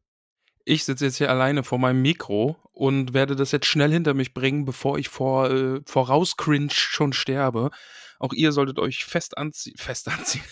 Ich 0.68 0.84
sitze 0.84 1.06
jetzt 1.06 1.18
hier 1.18 1.30
alleine 1.30 1.64
vor 1.64 1.78
meinem 1.78 2.02
Mikro 2.02 2.58
und 2.74 3.14
werde 3.14 3.36
das 3.36 3.52
jetzt 3.52 3.68
schnell 3.68 3.92
hinter 3.92 4.16
mich 4.16 4.34
bringen, 4.34 4.66
bevor 4.66 4.98
ich 4.98 5.10
vor 5.10 5.52
äh, 5.52 5.82
vorauscringe 5.86 6.72
schon 6.72 7.14
sterbe. 7.14 7.70
Auch 8.18 8.34
ihr 8.34 8.52
solltet 8.52 8.80
euch 8.80 9.06
fest 9.06 9.38
anziehen, 9.38 9.76
fest 9.78 10.08
anziehen, 10.08 10.44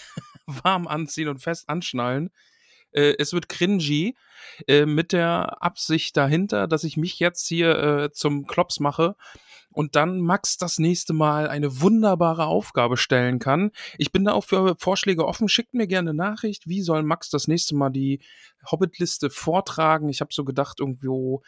warm 0.45 0.87
anziehen 0.87 1.29
und 1.29 1.39
fest 1.39 1.67
anschnallen. 1.67 2.29
Äh, 2.91 3.15
es 3.17 3.33
wird 3.33 3.49
cringy 3.49 4.15
äh, 4.67 4.85
mit 4.85 5.13
der 5.13 5.63
Absicht 5.63 6.15
dahinter, 6.15 6.67
dass 6.67 6.83
ich 6.83 6.95
mich 6.95 7.17
jetzt 7.19 7.47
hier 7.47 7.75
äh, 7.79 8.11
zum 8.11 8.45
Klops 8.45 8.79
mache 8.79 9.15
und 9.73 9.95
dann 9.95 10.21
Max 10.21 10.57
das 10.57 10.79
nächste 10.79 11.13
Mal 11.13 11.47
eine 11.47 11.81
wunderbare 11.81 12.45
Aufgabe 12.45 12.97
stellen 12.97 13.39
kann. 13.39 13.71
Ich 13.97 14.11
bin 14.11 14.23
da 14.25 14.33
auch 14.33 14.45
für 14.45 14.75
Vorschläge 14.77 15.25
offen. 15.25 15.49
Schickt 15.49 15.73
mir 15.73 15.87
gerne 15.87 16.13
Nachricht. 16.13 16.67
Wie 16.67 16.81
soll 16.81 17.03
Max 17.03 17.29
das 17.29 17.47
nächste 17.47 17.75
Mal 17.75 17.89
die 17.89 18.21
Hobbit-Liste 18.71 19.29
vortragen? 19.29 20.09
Ich 20.09 20.21
habe 20.21 20.33
so 20.33 20.45
gedacht, 20.45 20.79
irgendwo 20.79 21.43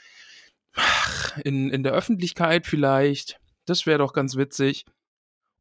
ach, 0.76 1.38
in, 1.44 1.70
in 1.70 1.84
der 1.84 1.94
Öffentlichkeit 1.94 2.66
vielleicht. 2.66 3.40
Das 3.66 3.86
wäre 3.86 4.00
doch 4.00 4.14
ganz 4.14 4.36
witzig. 4.36 4.86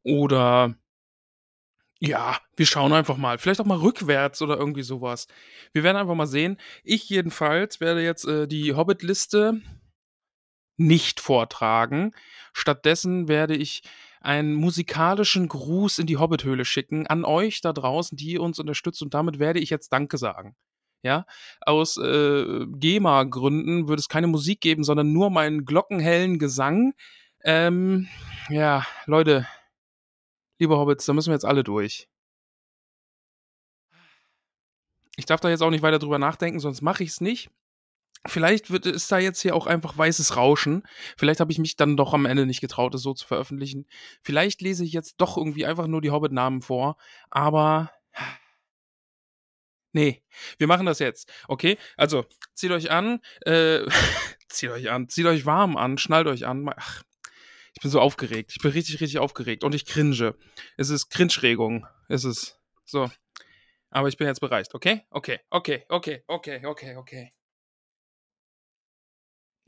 Oder 0.03 0.75
ja, 1.99 2.37
wir 2.55 2.65
schauen 2.65 2.93
einfach 2.93 3.17
mal. 3.17 3.37
Vielleicht 3.37 3.61
auch 3.61 3.65
mal 3.65 3.77
rückwärts 3.77 4.41
oder 4.41 4.57
irgendwie 4.57 4.83
sowas. 4.83 5.27
Wir 5.71 5.83
werden 5.83 5.97
einfach 5.97 6.15
mal 6.15 6.27
sehen. 6.27 6.57
Ich 6.83 7.09
jedenfalls 7.09 7.79
werde 7.79 8.03
jetzt 8.03 8.27
äh, 8.27 8.47
die 8.47 8.73
Hobbit-Liste 8.73 9.61
nicht 10.77 11.19
vortragen. 11.19 12.11
Stattdessen 12.53 13.27
werde 13.27 13.55
ich 13.55 13.83
einen 14.21 14.53
musikalischen 14.53 15.47
Gruß 15.47 15.99
in 15.99 16.07
die 16.07 16.17
Hobbithöhle 16.17 16.65
schicken 16.65 17.05
an 17.07 17.25
euch 17.25 17.61
da 17.61 17.73
draußen, 17.73 18.17
die 18.17 18.39
uns 18.39 18.59
unterstützt. 18.59 19.01
Und 19.01 19.13
damit 19.13 19.39
werde 19.39 19.59
ich 19.59 19.69
jetzt 19.69 19.93
Danke 19.93 20.17
sagen. 20.17 20.55
Ja, 21.03 21.27
aus 21.61 21.97
äh, 21.97 22.65
GEMA-Gründen 22.65 23.87
würde 23.87 23.99
es 23.99 24.09
keine 24.09 24.25
Musik 24.25 24.59
geben, 24.59 24.83
sondern 24.83 25.13
nur 25.13 25.29
meinen 25.29 25.63
glockenhellen 25.63 26.39
Gesang. 26.39 26.93
Ähm, 27.43 28.07
ja, 28.49 28.87
Leute, 29.05 29.47
liebe 30.57 30.75
Hobbits, 30.75 31.05
da 31.05 31.13
müssen 31.13 31.29
wir 31.29 31.35
jetzt 31.35 31.45
alle 31.45 31.63
durch. 31.63 32.09
Ich 35.15 35.27
darf 35.27 35.39
da 35.39 35.49
jetzt 35.49 35.61
auch 35.61 35.69
nicht 35.69 35.83
weiter 35.83 35.99
drüber 35.99 36.17
nachdenken, 36.17 36.59
sonst 36.59 36.81
mache 36.81 37.03
ich 37.03 37.11
es 37.11 37.21
nicht. 37.21 37.51
Vielleicht 38.27 38.71
wird, 38.71 38.85
ist 38.87 39.11
da 39.11 39.19
jetzt 39.19 39.41
hier 39.41 39.55
auch 39.55 39.67
einfach 39.67 39.97
weißes 39.97 40.35
Rauschen. 40.35 40.83
Vielleicht 41.15 41.39
habe 41.39 41.51
ich 41.51 41.59
mich 41.59 41.75
dann 41.75 41.95
doch 41.95 42.13
am 42.13 42.25
Ende 42.25 42.45
nicht 42.45 42.61
getraut, 42.61 42.95
es 42.95 43.01
so 43.01 43.13
zu 43.13 43.27
veröffentlichen. 43.27 43.87
Vielleicht 44.21 44.61
lese 44.61 44.83
ich 44.83 44.93
jetzt 44.93 45.15
doch 45.17 45.37
irgendwie 45.37 45.65
einfach 45.65 45.87
nur 45.87 46.01
die 46.01 46.11
Hobbit-Namen 46.11 46.61
vor. 46.61 46.97
Aber. 47.29 47.91
Nee, 49.93 50.23
wir 50.57 50.67
machen 50.67 50.85
das 50.85 50.99
jetzt. 50.99 51.31
Okay? 51.47 51.77
Also, 51.97 52.25
zieht 52.53 52.71
euch 52.71 52.91
an. 52.91 53.21
Äh, 53.45 53.85
zieht 54.49 54.71
euch 54.71 54.89
an. 54.89 55.07
Zieht 55.07 55.25
euch 55.25 55.45
warm 55.45 55.77
an. 55.77 55.97
Schnallt 55.97 56.27
euch 56.27 56.45
an. 56.45 56.67
Ach, 56.75 57.03
ich 57.73 57.81
bin 57.81 57.91
so 57.91 58.01
aufgeregt. 58.01 58.51
Ich 58.53 58.61
bin 58.61 58.71
richtig, 58.71 58.99
richtig 59.01 59.19
aufgeregt. 59.19 59.63
Und 59.63 59.75
ich 59.75 59.85
cringe. 59.85 60.35
Es 60.77 60.89
ist 60.89 61.09
Cringe-Regung. 61.09 61.85
Es 62.09 62.23
ist. 62.23 62.59
So. 62.85 63.09
Aber 63.91 64.09
ich 64.09 64.17
bin 64.17 64.27
jetzt 64.27 64.41
bereit, 64.41 64.67
okay? 64.73 65.05
Okay, 65.09 65.39
okay, 65.49 65.85
okay, 65.87 66.23
okay, 66.27 66.65
okay, 66.65 66.95
okay. 66.97 67.31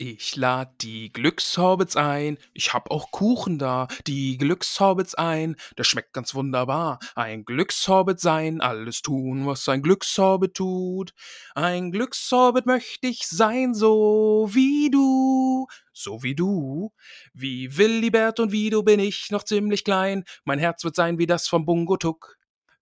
Ich 0.00 0.36
lad 0.36 0.80
die 0.82 1.12
Glückshobbits 1.12 1.96
ein. 1.96 2.38
Ich 2.54 2.72
hab 2.72 2.88
auch 2.92 3.10
Kuchen 3.10 3.58
da. 3.58 3.88
Die 4.06 4.38
Glückshobbits 4.38 5.16
ein. 5.16 5.56
Das 5.74 5.88
schmeckt 5.88 6.12
ganz 6.12 6.36
wunderbar. 6.36 7.00
Ein 7.16 7.44
Glückshobbit 7.44 8.20
sein. 8.20 8.60
Alles 8.60 9.02
tun, 9.02 9.44
was 9.46 9.68
ein 9.68 9.82
Glückshobbit 9.82 10.54
tut. 10.54 11.14
Ein 11.56 11.90
Glückshobbit 11.90 12.64
möchte 12.64 13.08
ich 13.08 13.26
sein, 13.26 13.74
so 13.74 14.48
wie 14.52 14.88
du. 14.88 15.66
So 15.92 16.22
wie 16.22 16.36
du. 16.36 16.92
Wie 17.34 17.76
Willibert 17.76 18.38
und 18.38 18.52
wie 18.52 18.70
du 18.70 18.84
bin 18.84 19.00
ich 19.00 19.32
noch 19.32 19.42
ziemlich 19.42 19.82
klein. 19.82 20.22
Mein 20.44 20.60
Herz 20.60 20.84
wird 20.84 20.94
sein 20.94 21.18
wie 21.18 21.26
das 21.26 21.48
vom 21.48 21.64
Bungo 21.66 21.96
Tuck. 21.96 22.38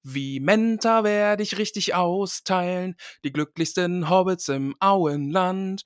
Wie 0.08 0.38
Menta 0.38 1.02
werde 1.02 1.42
ich 1.42 1.58
richtig 1.58 1.94
austeilen, 1.94 2.94
die 3.24 3.32
glücklichsten 3.32 4.08
Hobbits 4.08 4.48
im 4.48 4.76
Auenland. 4.78 5.82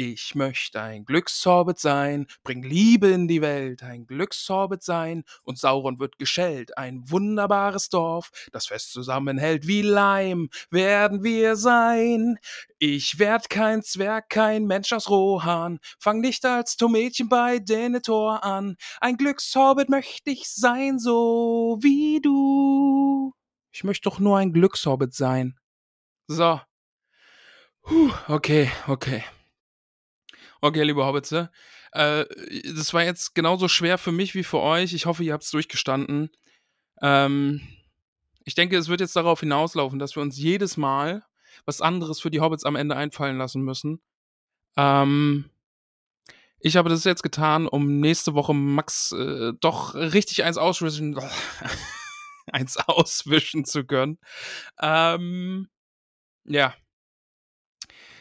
Ich 0.00 0.34
möchte 0.34 0.80
ein 0.80 1.04
Glücksorbit 1.04 1.78
sein, 1.78 2.26
bring 2.42 2.62
Liebe 2.62 3.08
in 3.08 3.28
die 3.28 3.40
Welt, 3.42 3.82
ein 3.82 4.06
Glücksorbit 4.06 4.82
sein, 4.82 5.24
und 5.44 5.58
Sauron 5.58 5.98
wird 6.00 6.18
geschellt, 6.18 6.76
ein 6.76 7.02
wunderbares 7.10 7.88
Dorf, 7.88 8.30
das 8.52 8.66
fest 8.66 8.92
zusammenhält 8.92 9.66
wie 9.66 9.82
Leim, 9.82 10.50
werden 10.70 11.22
wir 11.22 11.56
sein. 11.56 12.38
Ich 12.78 13.18
werd 13.18 13.50
kein 13.50 13.82
Zwerg, 13.82 14.28
kein 14.30 14.66
Mensch 14.66 14.92
aus 14.92 15.10
Rohan, 15.10 15.78
fang 15.98 16.20
nicht 16.20 16.44
als 16.44 16.76
Tomädchen 16.76 17.28
bei 17.28 17.60
Denethor 17.60 18.44
an, 18.44 18.76
ein 19.00 19.16
Glücksorbit 19.16 19.88
möchte 19.90 20.30
ich 20.30 20.48
sein, 20.48 20.98
so 20.98 21.78
wie 21.82 22.20
du. 22.20 23.32
Ich 23.72 23.84
möchte 23.84 24.08
doch 24.08 24.18
nur 24.18 24.38
ein 24.38 24.52
Glücksorbit 24.52 25.14
sein. 25.14 25.56
So. 26.28 26.60
Puh, 27.88 28.12
okay, 28.28 28.70
okay. 28.86 29.24
Okay, 30.60 30.82
liebe 30.82 31.06
Hobbitze. 31.06 31.50
Äh, 31.92 32.26
das 32.76 32.92
war 32.92 33.02
jetzt 33.02 33.34
genauso 33.34 33.66
schwer 33.66 33.96
für 33.96 34.12
mich 34.12 34.34
wie 34.34 34.44
für 34.44 34.60
euch. 34.60 34.92
Ich 34.92 35.06
hoffe, 35.06 35.24
ihr 35.24 35.32
habt 35.32 35.44
es 35.44 35.50
durchgestanden. 35.50 36.30
Ähm, 37.00 37.66
ich 38.44 38.54
denke, 38.54 38.76
es 38.76 38.88
wird 38.88 39.00
jetzt 39.00 39.16
darauf 39.16 39.40
hinauslaufen, 39.40 39.98
dass 39.98 40.16
wir 40.16 40.22
uns 40.22 40.36
jedes 40.36 40.76
Mal 40.76 41.24
was 41.64 41.80
anderes 41.80 42.20
für 42.20 42.30
die 42.30 42.40
Hobbits 42.40 42.64
am 42.64 42.76
Ende 42.76 42.94
einfallen 42.94 43.38
lassen 43.38 43.62
müssen. 43.62 44.02
Ähm, 44.76 45.50
ich 46.60 46.76
habe 46.76 46.90
das 46.90 47.04
jetzt 47.04 47.22
getan, 47.22 47.66
um 47.66 48.00
nächste 48.00 48.34
Woche 48.34 48.52
Max 48.52 49.12
äh, 49.12 49.54
doch 49.60 49.94
richtig 49.94 50.44
eins 50.44 50.58
auswischen, 50.58 51.18
eins 52.52 52.76
auswischen 52.76 53.64
zu 53.64 53.84
können. 53.84 54.18
Ähm, 54.78 55.70
ja. 56.44 56.74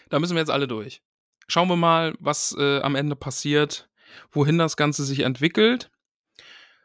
Da 0.09 0.19
müssen 0.19 0.35
wir 0.35 0.41
jetzt 0.41 0.51
alle 0.51 0.67
durch 0.67 1.01
schauen 1.47 1.69
wir 1.69 1.75
mal, 1.75 2.13
was 2.19 2.55
äh, 2.57 2.81
am 2.81 2.95
Ende 2.95 3.15
passiert, 3.15 3.89
wohin 4.31 4.57
das 4.57 4.77
Ganze 4.77 5.03
sich 5.03 5.21
entwickelt. 5.21 5.89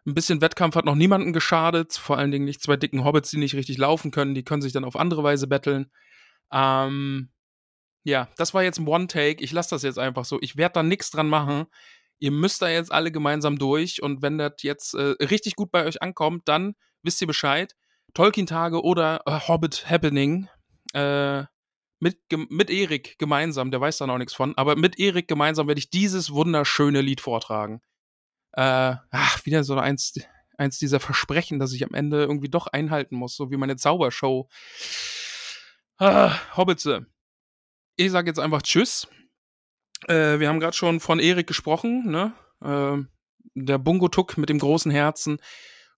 Ein 0.06 0.14
bisschen 0.14 0.40
Wettkampf 0.40 0.74
hat 0.74 0.84
noch 0.84 0.96
niemanden 0.96 1.32
geschadet, 1.32 1.92
vor 1.92 2.18
allen 2.18 2.30
Dingen 2.30 2.44
nicht 2.44 2.62
zwei 2.62 2.76
dicken 2.76 3.04
Hobbits, 3.04 3.30
die 3.30 3.36
nicht 3.36 3.54
richtig 3.54 3.78
laufen 3.78 4.10
können, 4.10 4.34
die 4.34 4.44
können 4.44 4.62
sich 4.62 4.72
dann 4.72 4.84
auf 4.84 4.96
andere 4.96 5.22
Weise 5.22 5.46
betteln. 5.46 5.90
Ähm, 6.52 7.30
ja, 8.04 8.28
das 8.36 8.52
war 8.52 8.64
jetzt 8.64 8.78
ein 8.78 8.88
One-Take. 8.88 9.42
Ich 9.44 9.52
lasse 9.52 9.70
das 9.70 9.82
jetzt 9.82 9.98
einfach 9.98 10.24
so. 10.24 10.38
Ich 10.40 10.56
werde 10.56 10.74
da 10.74 10.82
nichts 10.82 11.10
dran 11.10 11.28
machen. 11.28 11.66
Ihr 12.18 12.32
müsst 12.32 12.62
da 12.62 12.68
jetzt 12.68 12.90
alle 12.90 13.12
gemeinsam 13.12 13.58
durch 13.58 14.02
und 14.02 14.22
wenn 14.22 14.38
das 14.38 14.54
jetzt 14.62 14.94
äh, 14.94 15.14
richtig 15.24 15.54
gut 15.54 15.70
bei 15.70 15.84
euch 15.84 16.02
ankommt, 16.02 16.48
dann 16.48 16.74
wisst 17.02 17.20
ihr 17.20 17.26
Bescheid. 17.28 17.74
Tolkien-Tage 18.14 18.82
oder 18.82 19.22
äh, 19.26 19.38
Hobbit 19.48 19.88
Happening. 19.88 20.48
Äh, 20.94 21.44
mit, 22.02 22.18
mit 22.50 22.68
Erik 22.68 23.16
gemeinsam, 23.18 23.70
der 23.70 23.80
weiß 23.80 23.98
da 23.98 24.08
noch 24.08 24.18
nichts 24.18 24.34
von, 24.34 24.58
aber 24.58 24.74
mit 24.74 24.98
Erik 24.98 25.28
gemeinsam 25.28 25.68
werde 25.68 25.78
ich 25.78 25.88
dieses 25.88 26.32
wunderschöne 26.32 27.00
Lied 27.00 27.20
vortragen. 27.20 27.80
Äh, 28.54 28.96
ach, 29.12 29.46
wieder 29.46 29.62
so 29.62 29.76
eins, 29.76 30.14
eins 30.58 30.80
dieser 30.80 30.98
Versprechen, 30.98 31.60
dass 31.60 31.72
ich 31.72 31.84
am 31.84 31.94
Ende 31.94 32.22
irgendwie 32.22 32.48
doch 32.48 32.66
einhalten 32.66 33.14
muss, 33.14 33.36
so 33.36 33.52
wie 33.52 33.56
meine 33.56 33.76
Zaubershow. 33.76 34.48
Ah, 35.96 36.34
Hobbitze. 36.56 37.06
Ich 37.94 38.10
sage 38.10 38.28
jetzt 38.28 38.40
einfach 38.40 38.62
Tschüss. 38.62 39.06
Äh, 40.08 40.40
wir 40.40 40.48
haben 40.48 40.58
gerade 40.58 40.76
schon 40.76 40.98
von 40.98 41.20
Erik 41.20 41.46
gesprochen, 41.46 42.10
ne? 42.10 42.32
Äh, 42.64 43.06
der 43.54 43.78
Bungo-Tuck 43.78 44.38
mit 44.38 44.48
dem 44.48 44.58
großen 44.58 44.90
Herzen 44.90 45.38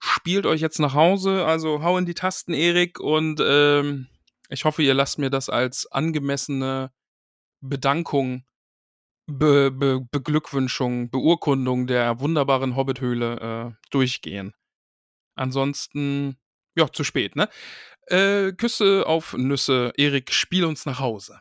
spielt 0.01 0.45
euch 0.45 0.61
jetzt 0.61 0.81
nach 0.81 0.93
Hause, 0.93 1.47
also 1.47 1.83
hau 1.83 1.97
in 1.97 2.05
die 2.05 2.13
Tasten, 2.13 2.53
Erik, 2.53 3.01
und 3.01 3.41
ähm, 3.43 4.09
ich 4.55 4.65
hoffe, 4.65 4.83
ihr 4.83 4.95
lasst 4.95 5.19
mir 5.19 5.31
das 5.31 5.51
als 5.51 5.87
angemessene 5.93 6.91
Bedankung, 7.61 8.45
Be 9.27 9.71
Be 9.71 10.01
Beglückwünschung, 10.11 11.11
Beurkundung 11.11 11.87
der 11.87 12.21
wunderbaren 12.21 12.77
Hobbithöhle 12.77 13.75
äh, 13.75 13.89
durchgehen. 13.91 14.55
Ansonsten, 15.35 16.37
ja, 16.77 16.91
zu 16.93 17.05
spät, 17.05 17.37
ne? 17.37 17.49
Äh, 18.07 18.53
Küsse 18.53 19.05
auf 19.07 19.35
Nüsse. 19.35 19.93
Erik, 19.97 20.33
spiel 20.33 20.65
uns 20.65 20.87
nach 20.87 21.01
Hause. 21.01 21.41